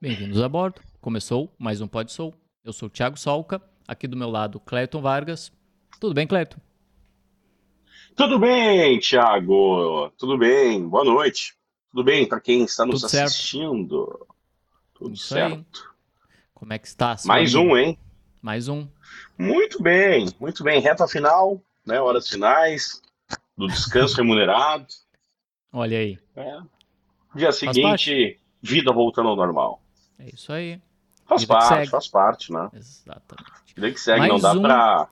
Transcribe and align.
Bem-vindos 0.00 0.40
a 0.40 0.48
bordo. 0.48 0.80
Começou 1.00 1.52
mais 1.58 1.80
um 1.80 1.88
Pod 1.88 2.10
Sou. 2.10 2.34
Eu 2.64 2.72
sou 2.72 2.86
o 2.88 2.90
Thiago 2.90 3.18
Solca, 3.18 3.60
aqui 3.86 4.06
do 4.06 4.16
meu 4.16 4.30
lado, 4.30 4.60
Cleiton 4.60 5.00
Vargas. 5.00 5.52
Tudo 6.00 6.14
bem, 6.14 6.26
Cleiton? 6.26 6.58
Tudo 8.16 8.38
bem, 8.38 8.98
Thiago. 8.98 10.10
Tudo 10.16 10.38
bem. 10.38 10.86
Boa 10.88 11.04
noite. 11.04 11.54
Tudo 11.90 12.04
bem 12.04 12.26
para 12.26 12.40
quem 12.40 12.64
está 12.64 12.84
nos 12.86 13.00
Tudo 13.00 13.10
certo. 13.10 13.26
assistindo? 13.26 14.26
Tudo 14.94 15.14
Isso 15.14 15.34
aí. 15.36 15.50
certo. 15.50 15.94
Como 16.54 16.72
é 16.72 16.78
que 16.78 16.86
está? 16.86 17.16
Mais 17.24 17.54
amigo? 17.54 17.72
um, 17.72 17.76
hein? 17.76 17.98
Mais 18.42 18.68
um. 18.68 18.86
Muito 19.38 19.82
bem, 19.82 20.26
muito 20.38 20.62
bem. 20.62 20.80
Reta 20.80 21.06
final, 21.08 21.60
né? 21.86 22.00
Horas 22.00 22.28
finais 22.28 23.02
do 23.56 23.66
descanso 23.66 24.16
remunerado. 24.20 24.86
Olha 25.72 25.98
aí. 25.98 26.18
né? 26.36 26.62
Dia 27.34 27.46
Faz 27.52 27.56
seguinte, 27.56 28.40
vida 28.62 28.92
voltando 28.92 29.28
ao 29.28 29.36
normal. 29.36 29.79
É 30.20 30.28
isso 30.34 30.52
aí. 30.52 30.80
Faz 31.24 31.42
Vida 31.42 31.54
parte, 31.54 31.90
faz 31.90 32.08
parte, 32.08 32.52
né? 32.52 32.68
Exatamente. 32.74 33.74
Vida 33.74 33.90
que 33.90 34.00
segue, 34.00 34.18
Mais 34.20 34.32
não 34.32 34.40
dá 34.40 34.52
um. 34.52 34.62
pra. 34.62 35.08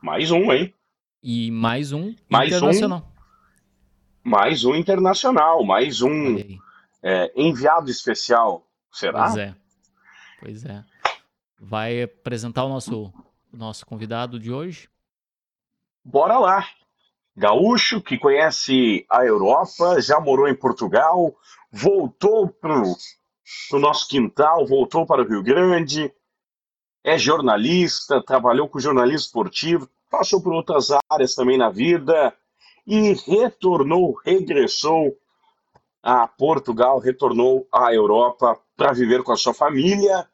Mais 0.00 0.30
um, 0.30 0.50
hein? 0.52 0.74
E 1.22 1.50
mais 1.50 1.92
um 1.92 2.14
Mais 2.30 2.52
um. 2.52 2.56
internacional. 2.56 3.12
Mais 4.22 4.64
um 4.64 4.74
internacional, 4.74 5.64
mais 5.64 6.00
um 6.00 6.38
é, 7.02 7.32
enviado 7.36 7.90
especial. 7.90 8.66
Será? 8.90 9.24
Pois 9.24 9.36
é. 9.36 9.56
Pois 10.40 10.64
é. 10.64 10.84
Vai 11.60 12.02
apresentar 12.02 12.64
o 12.64 12.68
nosso, 12.70 13.12
o 13.52 13.56
nosso 13.56 13.84
convidado 13.84 14.38
de 14.38 14.50
hoje? 14.50 14.88
Bora 16.02 16.38
lá. 16.38 16.66
Gaúcho 17.36 18.00
que 18.00 18.16
conhece 18.16 19.04
a 19.10 19.24
Europa, 19.24 20.00
já 20.00 20.20
morou 20.20 20.46
em 20.46 20.54
Portugal, 20.54 21.34
voltou 21.74 22.48
pro, 22.48 22.84
pro 23.68 23.78
nosso 23.80 24.06
quintal, 24.08 24.64
voltou 24.64 25.04
para 25.04 25.22
o 25.22 25.26
Rio 25.26 25.42
Grande, 25.42 26.12
é 27.02 27.18
jornalista, 27.18 28.22
trabalhou 28.22 28.68
com 28.68 28.78
jornalismo 28.78 29.26
esportivo, 29.26 29.90
passou 30.08 30.40
por 30.40 30.52
outras 30.52 30.88
áreas 31.10 31.34
também 31.34 31.58
na 31.58 31.70
vida 31.70 32.32
e 32.86 33.14
retornou, 33.26 34.14
regressou 34.24 35.18
a 36.00 36.28
Portugal, 36.28 37.00
retornou 37.00 37.66
à 37.72 37.92
Europa 37.92 38.56
para 38.76 38.92
viver 38.92 39.24
com 39.24 39.32
a 39.32 39.36
sua 39.36 39.52
família, 39.52 40.28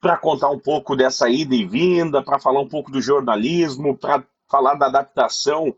para 0.00 0.16
contar 0.16 0.50
um 0.50 0.58
pouco 0.58 0.94
dessa 0.94 1.28
ida 1.28 1.54
e 1.54 1.66
vinda, 1.66 2.22
para 2.22 2.38
falar 2.38 2.60
um 2.60 2.68
pouco 2.68 2.92
do 2.92 3.02
jornalismo, 3.02 3.96
para 3.96 4.22
falar 4.48 4.74
da 4.74 4.86
adaptação 4.86 5.74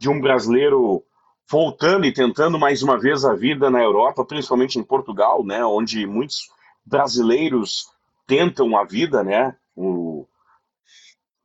de 0.00 0.08
um 0.08 0.20
brasileiro 0.20 1.04
voltando 1.50 2.04
e 2.04 2.12
tentando 2.12 2.58
mais 2.58 2.82
uma 2.82 2.98
vez 2.98 3.24
a 3.24 3.34
vida 3.34 3.70
na 3.70 3.82
Europa, 3.82 4.24
principalmente 4.24 4.78
em 4.78 4.82
Portugal, 4.84 5.44
né, 5.44 5.64
onde 5.64 6.06
muitos 6.06 6.50
brasileiros 6.84 7.86
tentam 8.26 8.76
a 8.76 8.84
vida, 8.84 9.22
né, 9.24 9.56
o- 9.74 10.26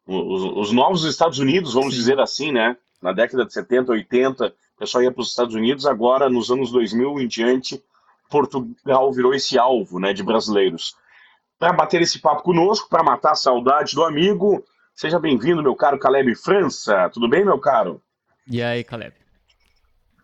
o- 0.06 0.34
os, 0.34 0.68
os 0.68 0.72
novos 0.74 1.06
Estados 1.06 1.40
Unidos, 1.40 1.74
vamos 1.74 1.94
Sim. 1.94 2.00
dizer 2.00 2.20
assim, 2.20 2.52
né, 2.52 2.76
na 3.02 3.14
década 3.14 3.46
de 3.46 3.54
70, 3.54 3.92
80, 3.94 4.48
o 4.48 4.80
pessoal 4.80 5.04
ia 5.04 5.12
para 5.12 5.22
os 5.22 5.30
Estados 5.30 5.56
Unidos, 5.56 5.86
agora 5.86 6.30
nos 6.30 6.52
anos 6.52 6.72
2000 6.72 7.20
em 7.20 7.28
diante, 7.28 7.82
Portugal 8.30 9.12
virou 9.14 9.34
esse 9.34 9.58
alvo, 9.58 10.00
né, 10.00 10.12
de 10.14 10.24
brasileiros. 10.24 10.96
Para 11.60 11.72
bater 11.72 12.02
esse 12.02 12.20
papo 12.20 12.44
conosco, 12.44 12.90
para 12.90 13.04
matar 13.04 13.32
a 13.32 13.36
saudade 13.36 13.96
do 13.96 14.04
amigo, 14.04 14.64
seja 14.94 15.20
bem-vindo, 15.20 15.64
meu 15.64 15.76
caro 15.76 15.98
Caleb 16.00 16.36
França. 16.36 17.10
Tudo 17.14 17.30
bem, 17.30 17.46
meu 17.46 17.60
caro? 17.60 18.02
E 18.48 18.62
aí, 18.62 18.84
Caleb? 18.84 19.14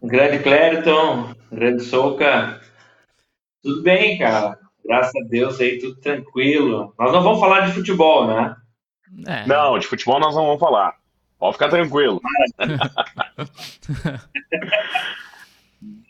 Grande 0.01 0.39
Clériton, 0.39 1.35
grande 1.51 1.83
Souca, 1.83 2.61
tudo 3.61 3.83
bem, 3.83 4.17
cara? 4.17 4.57
Graças 4.85 5.13
a 5.15 5.27
Deus 5.27 5.59
aí, 5.59 5.77
tudo 5.77 5.99
tranquilo. 5.99 6.93
Nós 6.97 7.11
não 7.11 7.21
vamos 7.21 7.39
falar 7.39 7.67
de 7.67 7.73
futebol, 7.73 8.25
né? 8.27 8.55
É, 9.27 9.45
Não, 9.45 9.77
de 9.77 9.85
futebol 9.87 10.19
nós 10.19 10.33
não 10.35 10.45
vamos 10.45 10.59
falar. 10.59 10.95
Pode 11.37 11.53
ficar 11.53 11.69
tranquilo. 11.69 12.21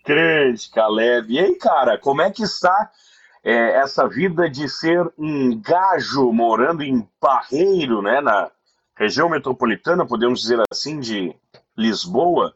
Grande, 0.05 0.69
Caleb. 0.69 1.33
E 1.33 1.39
aí, 1.39 1.55
cara, 1.55 1.97
como 1.97 2.21
é 2.21 2.31
que 2.31 2.43
está 2.43 2.91
é, 3.43 3.71
essa 3.75 4.07
vida 4.07 4.49
de 4.49 4.69
ser 4.69 5.11
um 5.17 5.59
gajo 5.59 6.31
morando 6.31 6.83
em 6.83 7.07
Barreiro, 7.21 8.01
né, 8.01 8.21
na 8.21 8.51
região 8.95 9.29
metropolitana, 9.29 10.05
podemos 10.05 10.41
dizer 10.41 10.61
assim, 10.71 10.99
de 10.99 11.35
Lisboa? 11.77 12.55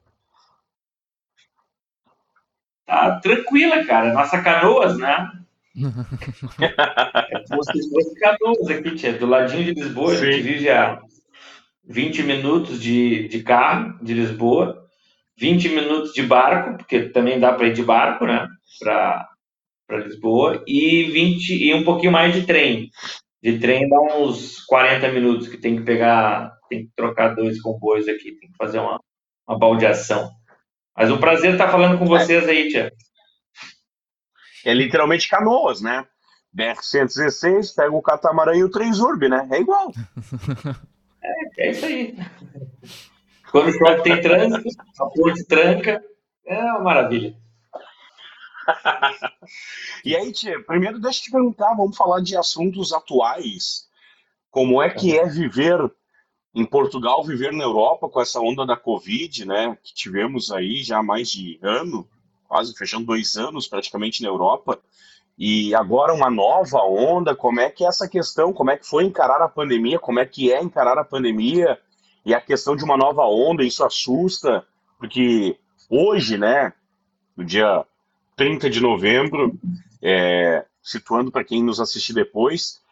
Tá 2.85 3.19
tranquila, 3.19 3.83
cara. 3.85 4.13
Nossa 4.13 4.41
Canoas, 4.41 4.97
né? 4.97 5.31
É 6.59 7.39
como 7.49 7.63
se 7.63 7.89
fosse 7.89 8.19
Canoas 8.19 8.67
aqui, 8.69 8.95
tia. 8.95 9.13
Do 9.13 9.25
ladinho 9.25 9.63
de 9.63 9.81
Lisboa, 9.81 10.11
a 10.11 10.15
gente 10.15 10.37
Sim. 10.37 10.41
vive 10.43 10.69
a 10.69 11.01
20 11.85 12.23
minutos 12.23 12.79
de, 12.79 13.27
de 13.27 13.43
carro 13.43 13.97
de 14.01 14.13
Lisboa, 14.13 14.85
20 15.37 15.69
minutos 15.69 16.13
de 16.13 16.23
barco, 16.23 16.77
porque 16.77 17.09
também 17.09 17.39
dá 17.39 17.53
para 17.53 17.67
ir 17.67 17.73
de 17.73 17.83
barco, 17.83 18.25
né? 18.25 18.47
Para 18.79 19.27
Lisboa, 20.05 20.63
e 20.67 21.03
20 21.11 21.49
e 21.49 21.73
um 21.73 21.83
pouquinho 21.83 22.11
mais 22.11 22.33
de 22.33 22.45
trem. 22.45 22.89
De 23.41 23.59
trem 23.59 23.89
dá 23.89 23.99
uns 23.99 24.63
40 24.65 25.11
minutos 25.11 25.47
que 25.47 25.57
tem 25.57 25.75
que 25.75 25.83
pegar, 25.83 26.53
tem 26.69 26.85
que 26.85 26.91
trocar 26.95 27.35
dois 27.35 27.61
comboios 27.61 28.07
aqui, 28.07 28.31
tem 28.31 28.49
que 28.49 28.57
fazer 28.57 28.79
uma, 28.79 28.99
uma 29.47 29.57
baldeação. 29.59 30.29
Mas 30.95 31.11
um 31.11 31.19
prazer 31.19 31.53
estar 31.53 31.69
falando 31.69 31.97
com 31.97 32.05
vocês 32.05 32.47
aí, 32.47 32.69
tia. 32.69 32.91
É 34.65 34.73
literalmente 34.73 35.27
canoas, 35.27 35.81
né? 35.81 36.05
BR-116, 36.55 37.73
pega 37.75 37.91
o 37.91 38.01
catamarã 38.01 38.55
e 38.55 38.63
o 38.63 38.69
Transurb, 38.69 39.27
né? 39.27 39.47
É 39.51 39.59
igual. 39.59 39.91
É 41.57 41.71
isso 41.71 41.85
aí. 41.85 42.17
Quando 43.49 43.71
chove 43.71 44.03
tem 44.03 44.19
trânsito, 44.19 44.69
a 44.99 45.05
ponte 45.05 45.45
tranca, 45.45 46.03
é 46.45 46.63
uma 46.63 46.79
maravilha. 46.81 47.33
E 50.03 50.17
aí, 50.17 50.33
tia, 50.33 50.61
primeiro 50.65 50.99
deixa 50.99 51.19
eu 51.19 51.23
te 51.23 51.31
perguntar, 51.31 51.73
vamos 51.75 51.95
falar 51.95 52.19
de 52.19 52.35
assuntos 52.35 52.91
atuais. 52.91 53.87
Como 54.51 54.81
é 54.81 54.89
que 54.89 55.17
é 55.17 55.25
viver 55.25 55.79
em 56.53 56.65
Portugal, 56.65 57.23
viver 57.23 57.51
na 57.51 57.63
Europa 57.63 58.07
com 58.07 58.21
essa 58.21 58.39
onda 58.39 58.65
da 58.65 58.77
Covid, 58.77 59.45
né? 59.45 59.77
Que 59.83 59.93
tivemos 59.93 60.51
aí 60.51 60.83
já 60.83 60.99
há 60.99 61.03
mais 61.03 61.31
de 61.31 61.59
ano, 61.61 62.07
quase 62.47 62.75
fechando 62.75 63.05
dois 63.05 63.35
anos 63.35 63.67
praticamente 63.67 64.21
na 64.21 64.29
Europa. 64.29 64.79
E 65.37 65.73
agora 65.73 66.13
uma 66.13 66.29
nova 66.29 66.79
onda, 66.83 67.35
como 67.35 67.59
é 67.59 67.69
que 67.69 67.83
é 67.83 67.87
essa 67.87 68.07
questão, 68.07 68.53
como 68.53 68.69
é 68.69 68.77
que 68.77 68.85
foi 68.85 69.03
encarar 69.03 69.41
a 69.41 69.49
pandemia, 69.49 69.97
como 69.97 70.19
é 70.19 70.25
que 70.25 70.53
é 70.53 70.61
encarar 70.61 70.97
a 70.99 71.03
pandemia 71.03 71.79
e 72.23 72.33
a 72.35 72.39
questão 72.39 72.75
de 72.75 72.83
uma 72.83 72.95
nova 72.95 73.23
onda, 73.23 73.63
isso 73.63 73.83
assusta, 73.83 74.63
porque 74.99 75.57
hoje, 75.89 76.37
né, 76.37 76.71
no 77.35 77.43
dia 77.43 77.83
30 78.35 78.69
de 78.69 78.79
novembro, 78.79 79.57
é, 80.01 80.65
situando 80.83 81.31
para 81.31 81.43
quem 81.43 81.63
nos 81.63 81.79
assistir 81.79 82.13
depois, 82.13 82.82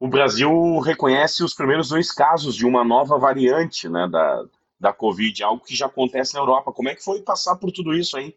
o 0.00 0.08
Brasil 0.08 0.78
reconhece 0.78 1.42
os 1.42 1.54
primeiros 1.54 1.88
dois 1.88 2.12
casos 2.12 2.54
de 2.54 2.64
uma 2.64 2.84
nova 2.84 3.18
variante 3.18 3.88
né, 3.88 4.08
da, 4.10 4.44
da 4.78 4.92
Covid, 4.92 5.42
algo 5.42 5.64
que 5.64 5.74
já 5.74 5.86
acontece 5.86 6.34
na 6.34 6.40
Europa. 6.40 6.72
Como 6.72 6.88
é 6.88 6.94
que 6.94 7.04
foi 7.04 7.20
passar 7.22 7.56
por 7.56 7.72
tudo 7.72 7.92
isso 7.92 8.16
aí? 8.16 8.34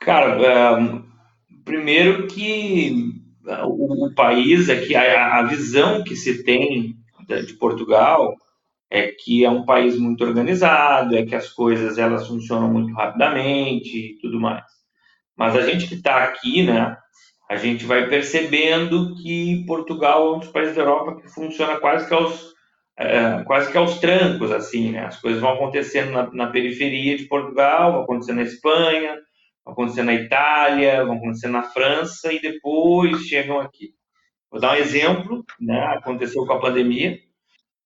Cara, 0.00 0.40
é, 0.40 1.02
primeiro 1.64 2.28
que 2.28 3.20
é, 3.46 3.64
o, 3.64 4.06
o 4.06 4.14
país 4.14 4.70
aqui, 4.70 4.94
a, 4.94 5.38
a 5.38 5.42
visão 5.42 6.04
que 6.04 6.14
se 6.14 6.44
tem 6.44 6.96
de, 7.26 7.46
de 7.46 7.54
Portugal 7.54 8.36
é 8.90 9.08
que 9.08 9.44
é 9.44 9.50
um 9.50 9.64
país 9.64 9.98
muito 9.98 10.24
organizado, 10.24 11.16
é 11.16 11.26
que 11.26 11.34
as 11.34 11.48
coisas 11.48 11.98
elas 11.98 12.26
funcionam 12.26 12.72
muito 12.72 12.94
rapidamente 12.94 13.96
e 13.96 14.18
tudo 14.18 14.40
mais. 14.40 14.64
Mas 15.36 15.54
a 15.56 15.62
gente 15.62 15.86
que 15.86 15.94
está 15.94 16.24
aqui, 16.24 16.64
né, 16.64 16.96
a 17.48 17.56
gente 17.56 17.84
vai 17.86 18.08
percebendo 18.08 19.14
que 19.14 19.64
Portugal 19.66 20.26
é 20.26 20.36
um 20.36 20.38
dos 20.40 20.48
países 20.48 20.76
da 20.76 20.82
Europa 20.82 21.20
que 21.20 21.28
funciona 21.28 21.80
quase 21.80 22.06
que 22.06 22.14
aos 22.14 22.54
é, 23.00 23.44
quase 23.44 23.70
que 23.70 23.78
aos 23.78 23.98
trancos, 24.00 24.50
assim, 24.50 24.90
né? 24.90 25.04
As 25.04 25.20
coisas 25.20 25.40
vão 25.40 25.52
acontecendo 25.52 26.10
na, 26.10 26.28
na 26.32 26.46
periferia 26.48 27.16
de 27.16 27.24
Portugal, 27.24 27.92
vão 27.92 28.02
acontecendo 28.02 28.38
na 28.38 28.42
Espanha, 28.42 29.14
vão 29.64 29.72
acontecendo 29.72 30.06
na 30.06 30.14
Itália, 30.14 31.04
vão 31.04 31.16
acontecendo 31.16 31.52
na 31.52 31.62
França 31.62 32.32
e 32.32 32.40
depois 32.40 33.22
chegam 33.22 33.60
aqui. 33.60 33.94
Vou 34.50 34.60
dar 34.60 34.72
um 34.72 34.76
exemplo, 34.76 35.44
né? 35.60 35.80
Aconteceu 35.94 36.44
com 36.44 36.52
a 36.52 36.60
pandemia. 36.60 37.18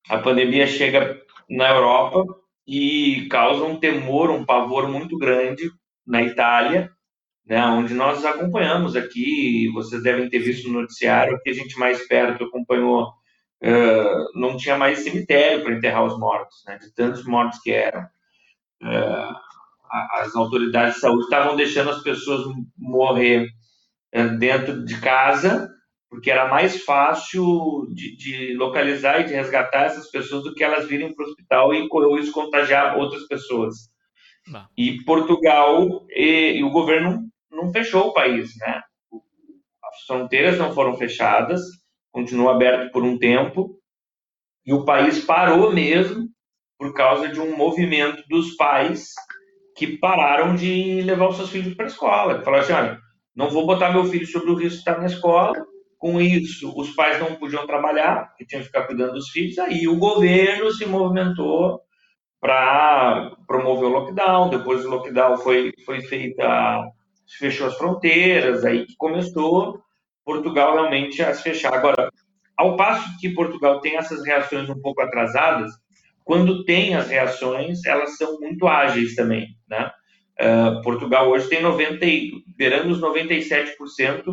A 0.09 0.17
pandemia 0.17 0.65
chega 0.65 1.21
na 1.47 1.69
Europa 1.69 2.25
e 2.67 3.27
causa 3.29 3.63
um 3.63 3.79
temor, 3.79 4.31
um 4.31 4.43
pavor 4.43 4.87
muito 4.89 5.17
grande 5.17 5.69
na 6.05 6.23
Itália, 6.23 6.89
né? 7.45 7.65
Onde 7.65 7.93
nós 7.93 8.23
acompanhamos 8.25 8.95
aqui, 8.95 9.69
vocês 9.73 10.01
devem 10.03 10.29
ter 10.29 10.39
visto 10.39 10.67
no 10.69 10.81
noticiário, 10.81 11.39
que 11.41 11.49
a 11.49 11.53
gente 11.53 11.77
mais 11.77 12.07
perto 12.07 12.45
acompanhou, 12.45 13.07
uh, 13.63 14.39
não 14.39 14.57
tinha 14.57 14.77
mais 14.77 14.99
cemitério 14.99 15.63
para 15.63 15.73
enterrar 15.73 16.05
os 16.05 16.17
mortos, 16.17 16.63
né? 16.65 16.77
De 16.77 16.93
tantos 16.93 17.25
mortos 17.25 17.59
que 17.59 17.71
eram. 17.71 18.03
Uh, 18.81 19.35
as 20.11 20.35
autoridades 20.35 20.95
de 20.95 21.01
saúde 21.01 21.25
estavam 21.25 21.55
deixando 21.55 21.91
as 21.91 22.01
pessoas 22.01 22.45
morrer 22.75 23.47
é, 24.11 24.27
dentro 24.27 24.83
de 24.83 24.99
casa, 24.99 25.69
porque 26.09 26.31
era 26.31 26.47
mais 26.47 26.83
fácil 26.83 27.87
de, 27.93 28.15
de, 28.17 28.53
localizar 28.55 29.21
e 29.21 29.25
de 29.25 29.33
resgatar 29.33 29.85
essas 29.85 30.09
pessoas 30.09 30.43
do 30.43 30.53
que 30.53 30.63
elas 30.63 30.87
virem 30.87 31.13
para 31.13 31.25
o 31.25 31.29
hospital 31.29 31.73
e 31.73 31.87
correr 31.89 32.21
isso 32.21 32.31
contagiar 32.31 32.97
outras 32.97 33.27
pessoas. 33.27 33.91
Não. 34.47 34.65
E 34.77 35.03
Portugal 35.03 36.05
e, 36.09 36.57
e, 36.57 36.63
o 36.63 36.69
governo 36.69 37.29
não 37.53 37.71
fechou 37.71 38.07
o 38.07 38.13
país, 38.13 38.51
né? 38.59 38.81
As 39.83 40.05
fronteiras 40.07 40.57
não 40.57 40.73
foram 40.73 40.95
fechadas, 40.95 41.61
continuou 42.11 42.49
aberto 42.49 42.91
por 42.91 43.03
um 43.03 43.17
tempo, 43.17 43.77
e 44.65 44.73
o 44.73 44.85
país 44.85 45.23
parou 45.23 45.71
mesmo 45.71 46.27
por 46.77 46.93
causa 46.93 47.29
de 47.29 47.39
um 47.39 47.55
movimento 47.55 48.23
dos 48.27 48.55
pais 48.55 49.13
que 49.75 49.97
pararam 49.97 50.55
de 50.55 51.01
levar 51.01 51.29
os 51.29 51.37
seus 51.37 51.49
filhos 51.49 51.73
para 51.75 51.85
a 51.85 51.87
escola. 51.87 52.41
Falaram 52.43 52.63
assim, 52.63 52.73
olha, 52.73 52.99
não 53.35 53.49
vou 53.49 53.65
botar 53.65 53.91
meu 53.91 54.05
filho 54.05 54.27
sobre 54.27 54.51
o 54.51 54.55
risco 54.55 54.75
de 54.75 54.77
estar 54.79 54.99
na 54.99 55.07
escola. 55.07 55.53
Com 55.97 56.19
isso, 56.19 56.73
os 56.77 56.93
pais 56.93 57.19
não 57.19 57.35
podiam 57.35 57.65
trabalhar, 57.65 58.27
porque 58.27 58.45
tinham 58.45 58.61
que 58.61 58.67
ficar 58.67 58.85
cuidando 58.85 59.13
dos 59.13 59.29
filhos. 59.29 59.57
Aí 59.57 59.87
o 59.87 59.97
governo 59.97 60.69
se 60.71 60.85
movimentou 60.85 61.79
para 62.39 63.31
promover 63.47 63.85
o 63.85 63.93
lockdown. 63.93 64.49
Depois 64.49 64.83
do 64.83 64.89
lockdown 64.89 65.37
foi, 65.37 65.71
foi 65.85 66.01
feita, 66.01 66.83
fechou 67.37 67.67
as 67.67 67.77
fronteiras, 67.77 68.63
aí 68.65 68.85
que 68.85 68.95
começou 68.97 69.79
Portugal 70.25 70.73
realmente 70.73 71.21
a 71.21 71.33
se 71.33 71.43
fechar. 71.43 71.73
Agora, 71.73 72.09
ao 72.57 72.77
passo 72.77 73.17
que 73.19 73.33
Portugal 73.33 73.81
tem 73.81 73.97
essas 73.97 74.25
reações 74.25 74.69
um 74.69 74.79
pouco 74.81 75.01
atrasadas, 75.01 75.71
quando 76.23 76.63
tem 76.63 76.95
as 76.95 77.09
reações, 77.09 77.83
elas 77.85 78.17
são 78.17 78.39
muito 78.39 78.67
ágeis 78.67 79.15
também, 79.15 79.47
né? 79.67 79.91
Uh, 80.41 80.81
Portugal 80.81 81.29
hoje 81.29 81.47
tem 81.47 81.61
90, 81.61 81.99
beirando 82.57 82.91
os 82.91 82.99
97% 82.99 84.23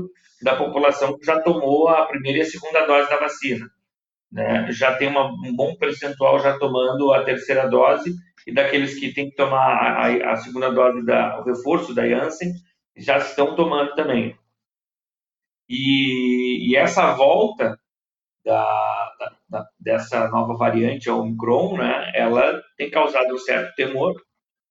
da 0.42 0.56
população 0.56 1.18
que 1.18 1.26
já 1.26 1.40
tomou 1.40 1.88
a 1.88 2.06
primeira 2.06 2.38
e 2.38 2.42
a 2.42 2.46
segunda 2.46 2.86
dose 2.86 3.10
da 3.10 3.18
vacina. 3.18 3.66
Né? 4.32 4.68
Já 4.70 4.94
tem 4.94 5.08
uma, 5.08 5.26
um 5.26 5.54
bom 5.54 5.74
percentual 5.76 6.40
já 6.40 6.58
tomando 6.58 7.12
a 7.12 7.22
terceira 7.24 7.68
dose 7.68 8.14
e 8.46 8.54
daqueles 8.54 8.98
que 8.98 9.12
têm 9.12 9.28
que 9.28 9.36
tomar 9.36 9.58
a, 9.58 10.32
a 10.32 10.36
segunda 10.36 10.70
dose, 10.70 11.04
da, 11.04 11.40
o 11.40 11.44
reforço 11.44 11.94
da 11.94 12.08
Janssen, 12.08 12.54
já 12.96 13.18
estão 13.18 13.54
tomando 13.54 13.94
também. 13.94 14.36
E, 15.68 16.70
e 16.70 16.76
essa 16.76 17.12
volta 17.12 17.78
da, 18.44 19.12
da, 19.48 19.66
dessa 19.78 20.28
nova 20.28 20.56
variante, 20.56 21.08
a 21.08 21.14
Omicron, 21.14 21.76
né, 21.76 22.10
ela 22.14 22.60
tem 22.76 22.90
causado 22.90 23.34
um 23.34 23.38
certo 23.38 23.74
temor. 23.74 24.20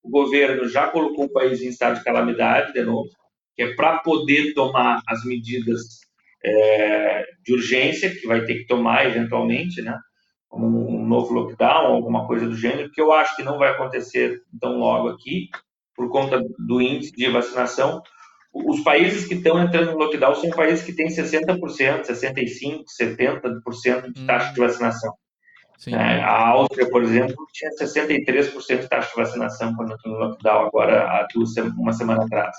O 0.04 0.10
governo 0.10 0.68
já 0.68 0.88
colocou 0.88 1.26
o 1.26 1.32
país 1.32 1.62
em 1.62 1.70
estado 1.70 1.98
de 1.98 2.04
calamidade, 2.04 2.74
de 2.74 2.84
novo, 2.84 3.10
que 3.56 3.64
é 3.64 3.76
para 3.76 4.00
poder 4.00 4.54
tomar 4.54 5.02
as 5.08 5.24
medidas 5.24 6.00
é, 6.44 7.26
de 7.44 7.54
urgência, 7.54 8.14
que 8.14 8.28
vai 8.28 8.44
ter 8.46 8.56
que 8.56 8.66
tomar 8.66 9.06
eventualmente, 9.06 9.82
né, 9.82 9.98
como 10.48 10.90
um 10.90 11.06
novo 11.06 11.34
lockdown, 11.34 11.94
alguma 11.94 12.26
coisa 12.26 12.48
do 12.48 12.56
gênero, 12.56 12.92
que 12.92 13.00
eu 13.00 13.12
acho 13.14 13.36
que 13.36 13.44
não 13.44 13.58
vai 13.58 13.70
acontecer 13.70 14.42
tão 14.60 14.78
logo 14.78 15.10
aqui, 15.10 15.50
por 16.00 16.10
conta 16.10 16.42
do 16.58 16.82
índice 16.82 17.12
de 17.12 17.30
vacinação 17.30 18.02
os 18.54 18.80
países 18.82 19.28
que 19.28 19.36
estão 19.36 19.62
entrando 19.62 19.92
no 19.92 19.98
lockdown 19.98 20.34
são 20.36 20.50
países 20.50 20.84
que 20.84 20.94
têm 20.94 21.08
60%, 21.08 21.60
65%, 22.02 22.84
70% 23.00 24.14
de 24.14 24.26
taxa 24.26 24.54
de 24.54 24.60
vacinação. 24.60 25.14
É, 25.88 26.22
a 26.22 26.48
Áustria, 26.48 26.90
por 26.90 27.04
exemplo, 27.04 27.36
tinha 27.54 27.70
63% 27.72 28.80
de 28.80 28.90
taxa 28.90 29.10
de 29.10 29.16
vacinação 29.16 29.76
quando 29.76 29.94
entrou 29.94 30.16
no 30.16 30.20
lockdown, 30.20 30.66
agora, 30.66 31.04
há 31.04 31.28
uma 31.78 31.94
semana 31.94 32.26
atrás. 32.26 32.56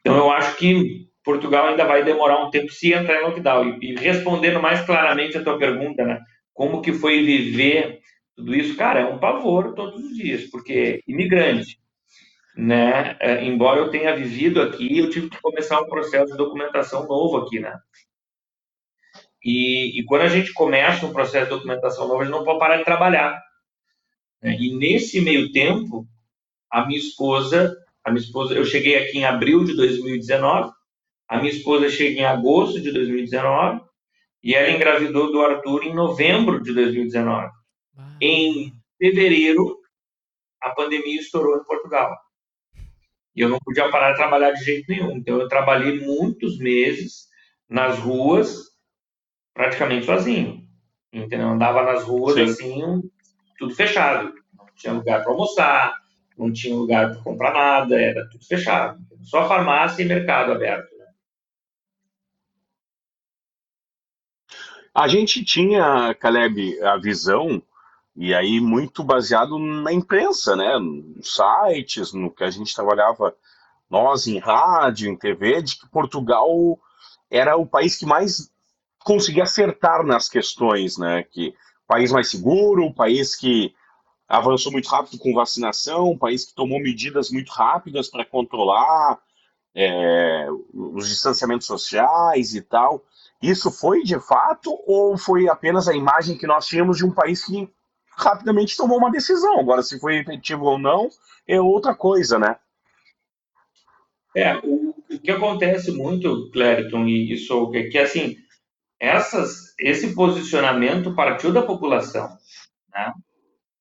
Então, 0.00 0.16
eu 0.16 0.30
acho 0.30 0.56
que 0.56 1.08
Portugal 1.24 1.68
ainda 1.68 1.86
vai 1.86 2.04
demorar 2.04 2.44
um 2.44 2.50
tempo 2.50 2.70
se 2.70 2.92
entrar 2.92 3.20
em 3.20 3.24
lockdown. 3.24 3.78
E, 3.80 3.92
e 3.92 3.96
respondendo 3.96 4.60
mais 4.60 4.82
claramente 4.82 5.38
a 5.38 5.42
tua 5.42 5.58
pergunta, 5.58 6.04
né, 6.04 6.20
como 6.52 6.82
que 6.82 6.92
foi 6.92 7.24
viver 7.24 8.00
tudo 8.36 8.54
isso? 8.54 8.76
Cara, 8.76 9.00
é 9.00 9.06
um 9.06 9.18
pavor 9.18 9.74
todos 9.74 10.04
os 10.04 10.14
dias, 10.14 10.44
porque 10.50 11.00
imigrante, 11.08 11.78
né? 12.56 13.16
É, 13.20 13.44
embora 13.44 13.80
eu 13.80 13.90
tenha 13.90 14.16
vivido 14.16 14.62
aqui, 14.62 14.98
eu 14.98 15.10
tive 15.10 15.28
que 15.28 15.40
começar 15.42 15.80
um 15.80 15.88
processo 15.88 16.32
de 16.32 16.38
documentação 16.38 17.06
novo 17.06 17.36
aqui, 17.36 17.60
né? 17.60 17.78
E, 19.44 20.00
e 20.00 20.04
quando 20.04 20.22
a 20.22 20.28
gente 20.28 20.52
começa 20.54 21.06
um 21.06 21.12
processo 21.12 21.44
de 21.44 21.50
documentação 21.50 22.08
novo, 22.08 22.20
a 22.20 22.24
gente 22.24 22.32
não 22.32 22.44
pode 22.44 22.58
parar 22.58 22.78
de 22.78 22.84
trabalhar. 22.84 23.40
Né? 24.42 24.56
E 24.58 24.76
nesse 24.76 25.20
meio 25.20 25.52
tempo, 25.52 26.06
a 26.70 26.84
minha 26.86 26.98
esposa, 26.98 27.76
a 28.02 28.10
minha 28.10 28.24
esposa, 28.24 28.54
eu 28.54 28.64
cheguei 28.64 28.96
aqui 28.96 29.18
em 29.18 29.24
abril 29.24 29.62
de 29.64 29.76
2019, 29.76 30.72
a 31.28 31.38
minha 31.38 31.52
esposa 31.52 31.90
chega 31.90 32.20
em 32.20 32.24
agosto 32.24 32.80
de 32.80 32.90
2019 32.90 33.82
e 34.42 34.54
ela 34.54 34.70
engravidou 34.70 35.30
do 35.30 35.42
Arthur 35.42 35.84
em 35.84 35.94
novembro 35.94 36.62
de 36.62 36.72
2019. 36.72 37.50
Ah. 37.96 38.16
Em 38.20 38.72
fevereiro, 38.98 39.78
a 40.60 40.70
pandemia 40.70 41.20
estourou 41.20 41.56
em 41.56 41.64
Portugal. 41.64 42.16
E 43.36 43.42
eu 43.42 43.50
não 43.50 43.58
podia 43.58 43.90
parar 43.90 44.12
de 44.12 44.16
trabalhar 44.16 44.52
de 44.52 44.64
jeito 44.64 44.86
nenhum. 44.88 45.18
Então, 45.18 45.38
eu 45.38 45.46
trabalhei 45.46 46.00
muitos 46.00 46.58
meses 46.58 47.26
nas 47.68 47.98
ruas, 47.98 48.70
praticamente 49.52 50.06
sozinho. 50.06 50.66
Entendeu? 51.12 51.48
Andava 51.48 51.82
nas 51.82 52.02
ruas, 52.02 52.34
Sim. 52.34 52.44
assim, 52.44 53.02
tudo 53.58 53.74
fechado. 53.74 54.32
Não 54.56 54.66
tinha 54.74 54.92
lugar 54.94 55.22
para 55.22 55.32
almoçar, 55.32 55.94
não 56.36 56.50
tinha 56.50 56.74
lugar 56.74 57.12
para 57.12 57.22
comprar 57.22 57.52
nada, 57.52 58.00
era 58.00 58.26
tudo 58.30 58.44
fechado. 58.46 58.98
Só 59.22 59.46
farmácia 59.46 60.02
e 60.02 60.06
mercado 60.06 60.52
aberto. 60.52 60.94
Né? 60.96 61.06
A 64.94 65.08
gente 65.08 65.44
tinha, 65.44 66.14
Caleb, 66.14 66.80
a 66.82 66.96
visão 66.96 67.62
e 68.16 68.34
aí, 68.34 68.60
muito 68.60 69.04
baseado 69.04 69.58
na 69.58 69.92
imprensa, 69.92 70.56
né? 70.56 70.78
Nos 70.78 71.34
sites, 71.34 72.14
no 72.14 72.30
que 72.30 72.44
a 72.44 72.50
gente 72.50 72.74
trabalhava, 72.74 73.36
nós 73.90 74.26
em 74.26 74.38
rádio, 74.38 75.10
em 75.10 75.16
TV, 75.16 75.60
de 75.60 75.78
que 75.78 75.88
Portugal 75.88 76.48
era 77.30 77.56
o 77.56 77.66
país 77.66 77.96
que 77.96 78.06
mais 78.06 78.50
conseguia 79.04 79.42
acertar 79.42 80.02
nas 80.02 80.30
questões, 80.30 80.96
né? 80.96 81.24
Que 81.24 81.54
país 81.86 82.10
mais 82.10 82.30
seguro, 82.30 82.92
país 82.94 83.36
que 83.36 83.74
avançou 84.26 84.72
muito 84.72 84.88
rápido 84.88 85.18
com 85.18 85.34
vacinação, 85.34 86.16
país 86.16 86.46
que 86.46 86.54
tomou 86.54 86.80
medidas 86.80 87.30
muito 87.30 87.52
rápidas 87.52 88.08
para 88.08 88.24
controlar 88.24 89.20
é, 89.74 90.48
os 90.72 91.06
distanciamentos 91.08 91.66
sociais 91.66 92.54
e 92.54 92.62
tal. 92.62 93.04
Isso 93.42 93.70
foi 93.70 94.02
de 94.02 94.18
fato 94.18 94.74
ou 94.86 95.18
foi 95.18 95.48
apenas 95.48 95.86
a 95.86 95.94
imagem 95.94 96.38
que 96.38 96.46
nós 96.46 96.66
tínhamos 96.66 96.96
de 96.96 97.04
um 97.04 97.10
país 97.10 97.44
que 97.44 97.70
rapidamente 98.16 98.76
tomou 98.76 98.98
uma 98.98 99.10
decisão. 99.10 99.60
Agora, 99.60 99.82
se 99.82 100.00
foi 100.00 100.16
efetivo 100.16 100.64
ou 100.64 100.78
não, 100.78 101.08
é 101.46 101.60
outra 101.60 101.94
coisa, 101.94 102.38
né? 102.38 102.56
É, 104.34 104.56
o, 104.58 104.94
o 105.10 105.18
que 105.18 105.30
acontece 105.30 105.92
muito, 105.92 106.50
Clériton 106.50 107.06
e, 107.06 107.32
e 107.32 107.38
Souca, 107.38 107.78
é 107.78 107.84
que, 107.84 107.98
assim, 107.98 108.36
essas, 108.98 109.74
esse 109.78 110.14
posicionamento 110.14 111.14
partiu 111.14 111.52
da 111.52 111.62
população, 111.62 112.28
né? 112.92 113.12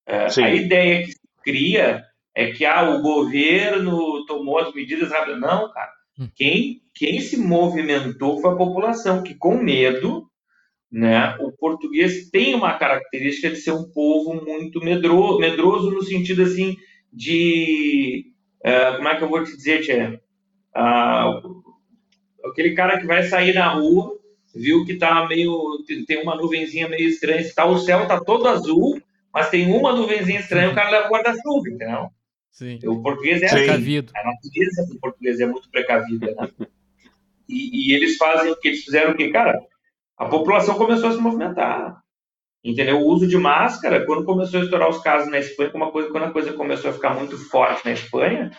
É, 0.07 0.27
a 0.43 0.53
ideia 0.53 1.03
que 1.03 1.13
se 1.13 1.19
cria 1.43 2.03
é 2.35 2.51
que 2.51 2.63
ah, 2.65 2.89
o 2.91 3.01
governo 3.01 4.25
tomou 4.25 4.59
as 4.59 4.73
medidas 4.73 5.09
rápidas. 5.09 5.39
Não, 5.39 5.71
cara. 5.71 5.91
Hum. 6.19 6.29
Quem, 6.35 6.81
quem 6.93 7.19
se 7.19 7.37
movimentou 7.37 8.39
foi 8.39 8.51
a 8.51 8.57
população, 8.57 9.23
que 9.23 9.33
com 9.33 9.57
medo 9.57 10.29
né? 10.95 11.35
O 11.41 11.51
português 11.51 12.29
tem 12.29 12.55
uma 12.55 12.73
característica 12.77 13.49
de 13.49 13.57
ser 13.57 13.71
um 13.71 13.83
povo 13.83 14.33
muito 14.33 14.79
medroso, 14.79 15.39
medroso 15.39 15.91
no 15.91 16.01
sentido 16.01 16.43
assim 16.43 16.77
de 17.11 18.27
uh, 18.65 18.95
como 18.95 19.09
é 19.09 19.17
que 19.17 19.23
eu 19.25 19.27
vou 19.27 19.43
te 19.43 19.53
dizer, 19.57 19.81
Tia? 19.81 20.21
Uh, 20.73 21.61
aquele 22.47 22.73
cara 22.73 22.97
que 22.97 23.05
vai 23.05 23.23
sair 23.23 23.53
na 23.53 23.73
rua, 23.73 24.17
viu 24.55 24.85
que 24.85 24.95
tá 24.95 25.27
meio 25.27 25.83
tem 26.07 26.23
uma 26.23 26.37
nuvenzinha 26.37 26.87
meio 26.87 27.09
estranha, 27.09 27.43
tá, 27.53 27.65
o 27.65 27.77
céu 27.77 28.07
tá 28.07 28.21
todo 28.21 28.47
azul, 28.47 29.01
mas 29.33 29.49
tem 29.49 29.69
uma 29.69 29.93
nuvenzinha 29.93 30.39
estranha, 30.39 30.71
o 30.71 30.75
cara 30.75 30.91
leva 30.91 31.07
o 31.07 31.11
guarda-chuva, 31.11 31.69
entendeu? 31.69 32.07
Sim. 32.51 32.79
O 32.85 33.03
português 33.03 33.41
é 33.41 33.49
precavido. 33.49 34.13
Assim, 34.15 34.29
a 34.29 34.31
natureza 34.31 34.85
do 34.93 34.99
português 35.01 35.41
é 35.41 35.45
muito 35.45 35.69
precavida, 35.69 36.33
né? 36.35 36.49
E, 37.49 37.91
e, 37.91 37.93
eles 37.93 38.15
fazem 38.15 38.49
o 38.49 38.55
que 38.55 38.69
eles 38.69 38.85
fizeram 38.85 39.11
o 39.11 39.17
que, 39.17 39.29
cara? 39.29 39.61
A 40.17 40.25
população 40.25 40.75
começou 40.75 41.09
a 41.09 41.13
se 41.13 41.19
movimentar. 41.19 41.97
Entendeu? 42.63 42.99
O 42.99 43.07
uso 43.07 43.27
de 43.27 43.37
máscara, 43.37 44.05
quando 44.05 44.25
começou 44.25 44.59
a 44.59 44.63
estourar 44.63 44.89
os 44.89 44.97
casos 44.99 45.29
na 45.29 45.37
Espanha, 45.37 45.69
coisa, 45.91 46.09
quando 46.09 46.23
a 46.23 46.31
coisa 46.31 46.53
começou 46.53 46.89
a 46.89 46.93
ficar 46.93 47.13
muito 47.13 47.37
forte 47.49 47.85
na 47.85 47.91
Espanha, 47.91 48.49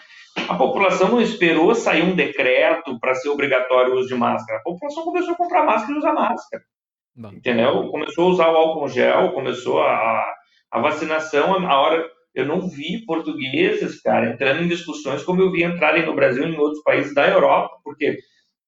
a 0.49 0.55
população 0.55 1.09
não 1.09 1.21
esperou 1.21 1.75
sair 1.75 2.03
um 2.03 2.15
decreto 2.15 3.01
para 3.01 3.15
ser 3.15 3.31
obrigatório 3.31 3.95
o 3.95 3.99
uso 3.99 4.09
de 4.09 4.15
máscara. 4.15 4.61
A 4.61 4.63
população 4.63 5.03
começou 5.03 5.35
a 5.35 5.37
comprar 5.37 5.65
máscara 5.65 5.93
e 5.93 5.99
usar 5.99 6.13
máscara. 6.13 6.63
Entendeu? 7.33 7.89
Começou 7.89 8.27
a 8.27 8.31
usar 8.31 8.49
o 8.49 8.57
álcool 8.57 8.89
gel, 8.89 9.33
começou 9.33 9.81
a, 9.83 10.25
a 10.71 10.81
vacinação. 10.81 11.67
A 11.67 11.81
hora 11.81 12.07
eu 12.35 12.45
não 12.45 12.69
vi 12.69 13.05
portugueses, 13.07 14.01
cara, 14.03 14.31
entrando 14.31 14.63
em 14.63 14.69
discussões 14.69 15.25
como 15.25 15.41
eu 15.41 15.51
vi 15.51 15.65
entrarem 15.65 16.05
no 16.05 16.15
Brasil 16.15 16.47
e 16.47 16.55
em 16.55 16.59
outros 16.59 16.83
países 16.83 17.15
da 17.15 17.27
Europa, 17.27 17.75
porque 17.83 18.19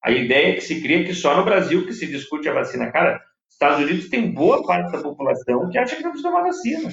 a 0.03 0.11
ideia 0.11 0.55
que 0.55 0.61
se 0.61 0.81
cria 0.81 1.01
é 1.01 1.05
que 1.05 1.15
só 1.15 1.37
no 1.37 1.45
Brasil 1.45 1.87
que 1.87 1.93
se 1.93 2.07
discute 2.07 2.49
a 2.49 2.55
vacina. 2.55 2.91
Cara, 2.91 3.21
Estados 3.49 3.85
Unidos 3.85 4.09
tem 4.09 4.33
boa 4.33 4.65
parte 4.65 4.93
da 4.93 5.03
população 5.03 5.69
que 5.69 5.79
acha 5.79 5.97
que 5.97 6.03
não 6.03 6.11
precisa 6.11 6.31
tomar 6.31 6.45
vacina. 6.45 6.91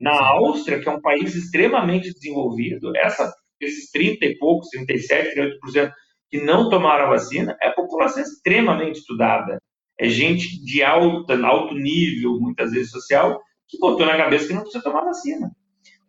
Na 0.00 0.12
Áustria, 0.12 0.78
que 0.78 0.88
é 0.88 0.92
um 0.92 1.00
país 1.00 1.34
extremamente 1.34 2.12
desenvolvido, 2.12 2.94
essa, 2.96 3.32
esses 3.60 3.90
30 3.90 4.24
e 4.24 4.38
poucos, 4.38 4.68
37, 4.68 5.34
38% 5.64 5.92
que 6.30 6.42
não 6.42 6.68
tomaram 6.68 7.06
a 7.06 7.10
vacina, 7.10 7.56
é 7.60 7.68
a 7.68 7.72
população 7.72 8.22
extremamente 8.22 8.98
estudada. 8.98 9.60
É 9.98 10.08
gente 10.08 10.62
de 10.64 10.82
alta, 10.82 11.34
alto 11.44 11.74
nível, 11.74 12.38
muitas 12.38 12.72
vezes 12.72 12.90
social, 12.90 13.40
que 13.66 13.78
botou 13.78 14.06
na 14.06 14.16
cabeça 14.16 14.46
que 14.46 14.54
não 14.54 14.62
precisa 14.62 14.84
tomar 14.84 15.04
vacina. 15.04 15.50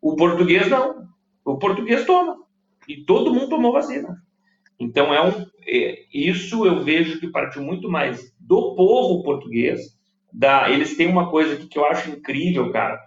O 0.02 0.16
português 0.16 0.70
não. 0.70 1.08
O 1.46 1.58
português 1.58 2.06
toma. 2.06 2.36
E 2.88 3.04
todo 3.06 3.34
mundo 3.34 3.50
tomou 3.50 3.72
vacina. 3.72 4.18
Então, 4.80 5.14
é 5.14 5.22
um, 5.22 5.30
é, 5.30 5.46
isso 6.14 6.66
eu 6.66 6.84
vejo 6.84 7.20
que 7.20 7.28
partiu 7.28 7.62
muito 7.62 7.90
mais 7.90 8.34
do 8.40 8.76
povo 8.76 9.24
português. 9.24 9.82
Da, 10.32 10.70
eles 10.70 10.96
têm 10.96 11.08
uma 11.08 11.30
coisa 11.30 11.56
aqui 11.56 11.68
que 11.68 11.78
eu 11.78 11.86
acho 11.86 12.10
incrível, 12.10 12.72
cara, 12.72 13.00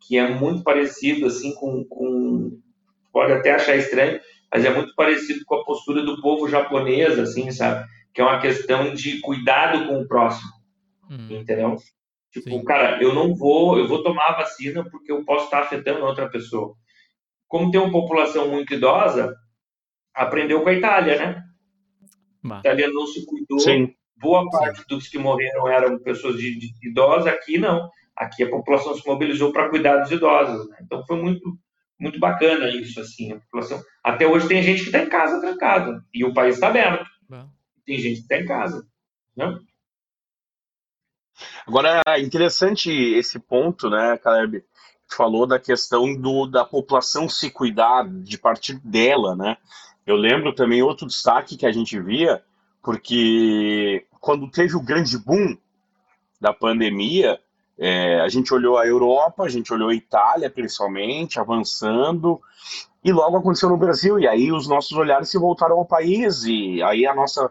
que 0.00 0.18
é 0.18 0.28
muito 0.28 0.62
parecido 0.62 1.26
assim 1.26 1.54
com, 1.54 1.84
com 1.84 2.58
pode 3.12 3.32
até 3.32 3.54
achar 3.54 3.76
estranho, 3.76 4.20
mas 4.52 4.64
é 4.64 4.74
muito 4.74 4.94
parecido 4.94 5.44
com 5.46 5.54
a 5.54 5.64
postura 5.64 6.02
do 6.02 6.20
povo 6.20 6.48
japonês, 6.48 7.18
assim, 7.18 7.50
sabe? 7.50 7.86
Que 8.12 8.20
é 8.20 8.24
uma 8.24 8.40
questão 8.40 8.94
de 8.94 9.20
cuidado 9.20 9.86
com 9.86 10.00
o 10.00 10.08
próximo, 10.08 10.50
hum. 11.10 11.28
entendeu? 11.30 11.76
Tipo, 12.30 12.50
Sim. 12.50 12.64
cara, 12.64 13.02
eu 13.02 13.14
não 13.14 13.34
vou, 13.34 13.78
eu 13.78 13.86
vou 13.86 14.02
tomar 14.02 14.28
a 14.28 14.36
vacina 14.36 14.84
porque 14.90 15.12
eu 15.12 15.24
posso 15.24 15.44
estar 15.44 15.60
afetando 15.60 16.04
outra 16.04 16.28
pessoa. 16.30 16.74
Como 17.46 17.70
tem 17.70 17.78
uma 17.78 17.92
população 17.92 18.48
muito 18.48 18.72
idosa, 18.72 19.36
aprendeu 20.14 20.62
com 20.62 20.68
a 20.70 20.72
Itália, 20.72 21.18
né? 21.18 21.44
A 22.50 22.58
Itália 22.60 22.88
não 22.90 23.06
se 23.06 23.24
cuidou. 23.24 23.58
Sim. 23.58 23.94
Boa 24.16 24.48
parte 24.50 24.80
Sim. 24.80 24.84
dos 24.88 25.08
que 25.08 25.18
morreram 25.18 25.68
eram 25.68 25.98
pessoas 25.98 26.36
de, 26.36 26.58
de 26.58 26.88
idosas, 26.88 27.26
aqui 27.26 27.58
não. 27.58 27.88
Aqui 28.16 28.44
a 28.44 28.50
população 28.50 28.94
se 28.94 29.06
mobilizou 29.06 29.52
para 29.52 29.68
cuidar 29.68 29.98
dos 29.98 30.10
idosos. 30.10 30.68
Né? 30.68 30.76
Então 30.82 31.04
foi 31.06 31.16
muito, 31.16 31.58
muito 31.98 32.18
bacana 32.20 32.68
isso, 32.68 33.00
assim. 33.00 33.32
A 33.32 33.40
população... 33.40 33.82
Até 34.02 34.26
hoje 34.26 34.48
tem 34.48 34.62
gente 34.62 34.80
que 34.80 34.86
está 34.86 35.00
em 35.00 35.08
casa 35.08 35.40
trancada 35.40 36.04
e 36.12 36.24
o 36.24 36.32
país 36.32 36.54
está 36.54 36.68
aberto. 36.68 37.04
Bah. 37.28 37.48
Tem 37.84 37.98
gente 37.98 38.16
que 38.16 38.22
está 38.22 38.36
em 38.36 38.46
casa. 38.46 38.86
Né? 39.36 39.58
Agora, 41.66 42.02
é 42.06 42.20
interessante 42.20 42.90
esse 42.90 43.38
ponto, 43.38 43.88
né, 43.88 44.16
Caleb? 44.18 44.62
Falou 45.10 45.46
da 45.46 45.58
questão 45.58 46.14
do, 46.14 46.46
da 46.46 46.64
população 46.64 47.28
se 47.28 47.50
cuidar 47.50 48.08
de 48.08 48.38
partir 48.38 48.78
dela, 48.78 49.34
né? 49.36 49.56
Eu 50.06 50.16
lembro 50.16 50.54
também 50.54 50.82
outro 50.82 51.06
destaque 51.06 51.56
que 51.56 51.66
a 51.66 51.72
gente 51.72 51.98
via, 52.00 52.42
porque 52.82 54.06
quando 54.20 54.50
teve 54.50 54.76
o 54.76 54.82
grande 54.82 55.16
boom 55.18 55.56
da 56.40 56.52
pandemia, 56.52 57.38
é, 57.78 58.20
a 58.20 58.28
gente 58.28 58.52
olhou 58.52 58.78
a 58.78 58.86
Europa, 58.86 59.44
a 59.44 59.48
gente 59.48 59.72
olhou 59.72 59.90
a 59.90 59.94
Itália, 59.94 60.50
principalmente, 60.50 61.38
avançando, 61.38 62.40
e 63.04 63.12
logo 63.12 63.36
aconteceu 63.36 63.68
no 63.68 63.76
Brasil, 63.76 64.18
e 64.18 64.26
aí 64.26 64.52
os 64.52 64.68
nossos 64.68 64.92
olhares 64.92 65.30
se 65.30 65.38
voltaram 65.38 65.76
ao 65.76 65.84
país, 65.84 66.44
e 66.44 66.82
aí 66.82 67.06
a 67.06 67.14
nossa 67.14 67.50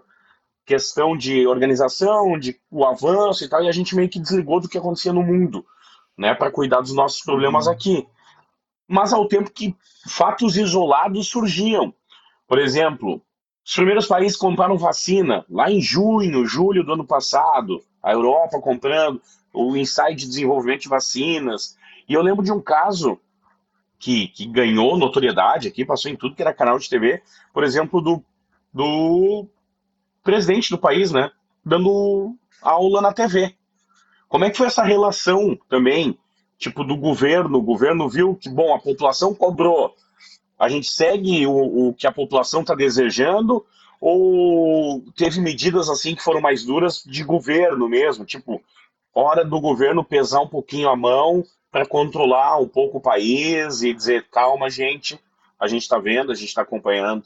questão 0.65 1.17
de 1.17 1.47
organização, 1.47 2.37
de 2.37 2.59
o 2.69 2.85
avanço 2.85 3.43
e 3.43 3.49
tal, 3.49 3.63
e 3.63 3.67
a 3.67 3.71
gente 3.73 3.95
meio 3.95 4.09
que 4.09 4.19
desligou 4.19 4.59
do 4.59 4.69
que 4.69 4.77
acontecia 4.77 5.11
no 5.11 5.23
mundo, 5.23 5.65
né, 6.17 6.33
para 6.33 6.51
cuidar 6.51 6.81
dos 6.81 6.93
nossos 6.93 7.21
problemas 7.21 7.65
uhum. 7.65 7.73
aqui. 7.73 8.07
Mas 8.87 9.11
ao 9.11 9.27
tempo 9.27 9.51
que 9.51 9.75
fatos 10.07 10.57
isolados 10.57 11.27
surgiam. 11.27 11.93
Por 12.51 12.59
exemplo, 12.59 13.21
os 13.65 13.73
primeiros 13.73 14.07
países 14.07 14.35
compraram 14.37 14.77
vacina 14.77 15.45
lá 15.49 15.71
em 15.71 15.79
junho, 15.79 16.45
julho 16.45 16.83
do 16.83 16.91
ano 16.91 17.07
passado, 17.07 17.81
a 18.03 18.11
Europa 18.11 18.59
comprando, 18.59 19.21
o 19.53 19.77
ensaio 19.77 20.17
de 20.17 20.27
desenvolvimento 20.27 20.81
de 20.81 20.89
vacinas. 20.89 21.77
E 22.09 22.13
eu 22.13 22.21
lembro 22.21 22.43
de 22.43 22.51
um 22.51 22.59
caso 22.59 23.17
que, 23.97 24.27
que 24.27 24.45
ganhou 24.45 24.97
notoriedade 24.97 25.69
aqui, 25.69 25.85
passou 25.85 26.11
em 26.11 26.17
tudo 26.17 26.35
que 26.35 26.41
era 26.41 26.53
canal 26.53 26.77
de 26.77 26.89
TV, 26.89 27.23
por 27.53 27.63
exemplo, 27.63 28.01
do, 28.01 28.21
do 28.73 29.47
presidente 30.21 30.71
do 30.71 30.77
país, 30.77 31.09
né? 31.09 31.31
Dando 31.63 32.35
aula 32.61 32.99
na 32.99 33.13
TV. 33.13 33.55
Como 34.27 34.43
é 34.43 34.49
que 34.49 34.57
foi 34.57 34.67
essa 34.67 34.83
relação 34.83 35.57
também, 35.69 36.19
tipo, 36.57 36.83
do 36.83 36.97
governo? 36.97 37.59
O 37.59 37.63
governo 37.63 38.09
viu 38.09 38.35
que, 38.35 38.49
bom, 38.49 38.75
a 38.75 38.79
população 38.79 39.33
cobrou. 39.33 39.95
A 40.61 40.69
gente 40.69 40.91
segue 40.91 41.47
o, 41.47 41.87
o 41.87 41.93
que 41.95 42.05
a 42.05 42.11
população 42.11 42.61
está 42.61 42.75
desejando 42.75 43.65
ou 43.99 45.03
teve 45.17 45.41
medidas 45.41 45.89
assim 45.89 46.13
que 46.13 46.21
foram 46.21 46.39
mais 46.39 46.63
duras 46.63 47.03
de 47.03 47.23
governo 47.23 47.89
mesmo? 47.89 48.25
Tipo, 48.25 48.61
hora 49.11 49.43
do 49.43 49.59
governo 49.59 50.03
pesar 50.03 50.39
um 50.41 50.47
pouquinho 50.47 50.87
a 50.87 50.95
mão 50.95 51.43
para 51.71 51.83
controlar 51.83 52.59
um 52.59 52.67
pouco 52.67 52.99
o 52.99 53.01
país 53.01 53.81
e 53.81 53.91
dizer, 53.91 54.27
calma, 54.29 54.69
gente, 54.69 55.19
a 55.59 55.67
gente 55.67 55.81
está 55.81 55.97
vendo, 55.97 56.31
a 56.31 56.35
gente 56.35 56.49
está 56.49 56.61
acompanhando. 56.61 57.23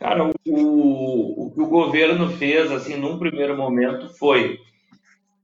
Cara, 0.00 0.32
o, 0.46 1.46
o 1.48 1.50
que 1.50 1.60
o 1.60 1.66
governo 1.66 2.30
fez, 2.30 2.72
assim, 2.72 2.96
num 2.96 3.18
primeiro 3.18 3.54
momento, 3.58 4.08
foi 4.14 4.58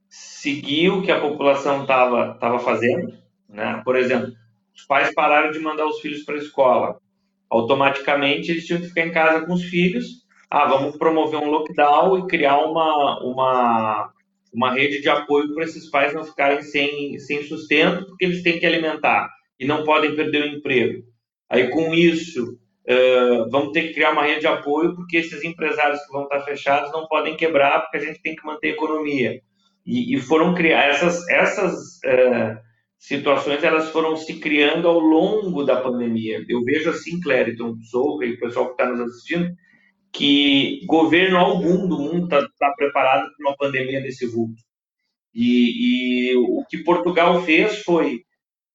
seguir 0.09 0.89
o 0.89 1.03
que 1.03 1.13
a 1.13 1.21
população 1.21 1.83
estava 1.83 2.33
tava 2.41 2.59
fazendo. 2.61 3.13
Né? 3.47 3.83
Por 3.85 3.95
exemplo, 3.95 4.33
os 4.75 4.85
pais 4.85 5.13
pararam 5.15 5.51
de 5.51 5.59
mandar 5.59 5.87
os 5.87 6.01
filhos 6.01 6.23
para 6.25 6.35
a 6.35 6.39
escola. 6.39 6.99
Automaticamente, 7.51 8.51
eles 8.51 8.67
tinham 8.67 8.81
que 8.81 8.89
ficar 8.89 9.07
em 9.07 9.13
casa 9.13 9.47
com 9.47 9.53
os 9.53 9.65
filhos. 9.65 10.25
Ah, 10.51 10.67
vamos 10.67 10.97
promover 10.97 11.41
um 11.41 11.51
lockdown 11.51 12.19
e 12.19 12.27
criar 12.27 12.59
uma, 12.59 13.21
uma, 13.23 14.13
uma 14.53 14.73
rede 14.73 15.01
de 15.01 15.09
apoio 15.09 15.55
para 15.55 15.65
esses 15.65 15.91
pais 15.91 16.13
não 16.13 16.25
ficarem 16.25 16.63
sem, 16.63 17.19
sem 17.19 17.43
sustento, 17.45 18.07
porque 18.07 18.25
eles 18.25 18.43
têm 18.43 18.59
que 18.59 18.67
alimentar 18.67 19.29
e 19.59 19.67
não 19.67 19.85
podem 19.85 20.15
perder 20.15 20.43
o 20.43 20.57
emprego. 20.57 21.05
Aí, 21.49 21.71
com 21.71 21.95
isso, 21.95 22.59
Uh, 22.87 23.49
vamos 23.51 23.73
ter 23.73 23.85
que 23.85 23.95
criar 23.95 24.13
uma 24.13 24.25
rede 24.25 24.41
de 24.41 24.47
apoio, 24.47 24.95
porque 24.95 25.17
esses 25.17 25.43
empresários 25.43 26.05
que 26.05 26.13
vão 26.13 26.25
estar 26.25 26.43
fechados 26.43 26.93
não 26.93 27.07
podem 27.07 27.35
quebrar, 27.35 27.81
porque 27.81 27.97
a 27.97 28.01
gente 28.01 28.21
tem 28.21 28.37
que 28.37 28.45
manter 28.45 28.69
a 28.69 28.73
economia. 28.73 29.41
E, 29.87 30.15
e 30.15 30.21
foram 30.21 30.55
criar 30.55 30.89
essas, 30.89 31.27
essas 31.29 31.75
uh, 32.05 32.59
situações, 33.05 33.63
elas 33.63 33.91
foram 33.91 34.17
se 34.17 34.41
criando 34.41 34.89
ao 34.89 34.99
longo 34.99 35.63
da 35.63 35.79
pandemia. 35.79 36.43
Eu 36.49 36.65
vejo 36.65 36.89
assim, 36.89 37.21
Clériton, 37.21 37.77
Souca 37.83 38.25
e 38.25 38.33
o 38.33 38.41
pessoal 38.41 38.67
que 38.67 38.83
está 38.83 38.87
nos 38.87 39.01
assistindo, 39.01 39.55
que 40.11 40.81
governo 40.87 41.37
algum 41.37 41.87
do 41.87 41.99
mundo 41.99 42.25
está 42.25 42.49
tá 42.59 42.73
preparado 42.75 43.31
para 43.37 43.47
uma 43.47 43.57
pandemia 43.59 44.01
desse 44.01 44.27
vulto. 44.27 44.63
E, 45.35 46.31
e, 46.31 46.37
o 46.37 46.65
que 46.67 46.79
Portugal 46.79 47.43
fez 47.43 47.83
foi 47.83 48.23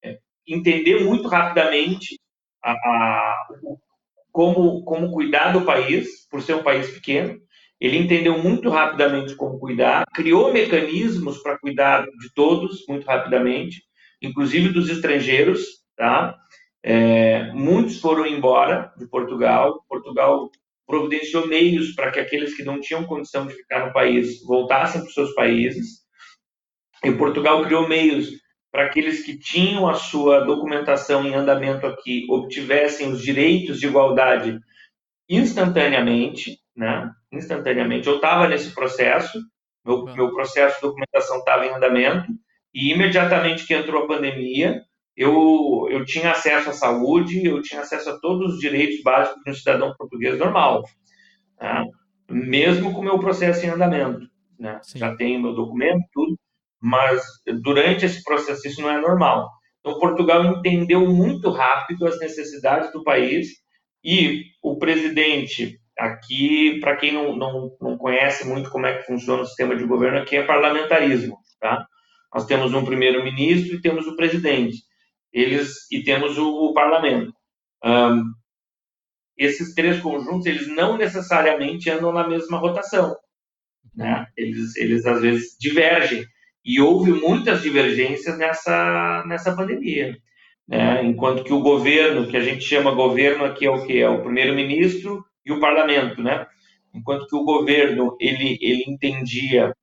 é, 0.04 0.18
entender 0.46 1.02
muito 1.02 1.26
rapidamente 1.26 2.16
a, 2.62 2.70
a, 2.70 3.48
como, 4.30 4.84
como 4.84 5.10
cuidar 5.10 5.52
do 5.52 5.62
país, 5.62 6.28
por 6.30 6.40
ser 6.40 6.54
um 6.54 6.62
país 6.62 6.88
pequeno. 6.88 7.36
Ele 7.80 7.96
entendeu 7.96 8.38
muito 8.38 8.68
rapidamente 8.68 9.34
como 9.34 9.58
cuidar, 9.58 10.04
criou 10.14 10.52
mecanismos 10.52 11.42
para 11.42 11.58
cuidar 11.58 12.04
de 12.04 12.32
todos 12.32 12.84
muito 12.86 13.06
rapidamente, 13.06 13.89
inclusive 14.22 14.70
dos 14.70 14.88
estrangeiros. 14.88 15.60
Tá? 15.96 16.36
É, 16.82 17.52
muitos 17.52 18.00
foram 18.00 18.26
embora 18.26 18.92
de 18.96 19.06
Portugal. 19.06 19.84
Portugal 19.88 20.50
providenciou 20.86 21.46
meios 21.46 21.92
para 21.94 22.10
que 22.10 22.18
aqueles 22.18 22.56
que 22.56 22.64
não 22.64 22.80
tinham 22.80 23.04
condição 23.04 23.46
de 23.46 23.54
ficar 23.54 23.86
no 23.86 23.92
país 23.92 24.42
voltassem 24.44 25.00
para 25.00 25.08
os 25.08 25.14
seus 25.14 25.34
países. 25.34 26.00
E 27.04 27.12
Portugal 27.12 27.62
criou 27.64 27.88
meios 27.88 28.28
para 28.72 28.84
aqueles 28.84 29.24
que 29.24 29.38
tinham 29.38 29.88
a 29.88 29.94
sua 29.94 30.40
documentação 30.40 31.26
em 31.26 31.34
andamento 31.34 31.86
aqui 31.86 32.26
obtivessem 32.28 33.10
os 33.10 33.22
direitos 33.22 33.80
de 33.80 33.86
igualdade 33.86 34.58
instantaneamente, 35.28 36.58
né? 36.76 37.10
Instantaneamente. 37.32 38.08
Eu 38.08 38.16
estava 38.16 38.48
nesse 38.48 38.74
processo, 38.74 39.40
meu, 39.84 40.04
meu 40.04 40.32
processo 40.32 40.76
de 40.76 40.82
documentação 40.82 41.38
estava 41.38 41.66
em 41.66 41.74
andamento 41.74 42.26
e 42.74 42.92
imediatamente 42.92 43.66
que 43.66 43.74
entrou 43.74 44.04
a 44.04 44.06
pandemia, 44.06 44.82
eu, 45.16 45.88
eu 45.90 46.04
tinha 46.04 46.30
acesso 46.30 46.70
à 46.70 46.72
saúde, 46.72 47.44
eu 47.44 47.60
tinha 47.60 47.80
acesso 47.80 48.10
a 48.10 48.18
todos 48.18 48.54
os 48.54 48.60
direitos 48.60 49.02
básicos 49.02 49.42
de 49.44 49.50
um 49.50 49.54
cidadão 49.54 49.94
português 49.98 50.38
normal, 50.38 50.84
né? 51.60 51.84
mesmo 52.30 52.92
com 52.92 53.00
o 53.00 53.04
meu 53.04 53.18
processo 53.18 53.66
em 53.66 53.70
andamento. 53.70 54.20
Né? 54.58 54.80
Já 54.94 55.16
tenho 55.16 55.40
meu 55.40 55.54
documento, 55.54 56.04
tudo 56.12 56.38
mas 56.80 57.22
durante 57.62 58.06
esse 58.06 58.24
processo 58.24 58.66
isso 58.66 58.80
não 58.80 58.90
é 58.90 58.98
normal. 58.98 59.50
Então, 59.80 59.98
Portugal 59.98 60.44
entendeu 60.44 61.06
muito 61.06 61.50
rápido 61.50 62.06
as 62.06 62.18
necessidades 62.18 62.90
do 62.92 63.04
país 63.04 63.48
e 64.02 64.44
o 64.62 64.78
presidente, 64.78 65.78
aqui, 65.98 66.78
para 66.80 66.96
quem 66.96 67.12
não, 67.12 67.36
não, 67.36 67.76
não 67.80 67.98
conhece 67.98 68.46
muito 68.46 68.70
como 68.70 68.86
é 68.86 68.96
que 68.96 69.06
funciona 69.06 69.42
o 69.42 69.46
sistema 69.46 69.76
de 69.76 69.84
governo, 69.84 70.18
aqui 70.18 70.36
é 70.36 70.42
parlamentarismo. 70.42 71.38
Tá? 71.60 71.86
Nós 72.32 72.46
temos 72.46 72.72
um 72.72 72.84
primeiro-ministro 72.84 73.76
e 73.76 73.80
temos 73.80 74.06
o 74.06 74.16
presidente. 74.16 74.78
eles 75.32 75.90
e 75.90 76.02
temos 76.02 76.38
o, 76.38 76.70
o 76.70 76.74
parlamento. 76.74 77.32
Um, 77.84 78.24
esses 79.36 79.74
três 79.74 80.00
conjuntos, 80.00 80.46
eles 80.46 80.68
não 80.68 80.98
necessariamente 80.98 81.88
andam 81.88 82.12
na 82.12 82.28
mesma 82.28 82.58
rotação. 82.58 83.16
Né? 83.94 84.26
Eles, 84.36 84.76
eles, 84.76 85.06
às 85.06 85.20
vezes, 85.20 85.56
divergem. 85.58 86.24
E 86.64 86.80
houve 86.80 87.12
muitas 87.12 87.62
divergências 87.62 88.36
nessa, 88.36 89.24
nessa 89.26 89.56
pandemia. 89.56 90.16
Né? 90.68 91.04
Enquanto 91.04 91.42
que 91.42 91.52
o 91.52 91.62
governo, 91.62 92.28
que 92.28 92.36
a 92.36 92.42
gente 92.42 92.62
chama 92.62 92.94
governo 92.94 93.44
aqui 93.44 93.66
é 93.66 93.70
o 93.70 93.86
que? 93.86 93.98
É 93.98 94.08
o 94.08 94.22
primeiro-ministro 94.22 95.24
e 95.44 95.52
o 95.52 95.58
parlamento, 95.58 96.22
né? 96.22 96.46
Enquanto 96.94 97.26
que 97.26 97.34
o 97.34 97.44
governo, 97.44 98.16
ele, 98.20 98.58
ele 98.60 98.84
entendia 98.86 99.74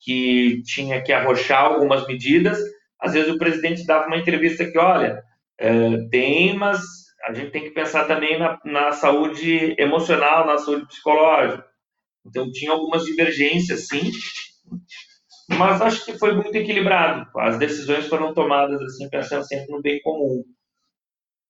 que 0.00 0.62
tinha 0.64 1.02
que 1.02 1.12
arrochar 1.12 1.64
algumas 1.64 2.06
medidas, 2.06 2.58
às 3.00 3.12
vezes 3.12 3.30
o 3.30 3.38
presidente 3.38 3.86
dava 3.86 4.06
uma 4.06 4.18
entrevista 4.18 4.64
que, 4.64 4.78
olha, 4.78 5.22
é, 5.58 6.08
tem, 6.10 6.54
mas 6.56 6.80
a 7.26 7.32
gente 7.34 7.50
tem 7.50 7.62
que 7.64 7.70
pensar 7.70 8.06
também 8.06 8.38
na, 8.38 8.58
na 8.64 8.92
saúde 8.92 9.74
emocional, 9.78 10.46
na 10.46 10.58
saúde 10.58 10.86
psicológica. 10.86 11.64
Então, 12.26 12.50
tinha 12.50 12.72
algumas 12.72 13.04
divergências, 13.04 13.86
sim, 13.86 14.10
mas 15.48 15.80
acho 15.82 16.04
que 16.04 16.18
foi 16.18 16.34
muito 16.34 16.54
equilibrado. 16.54 17.26
As 17.36 17.58
decisões 17.58 18.06
foram 18.06 18.32
tomadas 18.34 18.80
assim, 18.82 19.08
pensando 19.08 19.46
sempre 19.46 19.70
no 19.70 19.82
bem 19.82 20.00
comum. 20.00 20.44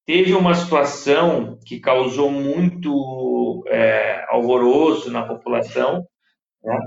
Teve 0.06 0.34
uma 0.34 0.54
situação 0.54 1.58
que 1.64 1.78
causou 1.78 2.30
muito 2.30 3.62
é, 3.68 4.24
alvoroço 4.28 5.10
na 5.10 5.22
população, 5.24 6.04
né? 6.64 6.78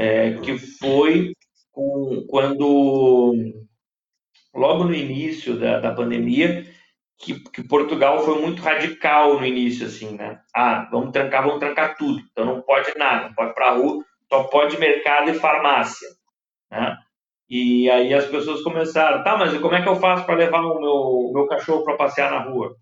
É, 0.00 0.32
que 0.40 0.56
foi 0.56 1.34
com, 1.70 2.24
quando, 2.26 3.34
logo 4.54 4.84
no 4.84 4.94
início 4.94 5.58
da, 5.58 5.78
da 5.78 5.94
pandemia, 5.94 6.66
que, 7.18 7.38
que, 7.50 7.62
Portugal 7.62 8.24
foi 8.24 8.40
muito 8.40 8.62
radical 8.62 9.38
no 9.38 9.44
início, 9.44 9.86
assim, 9.86 10.16
né? 10.16 10.40
Ah, 10.56 10.88
vamos 10.90 11.12
trancar, 11.12 11.44
vamos 11.44 11.60
trancar 11.60 11.98
tudo. 11.98 12.18
Então 12.32 12.46
não 12.46 12.62
pode 12.62 12.90
nada, 12.96 13.28
não 13.28 13.34
pode 13.34 13.52
para 13.54 13.74
rua, 13.74 14.02
só 14.26 14.44
pode 14.44 14.78
mercado 14.78 15.28
e 15.28 15.34
farmácia, 15.34 16.08
né? 16.70 16.96
E 17.46 17.90
aí 17.90 18.14
as 18.14 18.24
pessoas 18.24 18.62
começaram, 18.62 19.22
tá, 19.22 19.36
mas 19.36 19.52
e 19.52 19.58
como 19.58 19.74
é 19.74 19.82
que 19.82 19.88
eu 19.88 19.96
faço 19.96 20.24
para 20.24 20.36
levar 20.36 20.62
o 20.62 20.80
meu, 20.80 21.30
meu 21.34 21.46
cachorro 21.46 21.84
para 21.84 21.96
passear 21.96 22.30
na 22.30 22.38
rua? 22.38 22.74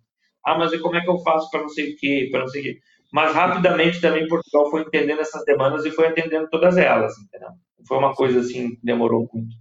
Ah, 0.47 0.57
mas 0.57 0.73
e 0.73 0.79
como 0.79 0.95
é 0.95 1.01
que 1.01 1.11
eu 1.11 1.19
faço 1.19 1.51
para 1.51 1.63
não 1.63 1.69
sei 1.69 1.95
o 1.95 1.97
quê, 1.97 2.29
para 2.31 2.41
não 2.41 2.49
sei 2.49 2.61
o 2.61 2.65
quê? 2.65 2.79
Mas 3.13 3.35
rapidamente 3.35 4.01
também 4.01 4.29
Portugal 4.29 4.71
foi 4.71 4.83
entendendo 4.83 5.21
essas 5.21 5.45
demandas 5.45 5.85
e 5.85 5.91
foi 5.91 6.09
atendendo 6.09 6.49
todas 6.51 6.77
elas, 6.77 7.17
entendeu? 7.19 7.51
Foi 7.87 7.97
uma 7.97 8.15
coisa 8.15 8.41
assim 8.41 8.75
que 8.75 8.81
demorou 8.85 9.29
muito. 9.33 9.55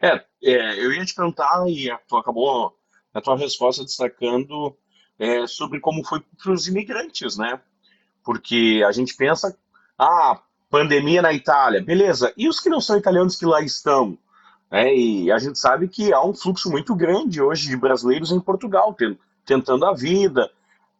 É, 0.00 0.24
é, 0.42 0.84
eu 0.84 0.92
ia 0.92 1.04
te 1.04 1.14
perguntar, 1.14 1.68
e 1.68 1.90
tu 2.08 2.16
acabou 2.16 2.74
a 3.12 3.20
tua 3.20 3.36
resposta 3.36 3.84
destacando 3.84 4.76
é, 5.18 5.46
sobre 5.46 5.80
como 5.80 6.04
foi 6.04 6.20
para 6.42 6.52
os 6.52 6.66
imigrantes, 6.66 7.36
né? 7.36 7.60
Porque 8.24 8.82
a 8.86 8.92
gente 8.92 9.14
pensa, 9.16 9.56
ah, 9.98 10.40
pandemia 10.70 11.20
na 11.20 11.32
Itália, 11.32 11.82
beleza, 11.82 12.32
e 12.36 12.48
os 12.48 12.60
que 12.60 12.70
não 12.70 12.80
são 12.80 12.96
italianos 12.96 13.36
que 13.36 13.44
lá 13.44 13.60
estão? 13.60 14.16
É, 14.70 14.94
e 14.94 15.32
a 15.32 15.38
gente 15.38 15.58
sabe 15.58 15.88
que 15.88 16.12
há 16.12 16.24
um 16.24 16.32
fluxo 16.32 16.70
muito 16.70 16.94
grande 16.94 17.42
hoje 17.42 17.68
de 17.68 17.76
brasileiros 17.76 18.30
em 18.30 18.40
Portugal, 18.40 18.96
tentando 19.44 19.84
a 19.84 19.92
vida. 19.92 20.50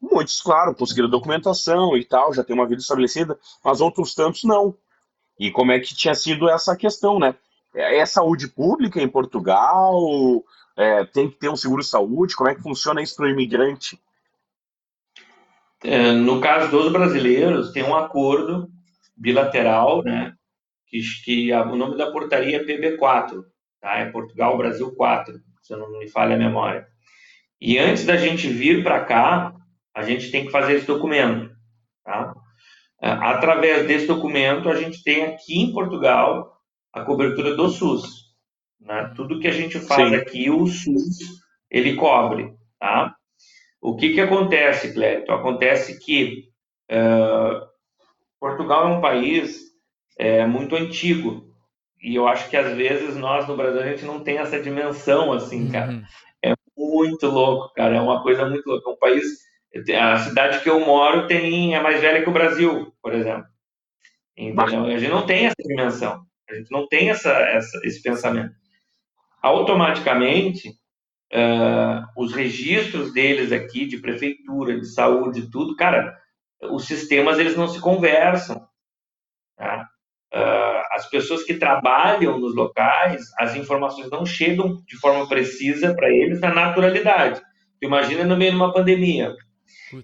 Muitos, 0.00 0.40
claro, 0.40 0.75
conseguiram 0.75 1.11
documentação 1.11 1.97
e 1.97 2.04
tal, 2.04 2.33
já 2.33 2.42
tem 2.42 2.54
uma 2.54 2.66
vida 2.66 2.80
estabelecida, 2.80 3.38
mas 3.62 3.80
outros 3.80 4.14
tantos 4.14 4.45
não. 4.45 4.75
E 5.38 5.50
como 5.50 5.73
é 5.73 5.80
que 5.80 5.95
tinha 5.95 6.14
sido 6.14 6.49
essa 6.49 6.75
questão, 6.76 7.19
né? 7.19 7.35
É, 7.75 7.99
é 7.99 8.07
saúde 8.07 8.49
pública 8.49 9.00
em 9.00 9.09
Portugal? 9.09 10.02
É, 10.76 11.04
tem 11.04 11.30
que 11.30 11.37
ter 11.37 11.50
um 11.50 11.57
seguro-saúde? 11.57 12.35
Como 12.35 12.49
é 12.49 12.54
que 12.54 12.62
funciona 12.62 13.02
isso 13.02 13.16
para 13.16 13.26
o 13.26 13.28
imigrante? 13.28 13.99
É, 15.83 16.12
no 16.12 16.40
caso 16.40 16.71
dos 16.71 16.92
brasileiros, 16.92 17.73
tem 17.73 17.83
um 17.83 17.97
acordo 17.97 18.71
bilateral, 19.16 20.02
né? 20.02 20.35
Que, 20.87 21.01
que 21.25 21.53
a, 21.53 21.62
o 21.62 21.77
nome 21.77 21.96
da 21.96 22.11
portaria 22.11 22.57
é 22.57 22.64
PB4, 22.64 23.42
tá? 23.81 23.98
É 23.98 24.11
Portugal 24.11 24.57
Brasil 24.57 24.94
4, 24.94 25.40
se 25.62 25.72
eu 25.72 25.79
não 25.79 25.90
me 25.98 26.09
falha 26.09 26.35
a 26.35 26.38
memória. 26.38 26.87
E 27.61 27.79
antes 27.79 28.05
da 28.05 28.16
gente 28.16 28.48
vir 28.48 28.83
para 28.83 29.05
cá, 29.05 29.55
a 29.94 30.03
gente 30.03 30.31
tem 30.31 30.46
que 30.46 30.53
fazer 30.53 30.74
esse 30.74 30.87
documento, 30.87 31.50
tá? 32.05 32.35
É, 33.03 33.11
através 33.11 33.87
desse 33.87 34.07
documento, 34.07 34.68
a 34.68 34.76
gente 34.76 35.03
tem 35.03 35.24
aqui 35.24 35.61
em 35.61 35.72
Portugal 35.72 36.61
a 36.92 37.03
cobertura 37.03 37.55
do 37.55 37.68
SUS. 37.68 38.31
Né? 38.79 39.12
Tudo 39.16 39.40
que 39.40 39.48
a 39.48 39.53
gente 39.53 39.79
faz 39.81 40.09
Sim. 40.09 40.14
aqui, 40.14 40.50
o 40.50 40.66
SUS, 40.66 41.18
ele 41.70 41.96
cobre. 41.96 42.53
Tá? 42.79 43.14
O 43.81 43.96
que, 43.96 44.12
que 44.12 44.20
acontece, 44.20 44.92
Clérito? 44.92 45.33
Acontece 45.33 45.98
que 45.98 46.50
uh, 46.90 47.66
Portugal 48.38 48.88
é 48.88 48.96
um 48.96 49.00
país 49.00 49.70
é, 50.18 50.46
muito 50.46 50.76
antigo. 50.76 51.50
E 52.03 52.14
eu 52.14 52.26
acho 52.26 52.48
que 52.48 52.57
às 52.57 52.74
vezes 52.74 53.16
nós 53.16 53.46
no 53.46 53.57
Brasil 53.57 53.81
a 53.81 53.87
gente 53.87 54.05
não 54.05 54.20
tem 54.20 54.38
essa 54.38 54.61
dimensão 54.61 55.33
assim, 55.33 55.70
cara. 55.70 55.92
Uhum. 55.92 56.03
É 56.42 56.55
muito 56.76 57.26
louco, 57.26 57.72
cara. 57.74 57.96
É 57.96 58.00
uma 58.00 58.22
coisa 58.22 58.48
muito 58.48 58.66
louca. 58.66 58.90
É 58.90 58.92
um 58.92 58.96
país. 58.96 59.24
A 59.96 60.18
cidade 60.18 60.61
que 60.61 60.68
eu 60.68 60.80
moro 60.80 61.26
tem 61.28 61.74
é 61.74 61.80
mais 61.80 62.00
velha 62.00 62.22
que 62.22 62.28
o 62.28 62.33
Brasil, 62.33 62.92
por 63.00 63.14
exemplo. 63.14 63.46
Entendeu? 64.37 64.85
A 64.85 64.98
gente 64.98 65.11
não 65.11 65.26
tem 65.26 65.46
essa 65.46 65.62
dimensão. 65.62 66.24
A 66.48 66.54
gente 66.54 66.70
não 66.70 66.88
tem 66.88 67.11
essa, 67.11 67.30
essa 67.30 67.80
esse 67.85 68.02
pensamento. 68.02 68.52
Automaticamente, 69.42 70.70
uh, 71.33 72.04
os 72.16 72.33
registros 72.33 73.12
deles 73.12 73.52
aqui, 73.52 73.87
de 73.87 73.98
prefeitura, 73.98 74.78
de 74.78 74.87
saúde, 74.87 75.50
tudo, 75.50 75.76
cara, 75.76 76.18
os 76.70 76.87
sistemas 76.87 77.38
eles 77.38 77.56
não 77.56 77.68
se 77.68 77.80
conversam. 77.80 78.66
Tá? 79.56 79.87
Uh, 80.35 80.83
as 80.92 81.09
pessoas 81.09 81.44
que 81.44 81.54
trabalham 81.54 82.38
nos 82.38 82.54
locais, 82.54 83.22
as 83.38 83.54
informações 83.54 84.11
não 84.11 84.26
chegam 84.26 84.83
de 84.87 84.96
forma 84.98 85.28
precisa 85.28 85.94
para 85.94 86.11
eles 86.11 86.40
na 86.40 86.52
naturalidade. 86.52 87.40
Tu 87.80 87.87
imagina 87.87 88.24
no 88.24 88.37
meio 88.37 88.50
de 88.50 88.56
uma 88.56 88.72
pandemia. 88.72 89.35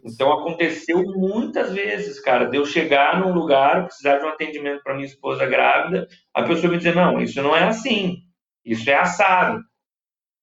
Então 0.04 0.32
aconteceu 0.32 1.02
muitas 1.02 1.72
vezes, 1.72 2.20
cara, 2.20 2.46
de 2.46 2.56
eu 2.56 2.64
chegar 2.64 3.20
num 3.20 3.32
lugar, 3.32 3.84
precisar 3.84 4.18
de 4.18 4.24
um 4.24 4.28
atendimento 4.28 4.82
para 4.82 4.94
minha 4.94 5.06
esposa 5.06 5.46
grávida, 5.46 6.08
a 6.34 6.42
pessoa 6.42 6.70
me 6.70 6.78
dizer, 6.78 6.94
não, 6.94 7.20
isso 7.20 7.40
não 7.42 7.54
é 7.54 7.64
assim, 7.64 8.18
isso 8.64 8.88
é 8.90 8.94
assado. 8.94 9.62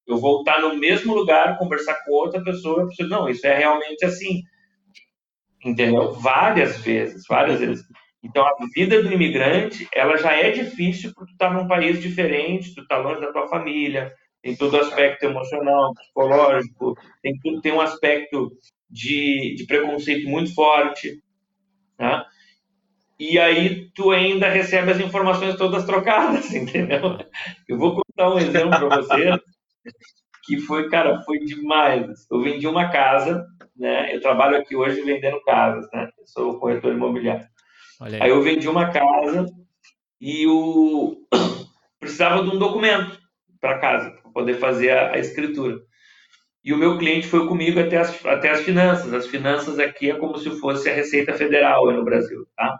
Eu 0.07 0.17
voltar 0.17 0.61
no 0.61 0.75
mesmo 0.77 1.13
lugar, 1.13 1.57
conversar 1.57 1.95
com 2.03 2.11
outra 2.11 2.43
pessoa, 2.43 2.87
pessoa, 2.87 3.09
não, 3.09 3.29
isso 3.29 3.45
é 3.47 3.57
realmente 3.57 4.03
assim. 4.05 4.41
Entendeu? 5.63 6.11
Várias 6.13 6.77
vezes, 6.79 7.23
várias 7.27 7.59
vezes. 7.59 7.85
Então, 8.21 8.45
a 8.45 8.55
vida 8.73 9.01
do 9.03 9.11
imigrante, 9.11 9.87
ela 9.93 10.17
já 10.17 10.33
é 10.33 10.51
difícil 10.51 11.11
porque 11.13 11.33
tu 11.33 11.37
tá 11.37 11.51
num 11.51 11.67
país 11.67 12.01
diferente, 12.01 12.73
tu 12.73 12.85
tá 12.87 12.97
longe 12.97 13.19
da 13.19 13.31
tua 13.33 13.47
família, 13.47 14.13
tem 14.41 14.55
todo 14.55 14.73
o 14.75 14.79
aspecto 14.79 15.25
emocional, 15.25 15.93
psicológico, 15.93 16.97
tem 17.21 17.33
tudo, 17.41 17.61
tem 17.61 17.71
um 17.71 17.81
aspecto 17.81 18.51
de, 18.93 19.55
de 19.57 19.65
preconceito 19.65 20.29
muito 20.29 20.53
forte, 20.53 21.19
né? 21.99 22.23
E 23.19 23.39
aí 23.39 23.89
tu 23.95 24.11
ainda 24.11 24.49
recebe 24.49 24.91
as 24.91 24.99
informações 24.99 25.55
todas 25.55 25.85
trocadas, 25.85 26.51
entendeu? 26.53 27.17
Eu 27.67 27.77
vou 27.77 27.95
contar 27.95 28.33
um 28.33 28.37
exemplo 28.37 28.69
para 28.69 28.97
você 28.97 29.39
que 30.45 30.59
foi, 30.59 30.89
cara, 30.89 31.21
foi 31.23 31.39
demais. 31.39 32.27
Eu 32.29 32.41
vendi 32.41 32.67
uma 32.67 32.89
casa, 32.89 33.45
né? 33.75 34.15
Eu 34.15 34.21
trabalho 34.21 34.57
aqui 34.57 34.75
hoje 34.75 35.01
vendendo 35.01 35.41
casas, 35.41 35.89
né? 35.91 36.09
Eu 36.19 36.27
sou 36.27 36.59
corretor 36.59 36.93
imobiliário. 36.93 37.47
Aí. 37.99 38.21
aí 38.21 38.29
eu 38.29 38.43
vendi 38.43 38.67
uma 38.67 38.91
casa 38.91 39.47
e 40.21 40.45
o 40.45 41.17
precisava 41.99 42.43
de 42.43 42.49
um 42.49 42.59
documento 42.59 43.17
para 43.59 43.79
casa 43.79 44.11
para 44.11 44.31
poder 44.31 44.55
fazer 44.55 44.91
a, 44.91 45.13
a 45.13 45.17
escritura. 45.17 45.79
E 46.63 46.73
o 46.73 46.77
meu 46.77 46.97
cliente 46.97 47.27
foi 47.27 47.45
comigo 47.47 47.79
até 47.79 47.97
as, 47.97 48.25
até 48.25 48.51
as 48.51 48.61
finanças. 48.61 49.13
As 49.13 49.27
finanças 49.27 49.79
aqui 49.79 50.09
é 50.09 50.15
como 50.15 50.37
se 50.37 50.49
fosse 50.59 50.89
a 50.89 50.93
Receita 50.93 51.33
Federal 51.33 51.91
no 51.91 52.05
Brasil, 52.05 52.47
tá? 52.55 52.79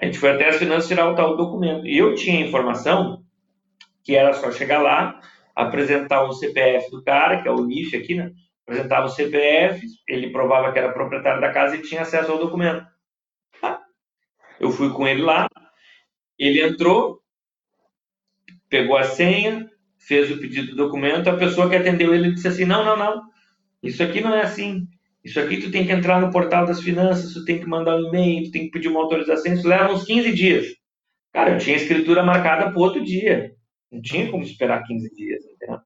A 0.00 0.04
gente 0.04 0.18
foi 0.18 0.30
até 0.30 0.48
as 0.48 0.56
finanças 0.56 0.88
tirar 0.88 1.10
o 1.10 1.14
tal 1.14 1.36
documento. 1.36 1.86
E 1.86 1.98
eu 1.98 2.14
tinha 2.14 2.46
informação 2.46 3.24
que 4.04 4.14
era 4.14 4.32
só 4.32 4.50
chegar 4.52 4.80
lá, 4.80 5.20
apresentar 5.54 6.22
o 6.24 6.32
CPF 6.32 6.90
do 6.90 7.02
cara, 7.02 7.42
que 7.42 7.48
é 7.48 7.50
o 7.50 7.64
NIF 7.64 7.96
aqui, 7.96 8.14
né? 8.14 8.32
Apresentava 8.66 9.06
o 9.06 9.10
CPF, 9.10 9.84
ele 10.08 10.30
provava 10.30 10.72
que 10.72 10.78
era 10.78 10.92
proprietário 10.92 11.40
da 11.40 11.52
casa 11.52 11.76
e 11.76 11.82
tinha 11.82 12.02
acesso 12.02 12.30
ao 12.30 12.38
documento. 12.38 12.86
Tá? 13.60 13.80
Eu 14.60 14.70
fui 14.70 14.92
com 14.92 15.06
ele 15.06 15.22
lá, 15.22 15.48
ele 16.38 16.62
entrou, 16.62 17.20
pegou 18.68 18.96
a 18.96 19.04
senha, 19.04 19.68
fez 20.06 20.30
o 20.30 20.38
pedido 20.38 20.68
do 20.72 20.76
documento, 20.76 21.28
a 21.28 21.36
pessoa 21.36 21.68
que 21.68 21.76
atendeu 21.76 22.14
ele 22.14 22.32
disse 22.32 22.48
assim: 22.48 22.64
não, 22.64 22.84
não, 22.84 22.96
não, 22.96 23.22
isso 23.82 24.02
aqui 24.02 24.20
não 24.20 24.34
é 24.34 24.42
assim. 24.42 24.86
Isso 25.24 25.38
aqui 25.38 25.60
tu 25.60 25.70
tem 25.70 25.86
que 25.86 25.92
entrar 25.92 26.20
no 26.20 26.32
portal 26.32 26.66
das 26.66 26.80
finanças, 26.80 27.32
tu 27.32 27.44
tem 27.44 27.60
que 27.60 27.66
mandar 27.66 27.96
um 27.96 28.08
e-mail, 28.08 28.44
tu 28.44 28.50
tem 28.50 28.64
que 28.64 28.70
pedir 28.72 28.88
uma 28.88 29.00
autorização, 29.00 29.52
isso 29.52 29.68
leva 29.68 29.92
uns 29.92 30.04
15 30.04 30.32
dias. 30.32 30.66
Cara, 31.32 31.52
eu 31.52 31.58
tinha 31.58 31.76
escritura 31.76 32.24
marcada 32.24 32.70
para 32.70 32.80
outro 32.80 33.02
dia. 33.02 33.52
Não 33.90 34.02
tinha 34.02 34.30
como 34.30 34.42
esperar 34.42 34.82
15 34.84 35.14
dias, 35.14 35.44
entendeu? 35.44 35.78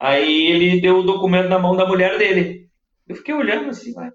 Aí 0.00 0.46
ele 0.46 0.80
deu 0.80 0.98
o 0.98 1.02
documento 1.02 1.48
na 1.48 1.58
mão 1.58 1.76
da 1.76 1.86
mulher 1.86 2.18
dele. 2.18 2.68
Eu 3.06 3.14
fiquei 3.14 3.34
olhando 3.34 3.68
assim, 3.68 3.92
vai. 3.92 4.10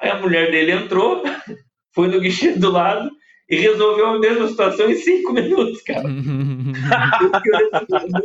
Aí 0.00 0.10
a 0.10 0.20
mulher 0.20 0.50
dele 0.50 0.72
entrou, 0.72 1.22
foi 1.94 2.08
no 2.08 2.20
guichê 2.20 2.52
do 2.52 2.70
lado 2.70 3.10
e 3.48 3.56
resolveu 3.56 4.06
a 4.06 4.18
mesma 4.18 4.48
situação 4.48 4.90
em 4.90 4.96
cinco 4.96 5.32
minutos, 5.32 5.80
cara. 5.82 6.02
não 6.08 6.22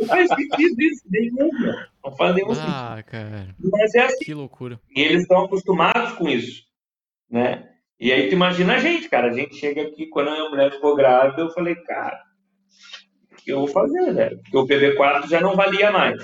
faz 0.06 0.28
sentido 0.28 0.82
isso, 0.82 1.02
nenhum, 1.08 1.48
não 2.04 2.16
faz 2.16 2.34
nenhum 2.34 2.50
ah, 2.50 2.54
sentido. 2.54 2.72
Ah, 2.74 3.02
cara. 3.04 3.54
Mas 3.58 3.94
é 3.94 4.06
assim. 4.06 4.24
Que 4.24 4.34
loucura. 4.34 4.80
E 4.94 5.00
eles 5.00 5.22
estão 5.22 5.44
acostumados 5.44 6.12
com 6.12 6.28
isso, 6.28 6.64
né? 7.30 7.68
E 8.00 8.10
aí 8.10 8.28
tu 8.28 8.34
imagina 8.34 8.74
a 8.74 8.78
gente, 8.78 9.08
cara. 9.08 9.28
A 9.28 9.32
gente 9.32 9.54
chega 9.54 9.82
aqui, 9.82 10.06
quando 10.06 10.28
a 10.28 10.32
minha 10.32 10.50
mulher 10.50 10.72
ficou 10.72 10.96
grávida, 10.96 11.42
eu 11.42 11.50
falei, 11.50 11.76
cara, 11.76 12.20
o 13.30 13.36
que 13.36 13.52
eu 13.52 13.60
vou 13.60 13.68
fazer, 13.68 14.12
velho? 14.12 14.40
Porque 14.42 14.58
o 14.58 14.66
PB4 14.66 15.28
já 15.28 15.40
não 15.40 15.54
valia 15.54 15.92
mais. 15.92 16.20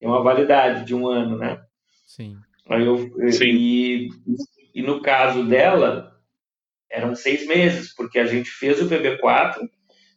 Tem 0.00 0.08
uma 0.08 0.22
validade 0.22 0.86
de 0.86 0.94
um 0.94 1.06
ano, 1.06 1.36
né? 1.36 1.60
Sim. 2.06 2.36
Aí 2.66 2.86
eu, 2.86 2.96
Sim. 3.30 3.44
E, 3.44 4.08
e 4.74 4.80
no 4.80 5.02
caso 5.02 5.44
dela, 5.44 6.11
eram 6.92 7.14
seis 7.14 7.46
meses, 7.46 7.94
porque 7.94 8.18
a 8.18 8.26
gente 8.26 8.50
fez 8.50 8.80
o 8.80 8.88
PB4, 8.88 9.56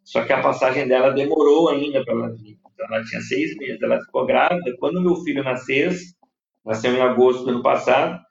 só 0.04 0.24
que 0.26 0.34
a 0.34 0.42
passagem 0.42 0.88
dela 0.88 1.12
demorou 1.12 1.70
ainda 1.70 2.04
para 2.04 2.14
ela 2.14 2.36
vir. 2.36 2.60
Então, 2.74 2.86
ela 2.88 3.04
tinha 3.06 3.22
seis 3.22 3.56
meses, 3.56 3.82
ela 3.82 4.00
ficou 4.02 4.26
grávida. 4.26 4.76
Quando 4.78 5.02
meu 5.02 5.16
filho 5.24 5.44
nascesse, 5.44 6.14
nasceu 6.64 6.94
em 6.94 7.02
agosto 7.02 7.44
do 7.46 7.52
ano 7.52 7.64
passado, 7.64 8.22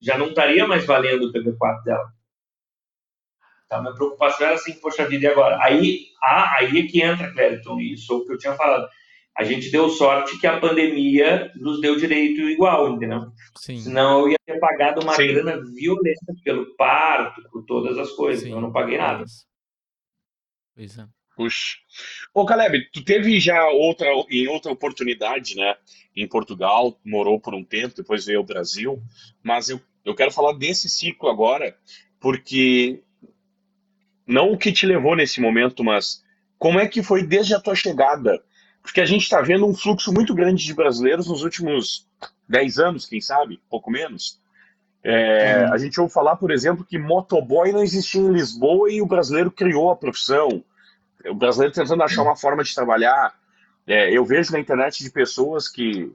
já 0.00 0.16
não 0.16 0.28
estaria 0.28 0.66
mais 0.66 0.86
valendo 0.86 1.26
o 1.26 1.32
PB4 1.32 1.84
dela. 1.84 2.12
Então, 3.66 3.82
minha 3.82 3.94
preocupação 3.94 4.46
era 4.46 4.56
assim, 4.56 4.74
poxa 4.80 5.06
vida, 5.06 5.26
e 5.26 5.28
agora? 5.28 5.58
Aí, 5.62 6.06
ah, 6.22 6.56
aí 6.56 6.78
é 6.78 6.86
que 6.86 7.02
entra, 7.02 7.32
Clériton, 7.32 7.78
isso 7.80 8.16
o 8.16 8.24
que 8.24 8.32
eu 8.32 8.38
tinha 8.38 8.54
falado. 8.54 8.88
A 9.36 9.44
gente 9.44 9.70
deu 9.70 9.90
sorte 9.90 10.38
que 10.40 10.46
a 10.46 10.58
pandemia 10.58 11.52
nos 11.56 11.80
deu 11.80 11.96
direito 11.96 12.40
igual, 12.48 12.94
entendeu? 12.94 13.32
Sim. 13.54 13.78
Senão 13.78 14.22
eu 14.22 14.30
ia 14.30 14.38
ter 14.46 14.58
pagado 14.58 15.02
uma 15.02 15.12
Sim. 15.14 15.28
grana 15.28 15.62
violenta 15.74 16.34
pelo 16.42 16.74
parto, 16.74 17.42
por 17.50 17.64
todas 17.66 17.98
as 17.98 18.10
coisas. 18.12 18.44
Sim. 18.44 18.52
Eu 18.52 18.60
não 18.60 18.72
paguei 18.72 18.96
nada. 18.96 19.24
Pois 20.74 20.98
é. 20.98 21.06
Puxa. 21.36 21.76
Ô, 22.32 22.46
Caleb, 22.46 22.88
tu 22.90 23.04
teve 23.04 23.38
já 23.38 23.68
outra, 23.68 24.08
em 24.30 24.48
outra 24.48 24.72
oportunidade, 24.72 25.54
né? 25.54 25.76
Em 26.16 26.26
Portugal, 26.26 26.98
morou 27.04 27.38
por 27.38 27.54
um 27.54 27.62
tempo, 27.62 27.94
depois 27.94 28.24
veio 28.24 28.38
ao 28.38 28.44
Brasil. 28.44 29.02
Mas 29.42 29.68
eu, 29.68 29.78
eu 30.02 30.14
quero 30.14 30.30
falar 30.30 30.54
desse 30.54 30.88
ciclo 30.88 31.28
agora, 31.28 31.76
porque 32.18 33.02
não 34.26 34.50
o 34.50 34.56
que 34.56 34.72
te 34.72 34.86
levou 34.86 35.14
nesse 35.14 35.38
momento, 35.38 35.84
mas 35.84 36.24
como 36.58 36.80
é 36.80 36.88
que 36.88 37.02
foi 37.02 37.22
desde 37.22 37.54
a 37.54 37.60
tua 37.60 37.74
chegada? 37.74 38.42
Porque 38.86 39.00
a 39.00 39.04
gente 39.04 39.22
está 39.22 39.40
vendo 39.40 39.66
um 39.66 39.74
fluxo 39.74 40.12
muito 40.12 40.32
grande 40.32 40.64
de 40.64 40.72
brasileiros 40.72 41.26
nos 41.26 41.42
últimos 41.42 42.06
10 42.48 42.78
anos, 42.78 43.04
quem 43.04 43.20
sabe, 43.20 43.60
pouco 43.68 43.90
menos. 43.90 44.40
É, 45.02 45.64
A 45.72 45.76
gente 45.76 46.00
ouve 46.00 46.12
falar, 46.12 46.36
por 46.36 46.50
exemplo, 46.50 46.84
que 46.84 46.98
motoboy 46.98 47.72
não 47.72 47.82
existia 47.82 48.20
em 48.20 48.32
Lisboa 48.32 48.90
e 48.90 49.02
o 49.02 49.06
brasileiro 49.06 49.50
criou 49.50 49.90
a 49.90 49.96
profissão 49.96 50.62
o 51.30 51.34
brasileiro 51.34 51.74
tentando 51.74 52.02
achar 52.02 52.22
uma 52.22 52.36
forma 52.36 52.62
de 52.62 52.74
trabalhar. 52.74 53.34
É, 53.86 54.16
eu 54.16 54.24
vejo 54.24 54.52
na 54.52 54.60
internet 54.60 55.02
de 55.02 55.10
pessoas 55.10 55.68
que, 55.68 56.12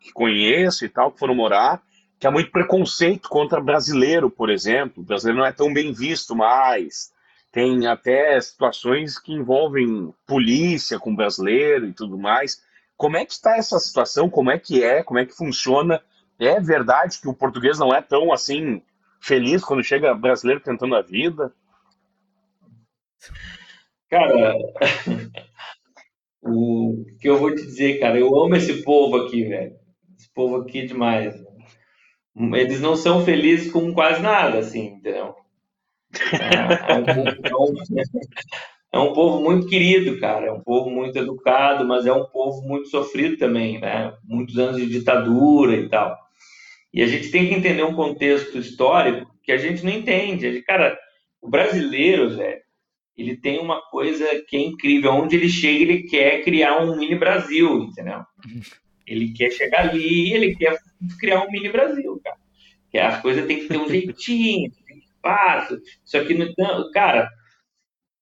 que 0.00 0.12
conheço 0.12 0.84
e 0.84 0.88
tal, 0.88 1.12
que 1.12 1.18
foram 1.18 1.34
morar, 1.34 1.82
que 2.18 2.26
há 2.26 2.30
muito 2.30 2.50
preconceito 2.50 3.28
contra 3.28 3.60
brasileiro, 3.60 4.30
por 4.30 4.50
exemplo. 4.50 5.02
O 5.02 5.06
brasileiro 5.06 5.40
não 5.40 5.46
é 5.46 5.52
tão 5.52 5.72
bem 5.72 5.92
visto 5.92 6.34
mais. 6.34 7.11
Tem 7.52 7.86
até 7.86 8.40
situações 8.40 9.18
que 9.18 9.30
envolvem 9.30 10.12
polícia 10.26 10.98
com 10.98 11.14
brasileiro 11.14 11.86
e 11.86 11.92
tudo 11.92 12.18
mais. 12.18 12.62
Como 12.96 13.18
é 13.18 13.26
que 13.26 13.32
está 13.32 13.58
essa 13.58 13.78
situação? 13.78 14.30
Como 14.30 14.50
é 14.50 14.58
que 14.58 14.82
é? 14.82 15.02
Como 15.02 15.18
é 15.18 15.26
que 15.26 15.36
funciona? 15.36 16.02
É 16.38 16.58
verdade 16.58 17.20
que 17.20 17.28
o 17.28 17.34
português 17.34 17.78
não 17.78 17.94
é 17.94 18.00
tão 18.00 18.32
assim 18.32 18.80
feliz 19.20 19.62
quando 19.62 19.84
chega 19.84 20.14
brasileiro 20.14 20.62
tentando 20.62 20.96
a 20.96 21.02
vida? 21.02 21.52
Cara, 24.08 24.54
o 26.42 27.04
que 27.20 27.28
eu 27.28 27.38
vou 27.38 27.54
te 27.54 27.62
dizer, 27.62 28.00
cara, 28.00 28.18
eu 28.18 28.28
amo 28.40 28.56
esse 28.56 28.82
povo 28.82 29.16
aqui, 29.16 29.44
velho. 29.44 29.76
Esse 30.18 30.32
povo 30.32 30.56
aqui 30.56 30.80
é 30.80 30.86
demais. 30.86 31.34
Eles 32.34 32.80
não 32.80 32.96
são 32.96 33.24
felizes 33.24 33.70
com 33.70 33.92
quase 33.92 34.22
nada, 34.22 34.58
assim, 34.58 34.94
entendeu? 34.94 35.34
É, 36.32 36.92
é, 36.92 36.96
um 36.98 37.42
povo, 37.50 37.78
é, 38.92 38.98
um, 38.98 39.12
povo 39.12 39.42
muito 39.42 39.66
querido, 39.66 40.18
cara. 40.20 40.46
É 40.46 40.52
um 40.52 40.60
povo 40.60 40.90
muito 40.90 41.16
educado, 41.18 41.86
mas 41.86 42.06
é 42.06 42.12
um 42.12 42.24
povo 42.24 42.66
muito 42.66 42.88
sofrido 42.88 43.36
também, 43.36 43.80
né? 43.80 44.12
Muitos 44.24 44.58
anos 44.58 44.76
de 44.76 44.86
ditadura 44.86 45.74
e 45.74 45.88
tal. 45.88 46.16
E 46.92 47.02
a 47.02 47.06
gente 47.06 47.30
tem 47.30 47.48
que 47.48 47.54
entender 47.54 47.82
um 47.82 47.94
contexto 47.94 48.58
histórico 48.58 49.32
que 49.42 49.52
a 49.52 49.56
gente 49.56 49.84
não 49.84 49.92
entende. 49.92 50.62
Cara, 50.62 50.98
o 51.40 51.48
brasileiro, 51.48 52.36
velho, 52.36 52.60
ele 53.16 53.36
tem 53.36 53.58
uma 53.58 53.80
coisa 53.90 54.26
que 54.46 54.56
é 54.56 54.60
incrível. 54.60 55.12
Onde 55.12 55.36
ele 55.36 55.48
chega, 55.48 55.82
ele 55.82 56.02
quer 56.02 56.42
criar 56.42 56.82
um 56.82 56.96
mini 56.96 57.14
Brasil, 57.14 57.84
entendeu? 57.84 58.20
Ele 59.06 59.32
quer 59.32 59.50
chegar 59.50 59.88
ali, 59.88 60.32
ele 60.32 60.54
quer 60.54 60.78
criar 61.18 61.42
um 61.42 61.50
mini 61.50 61.70
Brasil, 61.70 62.20
cara. 62.22 62.36
Que 62.90 62.98
as 62.98 63.22
coisas 63.22 63.46
têm 63.46 63.60
que 63.60 63.68
ter 63.68 63.78
um 63.78 63.88
jeitinho, 63.88 64.70
tem 64.70 64.81
fácil. 65.22 65.80
Isso 66.04 66.16
aqui 66.16 66.34
não 66.34 66.90
cara. 66.92 67.28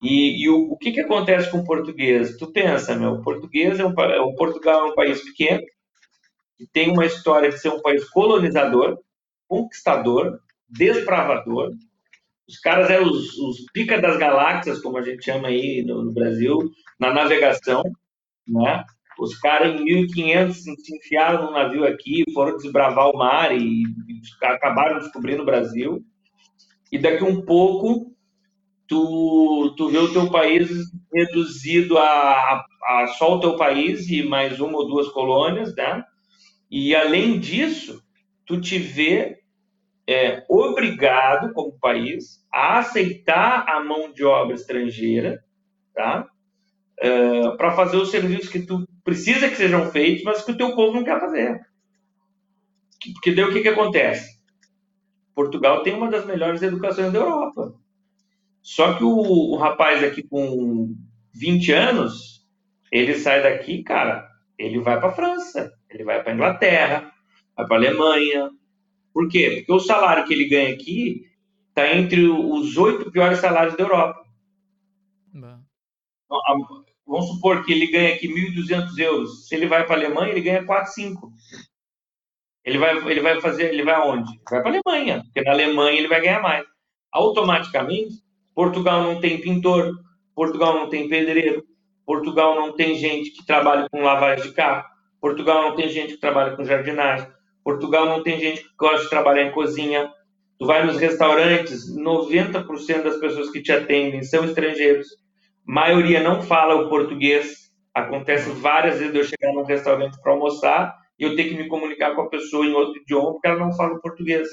E, 0.03 0.45
e 0.45 0.49
o, 0.49 0.73
o, 0.73 0.77
que 0.79 0.93
que 0.93 1.01
acontece 1.01 1.51
com 1.51 1.59
o 1.59 1.65
português? 1.65 2.37
Tu 2.37 2.53
pensa, 2.53 2.95
meu, 2.97 3.15
o 3.15 3.23
português 3.23 3.79
é 3.81 3.85
um, 3.85 3.93
o 3.93 4.35
Portugal 4.35 4.87
é 4.87 4.91
um 4.91 4.95
país 4.95 5.23
pequeno 5.23 5.63
que 6.57 6.67
tem 6.67 6.91
uma 6.91 7.07
história 7.07 7.51
de 7.51 7.59
ser 7.59 7.71
um 7.71 7.83
país 7.83 8.09
colonizador, 8.11 8.99
conquistador, 9.49 10.41
desbravador, 10.69 11.73
os 12.51 12.59
caras 12.59 12.91
eram 12.91 13.09
os, 13.09 13.39
os 13.39 13.65
pica 13.73 14.01
das 14.01 14.17
galáxias, 14.17 14.81
como 14.81 14.99
a 14.99 15.03
gente 15.03 15.25
chama 15.25 15.47
aí 15.47 15.85
no, 15.87 16.03
no 16.03 16.13
Brasil, 16.13 16.59
na 16.99 17.15
navegação, 17.15 17.85
né? 18.45 18.85
Os 19.21 19.39
caras 19.39 19.81
em 19.81 19.85
1500 19.85 20.57
se 20.57 20.97
enfiaram 20.97 21.45
num 21.45 21.53
navio 21.53 21.85
aqui, 21.87 22.25
foram 22.35 22.57
desbravar 22.57 23.09
o 23.09 23.17
mar 23.17 23.57
e, 23.57 23.83
e 23.83 24.45
acabaram 24.45 24.99
descobrindo 24.99 25.43
o 25.43 25.47
Brasil. 25.47 26.05
E 26.93 26.99
daqui 26.99 27.25
um 27.25 27.43
pouco 27.45 28.15
tu, 28.89 29.75
tu 29.77 29.89
vê 29.91 29.99
o 29.99 30.13
teu 30.13 30.31
país 30.31 30.69
reduzido 31.13 31.99
a, 31.99 32.65
a, 32.85 33.07
só 33.19 33.37
o 33.37 33.41
teu 33.41 33.57
país 33.57 34.09
e 34.11 34.23
mais 34.23 34.61
uma 34.61 34.79
ou 34.79 34.89
duas 34.89 35.09
colônias, 35.09 35.75
né? 35.77 36.05
E 36.71 36.95
além 36.95 37.39
disso, 37.41 38.03
tu 38.47 38.61
te 38.61 38.79
vê 38.79 39.39
é, 40.09 40.45
obrigado, 40.49 41.53
como 41.53 41.79
país, 41.81 42.45
a 42.53 42.79
aceitar 42.81 43.65
a 43.69 43.83
mão 43.85 44.13
de 44.13 44.25
obra 44.25 44.55
estrangeira, 44.57 45.43
tá? 45.95 46.29
É, 47.01 47.51
para 47.57 47.73
fazer 47.73 47.97
os 47.99 48.11
serviços 48.11 48.49
que 48.51 48.61
tu 48.67 48.87
precisa 49.05 49.49
que 49.49 49.57
sejam 49.57 49.91
feitos, 49.91 50.25
mas 50.25 50.45
que 50.45 50.53
o 50.53 50.57
teu 50.57 50.75
povo 50.77 50.95
não 50.95 51.05
quer 51.05 51.21
fazer. 51.21 51.61
Porque 53.15 53.35
daí 53.35 53.45
o 53.45 53.53
que, 53.53 53.63
que 53.63 53.69
acontece? 53.69 54.40
Portugal 55.41 55.83
tem 55.83 55.95
uma 55.95 56.11
das 56.11 56.27
melhores 56.27 56.61
educações 56.61 57.11
da 57.11 57.19
Europa. 57.19 57.75
Só 58.61 58.93
que 58.93 59.03
o, 59.03 59.09
o 59.09 59.57
rapaz 59.57 60.05
aqui 60.05 60.23
com 60.23 60.95
20 61.33 61.73
anos, 61.73 62.47
ele 62.93 63.15
sai 63.15 63.43
daqui, 63.43 63.83
cara, 63.83 64.29
ele 64.59 64.79
vai 64.81 65.01
para 65.01 65.13
França, 65.13 65.73
ele 65.89 66.05
vai 66.05 66.23
para 66.23 66.35
Inglaterra, 66.35 67.11
vai 67.57 67.67
para 67.67 67.77
Alemanha, 67.77 68.51
por 69.15 69.31
quê? 69.31 69.55
Porque 69.57 69.73
o 69.73 69.81
salário 69.81 70.27
que 70.27 70.35
ele 70.35 70.47
ganha 70.47 70.75
aqui 70.75 71.25
está 71.71 71.91
entre 71.97 72.27
os 72.27 72.77
oito 72.77 73.11
piores 73.11 73.39
salários 73.39 73.75
da 73.79 73.85
Europa. 73.85 74.23
Vamos 77.07 77.29
supor 77.29 77.65
que 77.65 77.73
ele 77.73 77.91
ganha 77.91 78.15
aqui 78.15 78.29
1.200 78.29 78.99
euros. 78.99 79.49
Se 79.49 79.55
ele 79.55 79.67
vai 79.67 79.87
para 79.87 79.95
a 79.95 79.99
Alemanha, 79.99 80.33
ele 80.33 80.43
ganha 80.43 80.67
4, 80.67 80.93
5. 80.93 81.33
Ele 82.65 82.79
vai, 82.79 82.97
ele 83.11 83.21
vai 83.21 83.41
fazer, 83.41 83.73
ele 83.73 83.83
vai 83.83 83.95
aonde? 83.95 84.31
Vai 84.51 84.63
para 84.63 84.71
a 84.71 84.75
Alemanha, 84.75 85.23
porque 85.25 85.43
na 85.43 85.53
Alemanha 85.53 85.99
ele 85.99 86.09
vai 86.09 86.21
ganhar 86.21 86.43
mais. 86.43 86.65
Automaticamente, 87.13 88.15
Portugal 88.55 89.03
não 89.03 89.21
tem 89.21 89.41
pintor, 89.41 89.93
Portugal 90.35 90.75
não 90.75 90.89
tem 90.89 91.09
pedreiro, 91.09 91.65
Portugal 92.05 92.55
não 92.55 92.73
tem 92.75 92.95
gente 92.97 93.31
que 93.31 93.47
trabalha 93.47 93.89
com 93.91 94.03
lavagem 94.03 94.47
de 94.47 94.53
carro, 94.53 94.85
Portugal 95.21 95.63
não 95.63 95.77
tem 95.77 95.89
gente 95.89 96.15
que 96.15 96.21
trabalha 96.21 96.55
com 96.55 96.65
jardinagem, 96.65 97.27
Portugal 97.65 98.07
não 98.07 98.23
tem 98.23 98.39
gente 98.39 98.63
que 98.63 98.71
gosta 98.77 99.05
de 99.05 99.11
trabalhar 99.11 99.45
em 99.45 99.53
cozinha. 99.53 100.11
Tu 100.59 100.67
vai 100.67 100.85
nos 100.85 100.99
restaurantes, 100.99 101.95
90% 101.97 103.03
das 103.03 103.17
pessoas 103.17 103.51
que 103.51 103.63
te 103.63 103.73
atendem 103.73 104.23
são 104.23 104.45
estrangeiros. 104.45 105.09
A 105.67 105.73
maioria 105.73 106.23
não 106.23 106.43
fala 106.43 106.75
o 106.75 106.89
português. 106.89 107.71
Acontece 107.95 108.51
várias 108.51 108.99
vezes 108.99 109.15
eu 109.15 109.25
chegar 109.25 109.55
num 109.55 109.65
restaurante 109.65 110.21
para 110.21 110.33
almoçar 110.33 111.00
e 111.21 111.25
eu 111.25 111.37
ter 111.37 111.45
que 111.45 111.55
me 111.55 111.69
comunicar 111.69 112.15
com 112.15 112.23
a 112.23 112.29
pessoa 112.31 112.65
em 112.65 112.73
outro 112.73 113.01
idioma 113.03 113.33
porque 113.33 113.47
ela 113.47 113.61
não 113.61 113.73
fala 113.73 114.01
português. 114.01 114.49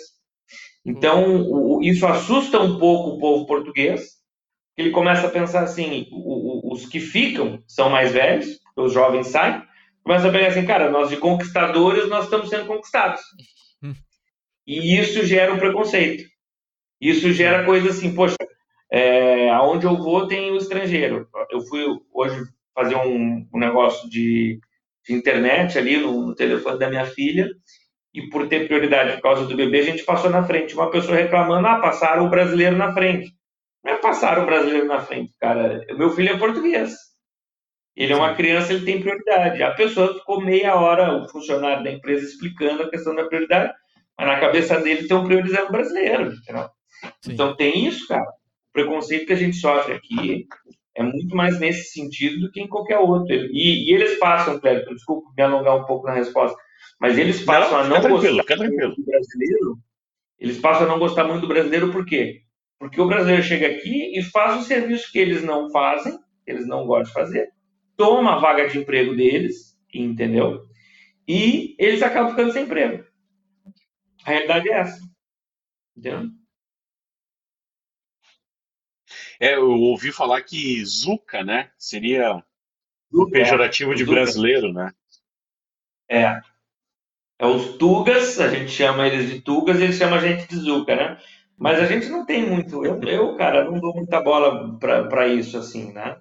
Então, 0.86 1.82
isso 1.82 2.06
assusta 2.06 2.60
um 2.60 2.77
pouco 2.77 3.12
o 3.12 3.19
povo 3.19 3.45
português. 3.45 4.17
Ele 4.77 4.91
começa 4.91 5.27
a 5.27 5.32
pensar 5.32 5.63
assim: 5.63 6.08
os 6.12 6.86
que 6.86 6.99
ficam 6.99 7.63
são 7.65 7.89
mais 7.89 8.12
velhos, 8.12 8.60
os 8.75 8.93
jovens 8.93 9.27
saem, 9.27 9.63
começa 10.03 10.27
a 10.27 10.32
pegar 10.32 10.47
assim, 10.47 10.65
cara, 10.65 10.91
nós 10.91 11.10
de 11.10 11.17
conquistadores, 11.17 12.08
nós 12.10 12.25
estamos 12.25 12.49
sendo 12.49 12.67
conquistados. 12.67 13.21
Hum. 13.82 13.93
E 14.65 14.99
isso 14.99 15.25
gera 15.25 15.53
um 15.53 15.58
preconceito. 15.58 16.25
Isso 16.99 17.32
gera 17.32 17.65
coisa 17.65 17.89
assim, 17.89 18.13
poxa, 18.13 18.36
é, 18.91 19.49
aonde 19.49 19.86
eu 19.86 19.95
vou 19.95 20.27
tem 20.27 20.51
o 20.51 20.58
estrangeiro. 20.58 21.27
Eu 21.49 21.62
fui 21.62 21.86
hoje 22.13 22.43
fazer 22.73 22.95
um, 22.95 23.47
um 23.53 23.60
negócio 23.60 24.10
de, 24.10 24.60
de, 25.08 25.13
internet 25.13 25.78
ali 25.78 25.98
no, 25.98 26.28
no, 26.28 26.36
telefone 26.36 26.80
da 26.80 26.89
minha 26.89 27.06
filha 27.06 27.50
e 28.13 28.30
por 28.30 28.48
ter 28.48 28.67
prioridade 28.67 29.13
por 29.13 29.22
causa 29.22 29.46
do 29.46 29.56
bebê, 29.56 29.80
a 29.80 29.84
gente 29.84 30.04
passou 30.04 30.30
na 30.30 30.43
frente. 30.43 30.74
Uma 30.74 30.89
pessoa 30.89 31.17
reclamando, 31.17 31.67
ah, 31.67 31.80
passaram 31.80 32.26
o 32.26 32.30
brasileiro 32.30 32.76
na 32.76 32.93
frente. 32.93 33.32
Não 33.84 33.93
é 33.93 33.98
passar 33.98 34.39
o 34.39 34.46
brasileiro 34.46 34.88
na 34.88 35.00
frente, 35.00 35.34
cara. 35.39 35.86
Meu 35.98 36.10
filho 36.10 36.34
é 36.34 36.38
português. 36.38 36.93
Ele 37.96 38.13
é 38.13 38.15
uma 38.15 38.36
criança, 38.36 38.74
ele 38.74 38.86
tem 38.86 39.00
prioridade. 39.02 39.63
A 39.63 39.74
pessoa 39.74 40.13
ficou 40.13 40.39
meia 40.39 40.76
hora, 40.76 41.17
o 41.17 41.30
funcionário 41.30 41.84
da 41.84 41.91
empresa, 41.91 42.26
explicando 42.26 42.84
a 42.84 42.89
questão 42.89 43.15
da 43.15 43.26
prioridade, 43.26 43.74
mas 44.17 44.28
na 44.28 44.39
cabeça 44.39 44.80
dele 44.80 45.02
estão 45.02 45.26
priorizando 45.26 45.70
o 45.70 45.72
brasileiro. 45.72 46.32
Então 47.28 47.56
tem 47.56 47.88
isso, 47.88 48.08
cara. 48.08 48.22
O 48.24 48.74
preconceito 48.74 49.26
que 49.26 49.34
a 49.34 49.38
gente 49.38 49.56
sofre 49.58 49.93
aqui 49.93 50.48
é 50.98 51.04
muito 51.04 51.36
mais 51.36 51.60
nesse 51.60 51.92
sentido 51.92 52.40
do 52.42 52.52
que 52.52 52.60
em 52.60 52.68
qualquer 52.68 52.98
outro. 52.98 53.32
E, 53.32 53.88
e 53.88 53.94
eles 53.94 54.18
passam, 54.18 54.60
Cléber, 54.60 54.94
desculpa 54.94 55.32
me 55.38 55.44
alongar 55.44 55.78
um 55.78 55.86
pouco 55.86 56.08
na 56.08 56.14
resposta, 56.14 56.58
mas 57.00 57.18
eles 57.18 57.44
passam 57.44 57.72
não, 57.72 57.98
a 57.98 58.02
não 58.02 58.10
gostar 58.10 58.56
do 58.56 59.06
brasileiro. 59.06 59.78
Eles 60.40 60.58
passam 60.60 60.88
a 60.88 60.90
não 60.90 61.00
gostar 61.00 61.24
muito 61.26 61.42
do 61.42 61.48
brasileiro 61.48 61.92
por 61.92 62.04
quê? 62.04 62.42
Porque 62.80 63.00
o 63.00 63.08
brasileiro 63.08 63.44
chega 63.44 63.68
aqui 63.68 64.18
e 64.18 64.24
faz 64.24 64.60
o 64.60 64.66
serviço 64.66 65.12
que 65.12 65.20
eles 65.20 65.44
não 65.44 65.70
fazem, 65.72 66.18
eles 66.48 66.68
não 66.68 66.88
gostam 66.88 67.06
de 67.06 67.14
fazer, 67.14 67.50
toma 67.96 68.36
a 68.36 68.40
vaga 68.40 68.68
de 68.68 68.80
emprego 68.80 69.16
deles, 69.16 69.78
entendeu? 69.94 70.64
E 71.28 71.76
eles 71.78 72.02
acabam 72.02 72.32
ficando 72.32 72.52
sem 72.52 72.64
emprego. 72.64 73.04
A 74.26 74.32
realidade 74.32 74.68
é 74.68 74.74
essa. 74.74 75.00
Entendeu? 75.96 76.30
É, 79.39 79.56
eu 79.56 79.69
ouvi 79.69 80.12
falar 80.12 80.41
que 80.41 80.84
Zuca, 80.86 81.43
né? 81.43 81.69
Seria 81.78 82.43
o 83.12 83.30
pejorativo 83.30 83.93
é, 83.93 83.95
de 83.95 84.06
brasileiro, 84.06 84.73
né? 84.73 84.91
É. 86.10 86.39
É 87.39 87.45
os 87.45 87.78
Tugas, 87.78 88.39
a 88.39 88.50
gente 88.50 88.71
chama 88.71 89.08
eles 89.08 89.30
de 89.30 89.41
Tugas, 89.41 89.80
eles 89.80 89.95
chamam 89.95 90.17
a 90.17 90.21
gente 90.21 90.47
de 90.47 90.56
Zuca, 90.56 90.95
né? 90.95 91.17
Mas 91.58 91.80
a 91.80 91.86
gente 91.86 92.08
não 92.10 92.26
tem 92.26 92.47
muito. 92.47 92.84
Eu, 92.84 93.00
eu 93.04 93.36
cara, 93.36 93.63
não 93.65 93.80
dou 93.80 93.93
muita 93.95 94.21
bola 94.21 94.78
para 94.80 95.28
isso, 95.28 95.58
assim, 95.58 95.91
né? 95.93 96.17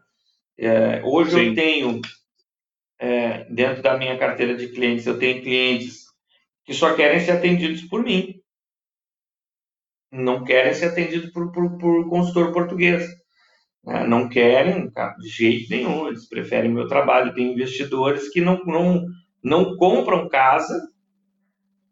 É, 0.59 1.03
hoje 1.05 1.33
Sim. 1.33 1.49
eu 1.49 1.55
tenho, 1.55 2.01
é, 2.99 3.45
dentro 3.45 3.83
da 3.83 3.97
minha 3.97 4.19
carteira 4.19 4.55
de 4.55 4.69
clientes, 4.69 5.07
eu 5.07 5.19
tenho 5.19 5.43
clientes 5.43 6.07
que 6.65 6.73
só 6.75 6.95
querem 6.95 7.21
ser 7.21 7.33
atendidos 7.33 7.83
por 7.83 8.03
mim. 8.03 8.41
Não 10.17 10.45
querem 10.45 10.75
ser 10.75 10.87
atendidos 10.87 11.31
por, 11.31 11.53
por, 11.53 11.79
por 11.79 12.09
consultor 12.09 12.53
português. 12.53 13.07
Né? 13.85 14.07
Não 14.07 14.29
querem, 14.29 14.91
cara, 14.91 15.15
de 15.17 15.29
jeito 15.29 15.71
nenhum. 15.71 16.09
Eles 16.09 16.29
preferem 16.29 16.71
meu 16.71 16.89
trabalho. 16.89 17.35
Tem 17.35 17.53
investidores 17.53 18.29
que 18.31 18.41
não, 18.41 18.65
não, 18.65 19.07
não 19.43 19.77
compram 19.77 20.29
casa 20.29 20.81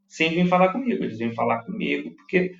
sem 0.08 0.30
vir 0.30 0.48
falar 0.48 0.72
comigo. 0.72 1.04
Eles 1.04 1.18
vêm 1.18 1.34
falar 1.34 1.64
comigo 1.64 2.14
porque 2.16 2.52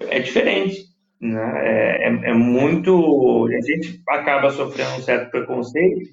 é 0.00 0.18
diferente. 0.18 0.92
Né? 1.20 1.40
É, 1.64 2.08
é, 2.08 2.30
é, 2.30 2.34
muito. 2.34 3.46
A 3.46 3.60
gente 3.60 4.02
acaba 4.08 4.50
sofrendo 4.50 4.96
um 4.96 5.02
certo 5.02 5.30
preconceito. 5.30 6.10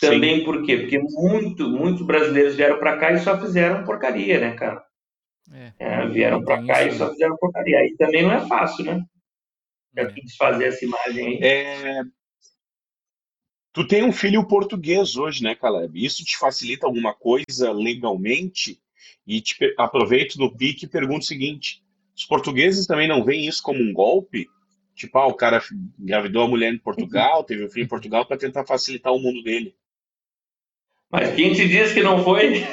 Também 0.00 0.38
Sim. 0.38 0.44
por 0.44 0.62
quê? 0.64 0.76
Porque 0.78 0.98
muito, 0.98 1.68
muitos 1.68 2.06
brasileiros 2.06 2.54
vieram 2.54 2.78
para 2.78 2.96
cá 2.96 3.12
e 3.12 3.18
só 3.18 3.38
fizeram 3.38 3.84
porcaria, 3.84 4.38
né, 4.38 4.52
cara? 4.52 4.80
É, 5.52 5.72
é, 5.78 6.08
vieram 6.08 6.44
para 6.44 6.64
cá 6.66 6.84
isso, 6.84 6.96
e 6.96 6.98
só 6.98 7.10
fizeram 7.10 7.36
porcaria. 7.36 7.78
Aí 7.78 7.96
também 7.96 8.22
não 8.22 8.32
é 8.32 8.46
fácil, 8.46 8.84
né? 8.84 9.04
É. 9.96 10.04
Desfazer 10.04 10.68
essa 10.68 10.84
imagem 10.84 11.26
aí. 11.26 11.38
É... 11.42 12.02
Tu 13.72 13.86
tem 13.86 14.02
um 14.02 14.12
filho 14.12 14.46
português 14.46 15.16
hoje, 15.16 15.42
né, 15.42 15.54
Caleb? 15.54 16.04
Isso 16.04 16.24
te 16.24 16.36
facilita 16.36 16.86
alguma 16.86 17.14
coisa 17.14 17.72
legalmente? 17.72 18.80
E 19.26 19.40
te 19.40 19.56
aproveito 19.76 20.36
no 20.36 20.54
pique 20.56 20.86
e 20.86 20.88
pergunto 20.88 21.20
o 21.20 21.26
seguinte: 21.26 21.82
os 22.16 22.24
portugueses 22.24 22.86
também 22.86 23.06
não 23.06 23.24
veem 23.24 23.46
isso 23.46 23.62
como 23.62 23.80
um 23.80 23.92
golpe? 23.92 24.48
Tipo, 24.94 25.18
ah, 25.18 25.26
o 25.26 25.34
cara 25.34 25.62
engravidou 25.98 26.42
a 26.42 26.48
mulher 26.48 26.72
em 26.74 26.78
Portugal, 26.78 27.44
teve 27.44 27.64
um 27.64 27.70
filho 27.70 27.84
em 27.84 27.88
Portugal 27.88 28.26
para 28.26 28.36
tentar 28.36 28.66
facilitar 28.66 29.12
o 29.12 29.20
mundo 29.20 29.42
dele. 29.42 29.76
Mas 31.10 31.34
quem 31.34 31.54
te 31.54 31.66
disse 31.66 31.94
que 31.94 32.02
não 32.02 32.22
foi? 32.22 32.64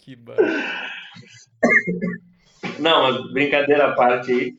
que 0.00 0.16
bar... 0.16 0.36
Não, 2.78 3.02
mas 3.02 3.32
brincadeira 3.32 3.88
à 3.88 3.94
parte 3.94 4.32
aí. 4.32 4.54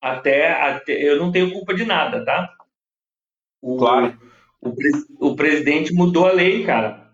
Até, 0.00 0.52
até, 0.52 0.92
eu 0.92 1.18
não 1.18 1.32
tenho 1.32 1.52
culpa 1.52 1.74
de 1.74 1.84
nada, 1.84 2.24
tá? 2.24 2.54
O, 3.60 3.76
claro. 3.76 4.16
O, 4.60 4.74
o 5.30 5.36
presidente 5.36 5.92
mudou 5.92 6.26
a 6.28 6.32
lei, 6.32 6.64
cara. 6.64 7.10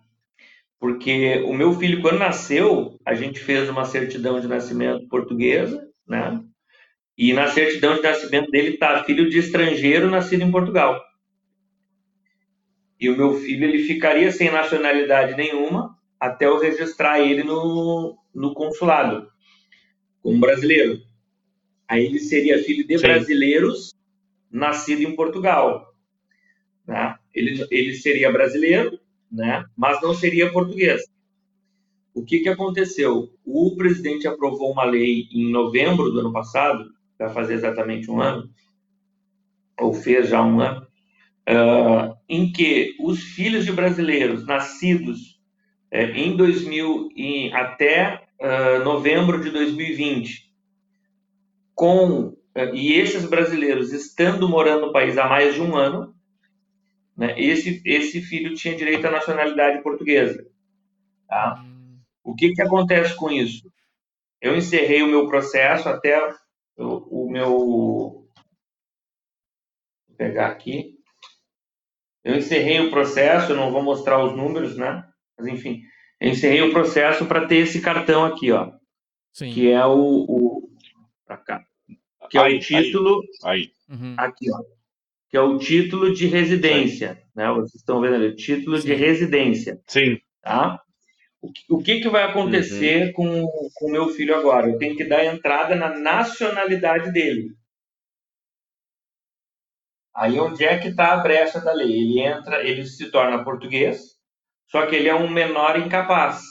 Porque 0.79 1.43
o 1.47 1.53
meu 1.53 1.73
filho, 1.75 2.03
quando 2.03 2.19
nasceu, 2.19 2.99
a 3.07 3.15
gente 3.15 3.39
fez 3.39 3.69
uma 3.69 3.85
certidão 3.85 4.41
de 4.41 4.49
nascimento 4.49 5.07
portuguesa, 5.09 5.89
né? 6.07 6.43
E 7.21 7.35
na 7.35 7.49
certidão 7.49 7.97
de 7.97 8.03
nascimento 8.03 8.51
dele 8.51 8.71
está 8.71 9.05
filho 9.05 9.29
de 9.29 9.37
estrangeiro 9.37 10.09
nascido 10.09 10.43
em 10.43 10.51
Portugal. 10.51 10.99
E 12.99 13.11
o 13.11 13.17
meu 13.17 13.35
filho 13.35 13.65
ele 13.69 13.85
ficaria 13.85 14.33
sem 14.33 14.51
nacionalidade 14.51 15.37
nenhuma 15.37 15.95
até 16.19 16.47
eu 16.47 16.59
registrar 16.59 17.21
ele 17.21 17.43
no, 17.43 18.17
no 18.35 18.55
consulado 18.55 19.31
como 20.23 20.41
brasileiro. 20.41 20.99
Aí 21.87 22.07
ele 22.07 22.19
seria 22.19 22.65
filho 22.65 22.87
de 22.87 22.97
Sim. 22.97 23.07
brasileiros 23.07 23.93
nascido 24.51 25.03
em 25.03 25.15
Portugal. 25.15 25.93
Né? 26.87 27.17
Ele, 27.35 27.67
ele 27.71 27.95
seria 27.97 28.33
brasileiro, 28.33 28.99
né? 29.31 29.63
mas 29.77 30.01
não 30.01 30.15
seria 30.15 30.51
português. 30.51 31.03
O 32.15 32.25
que, 32.25 32.39
que 32.39 32.49
aconteceu? 32.49 33.31
O 33.45 33.77
presidente 33.77 34.27
aprovou 34.27 34.73
uma 34.73 34.85
lei 34.85 35.29
em 35.31 35.51
novembro 35.51 36.11
do 36.11 36.21
ano 36.21 36.33
passado, 36.33 36.99
vai 37.21 37.33
fazer 37.35 37.55
exatamente 37.55 38.11
um 38.11 38.21
ano, 38.21 38.51
ou 39.79 39.93
fez 39.93 40.29
já 40.29 40.43
um 40.43 40.61
ano, 40.61 40.87
uh, 41.49 42.17
em 42.29 42.51
que 42.51 42.97
os 42.99 43.23
filhos 43.23 43.65
de 43.65 43.73
brasileiros 43.73 44.47
nascidos 44.47 45.39
uh, 45.93 45.97
em 46.15 46.37
2000 46.37 47.11
em, 47.15 47.55
até 47.55 48.23
uh, 48.41 48.83
novembro 48.83 49.41
de 49.43 49.51
2020, 49.51 50.51
com 51.75 52.37
e 52.75 52.95
esses 52.95 53.25
brasileiros 53.27 53.93
estando 53.93 54.49
morando 54.49 54.87
no 54.87 54.93
país 54.93 55.17
há 55.17 55.29
mais 55.29 55.55
de 55.55 55.63
um 55.63 55.77
ano, 55.77 56.13
né, 57.17 57.33
esse, 57.39 57.81
esse 57.85 58.21
filho 58.21 58.55
tinha 58.55 58.75
direito 58.75 59.07
à 59.07 59.11
nacionalidade 59.11 59.81
portuguesa. 59.81 60.45
Tá? 61.29 61.65
O 62.25 62.35
que, 62.35 62.53
que 62.53 62.61
acontece 62.61 63.15
com 63.15 63.31
isso? 63.31 63.73
Eu 64.41 64.57
encerrei 64.57 65.01
o 65.03 65.07
meu 65.07 65.29
processo 65.29 65.89
até 65.89 66.19
o, 66.81 67.27
o 67.27 67.31
meu. 67.31 67.51
Vou 67.51 68.31
pegar 70.17 70.49
aqui. 70.49 70.99
Eu 72.23 72.37
encerrei 72.37 72.81
o 72.81 72.91
processo, 72.91 73.55
não 73.55 73.73
vou 73.73 73.83
mostrar 73.83 74.23
os 74.25 74.37
números, 74.37 74.77
né? 74.77 75.05
Mas 75.39 75.47
enfim, 75.49 75.83
eu 76.21 76.31
encerrei 76.31 76.63
o 76.63 76.73
processo 76.73 77.27
para 77.27 77.47
ter 77.47 77.57
esse 77.57 77.81
cartão 77.81 78.25
aqui, 78.25 78.53
ó. 78.53 78.73
Sim. 79.33 79.53
Que 79.53 79.71
é 79.71 79.85
o. 79.87 80.25
o 80.29 80.71
para 81.25 81.37
cá. 81.37 81.65
Que 82.29 82.39
é 82.39 82.43
aí, 82.43 82.57
o 82.57 82.61
título. 82.61 83.23
Aí. 83.45 83.61
aí. 83.61 83.73
Uhum. 83.89 84.15
Aqui, 84.19 84.51
ó 84.53 84.81
que 85.31 85.37
é 85.37 85.41
o 85.41 85.59
título 85.59 86.13
de 86.13 86.27
residência, 86.27 87.23
né? 87.35 87.49
Vocês 87.53 87.77
estão 87.77 88.01
vendo 88.01 88.17
ali, 88.17 88.27
o 88.27 88.37
título 88.37 88.77
Sim. 88.77 88.89
de 88.89 88.95
residência. 88.95 89.81
Sim. 89.87 90.19
Tá? 90.43 90.83
O 91.43 91.83
que, 91.83 92.01
que 92.01 92.09
vai 92.09 92.25
acontecer 92.25 93.15
uhum. 93.17 93.47
com 93.73 93.87
o 93.87 93.91
meu 93.91 94.09
filho 94.11 94.37
agora? 94.37 94.69
Eu 94.69 94.79
tenho 94.79 94.95
que 94.95 95.05
dar 95.05 95.25
entrada 95.25 95.75
na 95.75 95.99
nacionalidade 95.99 97.11
dele. 97.13 97.55
Aí 100.15 100.39
onde 100.39 100.65
é 100.65 100.79
que 100.79 100.89
está 100.89 101.15
a 101.15 101.17
brecha 101.17 101.61
da 101.61 101.73
lei? 101.73 101.91
Ele 101.91 102.21
entra, 102.21 102.63
ele 102.63 102.85
se 102.85 103.11
torna 103.11 103.43
português, 103.43 104.19
só 104.67 104.87
que 104.87 104.95
ele 104.95 105.09
é 105.09 105.15
um 105.15 105.31
menor 105.31 105.79
incapaz. 105.79 106.43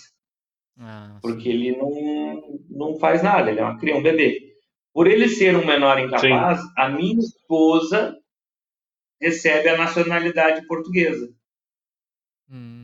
Ah, 0.80 1.20
porque 1.22 1.50
ele 1.50 1.76
não, 1.76 2.60
não 2.70 3.00
faz 3.00 3.22
nada, 3.22 3.52
ele 3.52 3.60
é 3.60 3.64
uma 3.64 3.78
criança, 3.78 4.00
um 4.00 4.04
bebê. 4.04 4.56
Por 4.92 5.06
ele 5.06 5.28
ser 5.28 5.56
um 5.56 5.66
menor 5.66 6.00
incapaz, 6.00 6.62
sim. 6.62 6.68
a 6.76 6.90
minha 6.90 7.20
esposa 7.20 8.18
recebe 9.22 9.70
a 9.70 9.78
nacionalidade 9.78 10.66
portuguesa. 10.66 11.32
Hum... 12.50 12.79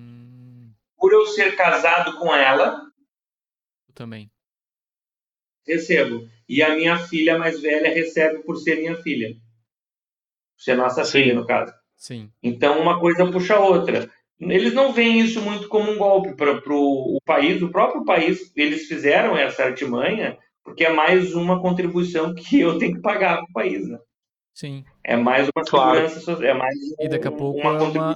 Por 1.05 1.13
eu 1.13 1.27
ser 1.27 1.55
casado 1.55 2.17
com 2.17 2.33
ela, 2.33 2.81
eu 3.87 3.93
também 3.93 4.31
recebo. 5.67 6.27
E 6.49 6.63
a 6.63 6.75
minha 6.75 6.97
filha 6.97 7.37
mais 7.37 7.61
velha 7.61 7.93
recebe 7.93 8.39
por 8.39 8.55
ser 8.55 8.77
minha 8.77 8.95
filha. 8.95 9.35
ser 10.57 10.75
nossa 10.75 11.03
Sim. 11.03 11.11
filha, 11.11 11.35
no 11.35 11.45
caso. 11.45 11.71
Sim. 11.95 12.31
Então, 12.41 12.81
uma 12.81 12.99
coisa 12.99 13.31
puxa 13.31 13.53
a 13.53 13.59
outra. 13.59 14.09
Eles 14.39 14.73
não 14.73 14.93
veem 14.93 15.19
isso 15.19 15.39
muito 15.43 15.67
como 15.67 15.91
um 15.91 15.97
golpe 15.99 16.35
para 16.35 16.59
o 16.73 17.21
país, 17.23 17.61
o 17.61 17.69
próprio 17.69 18.03
país. 18.03 18.51
Eles 18.55 18.87
fizeram 18.87 19.37
essa 19.37 19.63
artimanha 19.63 20.39
porque 20.63 20.85
é 20.85 20.91
mais 20.91 21.35
uma 21.35 21.61
contribuição 21.61 22.33
que 22.33 22.61
eu 22.61 22.79
tenho 22.79 22.95
que 22.95 23.01
pagar 23.01 23.35
para 23.35 23.45
o 23.45 23.53
país. 23.53 23.87
Né? 23.87 23.99
Sim. 24.55 24.85
É 25.03 25.17
mais 25.17 25.49
uma 25.53 25.65
Claro. 25.65 25.95
segurança 25.95 26.19
social, 26.21 26.49
é 26.49 26.53
mais 26.53 26.75
E 26.97 27.09
daqui 27.09 27.27
a 27.27 27.31
pouco 27.31 27.59
uma 27.59 27.77
é 27.77 27.81
uma-. 27.81 28.15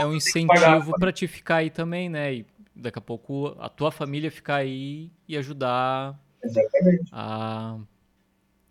É 0.00 0.04
um 0.04 0.12
incentivo 0.12 0.98
para 0.98 1.12
te 1.12 1.28
ficar 1.28 1.56
aí 1.58 1.70
também, 1.70 2.08
né? 2.08 2.34
E 2.34 2.46
daqui 2.74 2.98
a 2.98 3.02
pouco 3.02 3.56
a 3.60 3.68
tua 3.68 3.92
família 3.92 4.28
ficar 4.28 4.56
aí 4.56 5.12
e 5.28 5.36
ajudar 5.36 6.18
Exatamente. 6.42 7.08
a, 7.12 7.78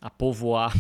a 0.02 0.10
povoar. 0.10 0.74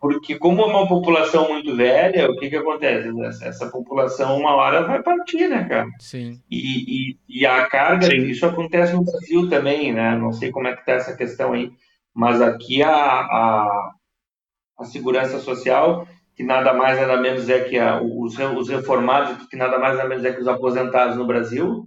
Porque 0.00 0.38
como 0.38 0.62
é 0.62 0.66
uma 0.66 0.86
população 0.86 1.48
muito 1.48 1.74
velha, 1.74 2.30
o 2.30 2.36
que 2.36 2.48
que 2.48 2.56
acontece? 2.56 3.08
Essa, 3.24 3.46
essa 3.46 3.70
população 3.70 4.38
uma 4.38 4.54
hora 4.54 4.84
vai 4.84 5.02
partir, 5.02 5.48
né, 5.48 5.64
cara? 5.64 5.88
Sim. 5.98 6.40
E, 6.48 7.10
e, 7.10 7.40
e 7.40 7.44
a 7.44 7.66
carga, 7.66 8.06
Sim. 8.06 8.18
isso 8.18 8.46
acontece 8.46 8.92
no 8.92 9.04
Brasil 9.04 9.48
também, 9.48 9.92
né? 9.92 10.16
Não 10.16 10.32
sei 10.32 10.52
como 10.52 10.68
é 10.68 10.76
que 10.76 10.86
tá 10.86 10.92
essa 10.92 11.16
questão 11.16 11.54
aí, 11.54 11.72
mas 12.14 12.40
aqui 12.40 12.82
a, 12.82 12.92
a, 12.94 13.95
a 14.78 14.84
segurança 14.84 15.38
social, 15.40 16.06
que 16.34 16.42
nada 16.44 16.72
mais 16.74 16.98
nada 17.00 17.16
menos 17.20 17.48
é 17.48 17.64
que 17.64 17.78
a, 17.78 18.00
os, 18.02 18.38
os 18.38 18.68
reformados, 18.68 19.46
que 19.48 19.56
nada 19.56 19.78
mais 19.78 19.96
nada 19.96 20.08
menos 20.08 20.24
é 20.24 20.32
que 20.32 20.40
os 20.40 20.48
aposentados 20.48 21.16
no 21.16 21.26
Brasil, 21.26 21.84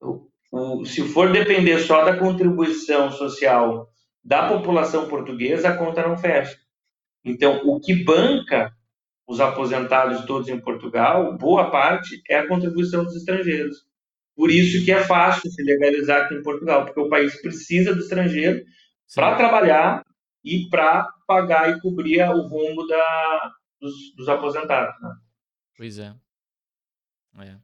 o, 0.00 0.28
o- 0.52 0.84
se 0.84 1.02
for 1.02 1.30
depender 1.32 1.78
só 1.78 2.04
da 2.04 2.16
contribuição 2.16 3.10
social 3.12 3.88
da 4.24 4.48
população 4.48 5.08
portuguesa, 5.08 5.70
a 5.70 5.76
conta 5.76 6.06
não 6.06 6.16
fecha. 6.16 6.56
Então, 7.24 7.62
o 7.64 7.80
que 7.80 8.04
banca 8.04 8.72
os 9.26 9.40
aposentados 9.40 10.24
todos 10.26 10.48
em 10.48 10.60
Portugal, 10.60 11.36
boa 11.38 11.70
parte 11.70 12.22
é 12.28 12.38
a 12.38 12.48
contribuição 12.48 13.04
dos 13.04 13.16
estrangeiros. 13.16 13.76
Por 14.36 14.50
isso 14.50 14.84
que 14.84 14.92
é 14.92 15.02
fácil 15.04 15.50
se 15.50 15.62
legalizar 15.62 16.22
aqui 16.22 16.34
em 16.34 16.42
Portugal, 16.42 16.84
porque 16.86 17.00
o 17.00 17.08
país 17.08 17.40
precisa 17.40 17.94
do 17.94 18.00
estrangeiro 18.00 18.64
para 19.14 19.36
trabalhar 19.36 20.04
e 20.44 20.68
para 20.68 21.04
pagar 21.26 21.70
e 21.70 21.80
cobrir 21.80 22.22
o 22.28 22.48
rombo 22.48 22.86
da, 22.86 23.52
dos, 23.80 24.14
dos 24.16 24.28
aposentados. 24.28 25.00
Né? 25.00 25.16
Pois 25.76 25.98
é. 25.98 26.14
É. 27.38 27.56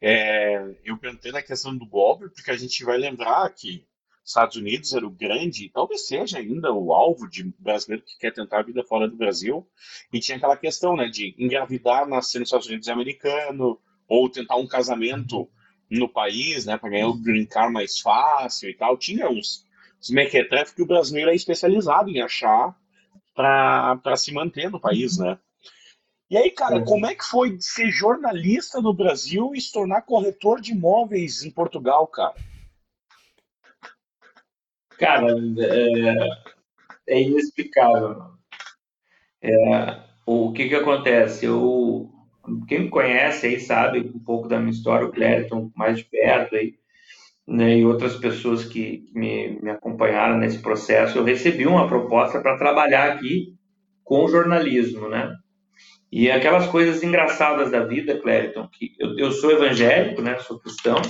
É, 0.00 0.76
eu 0.84 0.98
perguntei 0.98 1.32
na 1.32 1.42
questão 1.42 1.76
do 1.76 1.86
golpe, 1.86 2.28
porque 2.28 2.50
a 2.50 2.56
gente 2.56 2.84
vai 2.84 2.98
lembrar 2.98 3.48
que 3.50 3.86
os 4.22 4.30
Estados 4.30 4.56
Unidos 4.56 4.92
era 4.92 5.06
o 5.06 5.10
grande, 5.10 5.70
talvez 5.70 6.06
seja 6.06 6.38
ainda 6.38 6.72
o 6.72 6.92
alvo 6.92 7.28
de 7.28 7.44
brasileiro 7.58 8.04
que 8.04 8.18
quer 8.18 8.32
tentar 8.32 8.60
a 8.60 8.62
vida 8.62 8.82
fora 8.84 9.08
do 9.08 9.16
Brasil, 9.16 9.66
e 10.12 10.20
tinha 10.20 10.36
aquela 10.36 10.56
questão, 10.56 10.96
né, 10.96 11.08
de 11.08 11.34
engravidar, 11.38 12.06
nascer 12.06 12.38
nos 12.38 12.48
Estados 12.48 12.66
Unidos 12.66 12.88
é 12.88 12.92
americano, 12.92 13.80
ou 14.08 14.28
tentar 14.28 14.56
um 14.56 14.66
casamento 14.66 15.48
no 15.90 16.08
país, 16.08 16.66
né, 16.66 16.76
para 16.76 16.90
ganhar 16.90 17.08
o 17.08 17.20
green 17.20 17.46
card 17.46 17.72
mais 17.72 18.00
fácil 18.00 18.70
e 18.70 18.74
tal. 18.74 18.96
Tinha 18.96 19.28
uns, 19.28 19.66
uns 20.04 20.10
mequetrefes 20.10 20.74
que 20.74 20.82
o 20.82 20.86
brasileiro 20.86 21.30
é 21.30 21.34
especializado 21.34 22.10
em 22.10 22.20
achar 22.20 22.76
para 23.34 24.16
se 24.16 24.32
manter 24.32 24.70
no 24.70 24.78
país, 24.78 25.18
né? 25.18 25.38
E 26.30 26.36
aí, 26.36 26.50
cara, 26.50 26.76
Uhum. 26.76 26.84
como 26.84 27.06
é 27.06 27.14
que 27.14 27.24
foi 27.24 27.56
ser 27.60 27.90
jornalista 27.90 28.80
no 28.80 28.92
Brasil 28.94 29.52
e 29.54 29.60
se 29.60 29.72
tornar 29.72 30.02
corretor 30.02 30.60
de 30.60 30.72
imóveis 30.72 31.42
em 31.42 31.50
Portugal, 31.50 32.06
cara? 32.06 32.34
Cara, 34.98 35.26
é, 35.58 37.14
é 37.14 37.22
inexplicável. 37.22 38.34
É, 39.42 40.02
o 40.24 40.52
que 40.52 40.68
que 40.68 40.74
acontece? 40.74 41.44
Eu, 41.44 42.10
quem 42.66 42.84
me 42.84 42.88
conhece 42.88 43.46
aí 43.46 43.60
sabe 43.60 44.00
um 44.00 44.18
pouco 44.18 44.48
da 44.48 44.58
minha 44.58 44.70
história, 44.70 45.06
o 45.06 45.12
Clériton 45.12 45.70
mais 45.74 45.98
de 45.98 46.04
perto 46.04 46.54
aí, 46.56 46.78
né, 47.46 47.78
e 47.78 47.84
outras 47.84 48.16
pessoas 48.16 48.64
que, 48.64 49.04
me, 49.14 49.58
me 49.60 49.70
acompanharam 49.70 50.38
nesse 50.38 50.58
processo, 50.60 51.18
eu 51.18 51.24
recebi 51.24 51.66
uma 51.66 51.86
proposta 51.86 52.40
para 52.40 52.56
trabalhar 52.56 53.12
aqui 53.12 53.54
com 54.02 54.28
jornalismo, 54.28 55.08
né? 55.08 55.34
E 56.10 56.30
aquelas 56.30 56.66
coisas 56.66 57.02
engraçadas 57.02 57.70
da 57.70 57.84
vida, 57.84 58.20
Clériton, 58.20 58.68
que 58.68 58.92
eu, 58.98 59.18
eu 59.18 59.32
sou 59.32 59.50
evangélico, 59.50 60.22
né? 60.22 60.38
Sou 60.38 60.58
cristão, 60.60 61.00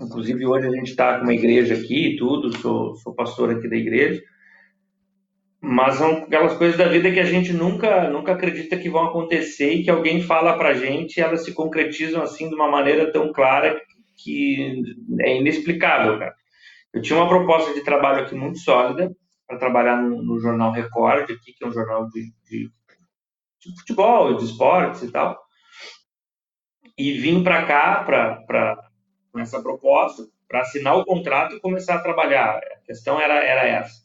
Inclusive, 0.00 0.46
hoje 0.46 0.66
a 0.66 0.70
gente 0.70 0.90
está 0.90 1.18
com 1.18 1.24
uma 1.24 1.34
igreja 1.34 1.74
aqui 1.74 2.08
e 2.08 2.16
tudo, 2.16 2.56
sou, 2.56 2.96
sou 2.96 3.14
pastor 3.14 3.50
aqui 3.50 3.68
da 3.68 3.76
igreja. 3.76 4.22
Mas 5.60 5.96
são 5.96 6.22
aquelas 6.22 6.54
coisas 6.54 6.78
da 6.78 6.88
vida 6.88 7.12
que 7.12 7.20
a 7.20 7.24
gente 7.24 7.52
nunca, 7.52 8.08
nunca 8.08 8.32
acredita 8.32 8.78
que 8.78 8.88
vão 8.88 9.04
acontecer 9.04 9.74
e 9.74 9.84
que 9.84 9.90
alguém 9.90 10.22
fala 10.22 10.56
pra 10.56 10.72
gente 10.72 11.20
elas 11.20 11.44
se 11.44 11.52
concretizam 11.52 12.22
assim 12.22 12.48
de 12.48 12.54
uma 12.54 12.70
maneira 12.70 13.12
tão 13.12 13.30
clara 13.30 13.78
que 14.22 14.82
é 15.20 15.38
inexplicável, 15.38 16.18
cara. 16.18 16.34
Eu 16.92 17.02
tinha 17.02 17.18
uma 17.18 17.28
proposta 17.28 17.72
de 17.72 17.82
trabalho 17.82 18.24
aqui 18.24 18.34
muito 18.34 18.58
sólida 18.58 19.10
para 19.46 19.58
trabalhar 19.58 20.02
no, 20.02 20.22
no 20.22 20.40
jornal 20.40 20.72
Record, 20.72 21.30
aqui, 21.30 21.52
que 21.52 21.64
é 21.64 21.66
um 21.66 21.72
jornal 21.72 22.08
de, 22.08 22.32
de, 22.48 22.70
de 23.60 23.78
futebol, 23.78 24.34
de 24.34 24.44
esportes 24.44 25.02
e 25.02 25.10
tal. 25.10 25.38
E 26.98 27.12
vim 27.12 27.42
para 27.42 27.66
cá 27.66 28.04
para 28.04 28.76
com 29.32 29.38
essa 29.38 29.62
proposta 29.62 30.24
para 30.48 30.62
assinar 30.62 30.96
o 30.96 31.04
contrato 31.04 31.54
e 31.54 31.60
começar 31.60 31.94
a 31.94 32.02
trabalhar. 32.02 32.56
A 32.56 32.84
questão 32.84 33.20
era, 33.20 33.34
era 33.34 33.66
essa. 33.66 34.02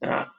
Tá? 0.00 0.30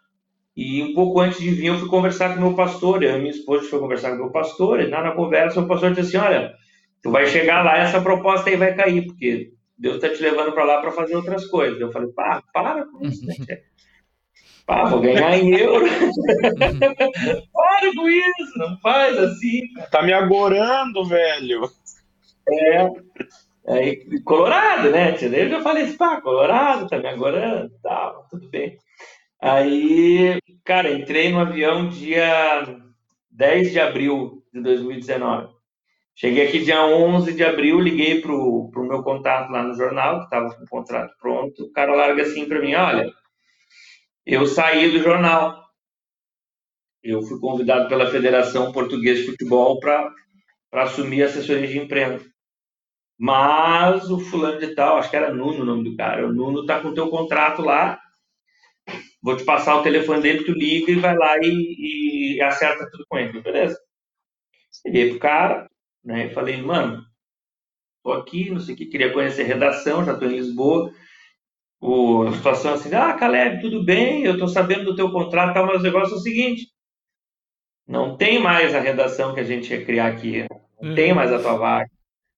E 0.56 0.82
um 0.84 0.94
pouco 0.94 1.20
antes 1.20 1.40
de 1.40 1.52
vir, 1.52 1.68
eu 1.68 1.78
fui 1.78 1.88
conversar 1.88 2.34
com 2.34 2.42
meu 2.42 2.56
pastor. 2.56 3.04
Eu 3.04 3.18
e 3.18 3.20
minha 3.20 3.32
esposa 3.32 3.70
foi 3.70 3.80
conversar 3.80 4.10
com 4.12 4.18
meu 4.18 4.32
pastor. 4.32 4.82
E 4.82 4.88
na 4.88 5.12
conversa, 5.12 5.62
o 5.62 5.68
pastor 5.68 5.94
disse 5.94 6.18
assim: 6.18 6.26
Olha, 6.26 6.54
tu 7.02 7.12
vai 7.12 7.26
chegar 7.28 7.64
lá, 7.64 7.78
essa 7.78 8.02
proposta 8.02 8.50
aí 8.50 8.56
vai 8.56 8.76
cair, 8.76 9.06
porque 9.06 9.54
Deus 9.78 9.96
está 9.96 10.10
te 10.10 10.22
levando 10.22 10.52
para 10.52 10.66
lá 10.66 10.82
para 10.82 10.92
fazer 10.92 11.16
outras 11.16 11.46
coisas. 11.46 11.80
Eu 11.80 11.92
falei: 11.92 12.10
Pá, 12.12 12.44
para 12.54 12.86
com 12.86 13.06
isso, 13.06 13.26
né? 13.26 13.36
Pá, 14.66 14.86
vou 14.86 15.02
ganhar 15.02 15.36
em 15.36 15.56
euro. 15.56 15.86
para 17.54 17.96
com 17.96 18.10
isso, 18.10 18.58
não 18.58 18.78
faz 18.80 19.18
assim. 19.18 19.62
Tá 19.90 20.04
me 20.04 20.14
agorando, 20.14 21.04
velho. 21.06 21.62
É. 22.48 22.88
Aí, 23.68 24.22
Colorado, 24.24 24.90
né? 24.90 25.16
eu 25.22 25.50
já 25.50 25.62
falei 25.62 25.84
assim, 25.84 25.98
pá, 25.98 26.20
Colorado, 26.22 26.88
tá 26.88 26.98
me 26.98 27.08
agorando, 27.08 27.72
tá, 27.84 28.14
tudo 28.30 28.50
bem. 28.50 28.78
Aí, 29.40 30.40
cara, 30.64 30.92
entrei 30.92 31.32
no 31.32 31.40
avião 31.40 31.88
dia 31.88 32.64
10 33.32 33.72
de 33.72 33.80
abril 33.80 34.44
de 34.52 34.62
2019. 34.62 35.54
Cheguei 36.19 36.49
aqui 36.49 36.60
dia 36.60 36.86
11 36.86 37.34
de 37.34 37.45
abril, 37.45 37.79
liguei 37.79 38.19
pro, 38.19 38.69
meu 38.75 39.01
contato 39.03 39.49
lá 39.51 39.63
no 39.63 39.73
jornal, 39.73 40.21
que 40.21 40.29
tava 40.29 40.53
com 40.53 40.65
o 40.65 40.67
contrato 40.67 41.15
pronto. 41.17 41.63
O 41.63 41.71
cara 41.71 41.95
larga 41.95 42.23
assim 42.23 42.45
para 42.45 42.60
mim, 42.60 42.75
olha, 42.75 43.10
eu 44.25 44.45
saí 44.45 44.91
do 44.91 45.01
jornal. 45.01 45.63
Eu 47.01 47.21
fui 47.21 47.39
convidado 47.39 47.88
pela 47.88 48.12
Federação 48.12 48.73
Portuguesa 48.73 49.21
de 49.21 49.27
Futebol 49.27 49.79
para 49.79 50.13
assumir 50.73 51.23
a 51.23 51.27
assessoria 51.27 51.65
de 51.65 51.79
imprensa. 51.79 52.25
Mas 53.17 54.10
o 54.10 54.19
fulano 54.19 54.60
de 54.60 54.75
tal, 54.75 54.97
acho 54.97 55.10
que 55.10 55.15
era 55.15 55.34
Nuno 55.34 55.62
o 55.62 55.65
nome 55.65 55.89
do 55.89 55.95
cara, 55.95 56.27
o 56.27 56.34
Nuno 56.34 56.65
tá 56.65 56.82
com 56.82 56.89
o 56.89 56.93
teu 56.93 57.10
contrato 57.10 57.62
lá, 57.62 57.97
vou 59.23 59.38
te 59.38 59.45
passar 59.45 59.77
o 59.77 59.84
telefone 59.84 60.21
dele, 60.21 60.43
tu 60.43 60.51
liga 60.51 60.91
e 60.91 60.95
vai 60.95 61.15
lá 61.15 61.38
e, 61.41 62.36
e 62.36 62.41
acerta 62.41 62.89
tudo 62.91 63.05
com 63.08 63.17
ele, 63.17 63.41
beleza? 63.41 63.79
Liguei 64.86 65.12
pro 65.12 65.19
cara, 65.19 65.69
né, 66.04 66.28
e 66.28 66.34
falei, 66.34 66.62
mano, 66.62 67.04
tô 68.04 68.12
aqui, 68.14 68.50
não 68.50 68.60
sei 68.60 68.76
o 68.76 68.78
que, 68.78 68.86
queria 68.88 69.14
conhecer 69.14 69.44
a 69.44 69.48
redação, 69.48 70.04
já 70.06 70.18
tô 70.18 70.26
em 70.26 70.30
Lisboa, 70.38 70.92
o, 71.82 72.24
a 72.24 72.34
situação 72.34 72.74
assim, 72.74 72.94
ah, 72.96 73.14
Caleb, 73.14 73.62
tudo 73.62 73.84
bem, 73.84 74.24
eu 74.24 74.38
tô 74.38 74.48
sabendo 74.48 74.86
do 74.86 74.96
teu 74.96 75.12
contrato, 75.12 75.54
tá, 75.54 75.64
mas 75.66 75.80
o 75.80 75.84
negócio 75.84 76.16
é 76.16 76.18
o 76.18 76.22
seguinte, 76.22 76.68
não 77.88 78.16
tem 78.18 78.39
mais 78.39 78.74
a 78.76 78.80
redação 78.80 79.34
que 79.34 79.39
a 79.39 79.43
gente 79.43 79.72
ia 79.74 79.84
criar 79.84 80.08
aqui, 80.08 80.45
não 80.82 80.95
tem 80.95 81.14
mais 81.14 81.32
a 81.32 81.39
tua 81.39 81.56
vaga. 81.58 81.89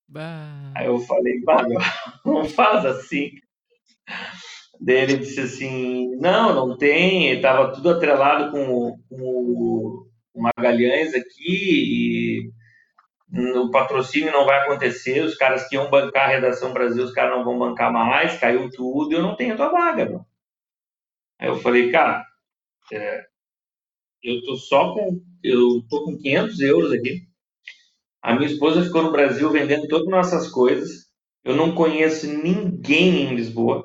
Bah. 0.08 0.74
Aí 0.76 0.88
eu 0.88 1.00
falei, 1.00 1.42
não 2.26 2.46
faz 2.46 2.86
assim. 2.86 3.32
Daí 4.80 4.98
ele 4.98 5.18
disse 5.18 5.40
assim, 5.42 6.16
não, 6.18 6.56
não 6.56 6.78
tem, 6.78 7.32
estava 7.34 7.72
tudo 7.72 7.90
atrelado 7.90 8.52
com, 8.52 8.68
o- 8.68 8.98
com 9.10 10.08
o 10.34 10.42
Magalhães 10.42 11.14
aqui 11.14 11.30
e 12.48 12.52
o 13.34 13.72
patrocínio 13.72 14.32
não 14.32 14.46
vai 14.46 14.60
acontecer, 14.62 15.22
os 15.24 15.36
caras 15.36 15.68
que 15.68 15.76
iam 15.76 15.90
bancar 15.90 16.26
a 16.26 16.34
Redação 16.34 16.74
Brasil, 16.74 17.04
os 17.04 17.14
caras 17.14 17.38
não 17.38 17.46
vão 17.46 17.58
bancar 17.58 17.92
mais, 17.92 18.40
caiu 18.40 18.70
tudo, 18.70 19.14
eu 19.14 19.22
não 19.22 19.36
tenho 19.36 19.54
a 19.54 19.58
tua 19.58 19.70
vaga, 19.70 20.06
meu. 20.06 20.26
Aí 21.40 21.48
eu 21.48 21.56
falei, 21.56 21.92
cara, 21.92 22.26
é, 22.92 23.26
eu 24.24 24.42
tô 24.44 24.56
só 24.56 24.94
com, 24.94 25.22
eu 25.44 25.82
tô 25.90 26.06
com 26.06 26.18
500 26.18 26.60
euros 26.60 26.92
aqui, 26.92 27.26
a 28.22 28.36
minha 28.36 28.48
esposa 28.48 28.84
ficou 28.84 29.02
no 29.02 29.12
Brasil 29.12 29.50
vendendo 29.50 29.88
todas 29.88 30.06
as 30.06 30.12
nossas 30.12 30.48
coisas. 30.48 31.10
Eu 31.44 31.56
não 31.56 31.74
conheço 31.74 32.28
ninguém 32.28 33.24
em 33.24 33.36
Lisboa. 33.36 33.84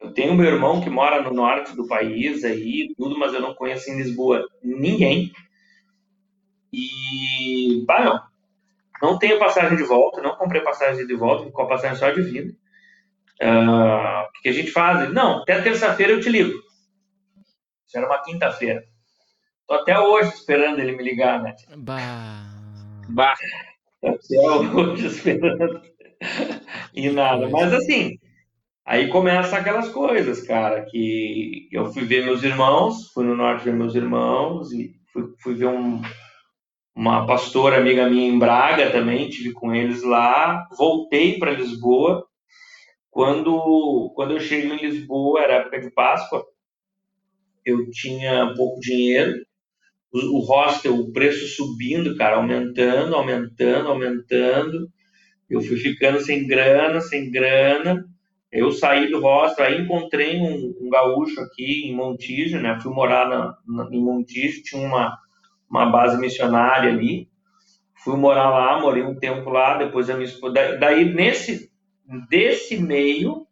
Eu 0.00 0.12
tenho 0.12 0.34
meu 0.34 0.46
irmão 0.46 0.80
que 0.80 0.88
mora 0.88 1.22
no 1.22 1.34
norte 1.34 1.76
do 1.76 1.86
país 1.86 2.44
aí, 2.44 2.94
tudo, 2.96 3.18
mas 3.18 3.34
eu 3.34 3.40
não 3.40 3.54
conheço 3.54 3.90
em 3.90 3.96
Lisboa 3.96 4.46
ninguém. 4.62 5.32
E, 6.72 7.84
bah, 7.86 8.25
não, 9.02 9.18
tenho 9.18 9.38
passagem 9.38 9.76
de 9.76 9.82
volta, 9.82 10.22
não 10.22 10.36
comprei 10.36 10.60
passagem 10.60 11.06
de 11.06 11.14
volta, 11.14 11.50
com 11.50 11.62
a 11.62 11.68
passagem 11.68 11.96
só 11.96 12.10
de 12.10 12.22
vida. 12.22 12.52
Uh, 13.42 14.22
o 14.22 14.42
que 14.42 14.48
a 14.48 14.52
gente 14.52 14.70
faz? 14.70 15.12
Não, 15.12 15.42
até 15.42 15.60
terça-feira 15.60 16.12
eu 16.12 16.20
te 16.20 16.30
ligo. 16.30 16.52
Isso 17.86 17.96
era 17.96 18.06
uma 18.06 18.22
quinta-feira. 18.22 18.82
Tô 19.66 19.74
até 19.74 19.98
hoje 19.98 20.30
esperando 20.30 20.78
ele 20.78 20.96
me 20.96 21.02
ligar, 21.02 21.42
né? 21.42 21.54
Bah. 21.76 22.46
Bah. 23.08 23.34
Até 24.02 24.40
hoje 24.40 25.06
esperando. 25.06 25.82
e 26.94 27.10
nada. 27.10 27.48
Mas 27.50 27.72
assim, 27.74 28.18
aí 28.84 29.08
começa 29.08 29.56
aquelas 29.56 29.88
coisas, 29.90 30.42
cara, 30.42 30.84
que 30.86 31.68
eu 31.70 31.92
fui 31.92 32.04
ver 32.04 32.24
meus 32.24 32.42
irmãos, 32.42 33.10
fui 33.12 33.24
no 33.24 33.36
norte 33.36 33.64
ver 33.64 33.74
meus 33.74 33.94
irmãos 33.94 34.72
e 34.72 34.94
fui, 35.12 35.24
fui 35.42 35.54
ver 35.54 35.66
um, 35.66 36.00
uma 36.96 37.26
pastora 37.26 37.76
amiga 37.76 38.08
minha 38.08 38.26
em 38.26 38.38
Braga 38.38 38.90
também, 38.90 39.28
tive 39.28 39.52
com 39.52 39.74
eles 39.74 40.02
lá, 40.02 40.66
voltei 40.78 41.38
para 41.38 41.52
Lisboa. 41.52 42.26
Quando, 43.10 44.12
quando 44.16 44.32
eu 44.32 44.40
cheguei 44.40 44.72
em 44.72 44.80
Lisboa, 44.80 45.42
era 45.42 45.54
época 45.56 45.78
de 45.78 45.90
Páscoa, 45.90 46.42
eu 47.66 47.90
tinha 47.90 48.54
pouco 48.56 48.80
dinheiro, 48.80 49.44
o, 50.10 50.38
o 50.38 50.40
hostel, 50.40 50.94
o 50.94 51.12
preço 51.12 51.46
subindo, 51.48 52.16
cara, 52.16 52.36
aumentando, 52.36 53.14
aumentando, 53.14 53.88
aumentando. 53.88 54.88
Eu 55.50 55.60
fui 55.60 55.76
ficando 55.76 56.20
sem 56.20 56.46
grana, 56.46 57.00
sem 57.02 57.30
grana. 57.30 58.06
Eu 58.50 58.72
saí 58.72 59.10
do 59.10 59.20
hostel, 59.20 59.66
aí 59.66 59.82
encontrei 59.82 60.40
um, 60.40 60.74
um 60.80 60.88
gaúcho 60.88 61.40
aqui 61.40 61.88
em 61.88 61.94
Montijo, 61.94 62.58
né? 62.58 62.78
Fui 62.80 62.92
morar 62.92 63.28
na, 63.28 63.54
na, 63.66 63.90
em 63.94 64.02
Montijo, 64.02 64.62
tinha 64.62 64.86
uma, 64.86 65.16
uma 65.68 65.86
base 65.86 66.18
missionária 66.18 66.90
ali. 66.90 67.28
Fui 67.94 68.16
morar 68.16 68.50
lá, 68.50 68.80
morei 68.80 69.02
um 69.02 69.14
tempo 69.14 69.50
lá, 69.50 69.76
depois 69.78 70.08
a 70.08 70.14
minha 70.14 70.26
esposa. 70.26 70.76
Daí, 70.78 71.12
nesse, 71.12 71.70
desse 72.28 72.78
meio, 72.78 73.46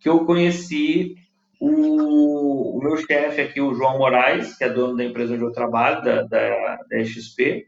que 0.00 0.08
eu 0.08 0.24
conheci 0.24 1.14
o, 1.60 2.78
o 2.78 2.82
meu 2.82 2.96
chefe 2.96 3.40
aqui, 3.40 3.60
o 3.60 3.74
João 3.74 3.98
Moraes, 3.98 4.56
que 4.56 4.64
é 4.64 4.68
dono 4.68 4.96
da 4.96 5.04
empresa 5.04 5.34
onde 5.34 5.44
eu 5.44 5.52
trabalho, 5.52 6.04
da, 6.04 6.22
da, 6.22 6.78
da 6.88 7.04
XP, 7.04 7.66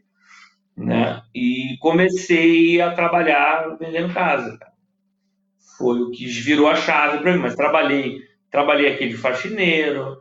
né? 0.75 1.21
E 1.35 1.77
comecei 1.79 2.81
a 2.81 2.93
trabalhar 2.93 3.77
vendendo 3.77 4.13
casa. 4.13 4.57
Foi 5.77 6.01
o 6.01 6.11
que 6.11 6.25
virou 6.25 6.67
a 6.67 6.75
chave 6.75 7.19
para 7.19 7.33
mim. 7.33 7.39
Mas 7.39 7.55
trabalhei, 7.55 8.19
trabalhei 8.49 8.91
aqui 8.91 9.07
de 9.07 9.17
faxineiro, 9.17 10.17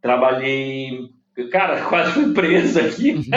trabalhei 0.00 1.10
Cara, 1.48 1.84
quase 1.88 2.12
fui 2.12 2.34
preso 2.34 2.80
aqui. 2.80 3.28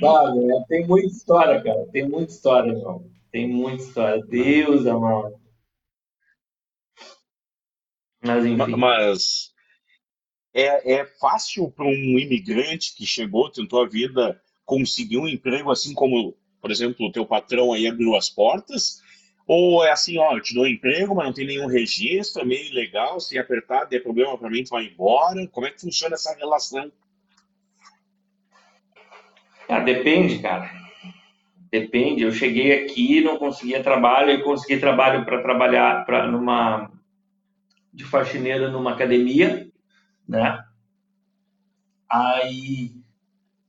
Vale, 0.00 0.64
tem 0.68 0.86
muita 0.86 1.06
história, 1.06 1.62
cara. 1.62 1.86
Tem 1.92 2.08
muita 2.08 2.32
história, 2.32 2.70
irmão. 2.72 3.10
Tem 3.30 3.48
muita 3.48 3.82
história. 3.82 4.24
Deus 4.26 4.86
amado. 4.86 5.40
Mas, 8.22 8.46
enfim. 8.46 8.76
Mas 8.76 9.54
é, 10.54 10.94
é 10.94 11.04
fácil 11.04 11.70
para 11.70 11.84
um 11.84 12.18
imigrante 12.18 12.94
que 12.94 13.04
chegou, 13.04 13.50
tentou 13.50 13.82
a 13.82 13.88
vida, 13.88 14.40
conseguir 14.64 15.18
um 15.18 15.28
emprego 15.28 15.70
assim 15.70 15.92
como, 15.92 16.34
por 16.60 16.70
exemplo, 16.70 17.06
o 17.06 17.12
teu 17.12 17.26
patrão 17.26 17.72
aí 17.72 17.86
abriu 17.86 18.14
as 18.14 18.30
portas? 18.30 19.02
Ou 19.46 19.84
é 19.84 19.90
assim, 19.90 20.16
ó, 20.18 20.34
eu 20.34 20.40
te 20.40 20.54
dou 20.54 20.66
emprego, 20.66 21.14
mas 21.14 21.26
não 21.26 21.32
tem 21.32 21.46
nenhum 21.46 21.66
registro, 21.66 22.42
é 22.42 22.44
meio 22.44 22.66
ilegal, 22.66 23.20
se 23.20 23.38
apertar, 23.38 23.84
der 23.84 24.02
problema 24.02 24.38
para 24.38 24.48
mim, 24.48 24.64
tu 24.64 24.70
vai 24.70 24.86
embora. 24.86 25.46
Como 25.48 25.66
é 25.66 25.70
que 25.70 25.82
funciona 25.82 26.14
essa 26.14 26.34
relação? 26.34 26.90
Ah, 29.68 29.80
depende, 29.80 30.38
cara. 30.38 30.70
Depende. 31.70 32.22
Eu 32.22 32.32
cheguei 32.32 32.84
aqui, 32.84 33.20
não 33.20 33.36
conseguia 33.36 33.82
trabalho, 33.82 34.30
e 34.30 34.42
consegui 34.42 34.78
trabalho 34.78 35.24
para 35.24 35.42
trabalhar 35.42 36.06
numa 36.30 36.90
de 37.92 38.04
faxineira 38.04 38.70
numa 38.70 38.92
academia, 38.92 39.70
né? 40.26 40.64
Aí 42.08 42.92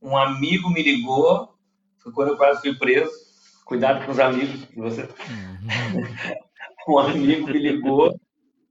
um 0.02 0.16
amigo 0.16 0.68
me 0.70 0.82
ligou, 0.82 1.56
foi 1.98 2.12
quando 2.12 2.28
eu 2.30 2.36
quase 2.36 2.60
fui 2.60 2.74
preso 2.74 3.25
cuidado 3.66 4.06
com 4.06 4.12
os 4.12 4.18
amigos 4.18 4.64
que 4.64 4.80
você. 4.80 5.06
Um 6.88 7.00
amigo 7.00 7.48
me 7.48 7.58
ligou 7.58 8.14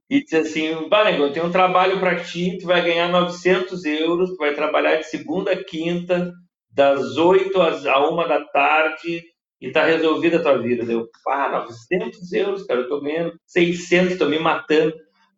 e 0.08 0.22
disse 0.22 0.36
assim: 0.36 0.88
Banego, 0.88 1.24
eu 1.24 1.32
tenho 1.34 1.44
um 1.44 1.52
trabalho 1.52 2.00
para 2.00 2.16
ti, 2.24 2.56
tu 2.58 2.66
vai 2.66 2.82
ganhar 2.82 3.10
900 3.10 3.84
euros, 3.84 4.30
tu 4.30 4.36
vai 4.36 4.54
trabalhar 4.54 4.96
de 4.96 5.04
segunda 5.04 5.52
a 5.52 5.62
quinta, 5.62 6.32
das 6.70 7.18
8 7.18 7.60
às 7.60 7.84
a 7.84 8.08
1 8.08 8.16
da 8.26 8.42
tarde, 8.46 9.22
e 9.60 9.70
tá 9.70 9.84
resolvida 9.84 10.38
a 10.38 10.42
tua 10.42 10.56
vida. 10.56 10.82
Deu, 10.86 11.06
pá, 11.22 11.50
900 11.50 12.32
euros, 12.32 12.62
cara, 12.62 12.80
eu 12.80 12.88
tô 12.88 13.02
ganhando 13.02 13.38
600, 13.46 14.16
tô 14.16 14.24
me 14.30 14.38
matando, 14.38 14.94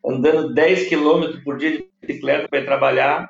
andando 0.06 0.54
10 0.54 0.88
quilômetros 0.88 1.42
por 1.42 1.58
dia 1.58 1.72
de 1.72 1.90
bicicleta 2.00 2.46
para 2.46 2.64
trabalhar 2.64 3.28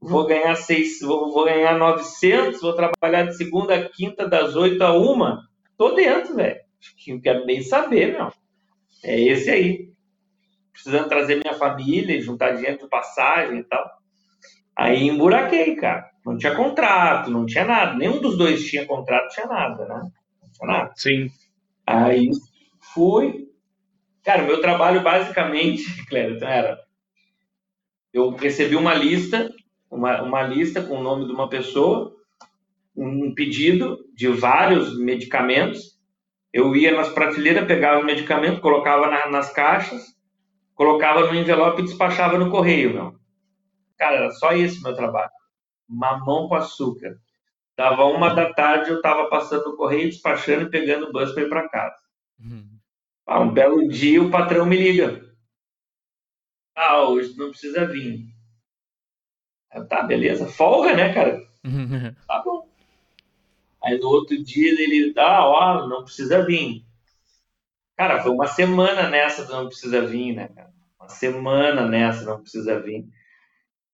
vou 0.00 0.26
ganhar 0.26 0.54
seis, 0.54 1.00
vou, 1.00 1.30
vou, 1.32 1.44
ganhar 1.44 1.78
900, 1.78 2.60
vou 2.60 2.72
trabalhar 2.72 3.24
de 3.24 3.36
segunda 3.36 3.74
a 3.74 3.88
quinta, 3.88 4.26
das 4.26 4.56
8 4.56 4.82
a 4.82 4.98
1. 4.98 5.49
Tô 5.80 5.92
dentro, 5.94 6.36
velho. 6.36 6.60
Quero 7.22 7.46
bem 7.46 7.62
saber, 7.62 8.12
meu. 8.12 8.30
É 9.02 9.18
esse 9.18 9.48
aí. 9.48 9.90
Precisando 10.74 11.08
trazer 11.08 11.36
minha 11.36 11.54
família, 11.54 12.20
juntar 12.20 12.50
dinheiro 12.50 12.80
de 12.80 12.86
passagem 12.86 13.60
e 13.60 13.64
tal. 13.64 13.90
Aí 14.76 15.08
emburaquei, 15.08 15.74
cara. 15.76 16.10
Não 16.22 16.36
tinha 16.36 16.54
contrato, 16.54 17.30
não 17.30 17.46
tinha 17.46 17.64
nada. 17.64 17.94
Nenhum 17.96 18.20
dos 18.20 18.36
dois 18.36 18.62
tinha 18.68 18.84
contrato, 18.84 19.32
tinha 19.32 19.46
nada, 19.46 19.86
né? 19.86 20.02
Não 20.42 20.52
tinha 20.52 20.66
nada. 20.66 20.92
Sim. 20.96 21.30
Aí 21.86 22.28
fui. 22.92 23.48
Cara, 24.22 24.42
meu 24.42 24.60
trabalho 24.60 25.02
basicamente, 25.02 25.82
Cléber, 26.10 26.42
era. 26.42 26.78
Eu 28.12 28.28
recebi 28.32 28.76
uma 28.76 28.92
lista, 28.92 29.50
uma, 29.90 30.20
uma 30.20 30.42
lista 30.42 30.82
com 30.82 30.98
o 30.98 31.02
nome 31.02 31.24
de 31.24 31.32
uma 31.32 31.48
pessoa, 31.48 32.14
um 33.06 33.34
pedido 33.34 33.98
de 34.14 34.28
vários 34.28 34.98
medicamentos. 34.98 35.98
Eu 36.52 36.74
ia 36.74 36.94
nas 36.94 37.08
prateleiras, 37.08 37.66
pegava 37.66 38.00
o 38.00 38.04
medicamento, 38.04 38.60
colocava 38.60 39.08
na, 39.08 39.30
nas 39.30 39.52
caixas, 39.52 40.14
colocava 40.74 41.26
no 41.26 41.34
envelope 41.34 41.82
e 41.82 41.84
despachava 41.84 42.38
no 42.38 42.50
correio, 42.50 42.92
meu. 42.92 43.14
Cara, 43.96 44.16
era 44.16 44.30
só 44.32 44.52
esse 44.52 44.82
meu 44.82 44.94
trabalho. 44.94 45.30
Mamão 45.88 46.48
com 46.48 46.54
açúcar. 46.54 47.16
Dava 47.76 48.04
uma 48.04 48.34
da 48.34 48.52
tarde, 48.52 48.90
eu 48.90 48.96
estava 48.96 49.28
passando 49.28 49.70
no 49.70 49.76
correio, 49.76 50.08
despachando 50.08 50.64
e 50.64 50.70
pegando 50.70 51.06
o 51.06 51.12
bus 51.12 51.32
para 51.32 51.42
ir 51.42 51.48
para 51.48 51.68
casa. 51.68 51.96
Uhum. 52.38 52.78
Ah, 53.26 53.40
um 53.40 53.52
belo 53.52 53.88
dia 53.88 54.22
o 54.22 54.30
patrão 54.30 54.66
me 54.66 54.76
liga. 54.76 55.22
Ah, 56.74 57.02
hoje 57.02 57.36
não 57.36 57.50
precisa 57.50 57.86
vir. 57.86 58.26
Eu, 59.72 59.86
tá, 59.86 60.02
beleza. 60.02 60.46
Folga, 60.46 60.94
né, 60.94 61.12
cara? 61.12 61.40
tá 62.26 62.42
bom. 62.44 62.69
Aí 63.82 63.98
no 63.98 64.08
outro 64.08 64.42
dia 64.42 64.70
ele, 64.70 65.12
ah, 65.16 65.46
ó, 65.46 65.88
não 65.88 66.04
precisa 66.04 66.44
vir. 66.44 66.84
Cara, 67.96 68.22
foi 68.22 68.32
uma 68.32 68.46
semana 68.46 69.08
nessa 69.08 69.44
do 69.44 69.52
não 69.52 69.66
precisa 69.66 70.06
vir, 70.06 70.34
né, 70.34 70.48
cara? 70.48 70.70
Uma 70.98 71.08
semana 71.08 71.86
nessa 71.86 72.24
não 72.24 72.40
precisa 72.40 72.80
vir. 72.80 73.06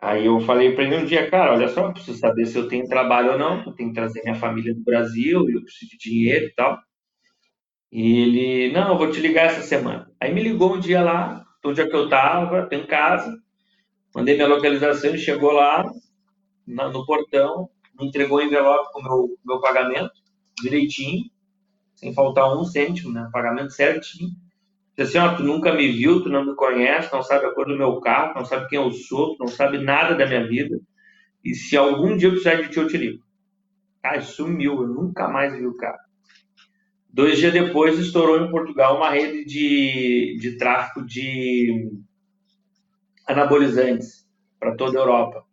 Aí 0.01 0.27
eu 0.27 0.41
falei 0.41 0.75
para 0.75 0.85
ele 0.85 0.97
um 0.97 1.05
dia, 1.05 1.29
cara, 1.31 1.53
olha 1.53 1.69
só, 1.69 1.87
eu 1.87 1.93
preciso 1.93 2.19
saber 2.19 2.47
se 2.47 2.57
eu 2.57 2.69
tenho 2.69 2.87
trabalho 2.87 3.33
ou 3.33 3.39
não, 3.39 3.65
eu 3.65 3.73
tenho 3.73 3.89
que 3.89 3.95
trazer 3.95 4.23
minha 4.23 4.35
família 4.35 4.75
do 4.75 4.85
Brasil, 4.85 5.49
eu 5.51 5.63
preciso 5.63 5.91
de 5.91 5.99
dinheiro 5.99 6.47
e 6.47 6.51
tal. 6.55 6.79
E 7.91 8.21
ele, 8.21 8.73
não, 8.73 8.91
eu 8.91 8.99
vou 8.99 9.11
te 9.11 9.21
ligar 9.21 9.47
essa 9.47 9.63
semana. 9.63 10.11
Aí 10.21 10.33
me 10.33 10.43
ligou 10.43 10.75
um 10.75 10.81
dia 10.81 11.03
lá, 11.03 11.45
onde 11.65 11.81
é 11.81 11.89
que 11.89 11.97
eu 11.97 12.09
tava, 12.09 12.69
em 12.71 12.87
casa, 12.87 13.37
mandei 14.15 14.35
minha 14.37 14.47
localização, 14.47 15.11
ele 15.11 15.19
chegou 15.19 15.53
lá, 15.53 15.85
no 16.67 17.07
portão, 17.07 17.69
me 17.99 18.07
entregou 18.07 18.39
o 18.39 18.43
envelope 18.43 18.93
com 18.93 19.01
o 19.01 19.03
meu, 19.03 19.39
meu 19.45 19.61
pagamento, 19.61 20.13
direitinho, 20.63 21.25
sem 21.95 22.13
faltar 22.13 22.57
um 22.57 22.65
cêntimo, 22.65 23.13
né? 23.13 23.29
Pagamento 23.33 23.73
certinho. 23.73 24.31
Disse 24.97 25.19
assim, 25.19 25.19
ó, 25.19 25.37
tu 25.37 25.43
nunca 25.43 25.75
me 25.75 25.91
viu, 25.93 26.23
tu 26.23 26.29
não 26.29 26.45
me 26.45 26.55
conhece, 26.55 27.13
não 27.13 27.23
sabe 27.23 27.47
a 27.47 27.53
cor 27.53 27.67
do 27.67 27.77
meu 27.77 28.01
carro, 28.01 28.35
não 28.35 28.45
sabe 28.45 28.69
quem 28.69 28.79
eu 28.79 28.91
sou, 28.91 29.37
não 29.39 29.49
sabe 29.49 29.79
nada 29.79 30.15
da 30.15 30.27
minha 30.27 30.47
vida. 30.47 30.81
E 31.45 31.55
se 31.55 31.77
algum 31.77 32.17
dia 32.17 32.29
eu 32.29 32.33
precisar 32.33 32.57
de 32.57 32.71
ti, 32.71 32.79
eu 32.79 32.87
te 32.87 32.97
ligo. 32.97 33.23
Cara, 34.03 34.21
sumiu, 34.23 34.83
eu 34.83 34.89
nunca 34.89 35.29
mais 35.29 35.57
vi 35.57 35.67
o 35.67 35.77
cara. 35.77 35.99
Dois 37.09 37.39
dias 37.39 37.53
depois, 37.53 37.99
estourou 37.99 38.45
em 38.45 38.51
Portugal 38.51 38.97
uma 38.97 39.11
rede 39.11 39.45
de, 39.45 40.37
de 40.39 40.57
tráfico 40.59 41.05
de 41.05 41.91
anabolizantes 43.27 44.27
para 44.59 44.77
toda 44.77 44.99
a 44.99 45.03
Europa. 45.03 45.45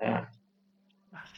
É. 0.00 0.26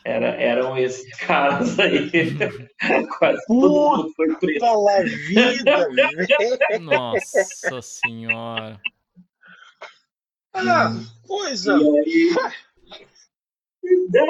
era, 0.09 0.29
eram 0.41 0.77
esses 0.79 1.15
caras 1.19 1.79
aí. 1.79 2.11
Quase 3.19 3.47
todo 3.47 3.69
mundo 3.69 4.13
foi 4.17 4.35
preso. 4.37 4.61
Puta 4.61 5.05
vida, 5.05 5.89
velho. 5.91 6.81
Nossa 6.81 7.83
senhora. 7.83 8.81
Ah, 10.55 10.95
coisa. 11.27 11.77
E 11.77 11.99
aí, 11.99 12.35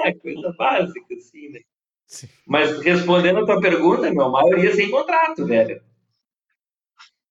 é, 0.05 0.15
coisa 0.15 0.53
básica, 0.59 1.15
assim, 1.15 1.49
né? 1.51 1.61
Sim. 2.07 2.29
Mas 2.47 2.81
respondendo 2.81 3.39
a 3.39 3.47
tua 3.47 3.61
pergunta, 3.61 4.11
meu, 4.11 4.25
a 4.25 4.31
maioria 4.31 4.75
sem 4.75 4.91
contrato, 4.91 5.47
velho. 5.47 5.81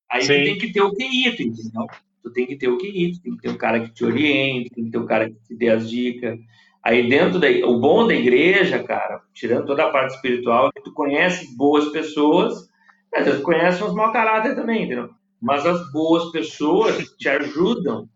Aí 0.09 0.21
tu 0.21 0.27
tem 0.27 0.57
que 0.57 0.71
ter 0.71 0.81
o 0.81 0.93
QI, 0.93 1.35
tu 1.35 1.43
entendeu? 1.43 1.87
Tu 2.23 2.31
tem 2.31 2.47
que 2.47 2.55
ter 2.55 2.69
o 2.69 2.77
QI, 2.77 3.11
tu 3.13 3.21
tem 3.21 3.35
que 3.35 3.41
ter 3.41 3.49
um 3.49 3.57
cara 3.57 3.81
que 3.81 3.91
te 3.91 4.05
oriente, 4.05 4.69
tem 4.69 4.85
que 4.85 4.91
ter 4.91 4.97
um 4.97 5.05
cara 5.05 5.29
que 5.29 5.35
te 5.35 5.55
dê 5.55 5.69
as 5.69 5.89
dicas. 5.89 6.39
Aí 6.87 7.09
dentro 7.09 7.37
da... 7.37 7.49
O 7.67 7.81
bom 7.81 8.07
da 8.07 8.13
igreja, 8.13 8.81
cara, 8.81 9.19
tirando 9.33 9.65
toda 9.65 9.83
a 9.83 9.91
parte 9.91 10.15
espiritual, 10.15 10.69
é 10.69 10.79
que 10.79 10.85
tu 10.85 10.93
conhece 10.93 11.53
boas 11.57 11.89
pessoas, 11.89 12.65
às 13.13 13.25
vezes 13.25 13.41
conhece 13.41 13.83
uns 13.83 13.93
mau 13.93 14.13
caráter 14.13 14.55
também, 14.55 14.85
entendeu? 14.85 15.09
Mas 15.41 15.65
as 15.65 15.91
boas 15.91 16.31
pessoas 16.31 17.03
te 17.17 17.27
ajudam, 17.27 18.07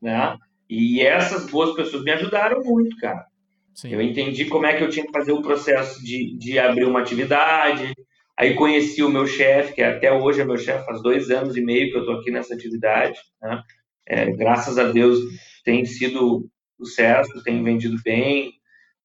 né? 0.00 0.36
E 0.70 1.00
essas 1.00 1.50
boas 1.50 1.74
pessoas 1.74 2.04
me 2.04 2.12
ajudaram 2.12 2.62
muito, 2.62 2.96
cara. 2.98 3.26
Sim. 3.74 3.92
Eu 3.92 4.00
entendi 4.00 4.44
como 4.44 4.66
é 4.66 4.74
que 4.74 4.84
eu 4.84 4.88
tinha 4.88 5.04
que 5.04 5.12
fazer 5.12 5.32
o 5.32 5.42
processo 5.42 6.00
de, 6.04 6.38
de 6.38 6.56
abrir 6.56 6.84
uma 6.84 7.00
atividade. 7.00 7.92
Aí 8.36 8.54
conheci 8.54 9.02
o 9.02 9.10
meu 9.10 9.26
chefe, 9.26 9.74
que 9.74 9.82
até 9.82 10.12
hoje 10.12 10.40
é 10.40 10.44
meu 10.44 10.56
chefe, 10.56 10.86
faz 10.86 11.02
dois 11.02 11.32
anos 11.32 11.56
e 11.56 11.60
meio 11.60 11.90
que 11.90 11.96
eu 11.96 12.02
estou 12.02 12.20
aqui 12.20 12.30
nessa 12.30 12.54
atividade. 12.54 13.18
Né? 13.42 13.60
É, 14.06 14.30
graças 14.30 14.78
a 14.78 14.84
Deus 14.84 15.18
tem 15.64 15.84
sido 15.84 16.48
sucesso, 16.84 17.42
tem 17.42 17.62
vendido 17.62 17.96
bem. 18.04 18.52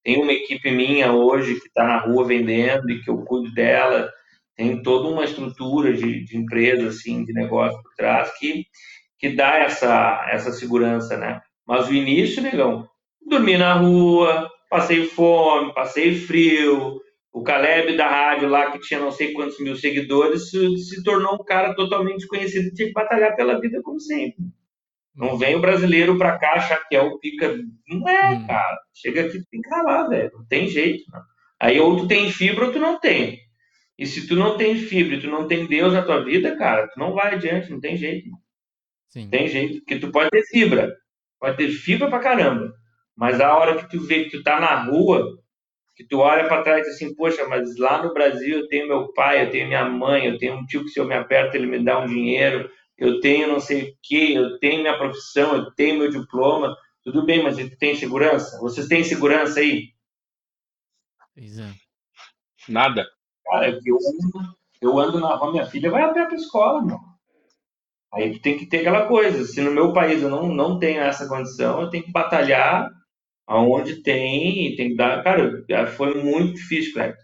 Tem 0.03 0.21
uma 0.21 0.32
equipe 0.32 0.71
minha 0.71 1.11
hoje 1.11 1.59
que 1.59 1.67
está 1.67 1.84
na 1.84 1.97
rua 1.99 2.25
vendendo 2.25 2.89
e 2.89 3.01
que 3.01 3.09
eu 3.09 3.17
cuido 3.23 3.53
dela. 3.53 4.09
Tem 4.55 4.82
toda 4.82 5.09
uma 5.09 5.23
estrutura 5.23 5.93
de, 5.93 6.23
de 6.25 6.38
empresa, 6.38 6.89
assim, 6.89 7.23
de 7.23 7.34
negócio 7.34 7.82
por 7.82 7.93
trás 7.95 8.32
que, 8.38 8.65
que 9.17 9.30
dá 9.30 9.57
essa, 9.57 10.27
essa 10.32 10.51
segurança, 10.51 11.17
né? 11.17 11.41
Mas 11.67 11.88
o 11.88 11.93
início, 11.93 12.41
negão, 12.41 12.88
dormi 13.25 13.57
na 13.57 13.73
rua, 13.73 14.49
passei 14.69 15.05
fome, 15.05 15.73
passei 15.73 16.15
frio. 16.15 16.99
O 17.32 17.43
Caleb 17.43 17.95
da 17.95 18.09
rádio 18.09 18.49
lá, 18.49 18.71
que 18.71 18.80
tinha 18.80 18.99
não 18.99 19.11
sei 19.11 19.34
quantos 19.34 19.59
mil 19.59 19.75
seguidores, 19.75 20.49
se, 20.49 20.77
se 20.77 21.03
tornou 21.03 21.36
um 21.36 21.43
cara 21.45 21.75
totalmente 21.75 22.25
conhecido, 22.27 22.73
tinha 22.73 22.88
que 22.88 22.93
batalhar 22.93 23.36
pela 23.36 23.59
vida 23.61 23.82
como 23.84 23.99
sempre. 23.99 24.43
Não 25.16 25.38
vem 25.38 25.55
o 25.55 25.62
brasileiro 25.62 26.18
pra 26.18 26.38
cá 26.38 26.53
achar 26.53 26.88
que 26.88 26.95
é 26.95 27.01
o 27.01 27.18
pica. 27.20 27.57
Não 27.88 28.07
é, 28.07 28.36
Hum. 28.36 28.47
cara. 28.47 28.78
Chega 28.93 29.22
aqui, 29.22 29.43
tem 29.51 29.62
que 29.62 29.70
ralar, 29.70 30.07
velho. 30.07 30.32
Não 30.34 30.45
tem 30.47 30.68
jeito. 30.68 31.03
Não. 31.12 31.22
Aí 31.62 31.80
ou 31.80 31.97
tu 31.97 32.07
tem 32.07 32.32
fibra 32.32 32.66
ou 32.68 32.72
tu 32.72 32.80
não 32.80 32.99
tem. 32.99 33.39
E 33.97 34.05
se 34.05 34.28
tu 34.28 34.36
não 34.36 34.57
tem 34.57 34.76
fibra 34.78 35.16
e 35.16 35.20
tu 35.20 35.28
não 35.28 35.45
tem 35.47 35.66
Deus 35.68 35.93
na 35.93 36.01
tua 36.01 36.24
vida, 36.24 36.55
cara, 36.55 36.88
tu 36.88 36.97
não 36.97 37.14
vai 37.14 37.34
adiante, 37.36 37.70
não 37.70 37.82
tem 37.82 37.97
jeito. 37.97 38.30
Sim. 39.10 39.30
Tem 39.30 39.47
jeito, 39.47 39.80
porque 39.80 39.97
tu 39.99 40.12
pode 40.12 40.30
ter 40.30 40.43
fibra, 40.43 40.95
pode 41.39 41.57
ter 41.57 41.70
fibra 41.70 42.07
pra 42.10 42.20
caramba, 42.20 42.72
mas 43.18 43.41
a 43.41 43.53
hora 43.57 43.76
que 43.76 43.89
tu 43.89 43.99
vê 44.05 44.24
que 44.26 44.38
tu 44.38 44.43
tá 44.43 44.60
na 44.60 44.84
rua, 44.84 45.38
que 45.95 46.05
tu 46.07 46.20
olha 46.20 46.47
pra 46.47 46.62
trás 46.62 46.82
e 46.82 46.84
diz 46.89 46.95
assim, 46.95 47.14
poxa, 47.16 47.45
mas 47.47 47.76
lá 47.78 48.01
no 48.03 48.14
Brasil 48.14 48.60
eu 48.60 48.68
tenho 48.70 48.88
meu 48.88 49.12
pai, 49.14 49.43
eu 49.43 49.49
tenho 49.51 49.68
minha 49.68 49.84
mãe, 49.89 50.28
eu 50.28 50.38
tenho 50.38 50.55
um 50.55 50.66
tio 50.66 50.84
que 50.86 50.91
se 50.91 50.99
eu 50.99 51.05
me 51.05 51.16
aperto 51.16 51.57
ele 51.57 51.66
me 51.68 51.84
dá 51.84 51.99
um 51.99 52.05
dinheiro, 52.05 52.70
eu 52.99 53.19
tenho 53.21 53.47
não 53.47 53.59
sei 53.59 53.91
o 53.91 53.97
que, 54.01 54.33
eu 54.33 54.59
tenho 54.59 54.81
minha 54.81 54.97
profissão, 54.97 55.55
eu 55.55 55.71
tenho 55.71 55.99
meu 55.99 56.09
diploma, 56.09 56.75
tudo 57.03 57.25
bem, 57.25 57.41
mas 57.43 57.57
tu 57.57 57.77
tem 57.77 57.95
segurança? 57.95 58.59
Vocês 58.59 58.87
têm 58.87 59.03
segurança 59.03 59.59
aí? 59.59 59.93
Pois 61.33 61.57
é. 61.57 61.71
Nada. 62.67 63.05
Cara, 63.45 63.69
eu 63.69 63.95
ando, 63.95 64.55
eu 64.81 64.99
ando 64.99 65.19
na 65.19 65.35
rua, 65.35 65.51
minha 65.51 65.65
filha 65.65 65.89
vai 65.89 66.03
a 66.03 66.13
pé 66.13 66.25
pra 66.25 66.35
escola, 66.35 66.83
meu. 66.83 66.99
Aí 68.13 68.33
tu 68.33 68.41
tem 68.41 68.57
que 68.57 68.65
ter 68.65 68.79
aquela 68.79 69.07
coisa. 69.07 69.45
Se 69.45 69.61
no 69.61 69.71
meu 69.71 69.93
país 69.93 70.21
eu 70.21 70.29
não, 70.29 70.49
não 70.49 70.79
tenho 70.79 71.01
essa 71.01 71.27
condição, 71.27 71.81
eu 71.81 71.89
tenho 71.89 72.03
que 72.03 72.11
batalhar 72.11 72.89
aonde 73.47 74.01
tem 74.03 74.67
e 74.67 74.75
tem 74.75 74.89
que 74.89 74.95
dar. 74.95 75.23
Cara, 75.23 75.87
foi 75.87 76.21
muito 76.21 76.55
difícil, 76.55 76.93
cara. 76.93 77.15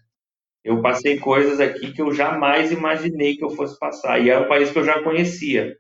Eu 0.65 0.81
passei 0.81 1.19
coisas 1.19 1.59
aqui 1.59 1.93
que 1.93 2.01
eu 2.01 2.11
jamais 2.11 2.71
imaginei 2.71 3.37
que 3.37 3.45
eu 3.45 3.51
fosse 3.51 3.77
passar. 3.77 4.19
E 4.19 4.31
é 4.31 4.39
um 4.39 4.47
país 4.47 4.71
que 4.71 4.79
eu 4.79 4.83
já 4.83 5.03
conhecia. 5.03 5.77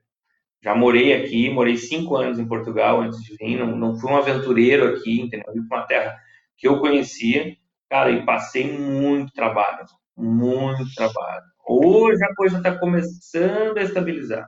Já 0.61 0.75
morei 0.75 1.11
aqui, 1.11 1.49
morei 1.49 1.75
cinco 1.75 2.15
anos 2.15 2.37
em 2.37 2.47
Portugal 2.47 3.01
antes 3.01 3.19
de 3.23 3.35
vir. 3.35 3.57
Não, 3.57 3.75
não 3.75 3.99
fui 3.99 4.11
um 4.11 4.15
aventureiro 4.15 4.89
aqui, 4.89 5.21
entendeu? 5.21 5.51
Vim 5.51 5.67
para 5.67 5.79
uma 5.79 5.87
terra 5.87 6.15
que 6.55 6.67
eu 6.67 6.79
conhecia. 6.79 7.57
Cara, 7.89 8.11
e 8.11 8.23
passei 8.23 8.71
muito 8.71 9.33
trabalho. 9.33 9.87
Muito 10.15 10.93
trabalho. 10.93 11.45
Hoje 11.67 12.23
a 12.23 12.35
coisa 12.35 12.57
está 12.57 12.77
começando 12.77 13.79
a 13.79 13.81
estabilizar. 13.81 14.47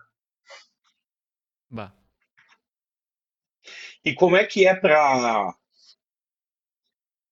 Bah. 1.67 1.91
E 4.05 4.13
como 4.13 4.37
é 4.37 4.45
que 4.45 4.67
é 4.67 4.75
pra 4.75 5.51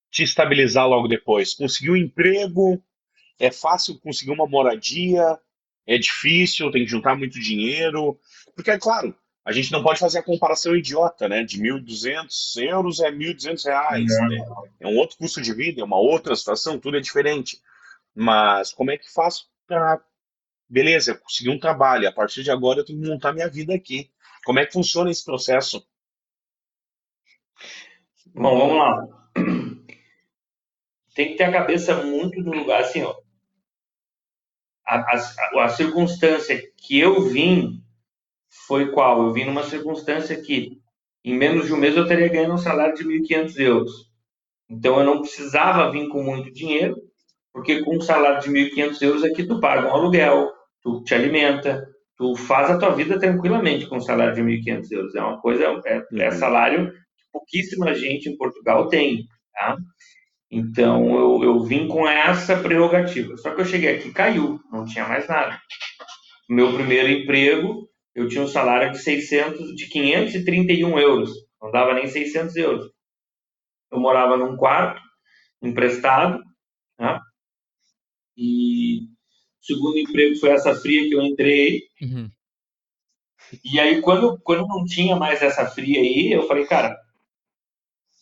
te 0.10 0.24
estabilizar 0.24 0.88
logo 0.88 1.08
depois? 1.08 1.54
Conseguir 1.54 1.92
um 1.92 1.96
emprego? 1.96 2.84
É 3.40 3.52
fácil 3.52 4.00
conseguir 4.00 4.32
uma 4.32 4.48
moradia? 4.48 5.40
É 5.86 5.98
difícil? 5.98 6.72
Tem 6.72 6.84
que 6.84 6.92
juntar 6.92 7.16
muito 7.16 7.40
dinheiro? 7.40 8.20
Porque, 8.56 8.72
é 8.72 8.80
claro, 8.80 9.16
a 9.46 9.52
gente 9.52 9.72
não 9.72 9.84
pode 9.84 10.00
fazer 10.00 10.20
a 10.20 10.24
comparação 10.24 10.76
idiota, 10.76 11.30
né? 11.30 11.44
De 11.44 11.60
1.200 11.62 12.58
euros 12.64 13.00
é 13.00 13.12
1.200 13.12 13.66
reais. 13.66 14.08
né? 14.08 14.38
É 14.80 14.88
um 14.88 14.98
outro 14.98 15.18
custo 15.18 15.42
de 15.42 15.54
vida, 15.54 15.82
é 15.82 15.84
uma 15.84 16.00
outra 16.00 16.36
situação, 16.36 16.80
tudo 16.80 16.98
é 16.98 17.02
diferente. 17.02 17.62
Mas 18.16 18.74
como 18.74 18.90
é 18.92 18.98
que 18.98 19.12
faço 19.14 19.48
para, 19.68 20.02
beleza, 20.68 21.16
conseguir 21.16 21.50
um 21.50 21.60
trabalho? 21.60 22.08
A 22.08 22.12
partir 22.12 22.42
de 22.42 22.50
agora 22.50 22.80
eu 22.80 22.86
tenho 22.86 23.00
que 23.00 23.08
montar 23.08 23.34
minha 23.34 23.50
vida 23.50 23.76
aqui. 23.76 24.10
Como 24.46 24.58
é 24.60 24.66
que 24.66 24.74
funciona 24.74 25.12
esse 25.12 25.24
processo? 25.24 25.86
Bom, 28.34 28.58
vamos 28.58 28.78
lá. 28.78 29.08
Tem 31.14 31.30
que 31.30 31.36
ter 31.36 31.46
a 31.46 31.52
cabeça 31.52 32.04
muito 32.04 32.42
no 32.42 32.52
lugar 32.52 32.82
assim, 32.82 33.02
ó. 33.04 33.16
A, 34.88 34.98
a, 35.18 35.66
a 35.66 35.70
circunstância 35.70 36.62
que 36.78 37.00
eu 37.00 37.22
vim 37.24 37.82
foi 38.68 38.92
qual? 38.92 39.24
Eu 39.24 39.34
vim 39.34 39.46
numa 39.46 39.64
circunstância 39.64 40.40
que 40.42 40.80
em 41.24 41.36
menos 41.38 41.68
de 41.68 41.74
um 41.74 41.78
mês 41.78 41.96
eu 41.98 42.08
teria 42.08 42.30
ganhado 42.30 42.54
um 42.54 42.58
salário 42.58 42.96
de 42.96 43.04
1.500 43.06 43.58
euros. 43.60 43.92
Então 44.70 45.00
eu 45.00 45.06
não 45.06 45.22
precisava 45.22 45.92
vir 45.92 46.08
com 46.10 46.24
muito 46.24 46.52
dinheiro, 46.52 46.96
porque 47.54 47.84
com 47.84 47.98
um 47.98 48.02
salário 48.02 48.42
de 48.42 48.50
1.500 48.50 49.02
euros 49.02 49.24
aqui 49.24 49.46
tu 49.46 49.60
paga 49.60 49.88
um 49.88 49.94
aluguel, 49.96 50.52
tu 50.82 51.04
te 51.04 51.14
alimenta, 51.16 51.88
tu 52.18 52.36
faz 52.36 52.70
a 52.72 52.78
tua 52.80 52.92
vida 52.92 53.20
tranquilamente 53.20 53.88
com 53.88 53.98
um 53.98 54.02
salário 54.02 54.36
de 54.36 54.42
1.500 54.44 54.92
euros. 54.92 55.16
É 55.16 55.22
uma 55.22 55.42
coisa, 55.42 55.64
é, 55.86 56.04
é 56.20 56.26
Uhum. 56.26 56.32
salário 56.32 56.92
que 56.92 57.26
pouquíssima 57.32 57.94
gente 57.96 58.30
em 58.30 58.38
Portugal 58.38 58.88
tem, 58.90 59.26
tá? 59.54 59.78
Então 60.52 61.18
eu, 61.18 61.44
eu 61.44 61.64
vim 61.64 61.88
com 61.88 62.08
essa 62.08 62.58
prerrogativa. 62.58 63.36
Só 63.38 63.54
que 63.54 63.62
eu 63.62 63.66
cheguei 63.66 63.96
aqui, 63.96 64.12
caiu, 64.12 64.60
não 64.72 64.86
tinha 64.86 65.08
mais 65.08 65.28
nada. 65.28 65.60
Meu 66.50 66.74
primeiro 66.74 67.10
emprego, 67.10 67.90
eu 68.14 68.28
tinha 68.28 68.44
um 68.44 68.48
salário 68.48 68.92
de 68.92 69.00
600, 69.00 69.76
de 69.76 69.88
531 69.90 71.00
euros, 71.00 71.32
não 71.62 71.72
dava 71.72 71.94
nem 71.94 72.08
600 72.08 72.56
euros. 72.56 72.92
Eu 73.92 74.00
morava 74.00 74.38
num 74.38 74.56
quarto 74.56 75.02
emprestado, 75.62 76.44
né? 77.00 77.20
E 78.38 79.00
o 79.62 79.66
segundo 79.66 79.98
emprego 79.98 80.36
foi 80.38 80.50
essa 80.50 80.76
fria 80.76 81.08
que 81.08 81.16
eu 81.16 81.22
entrei. 81.22 81.84
Uhum. 82.02 82.30
E 83.64 83.80
aí, 83.80 84.02
quando, 84.02 84.40
quando 84.44 84.68
não 84.68 84.84
tinha 84.86 85.16
mais 85.16 85.42
essa 85.42 85.66
fria 85.66 86.00
aí, 86.00 86.32
eu 86.32 86.48
falei, 86.48 86.66
cara, 86.66 86.98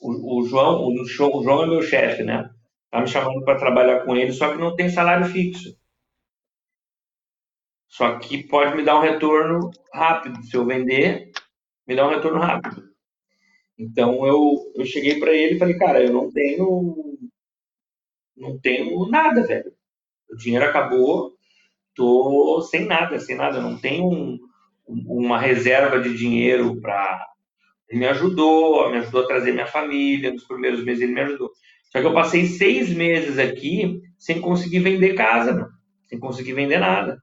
o, 0.07 0.41
o 0.41 0.47
João, 0.47 0.83
o, 0.83 0.89
o 1.01 1.43
João 1.43 1.63
é 1.63 1.67
meu 1.67 1.81
chefe, 1.81 2.23
né? 2.23 2.49
Tá 2.91 3.01
me 3.01 3.07
chamando 3.07 3.43
para 3.45 3.59
trabalhar 3.59 4.01
com 4.05 4.15
ele, 4.15 4.31
só 4.33 4.51
que 4.51 4.59
não 4.59 4.75
tem 4.75 4.89
salário 4.89 5.25
fixo. 5.25 5.69
Só 7.87 8.19
que 8.19 8.43
pode 8.47 8.75
me 8.75 8.83
dar 8.83 8.97
um 8.97 9.01
retorno 9.01 9.69
rápido. 9.93 10.43
Se 10.43 10.55
eu 10.57 10.65
vender, 10.65 11.31
me 11.87 11.95
dá 11.95 12.07
um 12.07 12.11
retorno 12.11 12.39
rápido. 12.39 12.83
Então 13.77 14.25
eu, 14.27 14.71
eu 14.75 14.85
cheguei 14.85 15.19
para 15.19 15.33
ele 15.33 15.55
e 15.55 15.59
falei, 15.59 15.77
cara, 15.77 16.03
eu 16.03 16.13
não 16.13 16.31
tenho 16.31 17.17
não 18.35 18.59
tenho 18.59 19.07
nada, 19.09 19.45
velho. 19.45 19.71
O 20.31 20.37
dinheiro 20.37 20.65
acabou, 20.65 21.33
tô 21.95 22.61
sem 22.63 22.85
nada, 22.85 23.19
sem 23.19 23.35
nada, 23.37 23.61
não 23.61 23.77
tenho 23.79 24.07
um- 24.07 24.39
uma 24.87 25.39
reserva 25.39 25.99
de 26.01 26.17
dinheiro 26.17 26.79
para 26.81 27.27
ele 27.93 27.99
me 27.99 28.07
ajudou, 28.07 28.89
me 28.89 28.97
ajudou 28.97 29.23
a 29.23 29.27
trazer 29.27 29.51
minha 29.51 29.67
família, 29.67 30.31
nos 30.31 30.45
primeiros 30.45 30.83
meses 30.83 31.03
ele 31.03 31.13
me 31.13 31.21
ajudou. 31.21 31.51
Só 31.91 32.01
que 32.01 32.07
eu 32.07 32.13
passei 32.13 32.47
seis 32.47 32.89
meses 32.89 33.37
aqui 33.37 34.01
sem 34.17 34.41
conseguir 34.41 34.79
vender 34.79 35.13
casa, 35.13 35.53
meu. 35.53 35.67
sem 36.07 36.19
conseguir 36.19 36.53
vender 36.53 36.79
nada. 36.79 37.21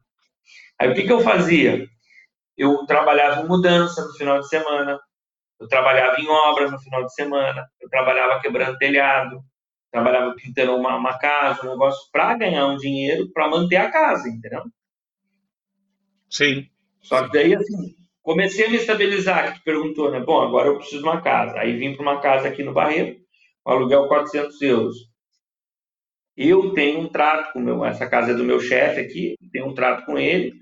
Aí 0.78 0.88
o 0.88 0.94
que, 0.94 1.02
que 1.02 1.12
eu 1.12 1.20
fazia? 1.20 1.88
Eu 2.56 2.86
trabalhava 2.86 3.42
em 3.42 3.48
mudança 3.48 4.04
no 4.04 4.12
final 4.14 4.38
de 4.38 4.48
semana, 4.48 4.98
eu 5.58 5.66
trabalhava 5.66 6.20
em 6.20 6.28
obras 6.28 6.70
no 6.70 6.78
final 6.78 7.04
de 7.04 7.12
semana, 7.14 7.66
eu 7.80 7.88
trabalhava 7.88 8.40
quebrando 8.40 8.78
telhado, 8.78 9.42
trabalhava 9.90 10.34
pintando 10.36 10.76
uma, 10.76 10.96
uma 10.96 11.18
casa, 11.18 11.66
um 11.66 11.72
negócio, 11.72 12.08
para 12.12 12.36
ganhar 12.36 12.66
um 12.68 12.76
dinheiro 12.76 13.28
para 13.32 13.48
manter 13.48 13.76
a 13.76 13.90
casa, 13.90 14.28
entendeu? 14.28 14.62
Sim. 16.28 16.68
Só 17.00 17.26
que 17.26 17.32
daí, 17.32 17.54
assim, 17.54 17.96
comecei 18.22 18.66
a 18.66 18.70
me 18.70 18.76
estabilizar, 18.76 19.52
que 19.52 19.58
tu 19.58 19.64
perguntou, 19.64 20.10
né? 20.10 20.20
Bom, 20.20 20.40
agora 20.40 20.68
eu 20.68 20.76
preciso 20.76 21.02
de 21.02 21.08
uma 21.08 21.20
casa. 21.20 21.58
Aí 21.58 21.76
vim 21.76 21.94
para 21.94 22.02
uma 22.02 22.20
casa 22.20 22.48
aqui 22.48 22.62
no 22.62 22.72
Barreiro, 22.72 23.16
um 23.66 23.72
aluguel 23.72 24.08
400 24.08 24.60
euros. 24.62 24.96
Eu 26.36 26.72
tenho 26.72 27.00
um 27.00 27.08
trato 27.08 27.52
com 27.52 27.60
meu, 27.60 27.84
essa 27.84 28.08
casa 28.08 28.30
é 28.30 28.34
do 28.34 28.44
meu 28.44 28.60
chefe 28.60 29.00
aqui, 29.00 29.34
tenho 29.52 29.66
um 29.66 29.74
trato 29.74 30.06
com 30.06 30.18
ele, 30.18 30.52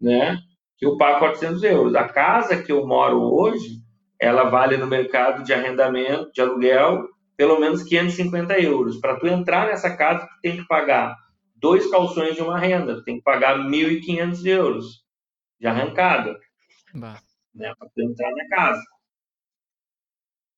né? 0.00 0.36
Que 0.76 0.86
eu 0.86 0.96
pago 0.96 1.20
400 1.20 1.62
euros. 1.62 1.94
A 1.94 2.08
casa 2.08 2.62
que 2.62 2.72
eu 2.72 2.86
moro 2.86 3.20
hoje, 3.22 3.78
ela 4.20 4.44
vale 4.44 4.76
no 4.76 4.86
mercado 4.86 5.42
de 5.42 5.54
arrendamento, 5.54 6.30
de 6.32 6.40
aluguel, 6.40 7.08
pelo 7.36 7.58
menos 7.58 7.82
550 7.82 8.58
euros. 8.60 8.98
Para 9.00 9.16
tu 9.18 9.26
entrar 9.26 9.66
nessa 9.66 9.96
casa, 9.96 10.26
tu 10.26 10.40
tem 10.42 10.56
que 10.56 10.66
pagar 10.66 11.16
dois 11.56 11.88
calções 11.90 12.34
de 12.34 12.42
uma 12.42 12.58
renda, 12.58 12.96
tu 12.96 13.04
tem 13.04 13.16
que 13.16 13.22
pagar 13.22 13.56
1.500 13.56 14.46
euros 14.46 14.86
de 15.60 15.66
arrancada, 15.66 16.38
né, 17.54 17.74
para 17.78 17.88
entrar 17.96 18.30
na 18.32 18.48
casa. 18.48 18.82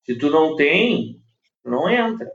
Se 0.05 0.17
tu 0.17 0.29
não 0.29 0.55
tem, 0.55 1.21
não 1.63 1.89
entra. 1.89 2.31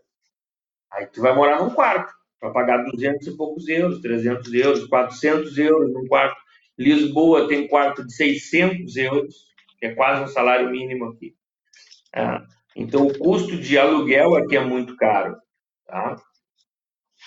Aí 0.92 1.06
tu 1.06 1.20
vai 1.20 1.34
morar 1.34 1.62
num 1.62 1.70
quarto, 1.70 2.12
para 2.40 2.50
pagar 2.50 2.84
200 2.84 3.26
e 3.26 3.36
poucos 3.36 3.68
euros, 3.68 4.00
300 4.00 4.52
euros, 4.54 4.86
400 4.86 5.56
euros 5.58 5.92
num 5.92 6.06
quarto. 6.06 6.40
Lisboa 6.76 7.46
tem 7.46 7.68
quarto 7.68 8.04
de 8.04 8.12
600 8.14 8.96
euros, 8.96 9.34
que 9.78 9.86
é 9.86 9.94
quase 9.94 10.24
um 10.24 10.26
salário 10.26 10.70
mínimo 10.70 11.06
aqui. 11.06 11.36
Ah, 12.12 12.44
então, 12.74 13.06
o 13.06 13.18
custo 13.18 13.56
de 13.56 13.78
aluguel 13.78 14.34
aqui 14.36 14.56
é 14.56 14.64
muito 14.64 14.96
caro. 14.96 15.36
Tá? 15.86 16.16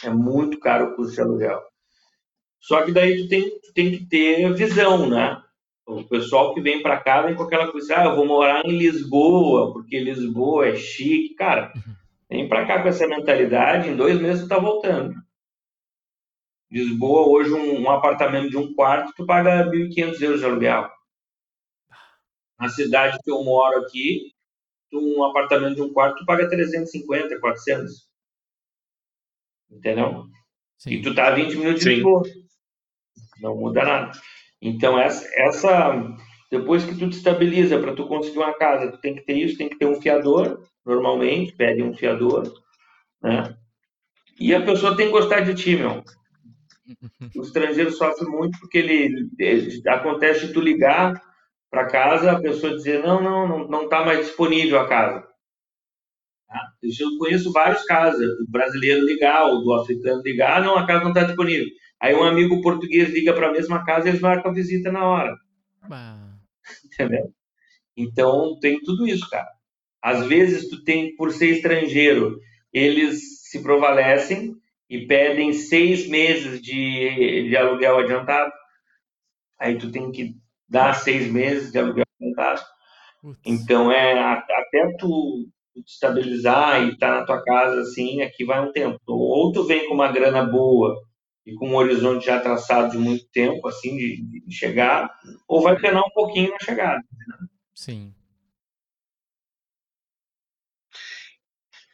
É 0.03 0.09
muito 0.09 0.59
caro 0.59 0.91
o 0.91 0.95
custo 0.95 1.13
de 1.13 1.21
aluguel. 1.21 1.61
Só 2.59 2.83
que 2.83 2.91
daí 2.91 3.23
tu 3.23 3.29
tem, 3.29 3.59
tu 3.59 3.73
tem 3.73 3.91
que 3.91 4.05
ter 4.05 4.53
visão, 4.53 5.09
né? 5.09 5.41
O 5.85 6.03
pessoal 6.05 6.53
que 6.53 6.61
vem 6.61 6.81
para 6.81 7.01
cá 7.01 7.21
vem 7.21 7.35
com 7.35 7.43
aquela 7.43 7.71
coisa, 7.71 7.97
ah, 7.97 8.05
eu 8.05 8.15
vou 8.15 8.25
morar 8.25 8.65
em 8.65 8.77
Lisboa, 8.77 9.73
porque 9.73 9.99
Lisboa 9.99 10.67
é 10.67 10.75
chique. 10.75 11.35
Cara, 11.35 11.73
vem 12.29 12.47
para 12.47 12.65
cá 12.65 12.81
com 12.81 12.87
essa 12.87 13.05
mentalidade, 13.05 13.89
em 13.89 13.95
dois 13.95 14.19
meses 14.19 14.43
tu 14.43 14.47
tá 14.47 14.57
voltando. 14.57 15.13
Lisboa, 16.71 17.27
hoje, 17.27 17.51
um, 17.51 17.81
um 17.81 17.91
apartamento 17.91 18.49
de 18.49 18.57
um 18.57 18.73
quarto, 18.73 19.13
tu 19.15 19.25
paga 19.25 19.69
1.500 19.69 20.21
euros 20.21 20.39
de 20.39 20.45
aluguel. 20.45 20.89
Na 22.59 22.69
cidade 22.69 23.19
que 23.23 23.29
eu 23.29 23.43
moro 23.43 23.79
aqui, 23.79 24.31
um 24.91 25.23
apartamento 25.23 25.75
de 25.75 25.81
um 25.81 25.91
quarto, 25.91 26.19
tu 26.19 26.25
paga 26.25 26.47
350, 26.47 27.39
400. 27.39 28.09
Entendeu? 29.69 30.25
Sim. 30.77 30.91
E 30.91 31.01
tu 31.01 31.13
tá 31.13 31.27
a 31.27 31.35
20 31.35 31.55
minutos 31.57 31.83
de 31.83 31.89
Lisboa. 31.89 32.23
Não 33.39 33.55
muda 33.55 33.83
nada. 33.83 34.11
Então, 34.63 34.97
essa, 34.97 35.29
essa 35.35 36.15
depois 36.49 36.85
que 36.85 36.95
tu 36.95 37.09
te 37.09 37.17
estabiliza 37.17 37.77
para 37.79 37.93
tu 37.93 38.07
conseguir 38.07 38.37
uma 38.37 38.53
casa, 38.53 38.91
tu 38.91 38.97
tem 38.99 39.13
que 39.13 39.25
ter 39.25 39.33
isso, 39.33 39.57
tem 39.57 39.67
que 39.67 39.77
ter 39.77 39.85
um 39.85 39.99
fiador, 39.99 40.63
normalmente, 40.85 41.51
pede 41.53 41.83
um 41.83 41.93
fiador, 41.93 42.43
né? 43.21 43.57
E 44.39 44.55
a 44.55 44.61
pessoa 44.61 44.95
tem 44.95 45.07
que 45.07 45.11
gostar 45.11 45.41
de 45.41 45.53
ti, 45.53 45.75
meu. 45.75 46.01
O 47.35 47.41
estrangeiro 47.41 47.91
sofre 47.91 48.25
muito 48.25 48.57
porque 48.59 48.77
ele, 48.77 49.29
ele 49.37 49.89
acontece 49.89 50.47
de 50.47 50.53
tu 50.53 50.61
ligar 50.61 51.21
para 51.69 51.87
casa, 51.87 52.31
a 52.31 52.39
pessoa 52.39 52.75
dizer, 52.75 53.03
não, 53.03 53.21
não, 53.21 53.47
não, 53.47 53.67
não 53.67 53.83
está 53.83 54.05
mais 54.05 54.19
disponível 54.27 54.79
a 54.79 54.87
casa. 54.87 55.27
Tá? 56.47 56.61
Eu 56.83 57.17
conheço 57.17 57.51
vários 57.51 57.83
casos, 57.83 58.19
do 58.37 58.45
brasileiro 58.49 59.05
ligar, 59.05 59.45
ou 59.45 59.61
do 59.61 59.73
africano 59.73 60.21
ligar, 60.23 60.61
não, 60.61 60.77
a 60.77 60.85
casa 60.85 61.03
não 61.03 61.09
está 61.09 61.23
disponível. 61.23 61.67
Aí 62.01 62.13
um 62.13 62.23
amigo 62.23 62.61
português 62.61 63.09
liga 63.09 63.33
para 63.33 63.47
a 63.49 63.51
mesma 63.51 63.85
casa 63.85 64.07
e 64.07 64.11
eles 64.11 64.21
marcam 64.21 64.51
a 64.51 64.53
visita 64.53 64.91
na 64.91 65.05
hora. 65.05 65.35
Entendeu? 66.85 67.33
Então, 67.95 68.57
tem 68.59 68.79
tudo 68.81 69.07
isso, 69.07 69.29
cara. 69.29 69.49
Às 70.01 70.25
vezes, 70.25 70.69
tu 70.69 70.83
tem, 70.83 71.15
por 71.15 71.31
ser 71.31 71.51
estrangeiro, 71.51 72.39
eles 72.71 73.43
se 73.49 73.61
provalecem 73.61 74.53
e 74.89 75.05
pedem 75.05 75.53
seis 75.53 76.07
meses 76.07 76.61
de, 76.61 77.47
de 77.49 77.55
aluguel 77.55 77.99
adiantado. 77.99 78.51
Aí 79.59 79.77
tu 79.77 79.91
tem 79.91 80.11
que 80.11 80.35
dá 80.67 80.93
seis 80.93 81.31
meses 81.31 81.71
de 81.71 81.79
aluguel 81.79 82.05
fantástico. 82.19 82.69
Então, 83.45 83.91
é 83.91 84.19
até 84.19 84.95
tu, 84.99 85.47
te 85.75 85.93
estabilizar 85.93 86.83
e 86.83 86.93
estar 86.93 87.13
tá 87.13 87.19
na 87.19 87.25
tua 87.25 87.43
casa, 87.43 87.81
assim, 87.81 88.21
aqui 88.21 88.43
vai 88.43 88.59
um 88.59 88.71
tempo. 88.71 88.99
Ou 89.07 89.51
tu 89.51 89.63
vem 89.63 89.87
com 89.87 89.93
uma 89.93 90.11
grana 90.11 90.43
boa 90.43 90.95
e 91.45 91.53
com 91.55 91.69
um 91.69 91.75
horizonte 91.75 92.25
já 92.25 92.39
traçado 92.39 92.91
de 92.91 92.97
muito 92.97 93.25
tempo, 93.25 93.67
assim, 93.67 93.97
de, 93.97 94.41
de 94.45 94.55
chegar, 94.55 95.09
ou 95.47 95.61
vai 95.61 95.79
penar 95.79 96.03
um 96.03 96.11
pouquinho 96.11 96.51
na 96.51 96.59
chegada. 96.59 97.03
Sim. 97.73 98.13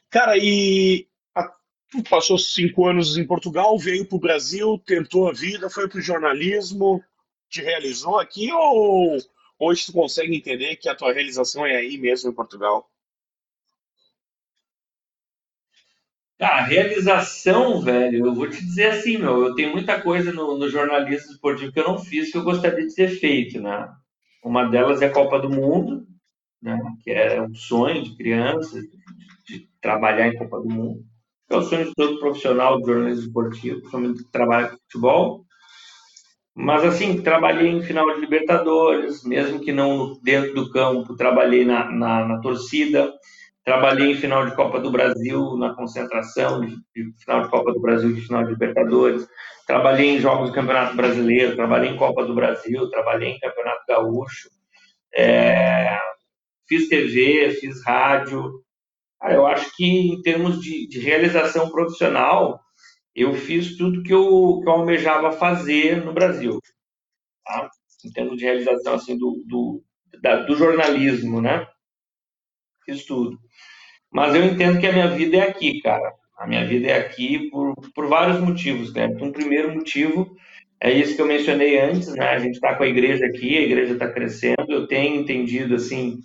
Cara, 0.09 0.37
e 0.37 1.07
a, 1.35 1.43
tu 1.91 2.03
passou 2.03 2.37
cinco 2.37 2.87
anos 2.87 3.17
em 3.17 3.25
Portugal, 3.25 3.77
veio 3.77 4.05
para 4.05 4.15
o 4.15 4.19
Brasil, 4.19 4.81
tentou 4.85 5.29
a 5.29 5.33
vida, 5.33 5.69
foi 5.69 5.87
para 5.87 5.99
o 5.99 6.01
jornalismo, 6.01 7.03
te 7.47 7.61
realizou 7.61 8.19
aqui 8.19 8.51
ou 8.51 9.17
hoje 9.59 9.85
tu 9.85 9.93
consegue 9.93 10.35
entender 10.35 10.77
que 10.77 10.89
a 10.89 10.95
tua 10.95 11.13
realização 11.13 11.65
é 11.65 11.75
aí 11.75 11.97
mesmo 11.97 12.31
em 12.31 12.35
Portugal? 12.35 12.88
A 16.45 16.63
realização, 16.63 17.81
velho, 17.81 18.27
eu 18.27 18.33
vou 18.33 18.49
te 18.49 18.63
dizer 18.63 18.91
assim, 18.91 19.17
meu, 19.17 19.45
eu 19.47 19.55
tenho 19.55 19.71
muita 19.71 20.01
coisa 20.01 20.31
no, 20.31 20.57
no 20.57 20.69
jornalismo 20.69 21.31
esportivo 21.31 21.71
que 21.71 21.79
eu 21.79 21.87
não 21.87 21.97
fiz 21.97 22.31
que 22.31 22.37
eu 22.37 22.43
gostaria 22.43 22.87
de 22.87 22.95
ter 22.95 23.09
feito, 23.09 23.61
né? 23.61 23.89
Uma 24.43 24.65
delas 24.69 25.01
é 25.01 25.07
a 25.07 25.13
Copa 25.13 25.39
do 25.39 25.49
Mundo, 25.49 26.07
né? 26.61 26.79
Que 27.03 27.11
é 27.11 27.41
um 27.41 27.53
sonho 27.53 28.03
de 28.03 28.15
criança, 28.15 28.79
de, 28.81 28.89
de 29.47 29.69
trabalhar 29.81 30.27
em 30.27 30.37
Copa 30.37 30.59
do 30.61 30.69
Mundo. 30.69 31.03
É 31.49 31.57
o 31.57 31.61
sonho 31.61 31.85
de 31.85 31.95
todo 31.95 32.19
profissional 32.19 32.79
de 32.79 32.87
jornalismo 32.87 33.25
esportivo, 33.25 33.79
principalmente 33.79 34.23
que 34.23 34.31
trabalha 34.31 34.69
com 34.69 34.77
futebol. 34.77 35.45
Mas, 36.55 36.83
assim, 36.83 37.21
trabalhei 37.21 37.67
em 37.69 37.81
final 37.81 38.13
de 38.13 38.21
Libertadores, 38.21 39.23
mesmo 39.23 39.59
que 39.59 39.71
não 39.71 40.19
dentro 40.21 40.53
do 40.53 40.69
campo, 40.71 41.15
trabalhei 41.15 41.65
na, 41.65 41.89
na, 41.91 42.25
na 42.27 42.41
torcida, 42.41 43.11
trabalhei 43.69 44.13
em 44.13 44.15
final 44.15 44.47
de 44.47 44.55
Copa 44.55 44.79
do 44.79 44.89
Brasil, 44.89 45.55
na 45.55 45.75
concentração, 45.75 46.59
de, 46.59 46.75
final 47.19 47.43
de 47.43 47.49
Copa 47.49 47.71
do 47.71 47.79
Brasil, 47.79 48.11
de 48.11 48.21
final 48.21 48.43
de 48.43 48.49
Libertadores, 48.49 49.27
trabalhei 49.67 50.09
em 50.09 50.19
jogos 50.19 50.49
do 50.49 50.55
Campeonato 50.55 50.95
Brasileiro, 50.95 51.55
trabalhei 51.55 51.91
em 51.91 51.95
Copa 51.95 52.25
do 52.25 52.33
Brasil, 52.33 52.89
trabalhei 52.89 53.29
em 53.29 53.39
Campeonato 53.39 53.83
Gaúcho, 53.87 54.49
é, 55.13 55.99
fiz 56.67 56.89
TV, 56.89 57.51
fiz 57.61 57.85
rádio. 57.85 58.63
Cara, 59.21 59.35
eu 59.35 59.45
acho 59.45 59.69
que, 59.75 59.85
em 59.85 60.19
termos 60.23 60.59
de, 60.59 60.87
de 60.87 60.99
realização 60.99 61.69
profissional, 61.69 62.59
eu 63.13 63.35
fiz 63.35 63.77
tudo 63.77 64.01
que 64.01 64.11
eu, 64.11 64.61
que 64.63 64.67
eu 64.67 64.73
almejava 64.73 65.31
fazer 65.31 66.03
no 66.03 66.11
Brasil, 66.11 66.59
tá? 67.45 67.69
em 68.03 68.11
termos 68.11 68.35
de 68.35 68.45
realização 68.45 68.95
assim 68.95 69.15
do, 69.15 69.43
do, 69.45 69.83
da, 70.23 70.37
do 70.37 70.55
jornalismo, 70.55 71.39
né? 71.39 71.67
Fiz 72.89 73.05
tudo. 73.05 73.37
Mas 74.11 74.33
eu 74.33 74.43
entendo 74.43 74.79
que 74.79 74.87
a 74.87 74.91
minha 74.91 75.07
vida 75.07 75.37
é 75.37 75.41
aqui, 75.41 75.79
cara. 75.81 76.13
A 76.37 76.47
minha 76.47 76.65
vida 76.65 76.87
é 76.87 76.97
aqui 76.97 77.49
por, 77.49 77.75
por 77.93 78.07
vários 78.07 78.39
motivos, 78.39 78.93
né? 78.93 79.07
Um 79.21 79.31
primeiro 79.31 79.73
motivo 79.73 80.35
é 80.81 80.91
isso 80.91 81.15
que 81.15 81.21
eu 81.21 81.27
mencionei 81.27 81.79
antes, 81.79 82.07
né? 82.15 82.29
A 82.29 82.39
gente 82.39 82.55
está 82.55 82.73
com 82.73 82.83
a 82.83 82.87
igreja 82.87 83.25
aqui, 83.25 83.57
a 83.57 83.61
igreja 83.61 83.93
está 83.93 84.09
crescendo. 84.09 84.65
Eu 84.69 84.87
tenho 84.87 85.19
entendido 85.19 85.75
assim 85.75 86.19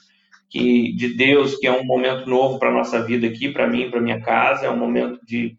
que 0.48 0.94
de 0.94 1.14
Deus 1.14 1.56
que 1.56 1.66
é 1.66 1.72
um 1.72 1.84
momento 1.84 2.30
novo 2.30 2.58
para 2.58 2.70
nossa 2.70 3.04
vida 3.04 3.26
aqui, 3.26 3.50
para 3.50 3.66
mim, 3.66 3.90
para 3.90 4.00
minha 4.00 4.20
casa, 4.20 4.66
é 4.66 4.70
um 4.70 4.78
momento 4.78 5.18
de 5.26 5.58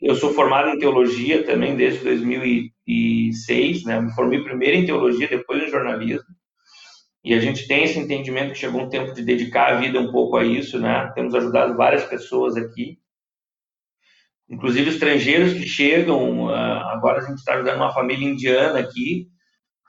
eu 0.00 0.14
sou 0.14 0.32
formado 0.32 0.70
em 0.70 0.78
teologia 0.78 1.44
também 1.44 1.76
desde 1.76 2.02
2006, 2.02 3.84
né? 3.84 4.00
Me 4.00 4.10
formei 4.14 4.42
primeiro 4.42 4.78
em 4.78 4.86
teologia, 4.86 5.28
depois 5.28 5.62
em 5.62 5.70
jornalismo. 5.70 6.24
E 7.22 7.34
a 7.34 7.40
gente 7.40 7.66
tem 7.68 7.84
esse 7.84 7.98
entendimento 7.98 8.52
que 8.52 8.58
chegou 8.58 8.80
um 8.80 8.88
tempo 8.88 9.12
de 9.12 9.22
dedicar 9.22 9.72
a 9.72 9.80
vida 9.80 10.00
um 10.00 10.10
pouco 10.10 10.36
a 10.36 10.44
isso, 10.44 10.78
né? 10.80 11.10
Temos 11.14 11.34
ajudado 11.34 11.76
várias 11.76 12.04
pessoas 12.04 12.56
aqui, 12.56 12.98
inclusive 14.48 14.90
estrangeiros 14.90 15.52
que 15.52 15.66
chegam. 15.66 16.48
Ah, 16.48 16.92
agora 16.94 17.18
a 17.18 17.26
gente 17.26 17.38
está 17.38 17.54
ajudando 17.54 17.76
uma 17.76 17.92
família 17.92 18.26
indiana 18.26 18.78
aqui, 18.80 19.28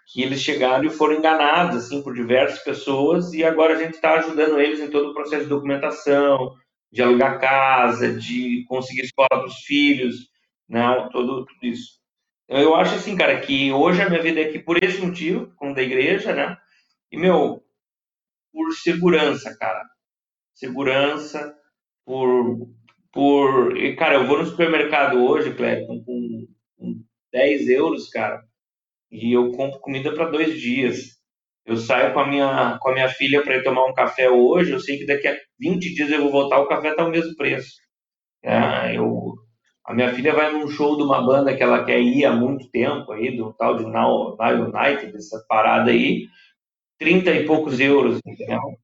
que 0.08 0.22
eles 0.22 0.42
chegaram 0.42 0.84
e 0.86 0.90
foram 0.90 1.16
enganados 1.16 1.78
assim 1.78 2.04
por 2.04 2.14
diversas 2.14 2.60
pessoas 2.64 3.34
e 3.34 3.44
agora 3.46 3.76
a 3.76 3.78
gente 3.82 3.94
está 3.96 4.16
ajudando 4.16 4.60
eles 4.60 4.80
em 4.82 4.90
todo 4.90 5.12
o 5.12 5.14
processo 5.14 5.44
de 5.44 5.50
documentação, 5.50 6.54
de 6.92 7.02
alugar 7.02 7.40
casa, 7.40 8.12
de 8.14 8.66
conseguir 8.68 9.04
escola 9.04 9.30
para 9.30 9.46
os 9.46 9.60
filhos, 9.62 10.16
né? 10.68 11.10
Todo, 11.14 11.46
tudo 11.46 11.60
isso. 11.64 12.02
Eu 12.50 12.76
acho 12.76 12.96
assim, 12.96 13.16
cara, 13.16 13.40
que 13.40 13.72
hoje 13.72 14.02
a 14.02 14.10
minha 14.10 14.22
vida 14.22 14.42
é 14.42 14.46
aqui 14.46 14.60
por 14.60 14.84
esse 14.84 15.00
motivo, 15.02 15.54
como 15.56 15.74
da 15.74 15.82
igreja, 15.82 16.34
né? 16.34 16.58
E, 17.12 17.18
meu, 17.18 17.62
por 18.54 18.72
segurança, 18.74 19.56
cara. 19.58 19.84
Segurança, 20.54 21.54
por, 22.06 22.70
por. 23.12 23.74
Cara, 23.98 24.16
eu 24.16 24.28
vou 24.28 24.40
no 24.40 24.46
supermercado 24.46 25.24
hoje, 25.24 25.54
Cleiton, 25.54 26.04
com, 26.04 26.48
com 26.78 27.04
10 27.34 27.70
euros, 27.70 28.10
cara, 28.10 28.42
e 29.12 29.34
eu 29.34 29.52
compro 29.52 29.80
comida 29.80 30.14
para 30.14 30.30
dois 30.30 30.60
dias. 30.60 31.20
Eu 31.66 31.78
saio 31.78 32.14
com 32.14 32.20
a 32.22 32.28
minha, 32.28 32.78
com 32.82 32.90
a 32.90 32.94
minha 32.94 33.10
filha 33.10 33.44
para 33.44 33.58
ir 33.58 33.64
tomar 33.64 33.86
um 33.86 33.94
café 33.94 34.30
hoje, 34.30 34.72
eu 34.72 34.80
sei 34.80 34.98
que 34.98 35.06
daqui 35.06 35.28
a 35.28 35.38
20 35.60 35.94
dias 35.94 36.10
eu 36.10 36.22
vou 36.22 36.32
voltar, 36.32 36.60
o 36.60 36.68
café 36.68 36.90
está 36.90 37.06
o 37.06 37.12
mesmo 37.12 37.36
preço. 37.36 37.76
É, 38.44 38.98
eu, 38.98 39.36
a 39.86 39.94
minha 39.94 40.14
filha 40.14 40.34
vai 40.34 40.52
num 40.52 40.68
show 40.70 40.98
de 40.98 41.04
uma 41.04 41.22
banda 41.26 41.56
que 41.56 41.62
ela 41.62 41.84
quer 41.84 42.00
ir 42.00 42.26
há 42.26 42.32
muito 42.32 42.70
tempo, 42.72 43.12
aí, 43.12 43.36
do 43.36 43.54
tal 43.54 43.78
de 43.78 43.84
Now, 43.84 44.36
Now 44.38 44.70
United, 44.70 45.16
essa 45.16 45.44
parada 45.48 45.92
aí, 45.92 46.28
30 47.02 47.32
e 47.32 47.46
poucos 47.48 47.80
euros, 47.80 48.20
entendeu? 48.24 48.78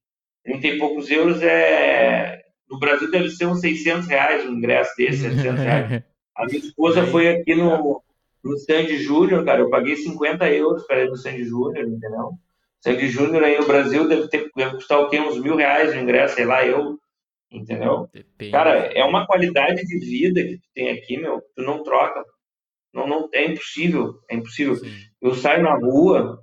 30 0.43 0.67
e 0.67 0.79
poucos 0.79 1.09
euros 1.11 1.39
é. 1.43 2.41
No 2.67 2.79
Brasil 2.79 3.11
deve 3.11 3.29
ser 3.29 3.45
uns 3.45 3.59
600 3.59 4.07
reais 4.07 4.43
um 4.43 4.53
ingresso 4.53 4.91
desse, 4.97 5.21
700 5.21 5.61
reais. 5.61 6.03
A 6.35 6.45
minha 6.45 6.57
esposa 6.57 7.05
foi 7.05 7.29
aqui 7.29 7.53
no, 7.53 8.01
no 8.43 8.57
Sandy 8.57 8.97
Júnior, 8.97 9.45
cara, 9.45 9.61
eu 9.61 9.69
paguei 9.69 9.95
50 9.95 10.51
euros 10.51 10.83
para 10.87 11.03
ir 11.03 11.09
no 11.09 11.15
Sandy 11.15 11.45
Júnior, 11.45 11.87
entendeu? 11.87 12.31
Sandy 12.81 13.07
Júnior 13.07 13.43
aí 13.43 13.59
no 13.59 13.67
Brasil 13.67 14.07
deve, 14.07 14.27
ter, 14.29 14.49
deve 14.55 14.75
custar 14.75 14.99
o 14.99 15.09
quê? 15.09 15.19
Uns 15.19 15.39
mil 15.39 15.55
reais 15.55 15.93
o 15.93 15.97
ingresso, 15.97 16.35
sei 16.35 16.45
lá, 16.45 16.65
eu, 16.65 16.97
entendeu? 17.51 18.09
Depende. 18.11 18.51
Cara, 18.51 18.71
é 18.93 19.03
uma 19.03 19.27
qualidade 19.27 19.85
de 19.85 19.99
vida 19.99 20.41
que 20.41 20.57
tu 20.57 20.67
tem 20.73 20.89
aqui, 20.89 21.17
meu, 21.17 21.39
tu 21.55 21.61
não 21.61 21.83
troca. 21.83 22.25
Não, 22.91 23.07
não, 23.07 23.29
é 23.31 23.45
impossível, 23.45 24.15
é 24.27 24.35
impossível. 24.35 24.75
Sim. 24.75 24.89
Eu 25.21 25.35
saio 25.35 25.61
na 25.61 25.75
rua, 25.75 26.41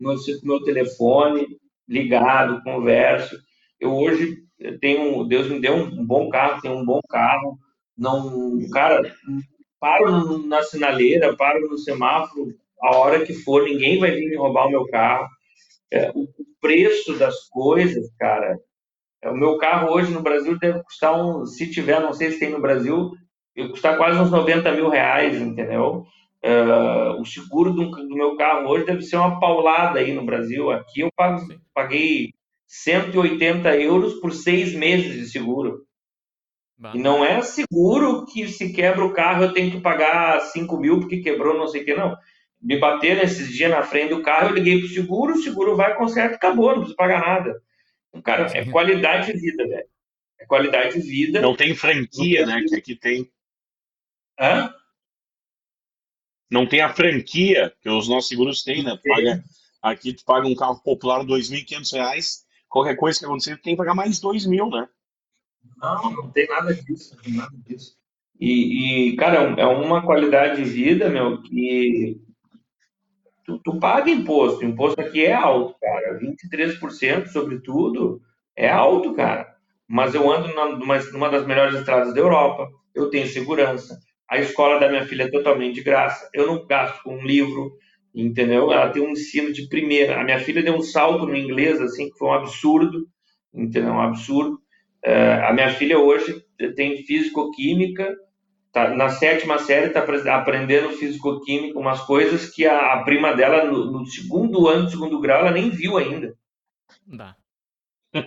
meu, 0.00 0.14
meu 0.42 0.62
telefone 0.62 1.46
ligado, 1.88 2.62
converso. 2.62 3.36
Eu 3.80 3.94
hoje 3.94 4.36
tenho, 4.80 5.24
Deus 5.24 5.48
me 5.48 5.60
deu 5.60 5.74
um 5.74 6.04
bom 6.04 6.28
carro, 6.28 6.60
tenho 6.60 6.76
um 6.76 6.84
bom 6.84 7.00
carro. 7.08 7.58
Não, 7.96 8.58
cara, 8.72 9.02
paro 9.80 10.38
na 10.46 10.62
sinaleira, 10.62 11.36
paro 11.36 11.68
no 11.68 11.78
semáforo, 11.78 12.54
a 12.82 12.96
hora 12.96 13.24
que 13.24 13.32
for, 13.32 13.64
ninguém 13.64 13.98
vai 13.98 14.10
vir 14.12 14.28
me 14.28 14.36
roubar 14.36 14.66
o 14.66 14.70
meu 14.70 14.86
carro. 14.86 15.28
É, 15.92 16.10
o 16.10 16.26
preço 16.60 17.18
das 17.18 17.48
coisas, 17.48 18.10
cara. 18.18 18.58
É, 19.22 19.30
o 19.30 19.36
meu 19.36 19.58
carro 19.58 19.92
hoje 19.94 20.12
no 20.12 20.22
Brasil 20.22 20.58
deve 20.58 20.82
custar 20.82 21.18
um, 21.18 21.46
se 21.46 21.70
tiver, 21.70 22.00
não 22.00 22.12
sei 22.12 22.30
se 22.30 22.38
tem 22.40 22.50
no 22.50 22.60
Brasil, 22.60 23.12
deve 23.54 23.70
custar 23.70 23.96
quase 23.96 24.18
uns 24.18 24.30
90 24.30 24.72
mil 24.72 24.88
reais, 24.88 25.40
entendeu? 25.40 26.04
Uh, 26.46 27.20
o 27.20 27.24
seguro 27.24 27.72
do, 27.72 27.90
do, 27.90 28.14
meu 28.14 28.36
carro 28.36 28.68
hoje 28.68 28.86
deve 28.86 29.02
ser 29.02 29.16
uma 29.16 29.40
paulada 29.40 29.98
aí 29.98 30.12
no 30.12 30.24
Brasil. 30.24 30.70
Aqui 30.70 31.00
eu 31.00 31.08
pago, 31.16 31.44
paguei 31.74 32.34
180 32.68 33.76
euros 33.80 34.14
por 34.20 34.32
seis 34.32 34.72
meses 34.72 35.12
de 35.14 35.26
seguro. 35.26 35.84
Bah. 36.78 36.92
E 36.94 36.98
não 36.98 37.24
é 37.24 37.42
seguro 37.42 38.24
que 38.26 38.46
se 38.46 38.72
quebra 38.72 39.04
o 39.04 39.12
carro 39.12 39.42
eu 39.44 39.52
tenho 39.52 39.72
que 39.72 39.80
pagar 39.80 40.40
5 40.40 40.76
mil 40.76 41.00
porque 41.00 41.22
quebrou 41.22 41.58
não 41.58 41.66
sei 41.66 41.82
o 41.82 41.84
que, 41.84 41.94
não. 41.94 42.16
Me 42.62 42.78
bateram 42.78 43.22
esses 43.22 43.48
dias 43.48 43.70
na 43.70 43.82
frente 43.82 44.10
do 44.10 44.22
carro, 44.22 44.50
eu 44.50 44.54
liguei 44.54 44.78
pro 44.78 44.88
seguro, 44.88 45.34
o 45.34 45.42
seguro 45.42 45.74
vai, 45.74 45.96
conserta, 45.96 46.36
acabou, 46.36 46.68
não 46.68 46.78
precisa 46.78 46.96
pagar 46.96 47.20
nada. 47.20 47.60
Então, 48.10 48.22
cara, 48.22 48.46
é 48.56 48.64
qualidade 48.66 49.32
de 49.32 49.38
vida, 49.38 49.66
velho. 49.66 49.86
É 50.38 50.46
qualidade 50.46 51.00
de 51.00 51.08
vida. 51.08 51.40
Não 51.40 51.56
tem 51.56 51.74
franquia, 51.74 52.46
não 52.46 52.54
tem... 52.54 52.62
né? 52.62 52.68
Que 52.68 52.76
aqui 52.76 52.94
tem. 52.94 53.30
Hã? 54.38 54.72
Não 56.50 56.66
tem 56.66 56.80
a 56.80 56.92
franquia 56.92 57.72
que 57.80 57.88
os 57.88 58.08
nossos 58.08 58.28
seguros 58.28 58.62
têm, 58.62 58.82
né? 58.82 58.98
Paga, 59.04 59.44
aqui 59.82 60.12
tu 60.12 60.24
paga 60.24 60.46
um 60.46 60.54
carro 60.54 60.80
popular 60.82 61.20
R$ 61.20 61.26
2.500, 61.26 62.44
qualquer 62.68 62.96
coisa 62.96 63.18
que 63.18 63.24
acontecer, 63.24 63.56
tu 63.56 63.62
tem 63.62 63.74
que 63.74 63.78
pagar 63.78 63.94
mais 63.94 64.20
R$ 64.22 64.48
mil, 64.48 64.68
né? 64.68 64.88
Não, 65.76 66.10
não 66.12 66.30
tem 66.30 66.46
nada 66.46 66.74
disso, 66.74 67.14
não 67.16 67.22
tem 67.22 67.34
nada 67.34 67.56
disso. 67.66 67.96
E, 68.38 69.10
e, 69.10 69.16
cara, 69.16 69.54
é 69.58 69.66
uma 69.66 70.02
qualidade 70.02 70.62
de 70.62 70.68
vida, 70.68 71.08
meu, 71.08 71.42
que 71.42 72.20
tu, 73.44 73.58
tu 73.58 73.78
paga 73.78 74.10
imposto. 74.10 74.60
O 74.60 74.68
imposto 74.68 75.00
aqui 75.00 75.24
é 75.24 75.32
alto, 75.32 75.74
cara. 75.80 76.18
23% 76.18 77.28
sobre 77.28 77.60
tudo 77.60 78.20
é 78.54 78.70
alto, 78.70 79.14
cara. 79.14 79.56
Mas 79.88 80.14
eu 80.14 80.30
ando 80.30 80.48
numa, 80.48 80.98
numa 80.98 81.30
das 81.30 81.46
melhores 81.46 81.76
estradas 81.76 82.12
da 82.12 82.20
Europa, 82.20 82.70
eu 82.94 83.08
tenho 83.08 83.26
segurança. 83.26 83.98
A 84.28 84.38
escola 84.38 84.80
da 84.80 84.88
minha 84.88 85.04
filha 85.04 85.24
é 85.24 85.30
totalmente 85.30 85.76
de 85.76 85.82
graça. 85.82 86.28
Eu 86.34 86.46
não 86.46 86.66
gasto 86.66 87.02
com 87.02 87.16
um 87.16 87.24
livro, 87.24 87.76
entendeu? 88.14 88.72
Ela 88.72 88.90
tem 88.90 89.02
um 89.02 89.10
ensino 89.10 89.52
de 89.52 89.68
primeira. 89.68 90.20
A 90.20 90.24
minha 90.24 90.38
filha 90.38 90.62
deu 90.62 90.74
um 90.74 90.82
salto 90.82 91.26
no 91.26 91.36
inglês, 91.36 91.80
assim, 91.80 92.10
que 92.10 92.18
foi 92.18 92.28
um 92.28 92.34
absurdo, 92.34 93.06
entendeu? 93.54 93.92
Um 93.92 94.00
absurdo. 94.00 94.60
É, 95.04 95.34
a 95.44 95.52
minha 95.52 95.70
filha 95.70 95.98
hoje 95.98 96.44
tem 96.74 97.04
físico-química, 97.04 98.16
tá, 98.72 98.90
na 98.90 99.08
sétima 99.08 99.58
série 99.58 99.86
está 99.86 100.04
aprendendo 100.34 100.90
físico-química, 100.90 101.78
umas 101.78 102.00
coisas 102.00 102.50
que 102.50 102.66
a, 102.66 102.94
a 102.94 103.04
prima 103.04 103.32
dela, 103.32 103.64
no, 103.64 103.92
no, 103.92 104.06
segundo 104.06 104.66
ano, 104.66 104.90
segundo 104.90 105.20
grau, 105.20 105.40
ela 105.40 105.52
nem 105.52 105.70
viu 105.70 105.96
ainda. 105.96 106.34
Dá. 107.06 107.36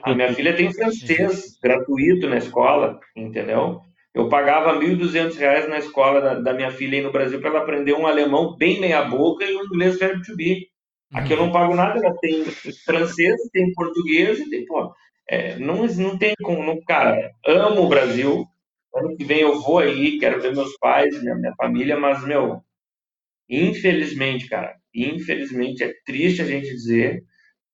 A 0.04 0.14
minha 0.14 0.34
filha 0.34 0.56
tem 0.56 0.72
francês 0.74 1.58
gratuito 1.62 2.30
na 2.30 2.38
escola, 2.38 3.00
entendeu? 3.16 3.82
Eu 4.14 4.28
pagava 4.28 4.74
R$ 4.74 4.80
1.200 4.80 5.68
na 5.68 5.78
escola 5.78 6.20
da, 6.20 6.34
da, 6.36 6.54
minha 6.54 6.72
filha 6.72 6.98
aí 6.98 7.04
no 7.04 7.12
Brasil 7.12 7.40
para 7.40 7.50
ela 7.50 7.60
aprender 7.60 7.94
um 7.94 8.08
alemão 8.08 8.56
bem 8.58 8.80
meia-boca 8.80 9.46
e 9.46 9.56
um 9.56 9.66
inglês 9.66 10.00
verbo 10.00 10.24
to 10.24 10.36
be. 10.36 10.68
Aqui 11.14 11.34
eu 11.34 11.38
não 11.38 11.52
pago 11.52 11.76
nada, 11.76 12.00
ela 12.00 12.16
tem 12.20 12.44
francês, 12.86 13.36
tem 13.52 13.74
português 13.74 14.40
e 14.40 14.50
tem, 14.50 14.66
pô, 14.66 14.94
é, 15.28 15.58
não, 15.58 15.86
não 15.86 16.18
tem 16.18 16.34
como, 16.42 16.64
não, 16.64 16.80
cara, 16.82 17.32
amo 17.46 17.84
o 17.84 17.90
Brasil. 17.90 18.46
Ano 18.96 19.16
que 19.16 19.24
vem 19.24 19.42
eu 19.42 19.60
vou 19.62 19.80
aí, 19.80 20.18
quero 20.20 20.42
ver 20.42 20.56
meus 20.56 20.76
pais, 20.80 21.22
minha, 21.22 21.36
minha 21.36 21.54
família, 21.56 22.00
mas, 22.00 22.26
meu, 22.26 22.62
infelizmente, 23.48 24.48
cara, 24.48 24.76
infelizmente, 24.94 25.84
é 25.84 25.94
triste 26.06 26.42
a 26.42 26.46
gente 26.46 26.68
dizer, 26.68 27.24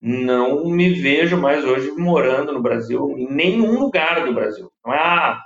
não 0.01 0.65
me 0.69 0.89
vejo 0.93 1.38
mais 1.38 1.63
hoje 1.63 1.91
morando 1.91 2.51
no 2.51 2.61
Brasil, 2.61 3.17
em 3.17 3.31
nenhum 3.31 3.79
lugar 3.79 4.25
do 4.25 4.33
Brasil. 4.33 4.69
Não 4.86 4.93
é, 4.93 4.99
ah, 4.99 5.41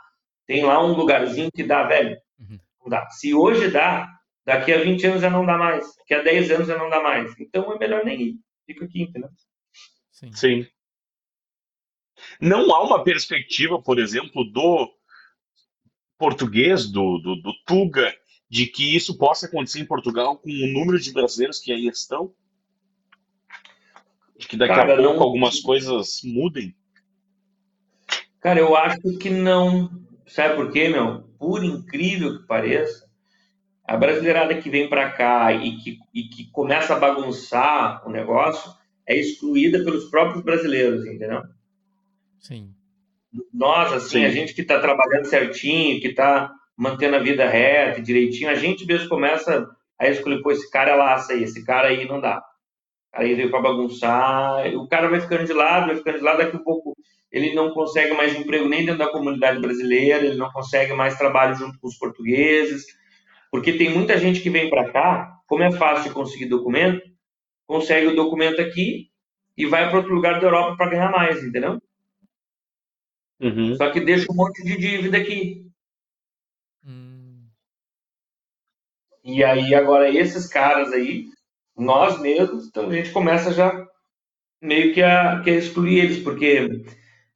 tem 0.49 0.65
lá 0.65 0.83
um 0.83 0.93
lugarzinho 0.93 1.51
que 1.51 1.63
dá, 1.63 1.83
velho. 1.83 2.17
Uhum. 2.39 2.59
Não 2.81 2.89
dá. 2.89 3.07
Se 3.11 3.35
hoje 3.35 3.69
dá, 3.69 4.09
daqui 4.43 4.73
a 4.73 4.81
20 4.81 5.05
anos 5.05 5.21
já 5.21 5.29
não 5.29 5.45
dá 5.45 5.55
mais. 5.55 5.95
Daqui 5.97 6.15
a 6.15 6.23
10 6.23 6.49
anos 6.49 6.67
já 6.67 6.75
não 6.75 6.89
dá 6.89 7.03
mais. 7.03 7.39
Então 7.39 7.71
é 7.71 7.77
melhor 7.77 8.03
nem 8.03 8.19
ir. 8.19 8.35
Fica 8.65 8.85
aqui, 8.85 9.03
entendeu? 9.03 9.29
Sim. 10.11 10.33
Sim. 10.33 10.67
Não 12.41 12.73
há 12.73 12.83
uma 12.83 13.03
perspectiva, 13.03 13.79
por 13.79 13.99
exemplo, 13.99 14.43
do 14.43 14.91
português, 16.17 16.87
do, 16.91 17.19
do, 17.19 17.35
do 17.35 17.53
Tuga, 17.67 18.11
de 18.49 18.65
que 18.65 18.95
isso 18.95 19.19
possa 19.19 19.45
acontecer 19.45 19.81
em 19.81 19.85
Portugal 19.85 20.35
com 20.35 20.49
o 20.49 20.67
número 20.73 20.99
de 20.99 21.13
brasileiros 21.13 21.59
que 21.59 21.71
aí 21.71 21.85
estão? 21.85 22.33
De 24.35 24.47
que 24.47 24.57
daqui 24.57 24.73
Cara, 24.73 24.93
a 24.93 24.97
pouco 24.97 25.13
não... 25.13 25.21
algumas 25.21 25.59
coisas 25.59 26.21
mudem? 26.23 26.75
Cara, 28.39 28.59
eu 28.59 28.75
acho 28.75 29.15
que 29.19 29.29
não. 29.29 30.08
Sabe 30.29 30.55
por 30.55 30.71
quê, 30.71 30.87
meu? 30.87 31.23
Por 31.37 31.63
incrível 31.63 32.39
que 32.39 32.47
pareça, 32.47 33.09
a 33.83 33.97
brasileirada 33.97 34.55
que 34.55 34.69
vem 34.69 34.87
para 34.87 35.09
cá 35.09 35.51
e 35.51 35.77
que, 35.77 35.97
e 36.13 36.23
que 36.23 36.51
começa 36.51 36.93
a 36.93 36.99
bagunçar 36.99 38.07
o 38.07 38.11
negócio 38.11 38.71
é 39.07 39.17
excluída 39.17 39.83
pelos 39.83 40.05
próprios 40.05 40.43
brasileiros, 40.43 41.03
entendeu? 41.07 41.41
Sim. 42.37 42.71
Nós, 43.51 43.91
assim, 43.91 44.19
Sim. 44.19 44.25
a 44.25 44.29
gente 44.29 44.53
que 44.53 44.61
está 44.61 44.79
trabalhando 44.79 45.25
certinho, 45.25 45.99
que 45.99 46.09
está 46.09 46.53
mantendo 46.77 47.15
a 47.15 47.19
vida 47.19 47.49
reta, 47.49 48.01
direitinho, 48.01 48.51
a 48.51 48.55
gente 48.55 48.85
mesmo 48.85 49.09
começa 49.09 49.67
a 49.97 50.07
escolher, 50.07 50.41
pô, 50.43 50.51
esse 50.51 50.69
cara 50.69 50.91
é 50.91 50.95
laça 50.95 51.33
aí, 51.33 51.43
esse 51.43 51.65
cara 51.65 51.87
aí 51.87 52.07
não 52.07 52.21
dá. 52.21 52.43
Aí 53.13 53.33
veio 53.33 53.49
para 53.49 53.61
bagunçar, 53.61 54.67
o 54.75 54.87
cara 54.87 55.09
vai 55.09 55.19
ficando 55.19 55.45
de 55.45 55.53
lado, 55.53 55.87
vai 55.87 55.95
ficando 55.95 56.19
de 56.19 56.23
lado, 56.23 56.37
daqui 56.37 56.55
a 56.55 56.59
pouco 56.59 56.95
ele 57.31 57.53
não 57.53 57.71
consegue 57.71 58.13
mais 58.13 58.35
emprego 58.35 58.67
nem 58.67 58.85
dentro 58.85 58.99
da 58.99 59.11
comunidade 59.11 59.59
brasileira, 59.59 60.25
ele 60.25 60.37
não 60.37 60.51
consegue 60.51 60.93
mais 60.93 61.17
trabalho 61.17 61.55
junto 61.55 61.79
com 61.79 61.87
os 61.87 61.97
portugueses, 61.97 62.85
porque 63.51 63.73
tem 63.73 63.89
muita 63.89 64.17
gente 64.17 64.41
que 64.41 64.49
vem 64.49 64.69
para 64.69 64.91
cá, 64.91 65.39
como 65.47 65.63
é 65.63 65.71
fácil 65.71 66.13
conseguir 66.13 66.45
documento, 66.45 67.01
consegue 67.67 68.07
o 68.07 68.15
documento 68.15 68.61
aqui 68.61 69.09
e 69.57 69.65
vai 69.65 69.89
para 69.89 69.97
outro 69.97 70.13
lugar 70.13 70.39
da 70.39 70.47
Europa 70.47 70.77
para 70.77 70.91
ganhar 70.91 71.11
mais, 71.11 71.43
entendeu? 71.43 71.81
Uhum. 73.39 73.75
Só 73.75 73.89
que 73.91 74.01
deixa 74.01 74.31
um 74.31 74.35
monte 74.35 74.63
de 74.63 74.77
dívida 74.77 75.17
aqui. 75.17 75.65
Hum. 76.85 77.47
E 79.23 79.43
aí, 79.43 79.73
agora, 79.73 80.09
esses 80.09 80.47
caras 80.47 80.91
aí, 80.91 81.27
nós 81.79 82.19
mesmos, 82.19 82.67
então 82.67 82.89
a 82.89 82.93
gente 82.93 83.11
começa 83.11 83.53
já 83.53 83.87
meio 84.61 84.93
que 84.93 85.01
a, 85.01 85.41
que 85.41 85.49
a 85.49 85.55
excluir 85.55 85.99
eles, 85.99 86.19
porque 86.19 86.67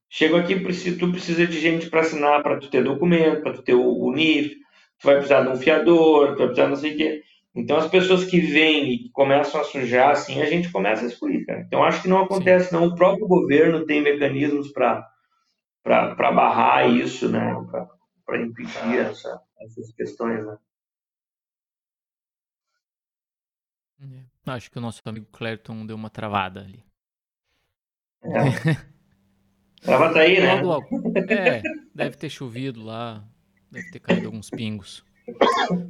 chega 0.10 0.40
aqui, 0.40 0.56
tu 0.56 1.12
precisa 1.12 1.48
de 1.48 1.60
gente 1.60 1.90
para 1.90 2.02
assinar, 2.02 2.44
para 2.44 2.60
tu 2.60 2.70
ter 2.70 2.84
documento, 2.84 3.42
para 3.42 3.54
tu 3.54 3.62
ter 3.64 3.74
o, 3.74 3.84
o 3.84 4.12
NIF, 4.14 4.56
tu 5.00 5.06
vai 5.06 5.16
precisar 5.16 5.42
de 5.42 5.50
um 5.50 5.56
fiador, 5.56 6.34
tu 6.34 6.38
vai 6.38 6.48
precisar 6.48 6.68
não 6.68 6.76
sei 6.76 6.94
o 6.94 6.98
quê. 6.98 7.24
Então, 7.56 7.78
as 7.78 7.88
pessoas 7.88 8.26
que 8.26 8.40
vêm 8.40 8.94
e 8.94 9.10
começam 9.12 9.62
a 9.62 9.64
sujar, 9.64 10.10
assim, 10.10 10.42
a 10.42 10.46
gente 10.46 10.72
começa 10.72 11.04
a 11.04 11.08
excluir, 11.08 11.46
cara. 11.46 11.62
Então, 11.62 11.84
acho 11.84 12.02
que 12.02 12.08
não 12.08 12.24
acontece, 12.24 12.70
Sim. 12.70 12.76
não. 12.76 12.88
O 12.88 12.96
próprio 12.96 13.28
governo 13.28 13.86
tem 13.86 14.02
mecanismos 14.02 14.72
para 14.72 15.08
para 15.84 16.32
barrar 16.32 16.90
isso, 16.90 17.30
né? 17.30 17.54
para 18.26 18.42
impedir 18.42 19.00
essa, 19.00 19.42
essas 19.60 19.92
questões, 19.94 20.46
né? 20.46 20.58
Acho 24.46 24.70
que 24.70 24.78
o 24.78 24.82
nosso 24.82 25.02
amigo 25.06 25.28
Clerton 25.32 25.86
deu 25.86 25.96
uma 25.96 26.10
travada 26.10 26.62
ali. 26.62 26.84
É. 28.24 28.30
Tava 29.86 30.18
aí, 30.18 30.40
né? 30.40 30.62
Logo, 30.62 30.96
logo. 30.96 31.18
É, 31.30 31.62
deve 31.94 32.16
ter 32.16 32.30
chovido 32.30 32.82
lá, 32.84 33.24
deve 33.70 33.92
ter 33.92 34.00
caído 34.00 34.28
alguns 34.28 34.50
pingos. 34.50 35.04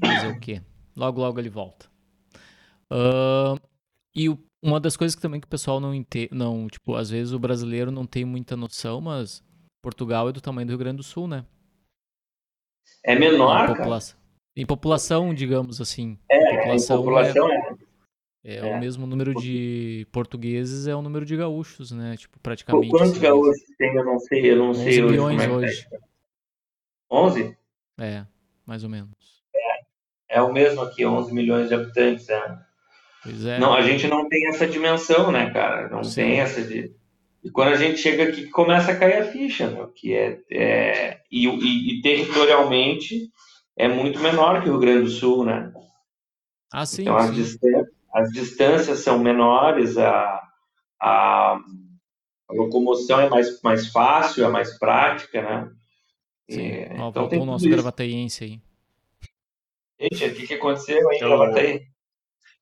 Fazer 0.03 0.27
o 0.27 0.39
quê? 0.39 0.61
Logo, 0.95 1.21
logo 1.21 1.39
ele 1.39 1.49
volta. 1.49 1.87
Uh, 2.91 3.59
e 4.15 4.29
o, 4.29 4.37
uma 4.61 4.79
das 4.79 4.95
coisas 4.95 5.15
que 5.15 5.21
também 5.21 5.39
que 5.39 5.45
o 5.45 5.49
pessoal 5.49 5.79
não 5.79 5.93
entende, 5.93 6.29
não, 6.31 6.67
tipo, 6.67 6.95
às 6.95 7.09
vezes 7.09 7.33
o 7.33 7.39
brasileiro 7.39 7.91
não 7.91 8.05
tem 8.05 8.25
muita 8.25 8.55
noção, 8.55 9.01
mas 9.01 9.43
Portugal 9.81 10.29
é 10.29 10.31
do 10.31 10.41
tamanho 10.41 10.67
do 10.67 10.71
Rio 10.71 10.79
Grande 10.79 10.97
do 10.97 11.03
Sul, 11.03 11.27
né? 11.27 11.45
É 13.03 13.15
menor, 13.15 13.69
em 13.69 13.75
população, 13.75 14.17
em 14.55 14.65
população 14.65 15.33
digamos 15.33 15.81
assim. 15.81 16.17
É, 16.29 16.57
população, 16.57 16.97
população 16.97 17.51
é, 17.51 17.55
é, 17.55 17.75
é, 18.43 18.57
é, 18.57 18.75
o 18.75 18.79
mesmo 18.79 19.07
número 19.07 19.33
de 19.33 20.05
portugueses 20.11 20.85
é 20.85 20.93
o 20.93 21.01
número 21.01 21.25
de 21.25 21.37
gaúchos, 21.37 21.91
né? 21.91 22.17
Tipo, 22.17 22.37
praticamente. 22.41 22.89
Quantos 22.89 23.11
assim, 23.11 23.21
gaúchos 23.21 23.63
tem? 23.77 23.95
Eu 23.95 24.03
não 24.03 24.19
sei, 24.19 24.51
eu 24.51 24.57
não 24.57 24.69
11 24.71 24.83
sei 24.83 25.01
milhões 25.01 25.47
hoje. 25.47 25.47
É 25.49 25.51
hoje. 25.51 25.87
11? 27.09 27.57
É, 28.01 28.25
mais 28.65 28.83
ou 28.83 28.89
menos. 28.89 29.43
É, 30.29 30.37
é 30.37 30.41
o 30.41 30.51
mesmo 30.51 30.81
aqui, 30.81 31.05
11 31.05 31.33
milhões 31.33 31.69
de 31.69 31.75
habitantes. 31.75 32.27
É. 32.27 32.57
Pois 33.23 33.45
é. 33.45 33.59
Não, 33.59 33.73
a 33.73 33.81
gente 33.81 34.07
não 34.07 34.27
tem 34.27 34.47
essa 34.47 34.67
dimensão, 34.67 35.31
né, 35.31 35.49
cara? 35.51 35.87
Não 35.87 36.03
Sim. 36.03 36.15
tem 36.15 36.41
essa 36.41 36.61
de. 36.61 36.93
E 37.41 37.49
quando 37.49 37.69
a 37.69 37.77
gente 37.77 37.97
chega 37.97 38.23
aqui, 38.23 38.49
começa 38.49 38.91
a 38.91 38.97
cair 38.97 39.21
a 39.21 39.25
ficha, 39.25 39.69
né? 39.69 39.87
que 39.95 40.13
é, 40.13 40.39
é 40.51 41.21
e, 41.31 41.47
e, 41.47 41.97
e, 41.97 42.01
territorialmente 42.01 43.29
é 43.77 43.87
muito 43.87 44.19
menor 44.19 44.61
que 44.61 44.69
o 44.69 44.73
Rio 44.73 44.79
Grande 44.79 45.03
do 45.03 45.09
Sul, 45.09 45.45
né? 45.45 45.71
Ah, 46.71 46.85
sim. 46.85 47.03
Então, 47.03 47.19
sim. 47.33 47.59
As, 48.13 48.29
distâncias, 48.31 48.99
são 48.99 49.19
menores, 49.19 49.97
a, 49.97 50.41
a, 51.01 51.59
a, 52.49 52.53
locomoção 52.53 53.19
é 53.19 53.29
mais, 53.29 53.61
mais 53.61 53.87
fácil, 53.87 54.45
é 54.45 54.49
mais 54.49 54.77
prática, 54.77 55.41
né? 55.41 55.71
Sim. 56.49 56.61
E, 56.61 56.87
Ó, 56.91 57.09
então, 57.09 57.11
voltou 57.11 57.41
o 57.41 57.45
nosso 57.45 57.69
gravateiense 57.69 58.43
aí. 58.43 58.61
Gente, 60.11 60.25
o 60.25 60.35
que, 60.35 60.47
que 60.47 60.53
aconteceu 60.55 61.09
aí 61.09 61.17
em 61.17 61.19
Gravataí? 61.19 61.87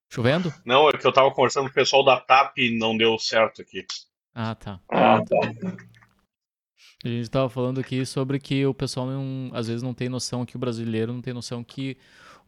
Chovendo? 0.09 0.53
Não, 0.65 0.89
é 0.89 0.91
que 0.91 1.07
eu 1.07 1.13
tava 1.13 1.31
conversando 1.31 1.65
com 1.65 1.71
o 1.71 1.73
pessoal 1.73 2.03
da 2.03 2.19
TAP 2.19 2.57
e 2.57 2.77
não 2.77 2.97
deu 2.97 3.17
certo 3.17 3.61
aqui. 3.61 3.85
Ah, 4.35 4.53
tá. 4.55 4.79
Ah, 4.89 5.21
tá. 5.23 5.37
A 7.03 7.07
gente 7.07 7.21
estava 7.21 7.49
falando 7.49 7.79
aqui 7.79 8.05
sobre 8.05 8.39
que 8.39 8.65
o 8.65 8.73
pessoal 8.73 9.07
não, 9.07 9.49
às 9.53 9.67
vezes 9.67 9.81
não 9.81 9.93
tem 9.93 10.07
noção 10.07 10.45
que 10.45 10.55
o 10.55 10.59
brasileiro 10.59 11.13
não 11.13 11.21
tem 11.21 11.33
noção 11.33 11.63
que 11.63 11.97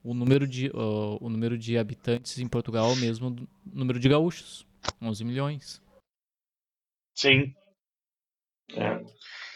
o 0.04 0.14
número 0.14 0.46
de, 0.46 0.68
uh, 0.70 1.18
o 1.22 1.30
número 1.30 1.58
de 1.58 1.78
habitantes 1.78 2.38
em 2.38 2.48
Portugal 2.48 2.90
é 2.90 2.94
o 2.94 2.98
mesmo 2.98 3.48
número 3.66 4.00
de 4.00 4.10
gaúchos, 4.10 4.68
11 5.02 5.24
milhões. 5.24 5.82
Sim. 7.16 7.56
É. 8.76 9.02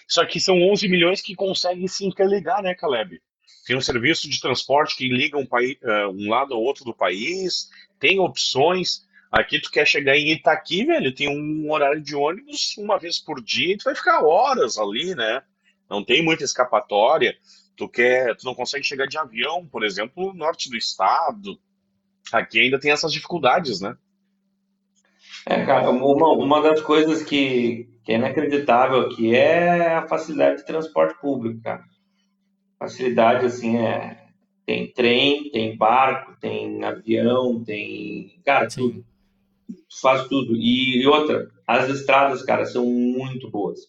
Só 0.07 0.25
que 0.25 0.39
são 0.39 0.61
11 0.61 0.87
milhões 0.87 1.21
que 1.21 1.35
conseguem 1.35 1.87
se 1.87 2.05
interligar, 2.05 2.63
né, 2.63 2.73
Caleb? 2.73 3.21
Tem 3.65 3.75
um 3.75 3.81
serviço 3.81 4.29
de 4.29 4.39
transporte 4.39 4.95
que 4.95 5.09
liga 5.09 5.37
um, 5.37 5.45
país, 5.45 5.77
uh, 5.83 6.09
um 6.09 6.29
lado 6.29 6.53
ao 6.53 6.61
outro 6.61 6.85
do 6.85 6.93
país, 6.93 7.69
tem 7.99 8.19
opções. 8.19 9.05
Aqui 9.29 9.59
tu 9.59 9.69
quer 9.69 9.85
chegar 9.85 10.15
em 10.15 10.31
Itaqui, 10.31 10.85
velho, 10.85 11.13
tem 11.13 11.27
um 11.27 11.69
horário 11.69 12.01
de 12.01 12.15
ônibus 12.15 12.77
uma 12.77 12.97
vez 12.97 13.19
por 13.19 13.43
dia 13.43 13.73
e 13.73 13.77
tu 13.77 13.83
vai 13.83 13.95
ficar 13.95 14.23
horas 14.23 14.77
ali, 14.77 15.13
né? 15.13 15.43
Não 15.89 16.01
tem 16.01 16.23
muita 16.23 16.45
escapatória. 16.45 17.37
Tu 17.77 17.87
quer, 17.87 18.35
tu 18.35 18.45
não 18.45 18.55
consegue 18.55 18.83
chegar 18.83 19.05
de 19.05 19.17
avião, 19.17 19.65
por 19.65 19.85
exemplo, 19.85 20.33
no 20.33 20.33
norte 20.33 20.69
do 20.69 20.75
estado. 20.75 21.57
Aqui 22.33 22.59
ainda 22.59 22.79
tem 22.79 22.91
essas 22.91 23.13
dificuldades, 23.13 23.79
né? 23.79 23.95
É, 25.45 25.65
cara, 25.65 25.89
uma, 25.91 26.33
uma 26.33 26.61
das 26.61 26.81
coisas 26.81 27.23
que, 27.23 27.87
que 28.03 28.11
é 28.11 28.15
inacreditável 28.15 29.01
aqui 29.01 29.33
é 29.33 29.95
a 29.95 30.07
facilidade 30.07 30.57
de 30.57 30.65
transporte 30.65 31.17
público, 31.21 31.61
cara. 31.61 31.85
Facilidade, 32.77 33.45
assim, 33.45 33.77
é 33.77 34.27
tem 34.67 34.91
trem, 34.91 35.49
tem 35.49 35.77
barco, 35.77 36.35
tem 36.41 36.83
avião, 36.83 37.63
tem. 37.63 38.37
Cara, 38.43 38.69
Sim. 38.69 38.81
tudo. 38.81 39.05
Faz 40.01 40.27
tudo. 40.27 40.57
E, 40.57 41.01
e, 41.01 41.07
outra, 41.07 41.49
as 41.65 41.87
estradas, 41.89 42.43
cara, 42.43 42.65
são 42.65 42.85
muito 42.85 43.49
boas. 43.49 43.79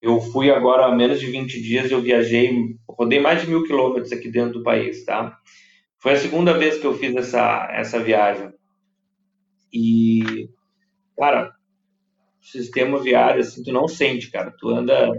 Eu 0.00 0.20
fui 0.20 0.50
agora 0.50 0.86
há 0.86 0.94
menos 0.94 1.18
de 1.18 1.26
20 1.26 1.60
dias, 1.60 1.90
eu 1.90 2.00
viajei, 2.00 2.76
rodei 2.88 3.18
mais 3.18 3.42
de 3.42 3.48
mil 3.48 3.64
quilômetros 3.64 4.12
aqui 4.12 4.30
dentro 4.30 4.58
do 4.58 4.62
país, 4.62 5.04
tá? 5.04 5.38
Foi 5.98 6.12
a 6.12 6.16
segunda 6.16 6.52
vez 6.56 6.78
que 6.78 6.86
eu 6.86 6.94
fiz 6.94 7.14
essa, 7.16 7.68
essa 7.72 7.98
viagem. 7.98 8.52
E, 9.72 10.48
cara, 11.16 11.56
sistema 12.40 13.02
viário, 13.02 13.40
assim, 13.40 13.62
tu 13.62 13.72
não 13.72 13.88
sente, 13.88 14.30
cara. 14.30 14.52
Tu 14.58 14.68
anda 14.68 15.10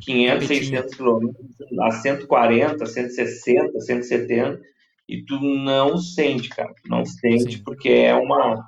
500, 0.00 0.46
600 0.46 0.94
quilômetros 0.94 1.46
a 1.80 1.90
140, 1.90 2.86
160, 2.86 3.80
170 3.80 4.60
e 5.08 5.22
tu 5.22 5.40
não 5.40 5.98
sente, 5.98 6.48
cara. 6.48 6.72
Tu 6.82 6.88
não 6.88 7.04
sente 7.04 7.56
Sim. 7.56 7.62
porque 7.64 7.88
é 7.88 8.14
uma, 8.14 8.62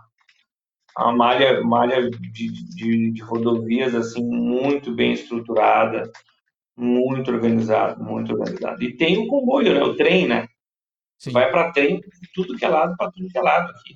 uma 1.04 1.16
malha, 1.16 1.62
malha 1.62 2.10
de, 2.10 2.50
de, 2.50 3.10
de, 3.12 3.22
rodovias, 3.22 3.94
assim, 3.94 4.22
muito 4.22 4.92
bem 4.92 5.12
estruturada, 5.12 6.10
muito 6.76 7.30
organizada, 7.30 8.02
muito 8.02 8.32
organizada. 8.32 8.82
E 8.82 8.96
tem 8.96 9.18
o 9.18 9.28
comboio, 9.28 9.74
né? 9.74 9.82
O 9.82 9.96
trem, 9.96 10.26
né? 10.26 10.48
Sim. 11.18 11.32
Vai 11.32 11.50
para 11.50 11.72
trem, 11.72 12.00
tudo 12.34 12.56
que 12.56 12.64
é 12.64 12.68
lado, 12.68 12.96
para 12.96 13.10
tudo 13.10 13.28
que 13.28 13.38
é 13.38 13.42
lado 13.42 13.70
aqui. 13.70 13.94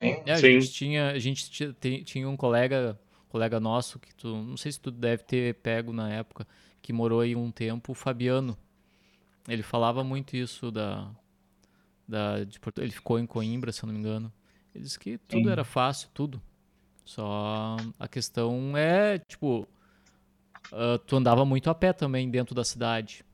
É, 0.00 0.32
a 0.32 0.36
gente 0.36 0.72
tinha, 0.72 1.10
a 1.10 1.18
gente 1.18 1.74
tinha 2.04 2.28
um 2.28 2.36
colega 2.36 2.98
colega 3.28 3.60
nosso, 3.60 3.98
que 3.98 4.14
tu, 4.14 4.28
não 4.28 4.56
sei 4.56 4.72
se 4.72 4.80
tu 4.80 4.90
deve 4.90 5.22
ter 5.22 5.54
pego 5.56 5.92
na 5.92 6.10
época, 6.10 6.46
que 6.80 6.92
morou 6.92 7.20
aí 7.20 7.36
um 7.36 7.50
tempo, 7.50 7.92
o 7.92 7.94
Fabiano. 7.94 8.56
Ele 9.46 9.62
falava 9.62 10.02
muito 10.02 10.36
isso 10.36 10.70
da, 10.70 11.10
da 12.06 12.44
de, 12.44 12.58
ele 12.78 12.90
ficou 12.90 13.18
em 13.18 13.26
Coimbra, 13.26 13.72
se 13.72 13.82
eu 13.82 13.86
não 13.86 13.94
me 13.94 14.00
engano. 14.00 14.32
Ele 14.78 14.84
disse 14.84 14.98
que 14.98 15.18
tudo 15.18 15.46
sim. 15.46 15.50
era 15.50 15.64
fácil, 15.64 16.08
tudo. 16.14 16.40
Só 17.04 17.76
a 17.98 18.06
questão 18.06 18.76
é, 18.76 19.18
tipo, 19.18 19.66
uh, 20.70 20.98
tu 21.04 21.16
andava 21.16 21.44
muito 21.44 21.68
a 21.68 21.74
pé 21.74 21.92
também 21.92 22.30
dentro 22.30 22.54
da 22.54 22.62
cidade. 22.62 23.24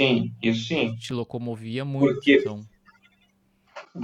Sim, 0.00 0.34
isso 0.42 0.68
sim. 0.68 0.96
Te 0.96 1.12
locomovia 1.12 1.84
muito, 1.84 2.14
Por 2.14 2.22
quê? 2.22 2.38
então. 2.40 2.60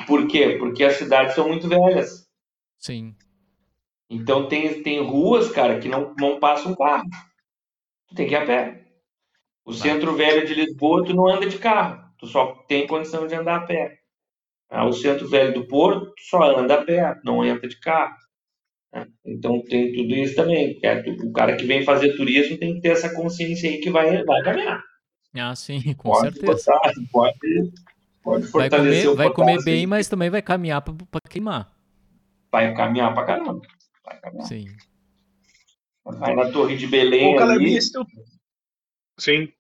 Por 0.07 0.27
quê? 0.29 0.57
Porque 0.59 0.85
as 0.85 0.97
cidades 0.97 1.35
são 1.35 1.49
muito 1.49 1.67
velhas. 1.67 2.29
Sim. 2.79 3.17
Então 4.11 4.47
tem, 4.47 4.83
tem 4.83 5.03
ruas, 5.03 5.51
cara, 5.51 5.81
que 5.81 5.89
não, 5.89 6.15
não 6.19 6.39
passa 6.39 6.69
um 6.69 6.75
carro. 6.75 7.09
Tu 8.09 8.15
tem 8.17 8.29
que 8.29 8.35
ir 8.35 8.37
a 8.37 8.45
pé. 8.45 8.87
O 9.65 9.73
centro 9.73 10.15
velho 10.15 10.47
de 10.47 10.53
Lisboa, 10.53 11.07
tu 11.07 11.15
não 11.15 11.27
anda 11.27 11.49
de 11.49 11.59
carro. 11.59 12.05
Tu 12.19 12.27
só 12.27 12.53
tem 12.69 12.87
condição 12.87 13.27
de 13.27 13.35
andar 13.35 13.63
a 13.63 13.67
pé. 13.67 14.00
Ah, 14.71 14.87
o 14.87 14.93
centro 14.93 15.29
velho 15.29 15.53
do 15.53 15.66
Porto, 15.66 16.12
só 16.29 16.57
anda 16.57 16.75
a 16.75 16.85
pé, 16.85 17.18
não 17.25 17.45
entra 17.45 17.68
de 17.68 17.79
carro. 17.81 18.14
Ah, 18.93 19.07
então 19.27 19.61
tem 19.64 19.93
tudo 19.93 20.14
isso 20.14 20.37
também. 20.37 20.79
É, 20.85 21.01
o 21.25 21.33
cara 21.33 21.57
que 21.57 21.66
vem 21.66 21.85
fazer 21.85 22.16
turismo 22.16 22.57
tem 22.57 22.75
que 22.75 22.81
ter 22.81 22.91
essa 22.91 23.12
consciência 23.12 23.68
aí 23.68 23.79
que 23.79 23.91
vai, 23.91 24.23
vai 24.25 24.43
caminhar. 24.43 24.81
Ah, 25.35 25.55
sim, 25.57 25.81
com 25.95 26.11
pode 26.11 26.33
certeza. 26.33 26.73
Botar, 26.73 26.93
pode, 27.11 27.73
pode 28.23 28.47
fortalecer 28.47 29.14
vai 29.14 29.31
comer, 29.31 29.45
vai 29.47 29.57
comer 29.57 29.64
bem, 29.64 29.87
mas 29.87 30.09
também 30.09 30.31
vai 30.31 30.43
caminhar 30.43 30.83
para 30.83 30.95
queimar. 31.29 31.73
Vai 32.51 32.75
caminhar 32.75 33.12
para 33.14 33.27
caramba. 33.27 33.61
Sim. 34.43 34.66
Vai 36.05 36.35
na 36.35 36.51
Torre 36.51 36.77
de 36.77 36.87
Belém. 36.87 37.37
O 37.37 37.41
ali. 37.41 37.79
Sim. 39.18 39.53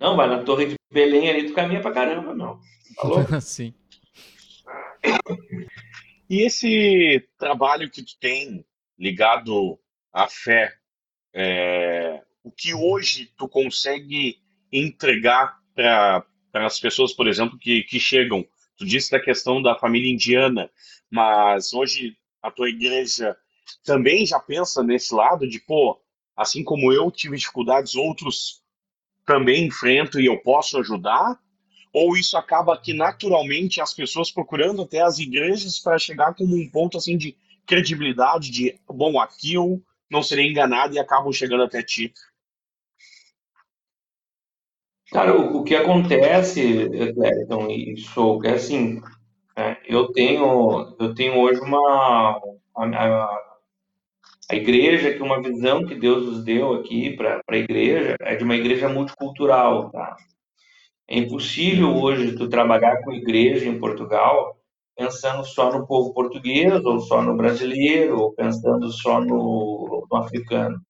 Não, 0.00 0.16
vai 0.16 0.28
na 0.28 0.42
Torre 0.42 0.66
de 0.66 0.76
Belém 0.92 1.28
ali, 1.28 1.46
tu 1.46 1.54
caminha 1.54 1.80
pra 1.80 1.92
caramba, 1.92 2.34
não. 2.34 2.60
Falou? 3.00 3.24
Sim. 3.40 3.72
E 6.28 6.42
esse 6.42 7.26
trabalho 7.38 7.90
que 7.90 8.02
tu 8.02 8.18
tem 8.20 8.64
ligado 8.98 9.78
à 10.12 10.26
fé, 10.28 10.74
é, 11.32 12.22
o 12.42 12.50
que 12.50 12.74
hoje 12.74 13.32
tu 13.36 13.48
consegue 13.48 14.38
entregar 14.72 15.58
para 15.74 16.26
as 16.54 16.78
pessoas, 16.80 17.12
por 17.12 17.28
exemplo, 17.28 17.58
que, 17.58 17.82
que 17.84 18.00
chegam? 18.00 18.46
Tu 18.76 18.84
disse 18.84 19.10
da 19.10 19.20
questão 19.20 19.62
da 19.62 19.78
família 19.78 20.12
indiana, 20.12 20.70
mas 21.10 21.72
hoje 21.72 22.16
a 22.42 22.50
tua 22.50 22.68
igreja 22.68 23.36
também 23.84 24.26
já 24.26 24.38
pensa 24.38 24.82
nesse 24.82 25.14
lado 25.14 25.48
de, 25.48 25.60
pô, 25.60 26.00
assim 26.36 26.62
como 26.62 26.92
eu 26.92 27.10
tive 27.10 27.36
dificuldades, 27.36 27.94
outros 27.94 28.62
também 29.24 29.66
enfrentam 29.66 30.20
e 30.20 30.26
eu 30.26 30.38
posso 30.38 30.78
ajudar? 30.78 31.38
Ou 31.92 32.16
isso 32.16 32.36
acaba 32.36 32.76
que 32.78 32.92
naturalmente 32.92 33.80
as 33.80 33.94
pessoas 33.94 34.30
procurando 34.30 34.82
até 34.82 35.00
as 35.00 35.18
igrejas 35.18 35.78
para 35.78 35.98
chegar 35.98 36.34
como 36.34 36.56
um 36.56 36.68
ponto 36.68 36.98
assim 36.98 37.16
de 37.16 37.36
credibilidade, 37.66 38.50
de, 38.50 38.78
bom, 38.88 39.20
aqui 39.20 39.54
eu 39.54 39.82
não 40.10 40.22
serei 40.22 40.50
enganado 40.50 40.94
e 40.94 40.98
acabam 40.98 41.32
chegando 41.32 41.62
até 41.62 41.82
ti? 41.82 42.12
Cara, 45.10 45.34
o, 45.34 45.58
o 45.58 45.64
que 45.64 45.74
acontece, 45.74 46.88
Clériton 47.14 47.70
e 47.70 47.96
Sou, 47.98 48.44
é 48.44 48.52
assim, 48.52 49.00
né, 49.56 49.76
eu 49.86 50.12
tenho 50.12 50.96
eu 50.98 51.14
tenho 51.14 51.38
hoje 51.38 51.60
uma 51.60 52.40
a, 52.76 52.84
a, 52.84 53.38
a 54.50 54.54
igreja 54.54 55.12
que 55.12 55.22
uma 55.22 55.42
visão 55.42 55.84
que 55.84 55.94
Deus 55.94 56.26
nos 56.26 56.44
deu 56.44 56.74
aqui 56.74 57.16
para 57.16 57.40
a 57.48 57.56
igreja 57.56 58.16
é 58.20 58.36
de 58.36 58.44
uma 58.44 58.56
igreja 58.56 58.88
multicultural, 58.88 59.90
tá? 59.90 60.16
É 61.08 61.18
impossível 61.18 61.96
hoje 61.96 62.36
tu 62.36 62.48
trabalhar 62.48 63.02
com 63.02 63.12
igreja 63.12 63.66
em 63.68 63.78
Portugal 63.78 64.58
pensando 64.98 65.44
só 65.44 65.72
no 65.72 65.86
povo 65.86 66.12
português, 66.12 66.84
ou 66.84 66.98
só 66.98 67.22
no 67.22 67.36
brasileiro, 67.36 68.20
ou 68.20 68.32
pensando 68.32 68.90
só 68.90 69.20
no, 69.20 70.04
no 70.10 70.16
africano. 70.16 70.80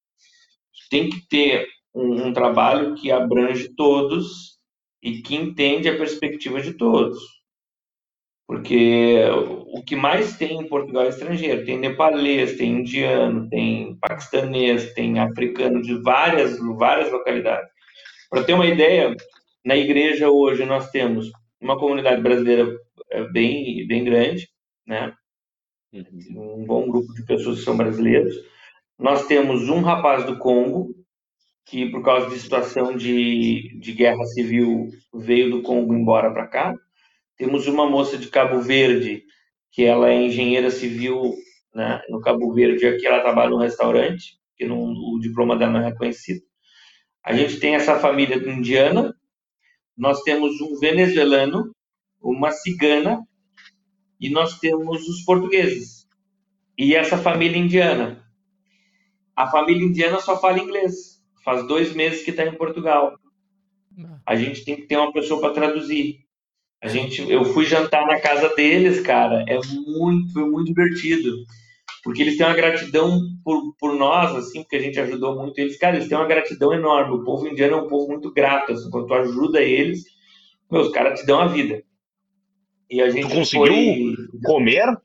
Tem 0.89 1.07
que 1.09 1.27
ter 1.29 1.67
um, 1.93 2.27
um 2.27 2.33
trabalho 2.33 2.95
que 2.95 3.11
abrange 3.11 3.69
todos 3.75 4.57
e 5.01 5.21
que 5.21 5.35
entende 5.35 5.87
a 5.87 5.95
perspectiva 5.95 6.59
de 6.59 6.73
todos. 6.73 7.19
Porque 8.47 9.23
o 9.67 9.83
que 9.83 9.95
mais 9.95 10.35
tem 10.37 10.59
em 10.59 10.67
Portugal 10.67 11.03
é 11.03 11.09
estrangeiro. 11.09 11.63
Tem 11.63 11.77
nepalês, 11.77 12.57
tem 12.57 12.79
indiano, 12.79 13.47
tem 13.47 13.95
paquistanês, 14.01 14.91
tem 14.95 15.19
africano 15.19 15.83
de 15.83 15.93
várias, 16.01 16.57
várias 16.57 17.11
localidades. 17.11 17.69
Para 18.27 18.43
ter 18.43 18.55
uma 18.55 18.65
ideia, 18.65 19.15
na 19.69 19.77
igreja 19.77 20.31
hoje 20.31 20.65
nós 20.65 20.89
temos 20.89 21.31
uma 21.61 21.77
comunidade 21.77 22.19
brasileira 22.23 22.75
é, 23.11 23.23
bem, 23.25 23.85
bem 23.85 24.03
grande, 24.03 24.49
né? 24.83 25.13
Um 26.31 26.65
bom 26.65 26.89
grupo 26.89 27.13
de 27.13 27.23
pessoas 27.23 27.59
que 27.59 27.65
são 27.65 27.77
brasileiros. 27.77 28.33
Nós 28.97 29.27
temos 29.27 29.69
um 29.69 29.81
rapaz 29.81 30.25
do 30.25 30.39
Congo, 30.39 30.95
que 31.67 31.85
por 31.91 32.03
causa 32.03 32.31
de 32.31 32.39
situação 32.39 32.97
de, 32.97 33.79
de 33.79 33.93
guerra 33.93 34.23
civil 34.25 34.89
veio 35.13 35.51
do 35.51 35.61
Congo 35.61 35.93
embora 35.93 36.31
para 36.31 36.47
cá. 36.47 36.75
Temos 37.37 37.67
uma 37.67 37.87
moça 37.87 38.17
de 38.17 38.27
Cabo 38.27 38.61
Verde, 38.61 39.21
que 39.71 39.83
ela 39.83 40.09
é 40.09 40.19
engenheira 40.19 40.71
civil 40.71 41.35
né, 41.75 42.01
no 42.09 42.19
Cabo 42.21 42.51
Verde, 42.55 42.87
aqui 42.87 43.05
ela 43.05 43.21
trabalha 43.21 43.51
no 43.51 43.59
restaurante, 43.59 44.35
que 44.57 44.65
não, 44.65 44.81
o 44.81 45.19
diploma 45.19 45.55
dela 45.55 45.73
não 45.73 45.81
é 45.81 45.89
reconhecido. 45.89 46.41
A 47.23 47.35
gente 47.35 47.59
tem 47.59 47.75
essa 47.75 47.99
família 47.99 48.35
indiana, 48.35 49.13
nós 49.99 50.21
temos 50.21 50.61
um 50.61 50.79
venezuelano, 50.79 51.75
uma 52.21 52.51
cigana 52.51 53.21
e 54.17 54.29
nós 54.29 54.57
temos 54.57 55.05
os 55.09 55.23
portugueses. 55.23 56.07
E 56.77 56.95
essa 56.95 57.17
família 57.17 57.57
indiana. 57.57 58.25
A 59.35 59.47
família 59.47 59.85
indiana 59.85 60.21
só 60.21 60.39
fala 60.39 60.57
inglês. 60.57 61.21
Faz 61.43 61.67
dois 61.67 61.93
meses 61.93 62.23
que 62.23 62.31
está 62.31 62.45
em 62.45 62.55
Portugal. 62.55 63.19
A 64.25 64.37
gente 64.37 64.63
tem 64.63 64.77
que 64.77 64.83
ter 64.83 64.95
uma 64.95 65.11
pessoa 65.11 65.41
para 65.41 65.53
traduzir. 65.53 66.19
A 66.81 66.87
gente, 66.87 67.29
eu 67.29 67.43
fui 67.43 67.65
jantar 67.65 68.07
na 68.07 68.21
casa 68.21 68.55
deles, 68.55 69.01
cara. 69.01 69.43
É 69.49 69.59
muito, 69.75 70.47
muito 70.47 70.73
divertido 70.73 71.45
porque 72.03 72.21
eles 72.21 72.37
têm 72.37 72.45
uma 72.45 72.55
gratidão 72.55 73.19
por, 73.43 73.75
por 73.77 73.93
nós, 73.95 74.35
assim, 74.35 74.61
porque 74.61 74.77
a 74.77 74.81
gente 74.81 74.99
ajudou 74.99 75.35
muito 75.35 75.59
eles. 75.59 75.77
Cara, 75.77 75.95
eles 75.95 76.07
têm 76.07 76.17
uma 76.17 76.27
gratidão 76.27 76.73
enorme. 76.73 77.15
O 77.15 77.23
povo 77.23 77.47
indiano 77.47 77.77
é 77.77 77.81
um 77.81 77.87
povo 77.87 78.07
muito 78.07 78.31
grato, 78.33 78.71
assim, 78.71 78.89
quando 78.89 79.07
tu 79.07 79.13
ajuda 79.13 79.61
eles, 79.61 80.03
meus 80.71 80.87
os 80.87 80.93
caras 80.93 81.19
te 81.19 81.25
dão 81.25 81.39
a 81.39 81.47
vida. 81.47 81.83
E 82.89 83.01
a 83.01 83.09
gente 83.09 83.27
tu 83.27 83.35
conseguiu 83.35 83.65
foi... 83.67 84.15
comer? 84.43 84.97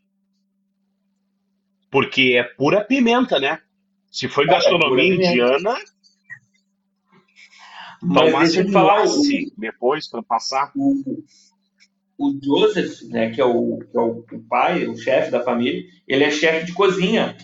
Porque 1.90 2.34
é 2.36 2.42
pura 2.42 2.84
pimenta, 2.84 3.38
né? 3.38 3.61
Se 4.11 4.28
foi 4.28 4.47
gastronomia 4.47 5.12
é 5.12 5.14
indiana, 5.14 5.76
mas 8.03 8.38
deixa 8.38 8.61
eu 8.61 8.66
te 8.66 8.72
falar, 8.72 9.05
depois 9.57 10.09
para 10.09 10.22
passar. 10.22 10.70
O, 10.76 10.95
o 12.19 12.39
Joseph, 12.43 13.03
né, 13.11 13.31
que 13.31 13.41
é 13.41 13.45
o, 13.45 13.79
que 13.79 13.97
é 13.97 14.01
o, 14.01 14.25
pai, 14.49 14.87
o 14.87 14.97
chefe 14.97 15.31
da 15.31 15.43
família, 15.43 15.83
ele 16.07 16.25
é 16.25 16.31
chefe 16.31 16.67
de 16.67 16.73
cozinha. 16.73 17.37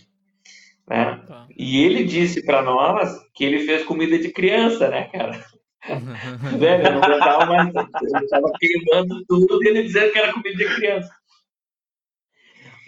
Né? 0.89 1.23
Tá. 1.27 1.47
E 1.57 1.83
ele 1.85 2.05
disse 2.05 2.45
para 2.45 2.63
nós 2.63 3.17
que 3.35 3.45
ele 3.45 3.61
fez 3.61 3.85
comida 3.85 4.19
de 4.19 4.31
criança, 4.31 4.89
né, 4.89 5.05
cara? 5.05 5.45
Velho, 6.59 6.87
eu 6.87 6.93
não 6.93 7.03
aguentava 7.03 7.47
mais. 7.47 7.75
Eu 7.75 8.21
estava 8.21 8.53
queimando 8.59 9.25
tudo 9.27 9.63
e 9.63 9.69
ele 9.69 9.83
dizendo 9.83 10.13
que 10.13 10.19
era 10.19 10.33
comida 10.33 10.57
de 10.57 10.75
criança. 10.75 11.11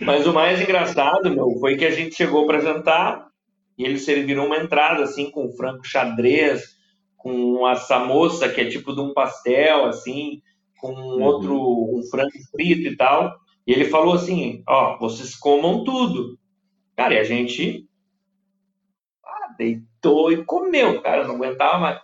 Mas 0.01 0.27
o 0.27 0.33
mais 0.33 0.61
engraçado, 0.61 1.31
meu, 1.31 1.59
foi 1.61 1.77
que 1.77 1.85
a 1.85 1.91
gente 1.91 2.15
chegou 2.15 2.47
para 2.47 2.61
jantar 2.61 3.27
e 3.79 3.85
eles 3.85 4.05
serviram 4.05 4.47
uma 4.47 4.59
entrada, 4.59 5.05
assim, 5.05 5.31
com 5.31 5.53
frango 5.53 5.85
xadrez, 5.85 6.77
com 7.17 7.65
a 7.65 7.77
samoça, 7.77 8.49
que 8.49 8.61
é 8.61 8.69
tipo 8.69 8.95
de 8.95 9.01
um 9.01 9.15
pastel, 9.15 9.87
assim, 9.87 10.43
com 10.83 10.93
uhum. 10.93 11.23
outro, 11.23 11.57
um 11.97 12.03
frango 12.11 12.33
frito 12.51 12.89
e 12.89 12.97
tal. 12.97 13.39
E 13.65 13.73
ele 13.73 13.85
falou 13.85 14.15
assim: 14.15 14.65
Ó, 14.69 14.99
vocês 14.99 15.37
comam 15.37 15.85
tudo. 15.85 16.37
Cara, 16.97 17.15
e 17.15 17.19
a 17.19 17.25
gente 17.25 17.89
ah, 19.25 19.55
deitou 19.57 20.33
e 20.33 20.45
comeu, 20.45 21.01
cara, 21.01 21.27
não 21.27 21.37
aguentava 21.37 21.79
mais. 21.79 22.01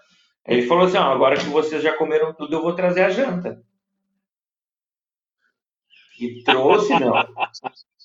Ele 0.47 0.63
falou 0.63 0.85
assim: 0.87 0.97
Ó, 0.97 1.03
agora 1.03 1.37
que 1.37 1.47
vocês 1.47 1.83
já 1.83 1.97
comeram 1.97 2.33
tudo, 2.33 2.55
eu 2.55 2.63
vou 2.63 2.73
trazer 2.73 3.03
a 3.03 3.11
janta. 3.11 3.61
E 6.21 6.43
trouxe, 6.43 6.99
não. 6.99 7.13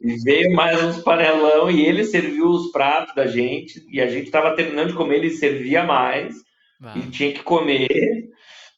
E 0.01 0.15
veio 0.24 0.53
mais 0.53 0.84
uns 0.84 1.01
panelão 1.03 1.69
e 1.69 1.86
ele 1.86 2.03
serviu 2.03 2.47
os 2.47 2.71
pratos 2.71 3.15
da 3.15 3.26
gente. 3.26 3.86
E 3.89 4.01
a 4.01 4.07
gente 4.07 4.26
estava 4.26 4.55
terminando 4.55 4.89
de 4.89 4.95
comer, 4.95 5.17
ele 5.17 5.32
servia 5.32 5.84
mais. 5.84 6.36
Ah. 6.82 6.97
E 6.97 7.09
tinha 7.09 7.32
que 7.32 7.41
comer. 7.41 8.32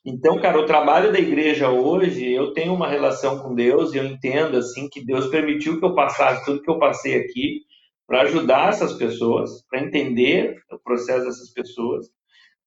Então, 0.05 0.39
cara, 0.39 0.59
o 0.59 0.67
trabalho 0.67 1.11
da 1.11 1.17
igreja 1.17 1.69
hoje, 1.69 2.31
eu 2.31 2.53
tenho 2.53 2.75
uma 2.75 2.87
relação 2.87 3.39
com 3.39 3.55
Deus 3.55 3.91
e 3.91 3.97
eu 3.97 4.05
entendo 4.05 4.55
assim 4.55 4.87
que 4.87 5.03
Deus 5.03 5.27
permitiu 5.27 5.79
que 5.79 5.85
eu 5.85 5.95
passasse 5.95 6.45
tudo 6.45 6.61
que 6.61 6.69
eu 6.69 6.77
passei 6.77 7.15
aqui 7.15 7.61
para 8.05 8.21
ajudar 8.21 8.69
essas 8.69 8.93
pessoas, 8.93 9.65
para 9.67 9.81
entender 9.81 10.59
o 10.71 10.77
processo 10.77 11.25
dessas 11.25 11.49
pessoas, 11.51 12.05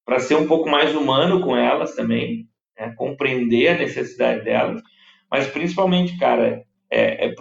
para 0.04 0.18
ser 0.18 0.34
um 0.34 0.48
pouco 0.48 0.68
mais 0.68 0.96
humano 0.96 1.40
com 1.40 1.56
elas 1.56 1.94
também, 1.94 2.48
né? 2.76 2.92
compreender 2.96 3.68
a 3.68 3.78
necessidade 3.78 4.42
delas, 4.42 4.82
mas 5.30 5.46
principalmente, 5.46 6.18
cara, 6.18 6.64
é, 6.90 7.26
é, 7.26 7.34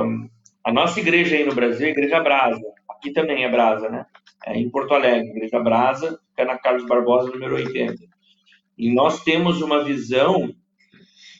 um, 0.00 0.28
a 0.64 0.72
nossa 0.72 1.00
igreja 1.00 1.34
aí 1.34 1.44
no 1.44 1.54
Brasil 1.54 1.86
é 1.86 1.88
a 1.88 1.92
Igreja 1.92 2.20
Brasa, 2.20 2.62
aqui 2.88 3.12
também 3.12 3.42
é 3.44 3.50
Brasa, 3.50 3.88
né? 3.88 4.06
É 4.46 4.56
em 4.56 4.70
Porto 4.70 4.94
Alegre, 4.94 5.30
Igreja 5.30 5.58
Brasa, 5.58 6.20
é 6.36 6.44
na 6.44 6.56
Carlos 6.56 6.86
Barbosa, 6.86 7.32
número 7.32 7.56
80. 7.56 8.13
E 8.76 8.92
nós 8.92 9.22
temos 9.22 9.62
uma 9.62 9.84
visão 9.84 10.54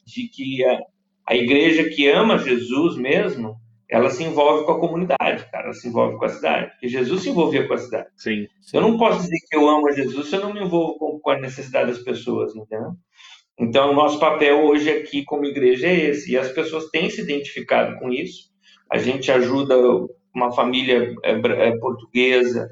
de 0.06 0.28
que 0.28 0.64
a, 0.64 0.80
a 1.28 1.36
igreja 1.36 1.88
que 1.88 2.08
ama 2.08 2.38
Jesus 2.38 2.96
mesmo, 2.96 3.56
ela 3.90 4.10
se 4.10 4.22
envolve 4.24 4.64
com 4.64 4.72
a 4.72 4.80
comunidade, 4.80 5.50
cara, 5.50 5.64
ela 5.64 5.72
se 5.72 5.88
envolve 5.88 6.16
com 6.18 6.24
a 6.24 6.28
cidade. 6.28 6.70
Porque 6.72 6.88
Jesus 6.88 7.22
se 7.22 7.30
envolvia 7.30 7.66
com 7.66 7.74
a 7.74 7.78
cidade. 7.78 8.08
Sim. 8.16 8.46
Eu 8.72 8.80
não 8.80 8.96
posso 8.96 9.22
dizer 9.22 9.38
que 9.48 9.56
eu 9.56 9.68
amo 9.68 9.92
Jesus 9.92 10.28
se 10.28 10.36
eu 10.36 10.40
não 10.40 10.52
me 10.52 10.62
envolvo 10.62 10.98
com, 10.98 11.18
com 11.20 11.30
a 11.30 11.40
necessidade 11.40 11.90
das 11.90 12.02
pessoas, 12.02 12.54
entendeu? 12.54 12.92
Então, 13.58 13.90
o 13.90 13.94
nosso 13.94 14.18
papel 14.18 14.64
hoje 14.64 14.90
aqui 14.90 15.24
como 15.24 15.44
igreja 15.44 15.86
é 15.86 16.10
esse. 16.10 16.32
E 16.32 16.38
as 16.38 16.50
pessoas 16.50 16.90
têm 16.90 17.08
se 17.08 17.20
identificado 17.22 17.98
com 17.98 18.10
isso. 18.10 18.50
A 18.90 18.98
gente 18.98 19.30
ajuda 19.30 19.76
uma 20.34 20.52
família 20.52 21.14
é, 21.22 21.32
é, 21.32 21.76
portuguesa 21.78 22.68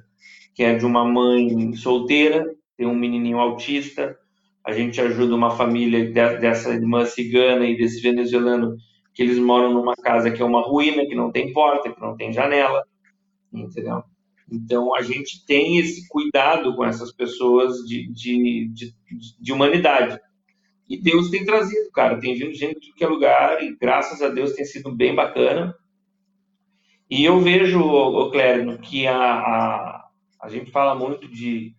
que 0.54 0.62
é 0.62 0.74
de 0.74 0.84
uma 0.84 1.04
mãe 1.04 1.72
solteira, 1.74 2.44
tem 2.76 2.86
um 2.86 2.94
menininho 2.94 3.38
autista, 3.38 4.16
a 4.64 4.72
gente 4.72 5.00
ajuda 5.00 5.34
uma 5.34 5.50
família 5.50 6.10
dessa 6.10 6.72
irmã 6.72 7.04
cigana 7.04 7.66
e 7.66 7.76
desse 7.76 8.00
venezuelano 8.00 8.76
que 9.12 9.22
eles 9.22 9.38
moram 9.38 9.74
numa 9.74 9.94
casa 9.94 10.30
que 10.30 10.40
é 10.40 10.44
uma 10.44 10.62
ruína, 10.62 11.06
que 11.06 11.14
não 11.14 11.30
tem 11.30 11.52
porta, 11.52 11.92
que 11.92 12.00
não 12.00 12.16
tem 12.16 12.32
janela, 12.32 12.84
entendeu? 13.52 14.02
Então 14.50 14.94
a 14.94 15.02
gente 15.02 15.44
tem 15.46 15.78
esse 15.78 16.06
cuidado 16.08 16.74
com 16.76 16.84
essas 16.84 17.12
pessoas 17.12 17.78
de, 17.86 18.10
de, 18.12 18.68
de, 18.68 18.94
de 19.40 19.52
humanidade. 19.52 20.18
E 20.88 20.96
Deus 20.96 21.30
tem 21.30 21.44
trazido, 21.44 21.90
cara, 21.92 22.20
tem 22.20 22.34
vindo 22.34 22.54
gente 22.54 22.80
de 22.80 22.92
que 22.92 23.04
é 23.04 23.08
lugar 23.08 23.62
e 23.62 23.76
graças 23.76 24.20
a 24.22 24.28
Deus 24.28 24.52
tem 24.52 24.64
sido 24.64 24.94
bem 24.94 25.14
bacana. 25.14 25.74
E 27.10 27.24
eu 27.24 27.40
vejo, 27.40 27.80
o 27.80 28.30
Clérino, 28.30 28.78
que 28.78 29.06
a, 29.06 29.16
a, 29.16 30.08
a 30.40 30.48
gente 30.48 30.70
fala 30.70 30.94
muito 30.94 31.28
de 31.28 31.74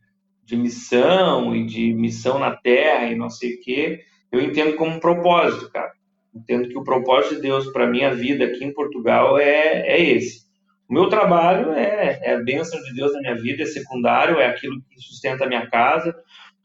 de 0.45 0.55
missão 0.55 1.55
e 1.55 1.65
de 1.65 1.93
missão 1.93 2.39
na 2.39 2.55
Terra 2.55 3.07
e 3.07 3.15
não 3.15 3.29
sei 3.29 3.55
o 3.55 3.61
quê, 3.61 4.01
eu 4.31 4.41
entendo 4.41 4.75
como 4.75 4.95
um 4.95 4.99
propósito, 4.99 5.71
cara. 5.71 5.91
Entendo 6.33 6.67
que 6.67 6.77
o 6.77 6.83
propósito 6.83 7.35
de 7.35 7.41
Deus 7.41 7.71
para 7.71 7.87
minha 7.87 8.13
vida 8.13 8.45
aqui 8.45 8.63
em 8.65 8.73
Portugal 8.73 9.37
é, 9.37 9.87
é 9.87 10.01
esse. 10.01 10.43
O 10.89 10.93
meu 10.93 11.07
trabalho 11.07 11.71
é, 11.73 12.19
é 12.21 12.33
a 12.33 12.43
bênção 12.43 12.81
de 12.81 12.93
Deus 12.93 13.13
na 13.13 13.21
minha 13.21 13.35
vida, 13.35 13.63
é 13.63 13.65
secundário, 13.65 14.39
é 14.39 14.47
aquilo 14.47 14.81
que 14.89 14.99
sustenta 14.99 15.45
a 15.45 15.47
minha 15.47 15.69
casa, 15.69 16.13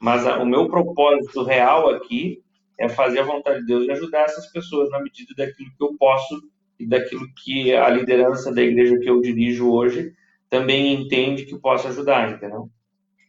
mas 0.01 0.27
a, 0.27 0.39
o 0.39 0.47
meu 0.47 0.69
propósito 0.69 1.43
real 1.43 1.91
aqui 1.91 2.39
é 2.79 2.89
fazer 2.89 3.21
a 3.21 3.25
vontade 3.25 3.61
de 3.61 3.67
Deus 3.67 3.87
e 3.87 3.91
ajudar 3.91 4.23
essas 4.23 4.51
pessoas 4.51 4.91
na 4.91 5.01
medida 5.01 5.35
daquilo 5.37 5.71
que 5.77 5.85
eu 5.85 5.97
posso 5.99 6.41
e 6.79 6.87
daquilo 6.87 7.27
que 7.45 7.75
a 7.75 7.89
liderança 7.89 8.53
da 8.53 8.63
igreja 8.63 8.99
que 8.99 9.11
eu 9.11 9.21
dirijo 9.21 9.71
hoje 9.71 10.13
também 10.49 10.95
entende 10.95 11.45
que 11.45 11.59
posso 11.59 11.89
ajudar, 11.89 12.31
entendeu? 12.31 12.71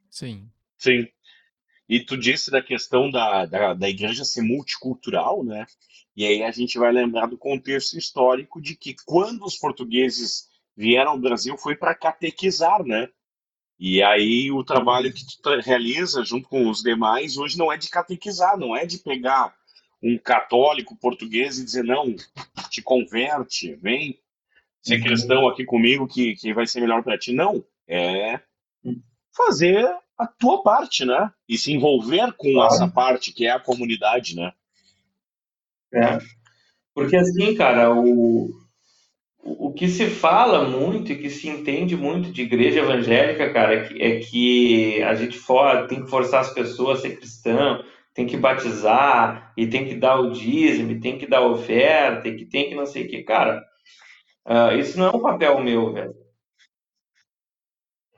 Sim. 0.10 0.50
Sim. 0.78 1.08
E 1.88 2.00
tu 2.00 2.16
disse 2.18 2.52
da 2.52 2.62
questão 2.62 3.10
da, 3.10 3.46
da, 3.46 3.74
da 3.74 3.90
igreja 3.90 4.24
ser 4.24 4.42
multicultural, 4.42 5.44
né? 5.44 5.66
E 6.16 6.26
aí 6.26 6.44
a 6.44 6.52
gente 6.52 6.78
vai 6.78 6.92
lembrar 6.92 7.28
do 7.28 7.38
contexto 7.38 7.98
histórico 7.98 8.62
de 8.62 8.76
que 8.76 8.96
quando 9.06 9.44
os 9.44 9.58
portugueses 9.58 10.50
vieram 10.76 11.12
ao 11.12 11.20
Brasil 11.20 11.58
foi 11.58 11.76
para 11.76 11.96
catequizar, 11.96 12.84
né? 12.84 13.10
E 13.80 14.04
aí 14.04 14.52
o 14.52 14.64
trabalho 14.64 15.12
que 15.12 15.24
tu 15.42 15.60
realiza 15.62 16.24
junto 16.24 16.50
com 16.50 16.70
os 16.70 16.84
demais 16.84 17.38
hoje 17.38 17.58
não 17.58 17.72
é 17.72 17.78
de 17.78 17.90
catequizar, 17.90 18.58
não 18.58 18.76
é 18.76 18.86
de 18.86 18.98
pegar 18.98 19.56
um 20.04 20.18
católico 20.18 20.96
português 20.98 21.58
e 21.58 21.66
dizer 21.66 21.84
não, 21.84 22.16
te 22.70 22.82
converte, 22.82 23.76
vem 23.76 24.20
ser 24.82 24.98
uhum. 24.98 25.04
cristão 25.04 25.48
aqui 25.48 25.66
comigo 25.66 26.08
que, 26.08 26.36
que 26.36 26.54
vai 26.54 26.68
ser 26.68 26.82
melhor 26.82 27.04
para 27.04 27.18
ti. 27.18 27.34
Não, 27.34 27.64
é 27.88 28.42
fazer 29.46 29.90
a 30.18 30.28
tua 30.28 30.62
parte, 30.62 31.06
né? 31.06 31.32
E 31.48 31.58
se 31.58 31.72
envolver 31.72 32.34
com 32.34 32.52
claro. 32.52 32.74
essa 32.74 32.88
parte 32.88 33.32
que 33.32 33.46
é 33.46 33.52
a 33.52 33.60
comunidade, 33.60 34.36
né? 34.36 34.52
É. 35.94 36.20
Porque 36.94 37.16
assim, 37.16 37.56
cara, 37.56 37.94
o, 37.94 38.50
o 39.42 39.74
que 39.74 39.88
se 39.88 40.08
fala 40.08 40.68
muito 40.68 41.12
e 41.12 41.18
que 41.18 41.30
se 41.30 41.48
entende 41.48 41.96
muito 41.96 42.32
de 42.32 42.42
igreja 42.42 42.82
evangélica, 42.82 43.52
cara, 43.54 43.76
é 43.76 43.88
que, 43.88 44.02
é 44.02 44.20
que 44.20 45.04
a 45.04 45.16
gente 45.16 45.38
for, 45.38 45.88
tem 45.88 46.04
que 46.04 46.10
forçar 46.10 46.42
as 46.42 46.54
pessoas 46.54 47.00
a 47.00 47.02
ser 47.04 47.18
cristão, 47.18 47.84
tem 48.14 48.28
que 48.28 48.36
batizar, 48.36 49.54
e 49.56 49.66
tem 49.68 49.86
que 49.86 49.96
dar 49.96 50.20
o 50.20 50.32
dízimo, 50.32 50.92
e 50.92 51.00
tem 51.00 51.18
que 51.18 51.26
dar 51.26 51.42
oferta, 51.42 52.28
e 52.28 52.36
que 52.36 52.46
tem 52.46 52.68
que 52.68 52.76
não 52.76 52.86
sei 52.86 53.06
o 53.06 53.08
que. 53.08 53.24
Cara, 53.24 53.64
uh, 54.46 54.78
isso 54.78 55.00
não 55.00 55.08
é 55.08 55.16
um 55.16 55.22
papel 55.22 55.64
meu, 55.64 55.94
velho. 55.94 56.14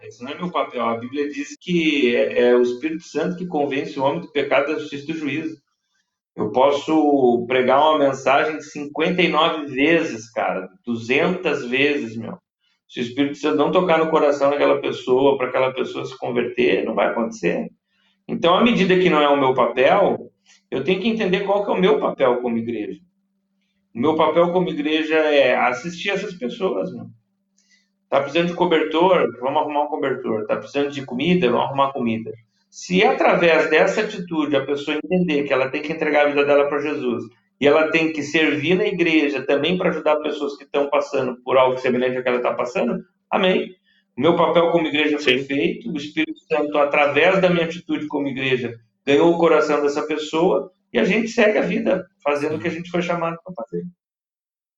Esse 0.04 0.24
não 0.24 0.32
é 0.32 0.36
meu 0.36 0.52
papel. 0.52 0.84
A 0.84 0.98
Bíblia 0.98 1.30
diz 1.30 1.56
que 1.60 2.16
é, 2.16 2.50
é 2.50 2.56
o 2.56 2.62
Espírito 2.62 3.04
Santo 3.04 3.38
que 3.38 3.46
convence 3.46 4.00
o 4.00 4.04
homem 4.04 4.22
do 4.22 4.32
pecado, 4.32 4.74
da 4.74 4.80
justiça 4.80 5.04
e 5.04 5.14
do 5.14 5.20
juízo. 5.20 5.62
Eu 6.36 6.52
posso 6.52 7.46
pregar 7.48 7.80
uma 7.82 8.00
mensagem 8.00 8.60
59 8.62 9.68
vezes, 9.68 10.32
cara, 10.32 10.70
200 10.86 11.68
vezes, 11.70 12.16
meu. 12.16 12.38
Se 12.88 13.00
o 13.00 13.04
Espírito 13.04 13.38
Santo 13.38 13.58
não 13.58 13.72
tocar 13.72 14.00
no 14.00 14.10
coração 14.10 14.50
daquela 14.50 14.82
pessoa, 14.82 15.38
para 15.38 15.48
aquela 15.48 15.74
pessoa 15.74 16.06
se 16.06 16.18
converter, 16.18 16.86
não 16.86 16.96
vai 16.96 17.08
acontecer. 17.08 17.70
Então, 18.28 18.56
à 18.56 18.64
medida 18.64 18.98
que 18.98 19.10
não 19.10 19.22
é 19.22 19.30
o 19.30 19.40
meu 19.40 19.54
papel, 19.54 20.32
eu 20.70 20.84
tenho 20.84 21.00
que 21.00 21.08
entender 21.08 21.42
qual 21.42 21.64
que 21.64 21.72
é 21.72 21.74
o 21.74 21.80
meu 21.80 22.00
papel 22.00 22.42
como 22.42 22.58
igreja. 22.58 23.00
O 23.94 24.00
meu 24.00 24.16
papel 24.16 24.52
como 24.52 24.70
igreja 24.70 25.16
é 25.16 25.56
assistir 25.56 26.10
essas 26.10 26.34
pessoas, 26.34 26.94
meu. 26.94 27.08
Tá 28.12 28.20
precisando 28.20 28.48
de 28.48 28.56
cobertor? 28.56 29.40
Vamos 29.40 29.62
arrumar 29.62 29.84
um 29.84 29.88
cobertor. 29.88 30.46
Tá 30.46 30.58
precisando 30.58 30.92
de 30.92 31.06
comida? 31.06 31.50
Vamos 31.50 31.68
arrumar 31.68 31.94
comida. 31.94 32.30
Se 32.70 33.02
através 33.06 33.70
dessa 33.70 34.02
atitude 34.02 34.54
a 34.54 34.66
pessoa 34.66 34.98
entender 35.02 35.44
que 35.44 35.54
ela 35.54 35.70
tem 35.70 35.82
que 35.82 35.94
entregar 35.94 36.26
a 36.26 36.30
vida 36.30 36.44
dela 36.44 36.68
para 36.68 36.82
Jesus 36.82 37.24
e 37.58 37.66
ela 37.66 37.90
tem 37.90 38.12
que 38.12 38.22
servir 38.22 38.76
na 38.76 38.86
igreja 38.86 39.46
também 39.46 39.78
para 39.78 39.92
ajudar 39.92 40.18
pessoas 40.18 40.58
que 40.58 40.66
estão 40.66 40.90
passando 40.90 41.42
por 41.42 41.58
algo 41.58 41.78
semelhante 41.78 42.18
ao 42.18 42.24
que 42.24 42.28
ela 42.28 42.40
está 42.40 42.54
passando, 42.54 43.02
amém. 43.30 43.74
O 44.18 44.22
meu 44.22 44.36
papel 44.36 44.72
como 44.72 44.88
igreja 44.88 45.18
foi 45.18 45.38
feito, 45.38 45.90
o 45.90 45.96
Espírito 45.96 46.40
Santo, 46.50 46.78
através 46.80 47.40
da 47.40 47.50
minha 47.50 47.64
atitude 47.64 48.08
como 48.08 48.28
igreja, 48.28 48.78
ganhou 49.06 49.34
o 49.34 49.38
coração 49.38 49.82
dessa 49.82 50.06
pessoa 50.06 50.70
e 50.92 51.00
a 51.00 51.06
gente 51.06 51.30
segue 51.30 51.58
a 51.58 51.62
vida 51.62 52.06
fazendo 52.22 52.58
o 52.58 52.60
que 52.60 52.68
a 52.68 52.72
gente 52.72 52.92
foi 52.92 53.02
chamado 53.02 53.38
para 53.42 53.54
fazer. 53.54 53.86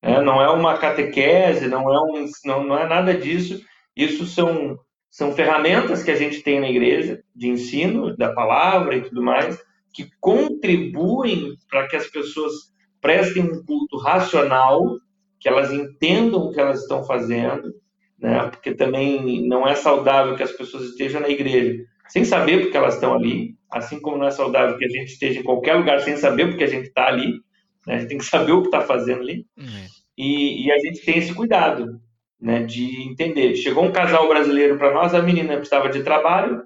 É, 0.04 0.22
não 0.22 0.41
é 0.41 0.49
uma 0.49 0.78
catequese, 0.78 1.68
não 1.70 1.89
é, 1.89 2.01
um, 2.01 2.26
não, 2.43 2.64
não 2.66 2.78
é 2.78 2.86
nada 2.86 3.14
disso. 3.14 3.64
Isso 3.95 4.26
são, 4.26 4.78
são 5.10 5.32
ferramentas 5.32 6.04
que 6.04 6.12
a 6.12 6.16
gente 6.16 6.43
tem 6.43 6.60
na 6.60 6.70
igreja, 6.70 7.24
de 7.34 7.47
ensino 7.47 8.16
da 8.18 8.34
palavra 8.34 8.97
e 8.97 9.01
tudo 9.01 9.24
mais, 9.24 9.58
que 9.93 10.10
contribuem 10.20 11.54
para 11.70 11.88
que 11.88 11.95
as 11.95 12.08
pessoas 12.08 12.54
prestem 12.99 13.43
um 13.43 13.64
culto 13.64 13.97
racional, 13.97 14.97
que 15.39 15.47
elas 15.47 15.72
entendam 15.72 16.41
o 16.41 16.51
que 16.51 16.60
elas 16.60 16.82
estão 16.82 17.06
fazendo, 17.06 17.74
né? 18.20 18.49
porque 18.49 18.76
também 18.76 19.47
não 19.47 19.66
é 19.66 19.74
saudável 19.74 20.36
que 20.36 20.43
as 20.43 20.51
pessoas 20.51 20.84
estejam 20.84 21.22
na 21.22 21.30
igreja 21.30 21.82
sem 22.10 22.26
saber 22.26 22.62
porque 22.62 22.78
elas 22.78 22.95
estão 22.95 23.14
ali, 23.14 23.56
assim 23.72 23.99
como 23.99 24.18
não 24.18 24.28
é 24.28 24.32
saudável 24.32 24.78
que 24.78 24.86
a 24.86 24.89
gente 24.89 25.14
esteja 25.14 25.39
em 25.39 25.43
qualquer 25.43 25.76
lugar 25.76 25.99
sem 26.01 26.18
saber 26.18 26.47
porque 26.47 26.64
a 26.64 26.68
gente 26.68 26.88
está 26.88 27.08
ali. 27.08 27.39
Né? 27.86 27.96
A 27.96 28.00
gente 28.00 28.10
tem 28.10 28.18
que 28.18 28.26
saber 28.26 28.52
o 28.52 28.62
que 28.62 28.68
está 28.68 28.82
fazendo 28.82 29.22
ali. 29.22 29.46
Uhum. 29.58 29.86
E, 30.18 30.68
e, 30.68 30.72
a 30.72 30.78
gente 30.80 31.04
tem 31.04 31.18
esse 31.18 31.34
cuidado 31.34 32.00
né, 32.40 32.64
de 32.64 33.10
entender. 33.10 33.56
Chegou 33.56 33.84
um 33.84 33.92
casal 33.92 34.28
brasileiro 34.28 34.78
para 34.78 34.94
nós, 34.94 35.14
a 35.14 35.22
menina 35.22 35.56
precisava 35.56 35.90
de 35.90 36.04
trabalho, 36.04 36.64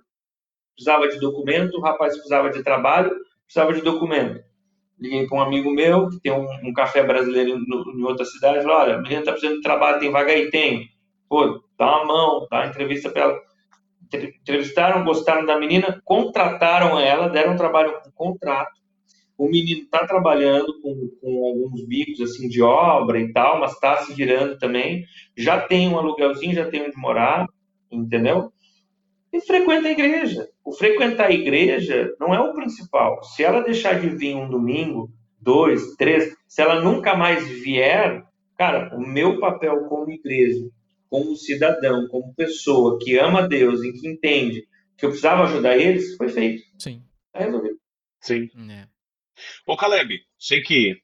precisava 0.76 1.08
de 1.08 1.20
documento, 1.20 1.78
o 1.78 1.82
rapaz 1.82 2.14
precisava 2.14 2.50
de 2.50 2.62
trabalho, 2.62 3.12
precisava 3.46 3.74
de 3.74 3.82
documento. 3.82 4.44
Liguei 5.00 5.28
para 5.28 5.38
um 5.38 5.42
amigo 5.42 5.72
meu, 5.72 6.10
que 6.10 6.20
tem 6.20 6.32
um, 6.32 6.48
um 6.64 6.74
café 6.74 7.04
brasileiro 7.04 7.58
no, 7.60 7.94
em 7.96 8.04
outra 8.04 8.26
cidade, 8.26 8.64
falei, 8.64 8.76
olha, 8.76 8.96
a 8.96 9.02
menina 9.02 9.20
está 9.20 9.32
precisando 9.32 9.58
de 9.58 9.62
trabalho, 9.62 10.00
tem 10.00 10.12
vaga 10.12 10.32
aí? 10.32 10.50
Tem. 10.50 10.90
Pô, 11.30 11.64
dá 11.78 11.98
uma 11.98 12.06
mão, 12.06 12.48
dá 12.50 12.58
uma 12.58 12.68
entrevista 12.68 13.10
para 13.10 13.22
ela. 13.24 13.40
Entrevistaram, 14.12 15.04
gostaram 15.04 15.46
da 15.46 15.60
menina, 15.60 16.02
contrataram 16.04 17.00
ela, 17.00 17.30
deram 17.30 17.54
um 17.54 17.58
trabalho 17.58 17.94
com 18.02 18.12
contrato, 18.12 18.80
o 19.38 19.48
menino 19.48 19.84
está 19.84 20.06
trabalhando 20.06 20.82
com, 20.82 21.10
com, 21.22 21.46
alguns 21.46 21.86
bicos 21.86 22.20
assim 22.22 22.50
de 22.50 22.62
obra 22.62 23.20
e 23.20 23.32
tal, 23.32 23.60
mas 23.60 23.74
está 23.74 23.98
se 23.98 24.14
virando 24.14 24.58
também. 24.58 25.06
Já 25.38 25.62
tem 25.62 25.88
um 25.88 25.98
aluguelzinho, 25.98 26.56
já 26.56 26.70
tem 26.70 26.82
onde 26.82 26.98
morar, 26.98 27.48
entendeu? 27.92 28.52
E 29.32 29.40
frequenta 29.42 29.88
a 29.88 29.92
igreja. 29.92 30.48
O 30.66 30.72
frequentar 30.72 31.28
a 31.28 31.34
igreja 31.34 32.12
não 32.20 32.34
é 32.34 32.40
o 32.40 32.54
principal. 32.54 33.24
Se 33.24 33.44
ela 33.44 33.62
deixar 33.62 34.00
de 34.00 34.10
vir 34.10 34.36
um 34.36 34.50
domingo, 34.50 35.12
dois, 35.40 35.96
três, 35.96 36.36
se 36.48 36.62
ela 36.62 36.82
nunca 36.82 37.16
mais 37.16 37.48
vier, 37.48 38.24
cara, 38.58 38.96
o 38.96 39.00
meu 39.00 39.40
papel 39.40 39.86
como 39.88 40.10
igreja, 40.10 40.68
como 41.10 41.36
cidadão, 41.36 42.08
como 42.08 42.34
pessoa 42.34 42.98
que 43.00 43.18
ama 43.18 43.48
Deus 43.48 43.84
e 43.84 43.94
que 43.94 44.08
entende 44.08 44.68
que 44.98 45.06
eu 45.06 45.10
precisava 45.10 45.44
ajudar 45.44 45.78
eles, 45.78 46.16
foi 46.18 46.28
feito. 46.28 46.64
Sim. 46.80 47.04
Está 47.28 47.46
resolvido. 47.46 47.78
Sim. 48.20 48.50
É. 48.72 48.97
Ô 49.66 49.76
Caleb, 49.76 50.22
sei 50.38 50.62
que 50.62 51.02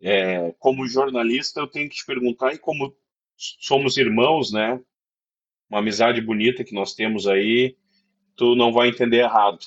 é, 0.00 0.52
como 0.58 0.86
jornalista 0.86 1.60
eu 1.60 1.66
tenho 1.66 1.88
que 1.88 1.96
te 1.96 2.06
perguntar, 2.06 2.52
e 2.52 2.58
como 2.58 2.94
somos 3.36 3.96
irmãos, 3.96 4.52
né? 4.52 4.80
Uma 5.70 5.78
amizade 5.78 6.20
bonita 6.20 6.64
que 6.64 6.74
nós 6.74 6.94
temos 6.94 7.26
aí, 7.26 7.76
tu 8.36 8.54
não 8.54 8.72
vai 8.72 8.88
entender 8.88 9.18
errado. 9.18 9.60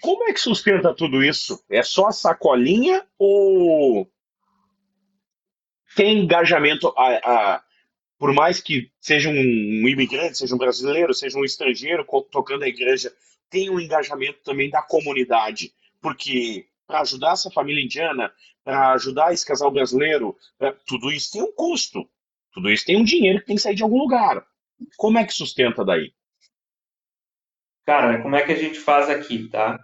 Como 0.00 0.24
é 0.24 0.32
que 0.32 0.40
sustenta 0.40 0.94
tudo 0.94 1.22
isso? 1.22 1.62
É 1.70 1.82
só 1.82 2.06
a 2.06 2.12
sacolinha 2.12 3.06
ou 3.18 4.10
tem 5.94 6.20
engajamento? 6.20 6.92
A, 6.96 7.56
a, 7.56 7.62
por 8.18 8.32
mais 8.32 8.60
que 8.60 8.90
seja 9.00 9.28
um 9.28 9.34
imigrante, 9.88 10.38
seja 10.38 10.54
um 10.54 10.58
brasileiro, 10.58 11.12
seja 11.12 11.38
um 11.38 11.44
estrangeiro 11.44 12.06
tocando 12.30 12.64
a 12.64 12.68
igreja, 12.68 13.12
tem 13.50 13.70
um 13.70 13.78
engajamento 13.78 14.40
também 14.42 14.70
da 14.70 14.82
comunidade. 14.82 15.72
Porque 16.00 16.66
para 16.88 17.02
ajudar 17.02 17.32
essa 17.32 17.50
família 17.50 17.84
indiana, 17.84 18.32
para 18.64 18.92
ajudar 18.92 19.32
esse 19.32 19.46
casal 19.46 19.70
brasileiro, 19.70 20.34
pra... 20.58 20.72
tudo 20.86 21.12
isso 21.12 21.30
tem 21.30 21.42
um 21.42 21.52
custo. 21.52 22.08
Tudo 22.52 22.70
isso 22.70 22.86
tem 22.86 22.96
um 22.96 23.04
dinheiro 23.04 23.40
que 23.40 23.46
tem 23.46 23.56
que 23.56 23.62
sair 23.62 23.74
de 23.74 23.82
algum 23.82 23.98
lugar. 23.98 24.44
Como 24.96 25.18
é 25.18 25.24
que 25.24 25.34
sustenta 25.34 25.84
daí? 25.84 26.12
Cara, 27.86 28.22
como 28.22 28.34
é 28.34 28.42
que 28.42 28.52
a 28.52 28.56
gente 28.56 28.78
faz 28.78 29.08
aqui, 29.08 29.48
tá? 29.48 29.78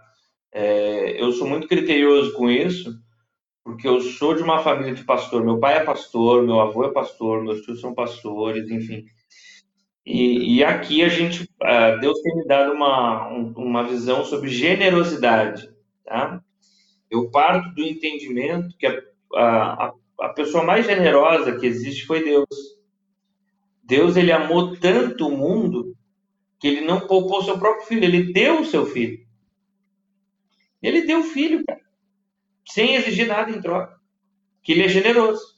É, 0.51 1.21
eu 1.21 1.31
sou 1.31 1.47
muito 1.47 1.67
criterioso 1.67 2.33
com 2.33 2.49
isso, 2.49 2.97
porque 3.63 3.87
eu 3.87 4.01
sou 4.01 4.33
de 4.33 4.41
uma 4.41 4.63
família 4.63 4.93
de 4.93 5.03
pastor. 5.03 5.43
Meu 5.43 5.59
pai 5.59 5.77
é 5.77 5.83
pastor, 5.83 6.43
meu 6.43 6.59
avô 6.59 6.85
é 6.85 6.91
pastor, 6.91 7.43
meus 7.43 7.61
tios 7.61 7.81
são 7.81 7.93
pastores, 7.93 8.69
enfim. 8.69 9.05
E, 10.05 10.57
e 10.57 10.63
aqui 10.63 11.03
a 11.03 11.09
gente, 11.09 11.43
uh, 11.43 11.99
Deus 11.99 12.21
tem 12.21 12.35
me 12.35 12.45
dado 12.45 12.73
uma, 12.73 13.27
um, 13.29 13.53
uma 13.57 13.83
visão 13.83 14.23
sobre 14.23 14.49
generosidade, 14.49 15.67
tá? 16.03 16.43
Eu 17.09 17.29
parto 17.29 17.73
do 17.75 17.83
entendimento 17.83 18.75
que 18.77 18.85
a, 18.85 19.01
a, 19.35 19.93
a 20.19 20.29
pessoa 20.29 20.63
mais 20.63 20.85
generosa 20.85 21.57
que 21.57 21.65
existe 21.65 22.05
foi 22.05 22.23
Deus. 22.23 22.47
Deus 23.83 24.15
ele 24.15 24.31
amou 24.31 24.75
tanto 24.77 25.27
o 25.27 25.37
mundo 25.37 25.95
que 26.59 26.67
ele 26.67 26.81
não 26.81 27.07
poupou 27.07 27.43
seu 27.43 27.59
próprio 27.59 27.85
filho, 27.85 28.03
ele 28.03 28.33
deu 28.33 28.61
o 28.61 28.65
seu 28.65 28.85
filho. 28.85 29.23
Ele 30.81 31.05
deu 31.05 31.19
o 31.19 31.23
filho, 31.23 31.63
cara, 31.65 31.81
sem 32.67 32.95
exigir 32.95 33.27
nada 33.27 33.51
em 33.51 33.61
troca. 33.61 33.99
Que 34.63 34.71
ele 34.71 34.83
é 34.83 34.87
generoso. 34.87 35.55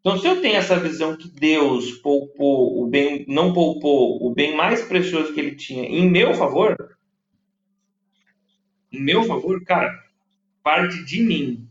Então, 0.00 0.18
se 0.18 0.26
eu 0.26 0.40
tenho 0.40 0.56
essa 0.56 0.78
visão 0.78 1.16
que 1.16 1.28
Deus 1.28 1.92
poupou 1.92 2.82
o 2.82 2.86
bem, 2.86 3.24
não 3.28 3.52
poupou 3.52 4.24
o 4.24 4.32
bem 4.32 4.56
mais 4.56 4.82
precioso 4.82 5.32
que 5.34 5.40
ele 5.40 5.56
tinha 5.56 5.84
em 5.84 6.08
meu 6.10 6.34
favor, 6.34 6.76
em 8.92 9.02
meu 9.02 9.24
favor, 9.24 9.62
cara, 9.64 9.92
parte 10.68 11.02
de 11.02 11.22
mim. 11.22 11.66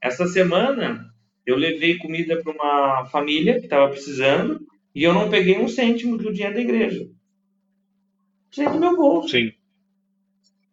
Essa 0.00 0.26
semana 0.26 1.14
eu 1.46 1.54
levei 1.54 1.98
comida 1.98 2.42
para 2.42 2.52
uma 2.52 3.06
família 3.06 3.60
que 3.60 3.66
estava 3.66 3.88
precisando 3.88 4.66
e 4.92 5.04
eu 5.04 5.14
não 5.14 5.30
peguei 5.30 5.60
um 5.60 5.68
cêntimo 5.68 6.18
do 6.18 6.32
dinheiro 6.32 6.56
da 6.56 6.60
igreja. 6.60 7.08
Dinheiro 8.50 8.74
do 8.74 8.80
meu 8.80 8.96
bolso. 8.96 9.28
Sim. 9.28 9.52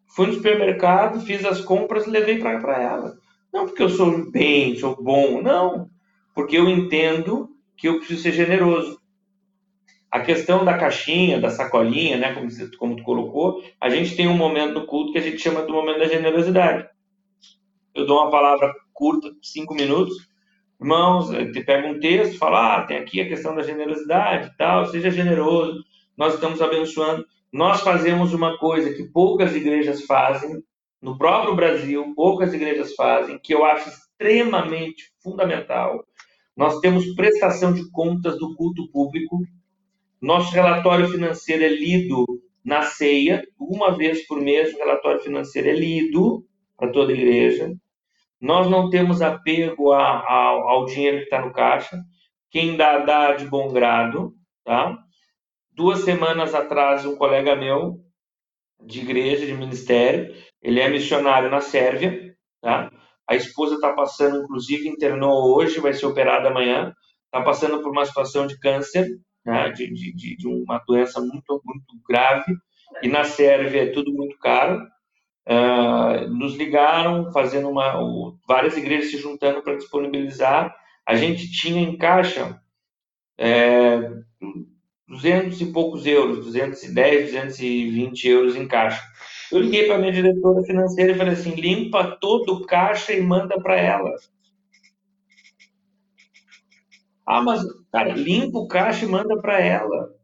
fui 0.08 0.26
no 0.26 0.34
supermercado, 0.34 1.22
fiz 1.22 1.46
as 1.46 1.62
compras 1.62 2.08
e 2.08 2.10
levei 2.10 2.40
para 2.40 2.82
ela. 2.82 3.20
Não 3.54 3.68
porque 3.68 3.84
eu 3.84 3.90
sou 3.90 4.32
bem, 4.32 4.76
sou 4.76 4.96
bom, 5.00 5.40
não. 5.40 5.92
Porque 6.34 6.58
eu 6.58 6.68
entendo 6.68 7.52
que 7.78 7.88
eu 7.88 8.00
preciso 8.00 8.24
ser 8.24 8.32
generoso. 8.32 9.00
A 10.10 10.22
questão 10.22 10.66
da 10.66 10.76
caixinha, 10.76 11.40
da 11.40 11.52
sacolinha, 11.52 12.18
né, 12.18 12.34
como, 12.34 12.48
como 12.80 12.96
tu 12.96 13.04
colocou, 13.04 13.64
a 13.80 13.92
gente 13.92 14.16
tem 14.16 14.28
um 14.28 14.36
momento 14.36 14.74
no 14.74 14.88
culto 14.88 15.12
que 15.12 15.20
a 15.20 15.22
gente 15.22 15.38
chama 15.38 15.62
do 15.62 15.72
momento 15.72 16.00
da 16.00 16.08
generosidade. 16.08 16.90
Eu 17.94 18.06
dou 18.06 18.22
uma 18.22 18.32
palavra 18.32 18.74
curta, 18.94 19.32
cinco 19.42 19.74
minutos, 19.74 20.16
irmãos, 20.80 21.30
te 21.30 21.64
pega 21.64 21.88
um 21.88 22.00
texto, 22.00 22.38
fala, 22.38 22.78
ah, 22.78 22.84
tem 22.84 22.98
aqui 22.98 23.20
a 23.20 23.28
questão 23.28 23.56
da 23.56 23.64
generosidade 23.64 24.54
tal, 24.58 24.86
seja 24.86 25.10
generoso, 25.10 25.84
nós 26.18 26.34
estamos 26.34 26.62
abençoando. 26.62 27.26
Nós 27.52 27.82
fazemos 27.82 28.34
uma 28.34 28.58
coisa 28.58 28.94
que 28.94 29.04
poucas 29.12 29.56
igrejas 29.56 30.06
fazem, 30.06 30.64
no 31.02 31.18
próprio 31.18 31.56
Brasil, 31.56 32.14
poucas 32.16 32.54
igrejas 32.54 32.94
fazem, 32.94 33.40
que 33.40 33.54
eu 33.54 33.66
acho 33.66 33.90
extremamente 33.90 35.12
fundamental. 35.24 36.06
Nós 36.56 36.80
temos 36.80 37.16
prestação 37.16 37.72
de 37.74 37.90
contas 37.90 38.38
do 38.38 38.54
culto 38.56 38.90
público. 38.92 39.40
Nosso 40.22 40.52
relatório 40.52 41.08
financeiro 41.08 41.64
é 41.64 41.70
lido 41.70 42.26
na 42.64 42.84
ceia, 42.84 43.42
uma 43.58 43.96
vez 43.96 44.28
por 44.28 44.42
mês 44.42 44.74
o 44.74 44.78
relatório 44.78 45.22
financeiro 45.22 45.70
é 45.70 45.74
lido 45.74 46.46
para 46.80 46.92
toda 46.92 47.12
a 47.12 47.16
igreja. 47.16 47.74
Nós 48.42 48.70
não 48.70 48.90
temos 48.90 49.22
apego 49.22 49.92
a, 49.92 50.02
a, 50.02 50.48
ao 50.48 50.86
dinheiro 50.86 51.18
que 51.18 51.24
está 51.24 51.42
no 51.46 51.52
caixa. 51.52 52.00
Quem 52.50 52.78
dá, 52.78 53.00
dá 53.00 53.34
de 53.34 53.46
bom 53.46 53.72
grado. 53.72 54.34
Tá? 54.64 54.98
Duas 55.72 56.00
semanas 56.00 56.56
atrás, 56.56 57.06
um 57.06 57.18
colega 57.18 57.56
meu, 57.56 58.00
de 58.82 59.02
igreja, 59.02 59.46
de 59.46 59.54
ministério, 59.54 60.34
ele 60.62 60.80
é 60.80 60.90
missionário 60.90 61.50
na 61.50 61.60
Sérvia. 61.60 62.34
Tá? 62.62 62.90
A 63.28 63.36
esposa 63.36 63.76
está 63.76 63.94
passando, 63.94 64.44
inclusive, 64.44 64.88
internou 64.88 65.56
hoje, 65.56 65.82
vai 65.82 65.94
ser 65.94 66.06
operada 66.06 66.48
amanhã. 66.48 66.94
Está 67.26 67.44
passando 67.44 67.82
por 67.82 67.92
uma 67.92 68.06
situação 68.06 68.48
de 68.48 68.58
câncer, 68.58 69.06
né? 69.46 69.70
de, 69.72 69.94
de, 69.94 70.38
de 70.38 70.48
uma 70.48 70.82
doença 70.88 71.20
muito, 71.20 71.62
muito 71.66 71.94
grave. 72.08 72.56
E 73.04 73.08
na 73.08 73.24
Sérvia 73.24 73.84
é 73.84 73.92
tudo 73.92 74.14
muito 74.14 74.38
caro. 74.40 74.82
Uh, 75.48 76.30
nos 76.30 76.56
ligaram, 76.56 77.32
fazendo 77.32 77.70
uma, 77.70 78.00
o, 78.00 78.38
várias 78.48 78.78
igrejas 78.78 79.10
se 79.10 79.18
juntando 79.18 79.62
para 79.62 79.76
disponibilizar. 79.76 80.76
A 81.08 81.16
gente 81.16 81.52
tinha 81.52 81.82
em 81.82 81.98
caixa 81.98 82.62
é, 83.38 84.12
200 85.08 85.60
e 85.60 85.66
poucos 85.72 86.06
euros, 86.06 86.46
210, 86.46 87.26
220 87.32 88.28
euros 88.28 88.56
em 88.56 88.68
caixa. 88.68 89.02
Eu 89.52 89.60
liguei 89.60 89.88
para 89.88 89.98
minha 89.98 90.12
diretora 90.12 90.62
financeira 90.64 91.14
e 91.14 91.18
falei 91.18 91.34
assim: 91.34 91.56
limpa 91.56 92.18
todo 92.22 92.54
o 92.54 92.66
caixa 92.66 93.14
e 93.14 93.22
manda 93.22 93.60
para 93.60 93.76
ela. 93.76 94.12
Ah, 97.26 97.42
mas, 97.42 97.62
cara, 97.92 98.14
limpa 98.14 98.60
o 98.60 98.68
caixa 98.68 99.06
e 99.06 99.08
manda 99.08 99.40
para 99.42 99.60
ela 99.60 100.19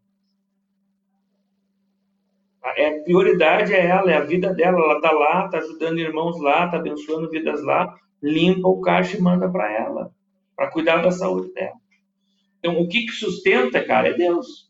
é, 2.75 2.99
prioridade 2.99 3.73
é 3.73 3.85
ela, 3.85 4.11
é 4.11 4.17
a 4.17 4.25
vida 4.25 4.53
dela. 4.53 4.77
Ela 4.77 4.95
está 4.97 5.11
lá, 5.11 5.45
está 5.45 5.57
ajudando 5.59 5.99
irmãos 5.99 6.39
lá, 6.39 6.65
está 6.65 6.77
abençoando 6.77 7.29
vidas 7.29 7.63
lá. 7.63 7.95
Limpa 8.21 8.67
o 8.67 8.81
caixa 8.81 9.17
e 9.17 9.21
manda 9.21 9.49
para 9.49 9.71
ela, 9.71 10.11
para 10.55 10.69
cuidar 10.69 10.97
da 10.97 11.11
saúde 11.11 11.53
dela. 11.53 11.75
Então, 12.59 12.79
o 12.79 12.87
que, 12.87 13.05
que 13.05 13.11
sustenta, 13.11 13.83
cara, 13.83 14.09
é 14.09 14.13
Deus. 14.13 14.69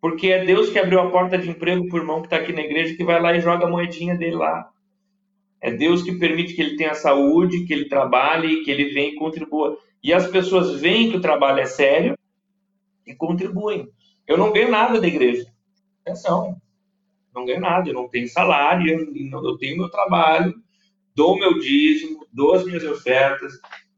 Porque 0.00 0.28
é 0.28 0.44
Deus 0.44 0.70
que 0.70 0.78
abriu 0.78 1.00
a 1.00 1.10
porta 1.10 1.36
de 1.36 1.50
emprego 1.50 1.88
para 1.88 1.96
o 1.96 2.00
irmão 2.00 2.20
que 2.20 2.28
está 2.28 2.36
aqui 2.36 2.52
na 2.52 2.60
igreja, 2.60 2.96
que 2.96 3.04
vai 3.04 3.20
lá 3.20 3.34
e 3.34 3.40
joga 3.40 3.66
a 3.66 3.70
moedinha 3.70 4.16
dele 4.16 4.36
lá. 4.36 4.70
É 5.60 5.72
Deus 5.72 6.02
que 6.02 6.12
permite 6.12 6.54
que 6.54 6.62
ele 6.62 6.76
tenha 6.76 6.94
saúde, 6.94 7.64
que 7.64 7.72
ele 7.72 7.88
trabalhe, 7.88 8.62
que 8.62 8.70
ele 8.70 8.90
venha 8.94 9.08
e 9.08 9.16
contribua. 9.16 9.76
E 10.02 10.12
as 10.12 10.28
pessoas 10.28 10.80
veem 10.80 11.10
que 11.10 11.16
o 11.16 11.20
trabalho 11.20 11.58
é 11.58 11.66
sério 11.66 12.16
e 13.04 13.12
contribuem. 13.12 13.88
Eu 14.26 14.38
não 14.38 14.52
ganho 14.52 14.70
nada 14.70 15.00
da 15.00 15.06
igreja. 15.08 15.46
Atenção 16.06 16.56
não 17.34 17.44
ganho 17.44 17.60
nada, 17.60 17.88
eu 17.88 17.94
não 17.94 18.08
tenho 18.08 18.28
salário, 18.28 18.88
eu 18.88 19.58
tenho 19.58 19.78
meu 19.78 19.88
trabalho, 19.90 20.54
dou 21.14 21.38
meu 21.38 21.58
dízimo, 21.58 22.26
dou 22.32 22.54
as 22.54 22.64
minhas 22.64 22.84
ofertas, 22.84 23.52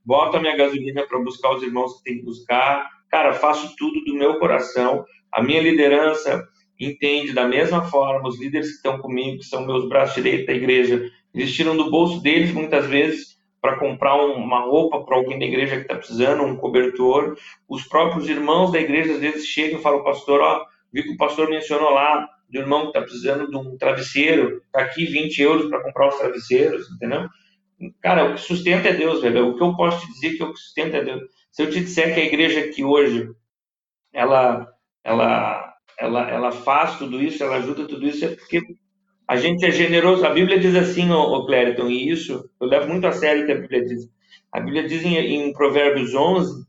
boto 0.05 0.36
a 0.36 0.40
minha 0.40 0.57
gasolina 0.57 1.07
para 1.07 1.20
buscar 1.20 1.55
os 1.55 1.62
irmãos 1.62 1.98
que 1.98 2.05
tem 2.05 2.19
que 2.19 2.24
buscar. 2.24 2.89
Cara, 3.11 3.32
faço 3.32 3.74
tudo 3.77 4.05
do 4.05 4.15
meu 4.15 4.39
coração. 4.39 5.05
A 5.32 5.43
minha 5.43 5.61
liderança 5.61 6.47
entende 6.78 7.32
da 7.32 7.47
mesma 7.47 7.85
forma, 7.85 8.28
os 8.28 8.40
líderes 8.40 8.70
que 8.70 8.77
estão 8.77 8.98
comigo, 8.98 9.39
que 9.39 9.44
são 9.44 9.66
meus 9.66 9.89
braços 9.89 10.15
direitos 10.15 10.47
da 10.47 10.55
igreja, 10.55 11.11
eles 11.35 11.55
tiram 11.55 11.77
do 11.77 11.90
bolso 11.90 12.23
deles 12.23 12.52
muitas 12.52 12.86
vezes 12.86 13.39
para 13.61 13.78
comprar 13.78 14.16
uma 14.16 14.61
roupa 14.61 15.05
para 15.05 15.16
alguém 15.16 15.39
da 15.39 15.44
igreja 15.44 15.77
que 15.77 15.82
está 15.82 15.94
precisando, 15.94 16.43
um 16.43 16.57
cobertor. 16.57 17.36
Os 17.69 17.85
próprios 17.85 18.28
irmãos 18.28 18.73
da 18.73 18.81
igreja 18.81 19.12
às 19.12 19.20
vezes 19.20 19.47
chegam 19.47 19.78
e 19.78 19.82
falam, 19.82 20.02
pastor, 20.02 20.40
ó, 20.40 20.65
vi 20.90 21.02
que 21.02 21.11
o 21.11 21.16
pastor 21.19 21.51
mencionou 21.51 21.90
lá, 21.90 22.27
do 22.51 22.59
irmão 22.59 22.83
que 22.83 22.89
está 22.89 23.03
precisando 23.03 23.49
de 23.49 23.57
um 23.57 23.77
travesseiro, 23.77 24.63
tá 24.73 24.83
aqui 24.83 25.07
20 25.07 25.39
euros 25.41 25.69
para 25.69 25.83
comprar 25.83 26.09
os 26.09 26.17
travesseiros, 26.17 26.91
entendeu? 26.91 27.29
Cara, 28.03 28.31
o 28.31 28.35
que 28.35 28.41
sustenta 28.41 28.89
é 28.89 28.93
Deus, 28.93 29.23
velho. 29.23 29.49
O 29.49 29.57
que 29.57 29.63
eu 29.63 29.75
posso 29.77 30.01
te 30.01 30.13
dizer 30.13 30.37
que 30.37 30.43
o 30.43 30.53
que 30.53 30.59
sustenta 30.59 30.99
é 30.99 31.05
Deus. 31.05 31.23
Se 31.51 31.63
eu 31.63 31.71
te 31.71 31.81
disser 31.81 32.15
que 32.15 32.21
a 32.21 32.25
igreja 32.25 32.61
aqui 32.61 32.85
hoje, 32.85 33.29
ela, 34.13 34.69
ela, 35.03 35.75
ela, 35.99 36.31
ela 36.31 36.53
faz 36.53 36.99
tudo 36.99 37.21
isso, 37.23 37.43
ela 37.43 37.57
ajuda 37.57 37.87
tudo 37.87 38.07
isso, 38.07 38.25
é 38.25 38.29
porque 38.29 38.61
a 39.27 39.37
gente 39.37 39.65
é 39.65 39.71
generoso. 39.71 40.27
A 40.27 40.31
Bíblia 40.31 40.59
diz 40.59 40.75
assim, 40.75 41.11
ô, 41.11 41.47
Clériton, 41.47 41.89
e 41.89 42.11
isso 42.11 42.51
eu 42.61 42.67
levo 42.67 42.89
muito 42.89 43.07
a 43.07 43.13
sério 43.13 43.45
o 43.45 43.47
que 43.47 43.53
a 43.53 43.61
Bíblia 43.61 43.85
diz. 43.85 44.09
A 44.53 44.61
Bíblia 44.61 44.87
diz 44.87 45.05
em, 45.05 45.17
em 45.17 45.53
Provérbios 45.53 46.15
11 46.15 46.67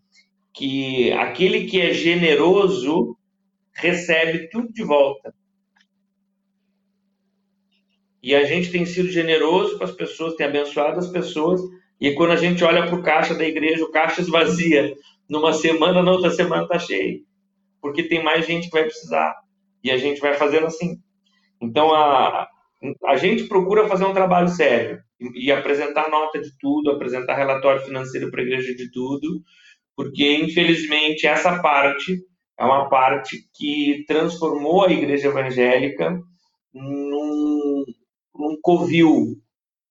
que 0.53 1.11
aquele 1.13 1.65
que 1.65 1.81
é 1.81 1.93
generoso 1.93 3.17
recebe 3.73 4.49
tudo 4.49 4.71
de 4.71 4.83
volta. 4.83 5.33
E 8.21 8.35
a 8.35 8.43
gente 8.43 8.71
tem 8.71 8.85
sido 8.85 9.09
generoso 9.09 9.77
com 9.77 9.83
as 9.83 9.91
pessoas, 9.91 10.35
tem 10.35 10.45
abençoado 10.45 10.99
as 10.99 11.07
pessoas. 11.07 11.61
E 11.99 12.13
quando 12.13 12.31
a 12.31 12.35
gente 12.35 12.63
olha 12.63 12.85
para 12.85 12.95
o 12.95 13.01
caixa 13.01 13.33
da 13.33 13.45
igreja, 13.45 13.83
o 13.83 13.91
caixa 13.91 14.21
esvazia. 14.21 14.93
Numa 15.29 15.53
semana, 15.53 16.03
na 16.03 16.11
outra 16.11 16.29
semana 16.29 16.63
está 16.63 16.77
cheio. 16.77 17.21
Porque 17.81 18.03
tem 18.03 18.23
mais 18.23 18.45
gente 18.45 18.65
que 18.69 18.77
vai 18.77 18.83
precisar. 18.83 19.35
E 19.83 19.89
a 19.89 19.97
gente 19.97 20.21
vai 20.21 20.35
fazendo 20.35 20.67
assim. 20.67 20.97
Então, 21.59 21.93
a, 21.93 22.47
a 23.05 23.17
gente 23.17 23.45
procura 23.45 23.87
fazer 23.87 24.05
um 24.05 24.13
trabalho 24.13 24.49
sério 24.49 24.99
e, 25.19 25.47
e 25.47 25.51
apresentar 25.51 26.09
nota 26.09 26.39
de 26.39 26.49
tudo, 26.59 26.91
apresentar 26.91 27.35
relatório 27.35 27.81
financeiro 27.81 28.29
para 28.29 28.41
a 28.41 28.43
igreja 28.43 28.75
de 28.75 28.91
tudo, 28.91 29.41
porque, 29.95 30.35
infelizmente, 30.35 31.27
essa 31.27 31.61
parte 31.61 32.17
é 32.59 32.63
uma 32.63 32.89
parte 32.89 33.37
que 33.55 34.03
transformou 34.07 34.85
a 34.85 34.91
igreja 34.91 35.27
evangélica 35.27 36.19
num, 36.73 37.83
num 38.41 38.57
covil. 38.61 39.37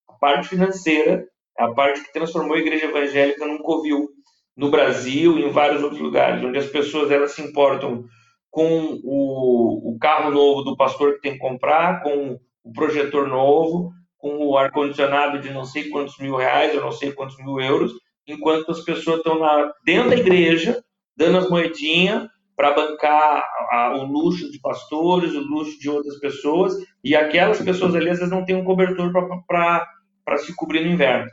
A 0.09 0.13
parte 0.15 0.49
financeira 0.49 1.27
é 1.59 1.65
a 1.65 1.73
parte 1.73 2.03
que 2.03 2.13
transformou 2.13 2.57
a 2.57 2.61
igreja 2.61 2.87
evangélica 2.87 3.47
num 3.47 3.59
covil 3.59 4.09
no 4.57 4.71
Brasil 4.71 5.39
e 5.39 5.45
em 5.45 5.51
vários 5.51 5.83
outros 5.83 6.01
lugares, 6.01 6.45
onde 6.45 6.59
as 6.59 6.67
pessoas 6.67 7.11
elas 7.11 7.33
se 7.33 7.43
importam 7.43 8.05
com 8.51 8.99
o, 9.05 9.95
o 9.95 9.99
carro 9.99 10.31
novo 10.31 10.63
do 10.63 10.77
pastor 10.77 11.15
que 11.15 11.21
tem 11.21 11.33
que 11.33 11.39
comprar, 11.39 12.03
com 12.03 12.39
o 12.65 12.73
projetor 12.73 13.29
novo, 13.29 13.93
com 14.19 14.37
o 14.45 14.59
ar-condicionado 14.59 15.41
de 15.41 15.51
não 15.51 15.65
sei 15.65 15.89
quantos 15.89 16.19
mil 16.19 16.37
reais, 16.37 16.75
ou 16.75 16.83
não 16.83 16.93
sei 16.93 17.13
quantos 17.13 17.39
mil 17.39 17.59
euros, 17.61 17.93
enquanto 18.27 18.71
as 18.71 18.81
pessoas 18.81 19.19
estão 19.19 19.39
lá 19.39 19.73
dentro 19.85 20.11
da 20.11 20.17
igreja, 20.17 20.83
dando 21.17 21.39
as 21.39 21.49
moedinhas, 21.49 22.29
para 22.61 22.75
bancar 22.75 23.43
a, 23.71 23.97
o 23.97 24.05
luxo 24.05 24.51
de 24.51 24.61
pastores, 24.61 25.33
o 25.33 25.41
luxo 25.41 25.81
de 25.81 25.89
outras 25.89 26.19
pessoas, 26.19 26.75
e 27.03 27.17
aquelas 27.17 27.59
pessoas 27.63 27.95
ali 27.95 28.11
às 28.11 28.19
vezes 28.19 28.31
não 28.31 28.45
têm 28.45 28.55
um 28.55 28.65
cobertor 28.65 29.11
para 29.47 30.37
se 30.37 30.55
cobrir 30.55 30.85
no 30.85 30.91
inverno. 30.93 31.31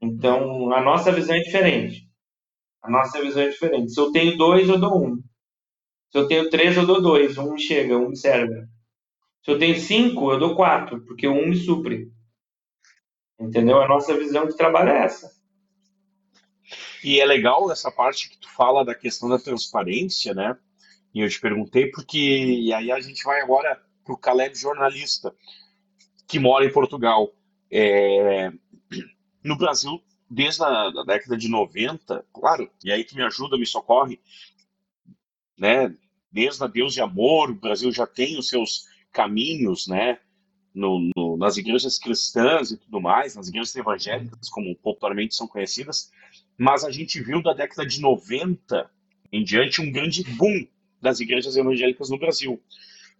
Então, 0.00 0.72
a 0.72 0.80
nossa 0.80 1.12
visão 1.12 1.36
é 1.36 1.40
diferente. 1.40 2.08
A 2.82 2.90
nossa 2.90 3.20
visão 3.20 3.42
é 3.42 3.50
diferente. 3.50 3.92
Se 3.92 4.00
eu 4.00 4.10
tenho 4.10 4.38
dois, 4.38 4.70
eu 4.70 4.80
dou 4.80 5.04
um. 5.04 5.16
Se 6.10 6.16
eu 6.16 6.26
tenho 6.26 6.48
três, 6.48 6.78
eu 6.78 6.86
dou 6.86 7.02
dois. 7.02 7.36
Um 7.36 7.58
chega, 7.58 7.98
um 7.98 8.14
serve. 8.14 8.54
Se 9.44 9.50
eu 9.50 9.58
tenho 9.58 9.78
cinco, 9.78 10.32
eu 10.32 10.38
dou 10.38 10.56
quatro, 10.56 11.04
porque 11.04 11.28
um 11.28 11.46
me 11.46 11.56
supre. 11.56 12.10
Entendeu? 13.38 13.82
A 13.82 13.86
nossa 13.86 14.16
visão 14.16 14.46
de 14.46 14.56
trabalho 14.56 14.88
é 14.88 15.04
essa. 15.04 15.28
E 17.02 17.20
é 17.20 17.24
legal 17.24 17.70
essa 17.70 17.90
parte 17.90 18.30
que 18.30 18.38
tu 18.38 18.48
fala 18.50 18.84
da 18.84 18.94
questão 18.94 19.28
da 19.28 19.38
transparência, 19.38 20.32
né? 20.34 20.56
E 21.14 21.20
eu 21.20 21.28
te 21.28 21.40
perguntei 21.40 21.90
porque 21.90 22.18
e 22.18 22.72
aí 22.72 22.90
a 22.90 23.00
gente 23.00 23.24
vai 23.24 23.40
agora 23.40 23.80
para 24.04 24.14
o 24.14 24.18
Caleb 24.18 24.56
jornalista 24.56 25.34
que 26.26 26.38
mora 26.38 26.64
em 26.64 26.72
Portugal. 26.72 27.32
É... 27.70 28.52
No 29.42 29.56
Brasil, 29.56 30.00
desde 30.30 30.62
a 30.62 30.90
da 30.90 31.02
década 31.02 31.36
de 31.36 31.48
90, 31.48 32.24
claro, 32.32 32.70
e 32.84 32.92
aí 32.92 33.04
tu 33.04 33.16
me 33.16 33.22
ajuda, 33.22 33.58
me 33.58 33.66
socorre, 33.66 34.20
né? 35.58 35.94
Desde 36.30 36.62
a 36.62 36.66
Deus 36.66 36.94
de 36.94 37.00
Amor, 37.00 37.50
o 37.50 37.54
Brasil 37.54 37.92
já 37.92 38.06
tem 38.06 38.38
os 38.38 38.48
seus 38.48 38.86
caminhos, 39.12 39.86
né? 39.86 40.18
no, 40.74 41.10
no, 41.14 41.36
nas 41.36 41.56
igrejas 41.56 41.98
cristãs 41.98 42.70
e 42.70 42.76
tudo 42.76 43.00
mais, 43.00 43.34
nas 43.34 43.48
igrejas 43.48 43.74
evangélicas, 43.76 44.48
como 44.48 44.74
popularmente 44.76 45.34
são 45.34 45.46
conhecidas, 45.46 46.10
mas 46.58 46.84
a 46.84 46.90
gente 46.90 47.20
viu 47.22 47.42
da 47.42 47.52
década 47.52 47.86
de 47.86 48.00
90 48.00 48.90
em 49.32 49.42
diante 49.42 49.80
um 49.80 49.90
grande 49.90 50.24
boom 50.24 50.66
das 51.00 51.20
igrejas 51.20 51.56
evangélicas 51.56 52.10
no 52.10 52.18
Brasil. 52.18 52.62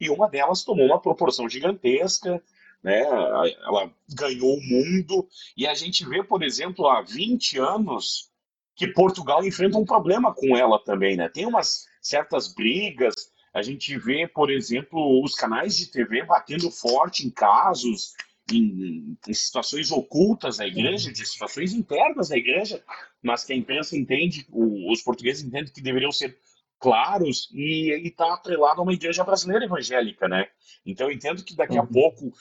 E 0.00 0.10
uma 0.10 0.28
delas 0.28 0.64
tomou 0.64 0.86
uma 0.86 1.00
proporção 1.00 1.48
gigantesca, 1.48 2.42
né? 2.82 3.00
ela 3.00 3.90
ganhou 4.14 4.56
o 4.56 4.62
mundo, 4.62 5.28
e 5.56 5.66
a 5.66 5.74
gente 5.74 6.04
vê, 6.04 6.22
por 6.22 6.42
exemplo, 6.42 6.88
há 6.88 7.02
20 7.02 7.58
anos 7.58 8.30
que 8.74 8.88
Portugal 8.88 9.44
enfrenta 9.44 9.78
um 9.78 9.84
problema 9.84 10.34
com 10.34 10.56
ela 10.56 10.78
também, 10.78 11.16
né? 11.16 11.28
Tem 11.28 11.46
umas 11.46 11.86
certas 12.00 12.52
brigas, 12.52 13.14
a 13.54 13.62
gente 13.62 13.96
vê, 13.98 14.26
por 14.26 14.50
exemplo, 14.50 15.22
os 15.22 15.34
canais 15.34 15.76
de 15.76 15.86
TV 15.86 16.24
batendo 16.24 16.70
forte 16.70 17.26
em 17.26 17.30
casos, 17.30 18.14
em, 18.56 19.16
em, 19.26 19.34
situações 19.34 19.90
ocultas 19.90 20.58
da 20.58 20.66
igreja, 20.66 21.12
de 21.12 21.26
situações 21.26 21.72
internas 21.72 22.28
da 22.28 22.36
igreja, 22.36 22.82
mas 23.22 23.44
que 23.44 23.52
a 23.52 23.56
imprensa 23.56 23.96
entende, 23.96 24.46
o, 24.50 24.90
os 24.92 25.02
portugueses 25.02 25.42
entendem 25.42 25.72
que 25.72 25.80
deveriam 25.80 26.12
ser 26.12 26.38
claros 26.78 27.48
e 27.52 27.90
está 28.08 28.34
atrelado 28.34 28.80
a 28.80 28.82
uma 28.82 28.92
igreja 28.92 29.22
brasileira 29.22 29.64
evangélica, 29.64 30.28
né? 30.28 30.48
Então 30.84 31.08
eu 31.08 31.12
entendo 31.12 31.44
que 31.44 31.54
daqui 31.54 31.78
a 31.78 31.82
uhum. 31.82 31.86
pouco 31.86 32.32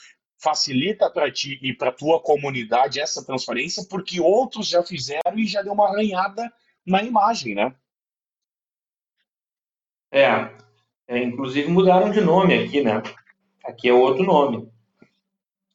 facilita 0.41 1.09
para 1.11 1.31
ti 1.31 1.59
e 1.61 1.71
para 1.71 1.91
tua 1.91 2.19
comunidade 2.19 2.99
essa 2.99 3.23
transparência, 3.23 3.85
porque 3.87 4.19
outros 4.19 4.67
já 4.67 4.83
fizeram 4.83 5.37
e 5.37 5.45
já 5.45 5.61
deu 5.61 5.73
uma 5.73 5.87
arranhada 5.87 6.51
na 6.85 7.03
imagem, 7.03 7.53
né? 7.53 7.75
É, 10.11 10.51
é, 11.07 11.23
inclusive 11.23 11.69
mudaram 11.69 12.09
de 12.09 12.19
nome 12.19 12.55
aqui, 12.55 12.81
né? 12.81 13.03
Aqui 13.63 13.87
é 13.87 13.93
outro 13.93 14.23
nome. 14.23 14.67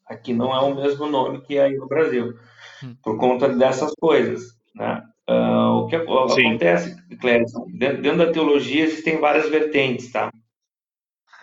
Aqui 0.07 0.33
não 0.33 0.55
é 0.55 0.61
o 0.61 0.75
mesmo 0.75 1.07
nome 1.07 1.41
que 1.43 1.59
aí 1.59 1.77
no 1.77 1.89
Brasil, 1.89 2.35
hum. 2.83 2.97
por 3.03 3.19
conta 3.19 3.49
dessas 3.49 3.93
coisas, 4.01 4.57
né? 4.75 5.03
Uh, 5.29 5.83
o 5.83 5.87
que 5.89 5.99
Sim. 5.99 6.51
acontece, 6.51 6.97
Clérison, 7.21 7.67
dentro 7.69 8.19
da 8.19 8.31
teologia 8.31 8.85
existem 8.85 9.19
várias 9.19 9.49
vertentes, 9.49 10.13
tá? 10.13 10.31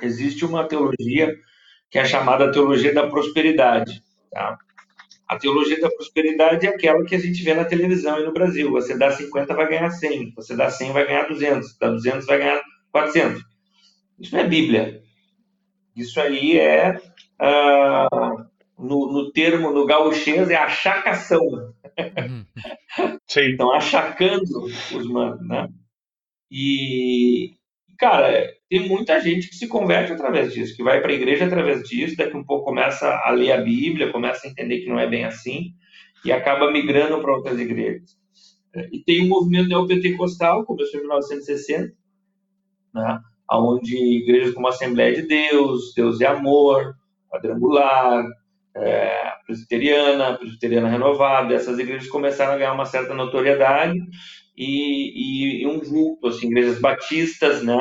Existe 0.01 0.45
uma 0.45 0.65
teologia 0.65 1.35
que 1.91 1.99
é 1.99 2.05
chamada 2.05 2.51
teologia 2.51 2.93
da 2.93 3.07
prosperidade, 3.07 4.01
tá? 4.31 4.57
A 5.27 5.37
teologia 5.37 5.79
da 5.81 5.89
prosperidade 5.89 6.65
é 6.65 6.69
aquela 6.69 7.03
que 7.03 7.15
a 7.15 7.19
gente 7.19 7.43
vê 7.43 7.53
na 7.53 7.65
televisão 7.65 8.19
e 8.19 8.23
no 8.23 8.33
Brasil. 8.33 8.71
Você 8.71 8.97
dá 8.97 9.11
50, 9.11 9.53
vai 9.53 9.67
ganhar 9.67 9.89
100. 9.89 10.33
Você 10.35 10.55
dá 10.55 10.69
100, 10.69 10.91
vai 10.91 11.07
ganhar 11.07 11.27
200. 11.27 11.77
Dá 11.77 11.89
200, 11.89 12.25
vai 12.25 12.37
ganhar 12.37 12.61
400. 12.91 13.41
Isso 14.19 14.35
não 14.35 14.43
é 14.43 14.47
Bíblia. 14.47 15.01
Isso 15.95 16.19
aí 16.19 16.59
é, 16.59 16.99
uh, 17.41 18.45
no, 18.83 19.11
no, 19.11 19.31
termo, 19.31 19.71
no 19.71 19.85
gauchês, 19.85 20.49
é 20.49 20.55
achacação. 20.55 21.73
Estão 23.27 23.71
achacando 23.71 24.43
os 24.63 25.07
manos, 25.07 25.47
né? 25.47 25.67
E, 26.51 27.53
cara, 27.97 28.47
tem 28.69 28.87
muita 28.87 29.19
gente 29.19 29.49
que 29.49 29.55
se 29.55 29.67
converte 29.67 30.11
através 30.11 30.53
disso, 30.53 30.75
que 30.75 30.83
vai 30.83 31.01
para 31.01 31.11
a 31.11 31.15
igreja 31.15 31.45
através 31.45 31.83
disso, 31.83 32.17
daqui 32.17 32.37
um 32.37 32.43
pouco 32.43 32.65
começa 32.65 33.09
a 33.23 33.31
ler 33.31 33.53
a 33.53 33.61
Bíblia, 33.61 34.11
começa 34.11 34.45
a 34.45 34.49
entender 34.49 34.81
que 34.81 34.89
não 34.89 34.99
é 34.99 35.07
bem 35.07 35.25
assim, 35.25 35.73
e 36.23 36.31
acaba 36.31 36.71
migrando 36.71 37.19
para 37.21 37.35
outras 37.35 37.59
igrejas. 37.59 38.17
E 38.91 38.99
tem 39.03 39.21
o 39.21 39.25
um 39.25 39.29
movimento 39.29 39.69
neopentecostal, 39.69 40.65
começou 40.65 40.99
em 40.99 41.03
1960, 41.03 41.93
né? 42.93 43.19
onde 43.51 43.95
igrejas 43.95 44.53
como 44.53 44.67
Assembleia 44.67 45.13
de 45.15 45.27
Deus, 45.27 45.93
Deus 45.95 46.19
e 46.19 46.25
Amor, 46.25 46.95
Quadrangular, 47.29 48.25
é, 48.75 49.31
Presbiteriana, 49.45 50.37
Presbiteriana 50.37 50.89
Renovada, 50.89 51.53
essas 51.53 51.77
igrejas 51.79 52.07
começaram 52.07 52.53
a 52.53 52.57
ganhar 52.57 52.73
uma 52.73 52.85
certa 52.85 53.13
notoriedade 53.13 53.99
e, 54.57 55.61
e, 55.61 55.63
e 55.63 55.67
um 55.67 55.79
vulto, 55.79 56.27
assim, 56.27 56.47
igrejas 56.47 56.79
batistas, 56.79 57.63
né? 57.63 57.77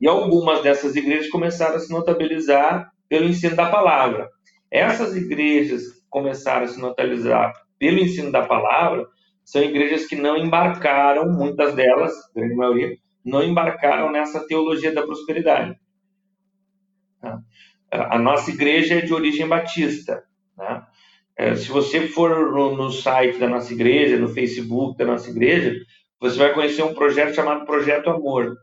E 0.00 0.06
algumas 0.06 0.62
dessas 0.62 0.94
igrejas 0.94 1.28
começaram 1.30 1.76
a 1.76 1.78
se 1.78 1.90
notabilizar 1.90 2.90
pelo 3.08 3.26
ensino 3.26 3.56
da 3.56 3.70
palavra. 3.70 4.28
Essas 4.70 5.16
igrejas 5.16 5.82
começaram 6.10 6.64
a 6.64 6.68
se 6.68 6.80
notabilizar 6.80 7.54
pelo 7.78 7.98
ensino 7.98 8.30
da 8.30 8.44
palavra 8.44 9.06
são 9.46 9.62
igrejas 9.62 10.06
que 10.06 10.16
não 10.16 10.36
embarcaram, 10.36 11.30
muitas 11.30 11.72
delas, 11.74 12.12
a 12.12 12.38
grande 12.40 12.56
maioria, 12.56 12.96
não 13.24 13.44
embarcaram 13.44 14.10
nessa 14.10 14.44
teologia 14.46 14.92
da 14.92 15.02
prosperidade. 15.02 15.78
A 17.90 18.18
nossa 18.18 18.50
igreja 18.50 18.96
é 18.96 19.00
de 19.00 19.14
origem 19.14 19.46
batista. 19.46 20.24
Né? 20.56 21.56
Se 21.56 21.68
você 21.68 22.08
for 22.08 22.52
no 22.52 22.90
site 22.90 23.38
da 23.38 23.48
nossa 23.48 23.72
igreja, 23.72 24.18
no 24.18 24.28
Facebook 24.28 24.96
da 24.98 25.04
nossa 25.04 25.30
igreja, 25.30 25.74
você 26.20 26.38
vai 26.38 26.52
conhecer 26.52 26.82
um 26.82 26.94
projeto 26.94 27.34
chamado 27.34 27.66
Projeto 27.66 28.10
Amor. 28.10 28.56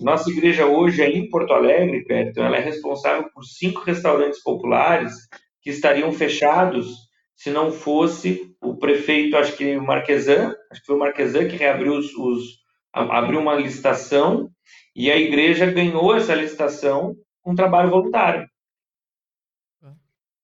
Nossa 0.00 0.30
igreja 0.30 0.66
hoje 0.66 1.02
é 1.02 1.10
em 1.10 1.28
Porto 1.28 1.52
Alegre, 1.52 2.04
então 2.08 2.44
ela 2.44 2.56
é 2.56 2.60
responsável 2.60 3.30
por 3.32 3.44
cinco 3.44 3.80
restaurantes 3.80 4.42
populares 4.42 5.14
que 5.62 5.70
estariam 5.70 6.12
fechados 6.12 7.06
se 7.36 7.50
não 7.50 7.70
fosse 7.70 8.54
o 8.62 8.76
prefeito, 8.76 9.36
acho 9.36 9.56
que 9.56 9.76
o 9.76 9.82
Marquesan, 9.82 10.54
acho 10.70 10.80
que 10.80 10.86
foi 10.86 10.96
o 10.96 10.98
Marquesan 10.98 11.46
que 11.46 11.56
reabriu 11.56 11.94
os, 11.94 12.14
os 12.14 12.58
abriu 12.92 13.40
uma 13.40 13.54
licitação 13.54 14.48
e 14.94 15.10
a 15.10 15.18
igreja 15.18 15.66
ganhou 15.66 16.16
essa 16.16 16.34
licitação 16.34 17.14
um 17.46 17.54
trabalho 17.54 17.90
voluntário. 17.90 18.48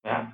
Né? 0.04 0.32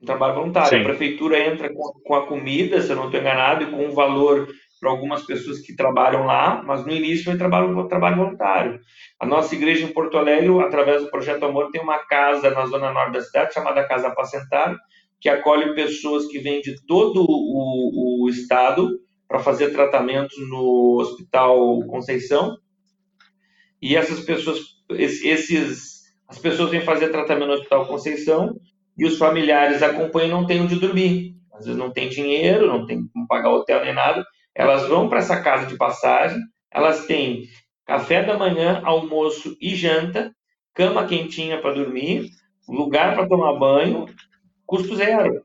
Um 0.00 0.06
trabalho 0.06 0.34
voluntário. 0.34 0.68
Sim. 0.68 0.80
A 0.80 0.84
prefeitura 0.84 1.38
entra 1.38 1.72
com, 1.72 1.92
com 2.04 2.14
a 2.14 2.26
comida, 2.26 2.80
se 2.80 2.90
eu 2.90 2.96
não 2.96 3.06
estou 3.06 3.20
enganado, 3.20 3.64
e 3.64 3.70
com 3.70 3.86
um 3.86 3.92
valor 3.92 4.48
para 4.80 4.90
algumas 4.90 5.22
pessoas 5.24 5.60
que 5.60 5.76
trabalham 5.76 6.26
lá, 6.26 6.60
mas 6.66 6.84
no 6.84 6.90
início 6.90 7.24
foi 7.24 7.38
trabalho, 7.38 7.86
trabalho 7.86 8.16
voluntário. 8.16 8.80
A 9.20 9.24
nossa 9.24 9.54
igreja 9.54 9.86
em 9.86 9.92
Porto 9.92 10.18
Alegre, 10.18 10.50
através 10.60 11.02
do 11.02 11.10
Projeto 11.10 11.44
Amor, 11.44 11.70
tem 11.70 11.80
uma 11.80 11.98
casa 12.06 12.50
na 12.50 12.66
zona 12.66 12.92
norte 12.92 13.12
da 13.12 13.20
cidade, 13.20 13.54
chamada 13.54 13.86
Casa 13.86 14.08
Apacentar, 14.08 14.76
que 15.20 15.28
acolhe 15.28 15.72
pessoas 15.76 16.26
que 16.26 16.40
vêm 16.40 16.60
de 16.60 16.84
todo 16.84 17.24
o, 17.24 18.24
o 18.24 18.28
estado 18.28 18.98
para 19.28 19.38
fazer 19.38 19.70
tratamento 19.70 20.34
no 20.48 20.98
Hospital 21.00 21.80
Conceição. 21.86 22.58
E 23.80 23.96
essas 23.96 24.18
pessoas, 24.20 24.58
esses, 24.96 26.02
as 26.28 26.38
pessoas 26.38 26.70
vêm 26.70 26.80
fazer 26.80 27.08
tratamento 27.10 27.48
no 27.48 27.54
Hospital 27.54 27.86
Conceição 27.86 28.58
e 28.96 29.04
os 29.04 29.18
familiares 29.18 29.82
acompanham 29.82 30.40
não 30.40 30.46
têm 30.46 30.60
onde 30.60 30.78
dormir. 30.78 31.34
Às 31.52 31.66
vezes 31.66 31.78
não 31.78 31.92
tem 31.92 32.08
dinheiro, 32.08 32.66
não 32.66 32.86
tem 32.86 33.06
como 33.08 33.26
pagar 33.26 33.50
hotel 33.50 33.84
nem 33.84 33.94
nada. 33.94 34.24
Elas 34.54 34.86
vão 34.88 35.08
para 35.08 35.18
essa 35.18 35.40
casa 35.40 35.66
de 35.66 35.76
passagem, 35.76 36.38
elas 36.70 37.06
têm 37.06 37.44
café 37.86 38.22
da 38.22 38.38
manhã, 38.38 38.80
almoço 38.84 39.56
e 39.60 39.74
janta, 39.74 40.34
cama 40.74 41.06
quentinha 41.06 41.60
para 41.60 41.74
dormir, 41.74 42.30
lugar 42.68 43.14
para 43.14 43.28
tomar 43.28 43.58
banho, 43.58 44.06
custo 44.66 44.96
zero. 44.96 45.42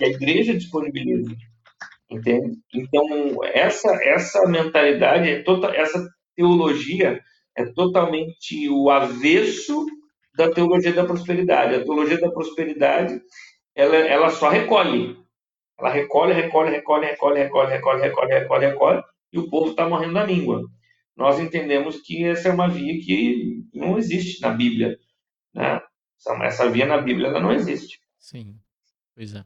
E 0.00 0.04
a 0.04 0.08
igreja 0.08 0.54
disponibiliza. 0.54 1.34
Entende? 2.10 2.56
Então, 2.72 3.44
essa, 3.44 3.88
essa 4.02 4.46
mentalidade, 4.46 5.28
é 5.28 5.42
total, 5.42 5.72
essa 5.72 6.06
teologia 6.36 7.20
é 7.56 7.64
totalmente 7.66 8.68
o 8.68 8.90
avesso 8.90 9.86
da 10.36 10.50
teologia 10.50 10.92
da 10.92 11.04
prosperidade. 11.04 11.74
A 11.74 11.84
teologia 11.84 12.20
da 12.20 12.30
prosperidade, 12.30 13.20
ela, 13.74 13.96
ela 13.96 14.30
só 14.30 14.48
recolhe. 14.48 15.16
Ela 15.78 15.90
recolhe, 15.90 16.32
recolhe, 16.32 16.70
recolhe, 16.70 17.06
recolhe, 17.06 17.40
recolhe, 17.40 17.70
recolhe, 17.70 18.02
recolhe, 18.02 18.34
recolhe, 18.34 18.66
recolhe, 18.66 19.02
e 19.32 19.38
o 19.38 19.48
povo 19.50 19.70
está 19.70 19.88
morrendo 19.88 20.12
na 20.12 20.24
língua. 20.24 20.62
Nós 21.16 21.38
entendemos 21.38 22.00
que 22.00 22.24
essa 22.24 22.48
é 22.48 22.52
uma 22.52 22.68
via 22.68 23.00
que 23.00 23.64
não 23.72 23.96
existe 23.98 24.40
na 24.40 24.50
Bíblia. 24.50 24.98
Né? 25.54 25.80
Essa, 26.18 26.44
essa 26.44 26.70
via 26.70 26.86
na 26.86 26.98
Bíblia 26.98 27.28
ela 27.28 27.40
não 27.40 27.52
existe. 27.52 28.00
Sim, 28.18 28.58
pois 29.14 29.34
é. 29.34 29.44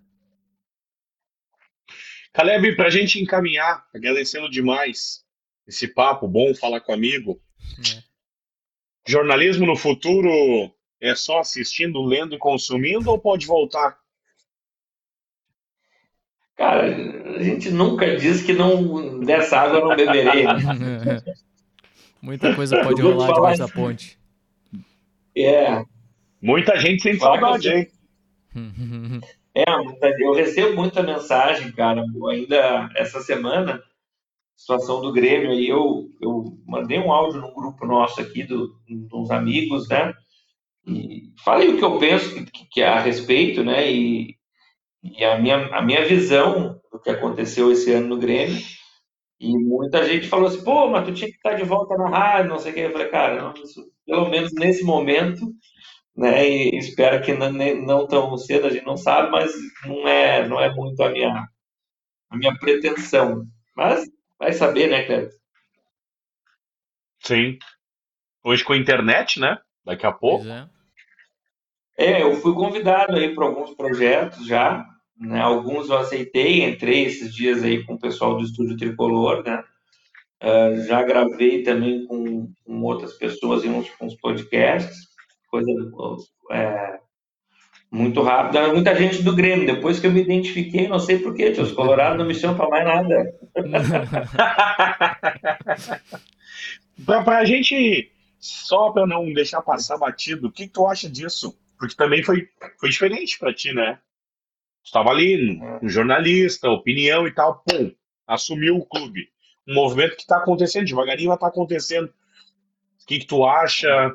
Caleb, 2.33 2.77
para 2.77 2.87
a 2.87 2.91
gente 2.91 3.21
encaminhar, 3.21 3.85
agradecendo 3.95 4.49
demais 4.49 5.25
esse 5.67 5.89
papo, 5.89 6.29
bom 6.29 6.55
falar 6.55 6.81
com 6.81 6.93
amigo. 6.93 7.43
É. 7.79 8.03
Jornalismo 9.07 9.67
no 9.67 9.77
futuro 9.77 10.73
é 11.01 11.15
só 11.15 11.41
assistindo, 11.41 12.03
lendo 12.03 12.35
e 12.35 12.39
consumindo 12.39 13.11
ou 13.11 13.19
pode 13.19 13.47
voltar? 13.47 13.99
Cara, 16.57 16.87
a 17.37 17.43
gente 17.43 17.71
nunca 17.71 18.17
diz 18.17 18.43
que 18.43 18.53
não 18.53 19.21
dessa 19.21 19.61
água 19.61 19.81
não 19.81 19.97
beberei. 19.97 20.45
Muita 22.21 22.55
coisa 22.55 22.83
pode 22.83 23.01
rolar 23.01 23.33
debaixo 23.33 23.61
da 23.61 23.69
ponte. 23.69 24.19
É. 25.37 25.85
Muita 26.43 26.77
gente 26.77 27.03
sem 27.03 27.19
saudade, 27.19 27.69
hein? 27.69 27.89
É, 29.55 29.65
eu 30.21 30.35
recebo 30.35 30.77
muita 30.77 31.03
mensagem, 31.03 31.73
cara. 31.73 32.05
Ainda 32.31 32.89
essa 32.95 33.21
semana, 33.21 33.83
situação 34.59 35.01
do 35.01 35.13
Grêmio, 35.13 35.53
aí 35.53 35.69
eu, 35.69 36.11
eu 36.21 36.59
mandei 36.67 36.99
um 36.99 37.13
áudio 37.13 37.41
no 37.41 37.55
grupo 37.55 37.87
nosso 37.87 38.21
aqui, 38.21 38.43
do, 38.43 38.75
dos 39.09 39.31
amigos, 39.31 39.89
né? 39.89 40.13
e 40.89 41.33
falei 41.45 41.69
o 41.69 41.77
que 41.77 41.85
eu 41.85 41.99
penso 41.99 42.45
que, 42.47 42.67
que 42.71 42.81
é 42.81 42.89
a 42.89 42.99
respeito, 42.99 43.63
né? 43.63 43.91
E, 43.91 44.35
e 45.03 45.25
a, 45.25 45.39
minha, 45.39 45.67
a 45.69 45.83
minha 45.83 46.05
visão 46.05 46.81
do 46.91 46.99
que 47.01 47.11
aconteceu 47.11 47.71
esse 47.71 47.93
ano 47.93 48.09
no 48.09 48.19
Grêmio. 48.19 48.59
E 49.41 49.57
muita 49.57 50.05
gente 50.05 50.27
falou 50.27 50.49
assim, 50.49 50.65
pô, 50.65 50.89
mas 50.89 51.07
tu 51.07 51.15
tinha 51.15 51.31
que 51.31 51.37
estar 51.37 51.55
de 51.55 51.63
volta 51.63 51.97
na 51.97 52.09
rádio, 52.09 52.51
não 52.51 52.59
sei 52.59 52.73
o 52.73 52.75
que. 52.75 52.81
Eu 52.81 52.93
falei, 52.93 53.09
cara, 53.09 53.41
não, 53.41 53.55
isso, 53.63 53.85
pelo 54.05 54.29
menos 54.29 54.53
nesse 54.55 54.83
momento, 54.83 55.47
né? 56.17 56.49
E 56.49 56.77
espero 56.79 57.23
que 57.23 57.33
não, 57.35 57.53
não 57.53 58.07
tão 58.07 58.37
cedo, 58.37 58.67
a 58.67 58.71
gente 58.71 58.87
não 58.87 58.97
sabe, 58.97 59.31
mas 59.31 59.53
não 59.87 60.09
é, 60.09 60.49
não 60.49 60.61
é 60.61 60.75
muito 60.75 61.01
a 61.03 61.11
minha, 61.11 61.47
a 62.31 62.37
minha 62.37 62.59
pretensão. 62.59 63.45
Mas 63.77 64.09
vai 64.39 64.53
saber, 64.53 64.89
né, 64.89 65.05
Cleber? 65.05 65.31
Sim. 67.21 67.59
Hoje 68.45 68.65
com 68.65 68.73
a 68.73 68.77
internet, 68.77 69.41
né? 69.41 69.59
Daqui 69.85 70.07
a 70.07 70.13
pouco. 70.13 70.47
É. 70.47 70.69
é. 71.97 72.23
eu 72.23 72.35
fui 72.37 72.55
convidado 72.55 73.17
aí 73.17 73.35
para 73.35 73.45
alguns 73.45 73.75
projetos 73.75 74.47
já. 74.47 74.87
Né? 75.17 75.41
Alguns 75.41 75.91
eu 75.91 75.99
aceitei, 75.99 76.63
entrei 76.63 77.05
esses 77.05 77.35
dias 77.35 77.63
aí 77.65 77.85
com 77.85 77.95
o 77.95 77.99
pessoal 77.99 78.37
do 78.37 78.45
Estúdio 78.45 78.77
Tricolor, 78.77 79.43
né? 79.43 79.65
Uh, 80.41 80.87
já 80.87 81.03
gravei 81.03 81.65
também 81.65 82.07
com, 82.07 82.53
com, 82.65 82.83
outras 82.83 83.15
pessoas 83.15 83.65
em 83.65 83.71
uns, 83.71 83.91
uns 84.01 84.15
podcasts, 84.15 85.09
coisa 85.49 85.69
é, 86.53 87.01
muito 87.91 88.23
rápida. 88.23 88.73
Muita 88.73 88.95
gente 88.95 89.23
do 89.23 89.35
Grêmio, 89.35 89.67
depois 89.67 89.99
que 89.99 90.07
eu 90.07 90.13
me 90.13 90.21
identifiquei, 90.21 90.87
não 90.89 90.99
sei 90.99 91.19
porquê, 91.19 91.49
os 91.49 91.73
Colorados 91.73 92.19
não 92.19 92.27
me 92.27 92.35
chamam 92.35 92.57
para 92.57 92.69
mais 92.69 92.85
nada. 92.85 93.35
para 97.25 97.39
a 97.39 97.45
gente, 97.45 98.13
só 98.39 98.91
para 98.91 99.07
não 99.07 99.33
deixar 99.33 99.63
passar 99.63 99.97
batido, 99.97 100.49
o 100.49 100.53
que, 100.53 100.67
que 100.67 100.73
tu 100.73 100.87
acha 100.87 101.09
disso? 101.09 101.59
Porque 101.79 101.95
também 101.95 102.23
foi, 102.23 102.49
foi 102.79 102.91
diferente 102.91 103.39
para 103.39 103.55
ti, 103.55 103.73
né? 103.73 103.99
Estava 104.85 105.11
ali, 105.11 105.61
um 105.83 105.89
jornalista, 105.89 106.69
opinião 106.69 107.27
e 107.27 107.33
tal, 107.33 107.63
pum, 107.67 107.93
assumiu 108.27 108.77
o 108.77 108.87
clube. 108.87 109.29
Um 109.67 109.75
movimento 109.75 110.17
que 110.17 110.23
está 110.23 110.39
acontecendo, 110.39 110.87
devagarinho 110.87 111.33
está 111.33 111.47
acontecendo. 111.47 112.07
O 112.07 113.07
que, 113.07 113.19
que 113.21 113.27
tu 113.27 113.45
acha? 113.45 114.15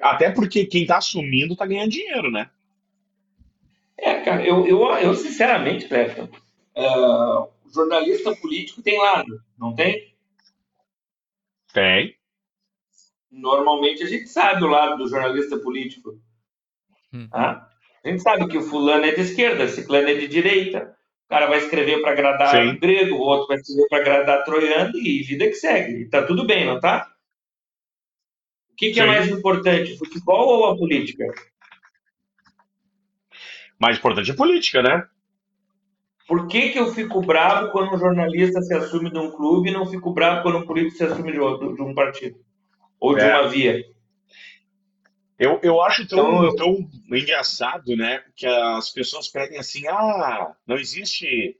Até 0.00 0.30
porque 0.30 0.64
quem 0.66 0.82
está 0.82 0.98
assumindo 0.98 1.52
está 1.52 1.66
ganhando 1.66 1.90
dinheiro, 1.90 2.30
né? 2.30 2.50
É, 3.98 4.20
cara, 4.20 4.46
eu, 4.46 4.66
eu, 4.66 4.80
eu 4.98 5.14
sinceramente, 5.14 5.88
Clefton, 5.88 6.28
uh, 6.76 7.48
jornalista 7.74 8.34
político 8.36 8.80
tem 8.80 8.98
lado, 8.98 9.42
não 9.58 9.74
tem? 9.74 10.14
Tem. 11.72 12.16
Normalmente 13.30 14.02
a 14.02 14.06
gente 14.06 14.28
sabe 14.28 14.64
o 14.64 14.68
lado 14.68 14.96
do 14.96 15.08
jornalista 15.08 15.58
político. 15.58 16.18
Hum. 17.12 17.28
Ah? 17.32 17.68
A 18.04 18.08
gente 18.08 18.22
sabe 18.22 18.48
que 18.48 18.56
o 18.56 18.62
fulano 18.62 19.04
é 19.04 19.12
de 19.12 19.20
esquerda, 19.20 19.64
o 19.64 19.68
ciclano 19.68 20.08
é 20.08 20.14
de 20.14 20.28
direita. 20.28 20.96
O 21.26 21.28
cara 21.28 21.46
vai 21.46 21.58
escrever 21.58 22.00
para 22.00 22.12
agradar 22.12 22.50
Sim. 22.50 22.68
o 22.68 22.80
grego, 22.80 23.16
o 23.16 23.20
outro 23.20 23.48
vai 23.48 23.58
escrever 23.58 23.86
para 23.88 23.98
agradar 23.98 24.44
troiano 24.44 24.96
e 24.96 25.22
vida 25.22 25.46
que 25.46 25.54
segue. 25.54 26.02
E 26.02 26.08
tá 26.08 26.22
tudo 26.22 26.46
bem, 26.46 26.64
não 26.64 26.80
tá? 26.80 27.12
O 28.72 28.76
que, 28.76 28.92
que 28.92 29.00
é 29.00 29.04
mais 29.04 29.28
importante, 29.28 29.98
futebol 29.98 30.48
ou 30.48 30.66
a 30.66 30.76
política? 30.76 31.24
Mais 33.78 33.98
importante 33.98 34.30
é 34.30 34.34
a 34.34 34.36
política, 34.36 34.82
né? 34.82 35.06
Por 36.26 36.46
que, 36.46 36.70
que 36.70 36.78
eu 36.78 36.92
fico 36.92 37.22
bravo 37.22 37.70
quando 37.70 37.94
um 37.94 37.98
jornalista 37.98 38.60
se 38.60 38.74
assume 38.74 39.10
de 39.10 39.18
um 39.18 39.30
clube 39.30 39.70
e 39.70 39.72
não 39.72 39.86
fico 39.86 40.12
bravo 40.12 40.42
quando 40.42 40.58
um 40.58 40.66
político 40.66 40.98
se 40.98 41.04
assume 41.04 41.32
de, 41.32 41.40
outro, 41.40 41.74
de 41.74 41.80
um 41.80 41.94
partido? 41.94 42.38
Ou 43.00 43.14
de 43.14 43.22
é. 43.22 43.38
uma 43.38 43.48
via? 43.48 43.82
Eu, 45.38 45.60
eu 45.62 45.80
acho 45.80 46.06
tão, 46.06 46.48
então, 46.48 46.56
tão 46.56 47.16
engraçado, 47.16 47.96
né? 47.96 48.22
Que 48.36 48.46
as 48.46 48.90
pessoas 48.90 49.28
pedem 49.28 49.58
assim, 49.58 49.86
ah, 49.86 50.52
não 50.66 50.76
existe 50.76 51.56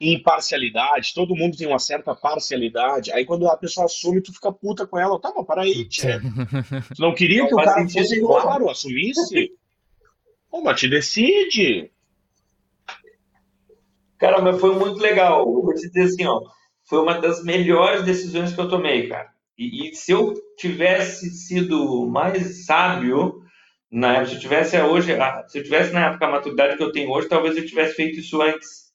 imparcialidade, 0.00 1.14
todo 1.14 1.34
mundo 1.34 1.56
tem 1.56 1.66
uma 1.66 1.78
certa 1.78 2.14
parcialidade. 2.14 3.12
Aí 3.12 3.24
quando 3.24 3.48
a 3.48 3.56
pessoa 3.56 3.86
assume, 3.86 4.22
tu 4.22 4.32
fica 4.32 4.52
puta 4.52 4.86
com 4.86 4.98
ela. 4.98 5.20
Tá, 5.20 5.32
mas 5.36 5.46
para 5.46 5.62
aí, 5.62 5.86
tia. 5.88 6.20
Tu 6.94 7.02
não 7.02 7.14
queria 7.14 7.40
não 7.40 7.48
que 7.48 7.54
o 7.54 7.58
cara 7.58 7.88
fosse 7.88 8.20
claro, 8.20 8.70
assumisse? 8.70 9.52
Pô, 10.50 10.62
mas 10.62 10.80
te 10.80 10.88
decide. 10.88 11.90
Cara, 14.18 14.40
mas 14.40 14.60
foi 14.60 14.74
muito 14.74 14.98
legal. 15.00 15.40
Eu 15.40 15.62
vou 15.62 15.74
te 15.74 15.88
dizer 15.88 16.02
assim, 16.02 16.26
ó. 16.26 16.40
Foi 16.88 17.00
uma 17.00 17.20
das 17.20 17.42
melhores 17.42 18.04
decisões 18.04 18.52
que 18.52 18.60
eu 18.60 18.68
tomei, 18.68 19.08
cara. 19.08 19.28
E, 19.58 19.88
e, 19.88 19.94
se 19.94 20.12
eu 20.12 20.34
tivesse 20.56 21.30
sido 21.30 22.06
mais 22.06 22.64
sábio, 22.64 23.42
na 23.90 24.18
época, 24.18 24.26
se 24.26 24.34
eu 24.34 24.40
tivesse 24.40 24.80
hoje, 24.80 25.12
se 25.48 25.58
eu 25.58 25.64
tivesse 25.64 25.92
na 25.92 26.08
época 26.08 26.26
a 26.26 26.30
maturidade 26.30 26.76
que 26.76 26.82
eu 26.82 26.92
tenho 26.92 27.10
hoje, 27.10 27.28
talvez 27.28 27.56
eu 27.56 27.66
tivesse 27.66 27.94
feito 27.94 28.20
isso 28.20 28.40
antes. 28.40 28.86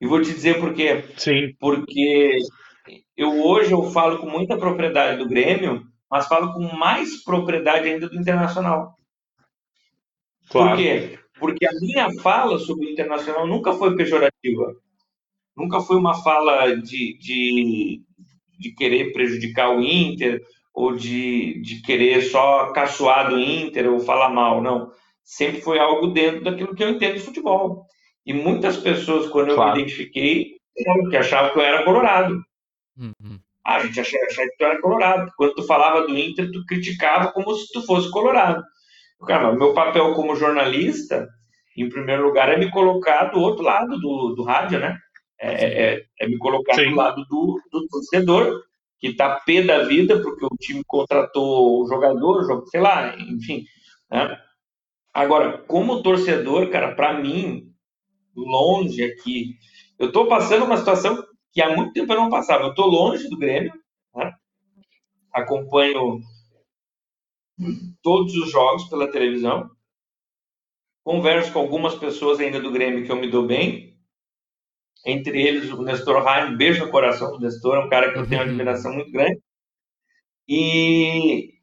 E 0.00 0.06
vou 0.06 0.22
te 0.22 0.32
dizer 0.32 0.58
por 0.58 0.72
quê. 0.72 1.04
Sim. 1.16 1.54
Porque 1.58 2.38
eu 3.16 3.44
hoje 3.44 3.72
eu 3.72 3.82
falo 3.90 4.18
com 4.18 4.28
muita 4.28 4.56
propriedade 4.56 5.18
do 5.18 5.28
Grêmio, 5.28 5.82
mas 6.10 6.26
falo 6.28 6.52
com 6.52 6.76
mais 6.76 7.22
propriedade 7.22 7.88
ainda 7.88 8.08
do 8.08 8.16
Internacional. 8.16 8.94
Claro. 10.54 10.70
Por 10.70 10.76
quê? 10.76 11.18
Porque 11.40 11.66
a 11.66 11.72
minha 11.80 12.08
fala 12.22 12.60
sobre 12.60 12.86
o 12.86 12.90
Internacional 12.90 13.44
nunca 13.44 13.72
foi 13.72 13.96
pejorativa. 13.96 14.72
Nunca 15.56 15.80
foi 15.80 15.96
uma 15.96 16.14
fala 16.22 16.76
de, 16.76 17.18
de, 17.18 18.00
de 18.58 18.72
querer 18.76 19.12
prejudicar 19.12 19.76
o 19.76 19.82
Inter 19.82 20.40
ou 20.72 20.94
de, 20.94 21.60
de 21.60 21.82
querer 21.82 22.22
só 22.22 22.70
caçoar 22.72 23.30
do 23.30 23.38
Inter 23.38 23.92
ou 23.92 23.98
falar 23.98 24.28
mal, 24.28 24.62
não. 24.62 24.92
Sempre 25.24 25.60
foi 25.60 25.80
algo 25.80 26.06
dentro 26.08 26.44
daquilo 26.44 26.74
que 26.74 26.84
eu 26.84 26.90
entendo 26.90 27.14
de 27.14 27.20
futebol. 27.20 27.84
E 28.24 28.32
muitas 28.32 28.76
pessoas, 28.76 29.28
quando 29.28 29.50
eu 29.50 29.56
claro. 29.56 29.74
me 29.74 29.82
identifiquei, 29.82 30.52
que 31.10 31.16
achavam 31.16 31.52
que 31.52 31.58
eu 31.58 31.62
era 31.62 31.84
colorado. 31.84 32.40
Uhum. 32.96 33.40
Ah, 33.64 33.76
a 33.76 33.86
gente 33.86 33.98
achava, 33.98 34.24
achava 34.24 34.48
que 34.48 34.56
tu 34.56 34.64
era 34.64 34.80
colorado. 34.80 35.32
Quando 35.36 35.54
tu 35.54 35.64
falava 35.64 36.06
do 36.06 36.16
Inter, 36.16 36.50
tu 36.52 36.64
criticava 36.66 37.32
como 37.32 37.52
se 37.56 37.72
tu 37.72 37.82
fosse 37.82 38.08
colorado. 38.10 38.62
Cara, 39.26 39.52
meu 39.52 39.74
papel 39.74 40.14
como 40.14 40.36
jornalista, 40.36 41.28
em 41.76 41.88
primeiro 41.88 42.24
lugar, 42.24 42.48
é 42.48 42.58
me 42.58 42.70
colocar 42.70 43.24
do 43.26 43.40
outro 43.40 43.64
lado 43.64 43.98
do, 43.98 44.34
do 44.34 44.42
rádio, 44.42 44.78
né? 44.78 44.98
É, 45.40 45.94
é, 45.94 46.04
é 46.20 46.28
me 46.28 46.38
colocar 46.38 46.74
Sim. 46.74 46.90
do 46.90 46.96
lado 46.96 47.24
do, 47.28 47.60
do 47.70 47.86
torcedor, 47.88 48.62
que 48.98 49.08
está 49.08 49.40
pé 49.40 49.62
da 49.62 49.82
vida 49.82 50.20
porque 50.22 50.44
o 50.44 50.56
time 50.58 50.82
contratou 50.86 51.82
o 51.82 51.86
jogador, 51.88 52.64
sei 52.68 52.80
lá, 52.80 53.14
enfim. 53.18 53.64
Né? 54.10 54.38
Agora, 55.12 55.58
como 55.66 56.02
torcedor, 56.02 56.70
cara, 56.70 56.94
para 56.94 57.12
mim, 57.14 57.72
longe 58.34 59.04
aqui, 59.04 59.56
eu 59.98 60.08
estou 60.08 60.26
passando 60.26 60.64
uma 60.64 60.76
situação 60.76 61.22
que 61.52 61.62
há 61.62 61.74
muito 61.74 61.92
tempo 61.92 62.12
eu 62.12 62.16
não 62.16 62.30
passava. 62.30 62.64
Eu 62.64 62.70
estou 62.70 62.86
longe 62.86 63.28
do 63.28 63.38
Grêmio, 63.38 63.72
né? 64.14 64.32
acompanho 65.32 66.20
todos 68.02 68.34
os 68.34 68.50
jogos 68.50 68.84
pela 68.88 69.10
televisão, 69.10 69.70
converso 71.02 71.52
com 71.52 71.60
algumas 71.60 71.94
pessoas 71.94 72.40
ainda 72.40 72.60
do 72.60 72.72
Grêmio 72.72 73.04
que 73.04 73.12
eu 73.12 73.16
me 73.16 73.30
dou 73.30 73.46
bem, 73.46 73.94
entre 75.04 75.42
eles 75.42 75.70
o 75.70 75.82
Nestor 75.82 76.26
Heim, 76.26 76.56
beijo 76.56 76.84
no 76.84 76.90
coração 76.90 77.30
do 77.32 77.40
Nestor, 77.40 77.76
é 77.76 77.80
um 77.80 77.90
cara 77.90 78.12
que 78.12 78.18
eu 78.18 78.26
tenho 78.26 78.40
uma 78.40 78.48
admiração 78.48 78.92
muito 78.92 79.12
grande. 79.12 79.38
E, 80.48 81.54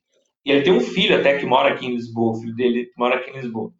e 0.45 0.51
ele 0.51 0.61
tem 0.63 0.73
um 0.73 0.79
filho 0.81 1.19
até 1.19 1.37
que 1.37 1.45
mora 1.45 1.73
aqui 1.73 1.85
em 1.85 1.95
Lisboa, 1.95 2.31
o 2.31 2.39
filho 2.39 2.55
dele 2.55 2.91
mora 2.95 3.15
aqui 3.15 3.31
em 3.31 3.41
Lisboa. 3.41 3.73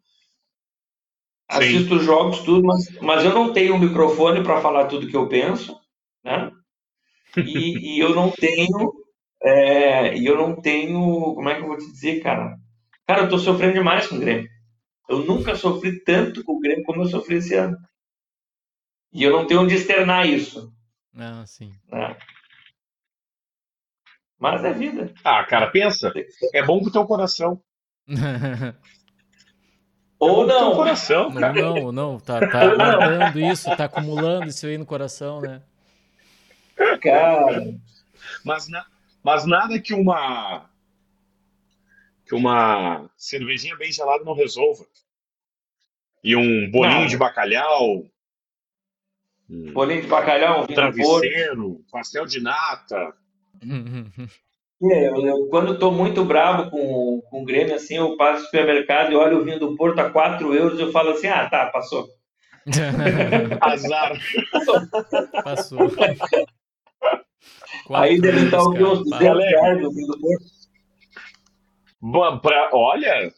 Assisto 1.48 1.96
os 1.96 2.04
jogos, 2.04 2.40
tudo, 2.40 2.64
mas, 2.64 3.00
mas 3.00 3.24
eu 3.24 3.34
não 3.34 3.52
tenho 3.52 3.74
um 3.74 3.78
microfone 3.78 4.42
para 4.42 4.60
falar 4.60 4.86
tudo 4.86 5.06
que 5.06 5.16
eu 5.16 5.28
penso, 5.28 5.78
né? 6.24 6.50
E, 7.36 7.96
e 7.96 7.98
eu 7.98 8.14
não 8.14 8.30
tenho, 8.30 8.92
é, 9.42 10.16
e 10.16 10.24
eu 10.24 10.36
não 10.36 10.60
tenho, 10.60 11.34
como 11.34 11.48
é 11.48 11.56
que 11.56 11.62
eu 11.62 11.66
vou 11.66 11.78
te 11.78 11.90
dizer, 11.90 12.20
cara? 12.20 12.56
Cara, 13.06 13.22
eu 13.22 13.28
tô 13.28 13.38
sofrendo 13.38 13.74
demais 13.74 14.06
com 14.06 14.16
o 14.16 14.20
Grêmio. 14.20 14.48
Eu 15.08 15.24
nunca 15.24 15.54
sofri 15.54 16.02
tanto 16.04 16.44
com 16.44 16.52
o 16.54 16.60
Grêmio 16.60 16.84
como 16.84 17.02
eu 17.02 17.06
sofri 17.06 17.36
esse 17.36 17.54
ano. 17.54 17.76
E 19.12 19.22
eu 19.22 19.32
não 19.32 19.46
tenho 19.46 19.60
onde 19.62 19.74
externar 19.74 20.26
isso. 20.26 20.72
Ah, 21.16 21.44
sim. 21.46 21.72
Né? 21.90 22.16
Mas 24.38 24.64
é 24.64 24.72
vida. 24.72 25.12
Ah, 25.22 25.44
cara, 25.44 25.70
pensa. 25.70 26.12
É 26.54 26.64
bom 26.64 26.80
pro 26.80 26.90
teu 26.90 27.04
coração. 27.04 27.60
Ou 30.18 30.44
é 30.44 30.46
não. 30.46 30.74
Coração, 30.74 31.32
cara. 31.32 31.52
Não, 31.52 31.74
não, 31.74 31.92
não. 31.92 32.20
Tá, 32.20 32.40
tá 32.40 32.74
guardando 32.74 33.40
isso, 33.40 33.76
tá 33.76 33.84
acumulando 33.84 34.46
isso 34.46 34.66
aí 34.66 34.78
no 34.78 34.86
coração, 34.86 35.40
né? 35.40 35.62
Cara. 37.00 37.74
Mas, 38.44 38.68
na, 38.68 38.86
mas 39.22 39.46
nada 39.46 39.80
que 39.80 39.94
uma. 39.94 40.68
que 42.24 42.34
uma 42.34 43.10
cervejinha 43.16 43.76
bem 43.76 43.92
gelada 43.92 44.24
não 44.24 44.34
resolva. 44.34 44.84
E 46.24 46.36
um 46.36 46.70
bolinho 46.70 47.00
não. 47.00 47.06
de 47.06 47.16
bacalhau, 47.16 48.04
Bolinho 49.72 50.00
de 50.00 50.08
bacalhau, 50.08 50.66
travesseiro, 50.66 51.84
pastel 51.90 52.26
de 52.26 52.40
nata. 52.40 53.14
É, 54.84 55.06
eu, 55.06 55.24
eu, 55.24 55.46
quando 55.46 55.74
estou 55.74 55.92
muito 55.92 56.24
bravo 56.24 56.68
com, 56.68 57.22
com 57.30 57.42
o 57.42 57.44
Grêmio, 57.44 57.72
assim, 57.72 57.98
eu 57.98 58.16
passo 58.16 58.40
no 58.40 58.44
supermercado 58.46 59.12
e 59.12 59.14
olho 59.14 59.38
o 59.38 59.44
vinho 59.44 59.60
do 59.60 59.76
Porto 59.76 60.00
a 60.00 60.10
4 60.10 60.52
euros 60.52 60.76
e 60.76 60.82
eu 60.82 60.90
falo 60.90 61.10
assim, 61.10 61.28
ah, 61.28 61.48
tá, 61.48 61.66
passou. 61.66 62.08
Azar. 63.60 64.18
Passou. 65.44 65.88
Aí 67.90 68.20
deve 68.20 68.44
estar 68.44 68.62
o 68.62 68.72
que 68.72 68.82
uns 68.82 69.04
200 69.04 69.38
reais 69.38 69.82
no 69.82 69.92
vinho 69.92 70.06
do 70.06 70.20
Porto. 70.20 70.44
Bom, 72.00 72.38
pra, 72.38 72.70
olha, 72.72 73.32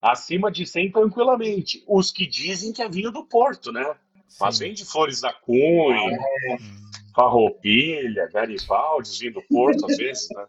acima 0.00 0.50
de 0.50 0.66
100 0.66 0.92
tranquilamente. 0.92 1.82
Os 1.86 2.10
que 2.10 2.26
dizem 2.26 2.72
que 2.72 2.82
é 2.82 2.88
vinho 2.88 3.10
do 3.10 3.24
Porto, 3.24 3.72
né? 3.72 3.84
Sim. 4.28 4.38
Mas 4.40 4.58
vem 4.58 4.72
de 4.72 4.84
Flores 4.84 5.20
da 5.20 5.32
Cunha, 5.32 6.16
ah, 6.16 6.52
é. 6.52 6.58
Farroupilha, 7.14 8.28
Garibaldi, 8.32 9.18
vinho 9.18 9.34
do 9.34 9.42
Porto, 9.42 9.86
às 9.86 9.96
vezes, 9.96 10.28
né? 10.30 10.46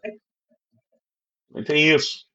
Não 1.50 1.64
tem 1.64 1.90
isso. 1.90 2.28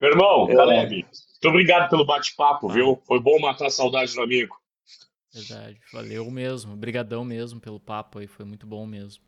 Meu 0.00 0.10
irmão, 0.10 0.50
é. 0.50 0.54
Caleb, 0.54 1.02
muito 1.04 1.48
obrigado 1.48 1.90
pelo 1.90 2.04
bate-papo, 2.04 2.68
ah. 2.68 2.72
viu? 2.72 3.02
Foi 3.06 3.20
bom 3.20 3.38
matar 3.38 3.66
a 3.66 3.70
saudade 3.70 4.14
do 4.14 4.22
amigo. 4.22 4.56
Verdade, 5.34 5.80
valeu 5.92 6.30
mesmo. 6.30 6.74
Obrigadão 6.74 7.24
mesmo 7.24 7.60
pelo 7.60 7.80
papo 7.80 8.20
aí, 8.20 8.26
foi 8.26 8.44
muito 8.44 8.66
bom 8.66 8.86
mesmo. 8.86 9.22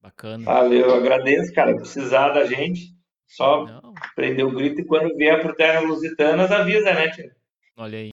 Bacana. 0.00 0.44
Valeu, 0.44 0.94
agradeço, 0.94 1.52
cara. 1.52 1.74
Precisar 1.74 2.28
da 2.28 2.46
gente, 2.46 2.94
só 3.26 3.66
Não. 3.66 3.94
prender 4.14 4.46
o 4.46 4.52
grito 4.52 4.80
e 4.80 4.84
quando 4.84 5.16
vier 5.16 5.42
pro 5.42 5.54
Terra 5.54 5.80
Lusitanas, 5.80 6.52
avisa, 6.52 6.94
né, 6.94 7.08
tio? 7.10 7.30
Olha 7.76 7.98
aí. 7.98 8.12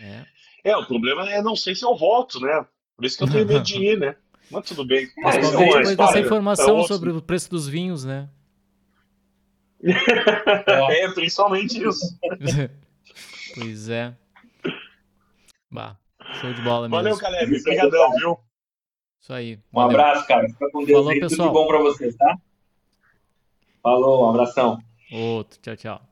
É. 0.00 0.70
é, 0.70 0.76
o 0.76 0.86
problema 0.86 1.28
é 1.30 1.42
não 1.42 1.56
sei 1.56 1.74
se 1.74 1.84
eu 1.84 1.96
volto, 1.96 2.38
né? 2.40 2.66
Por 2.96 3.04
isso 3.04 3.16
que 3.16 3.24
eu 3.24 3.30
tenho 3.30 3.46
medo 3.46 3.62
de 3.62 3.82
ir, 3.82 3.98
né? 3.98 4.16
Mas 4.50 4.66
tudo 4.66 4.84
bem. 4.84 5.08
Mas 5.18 5.36
é, 5.36 5.40
depois 5.40 5.96
dessa 5.96 6.20
informação 6.20 6.80
é 6.80 6.86
sobre 6.86 7.10
o 7.10 7.22
preço 7.22 7.50
dos 7.50 7.66
vinhos, 7.66 8.04
né? 8.04 8.28
é, 9.82 11.08
principalmente 11.12 11.82
isso. 11.82 12.18
pois 13.54 13.88
é. 13.88 14.14
Bah, 15.70 15.96
show 16.40 16.52
de 16.52 16.60
bola 16.62 16.88
mesmo. 16.88 16.96
Valeu, 16.96 17.18
Caleb. 17.18 17.60
Obrigadão, 17.60 18.10
viu? 18.12 18.38
Isso 19.20 19.32
aí. 19.32 19.58
Um 19.72 19.80
abraço, 19.80 20.26
cara. 20.26 20.48
Fica 20.48 20.70
com 20.70 20.84
Deus 20.84 20.98
Falou, 20.98 21.10
aí. 21.10 21.20
Pessoal. 21.20 21.48
Tudo 21.48 21.48
de 21.48 21.52
bom 21.52 21.66
pra 21.68 21.78
vocês, 21.78 22.16
tá? 22.16 22.38
Falou, 23.82 24.26
um 24.26 24.30
abração. 24.30 24.78
Outro. 25.12 25.60
Tchau, 25.60 25.76
tchau. 25.76 26.09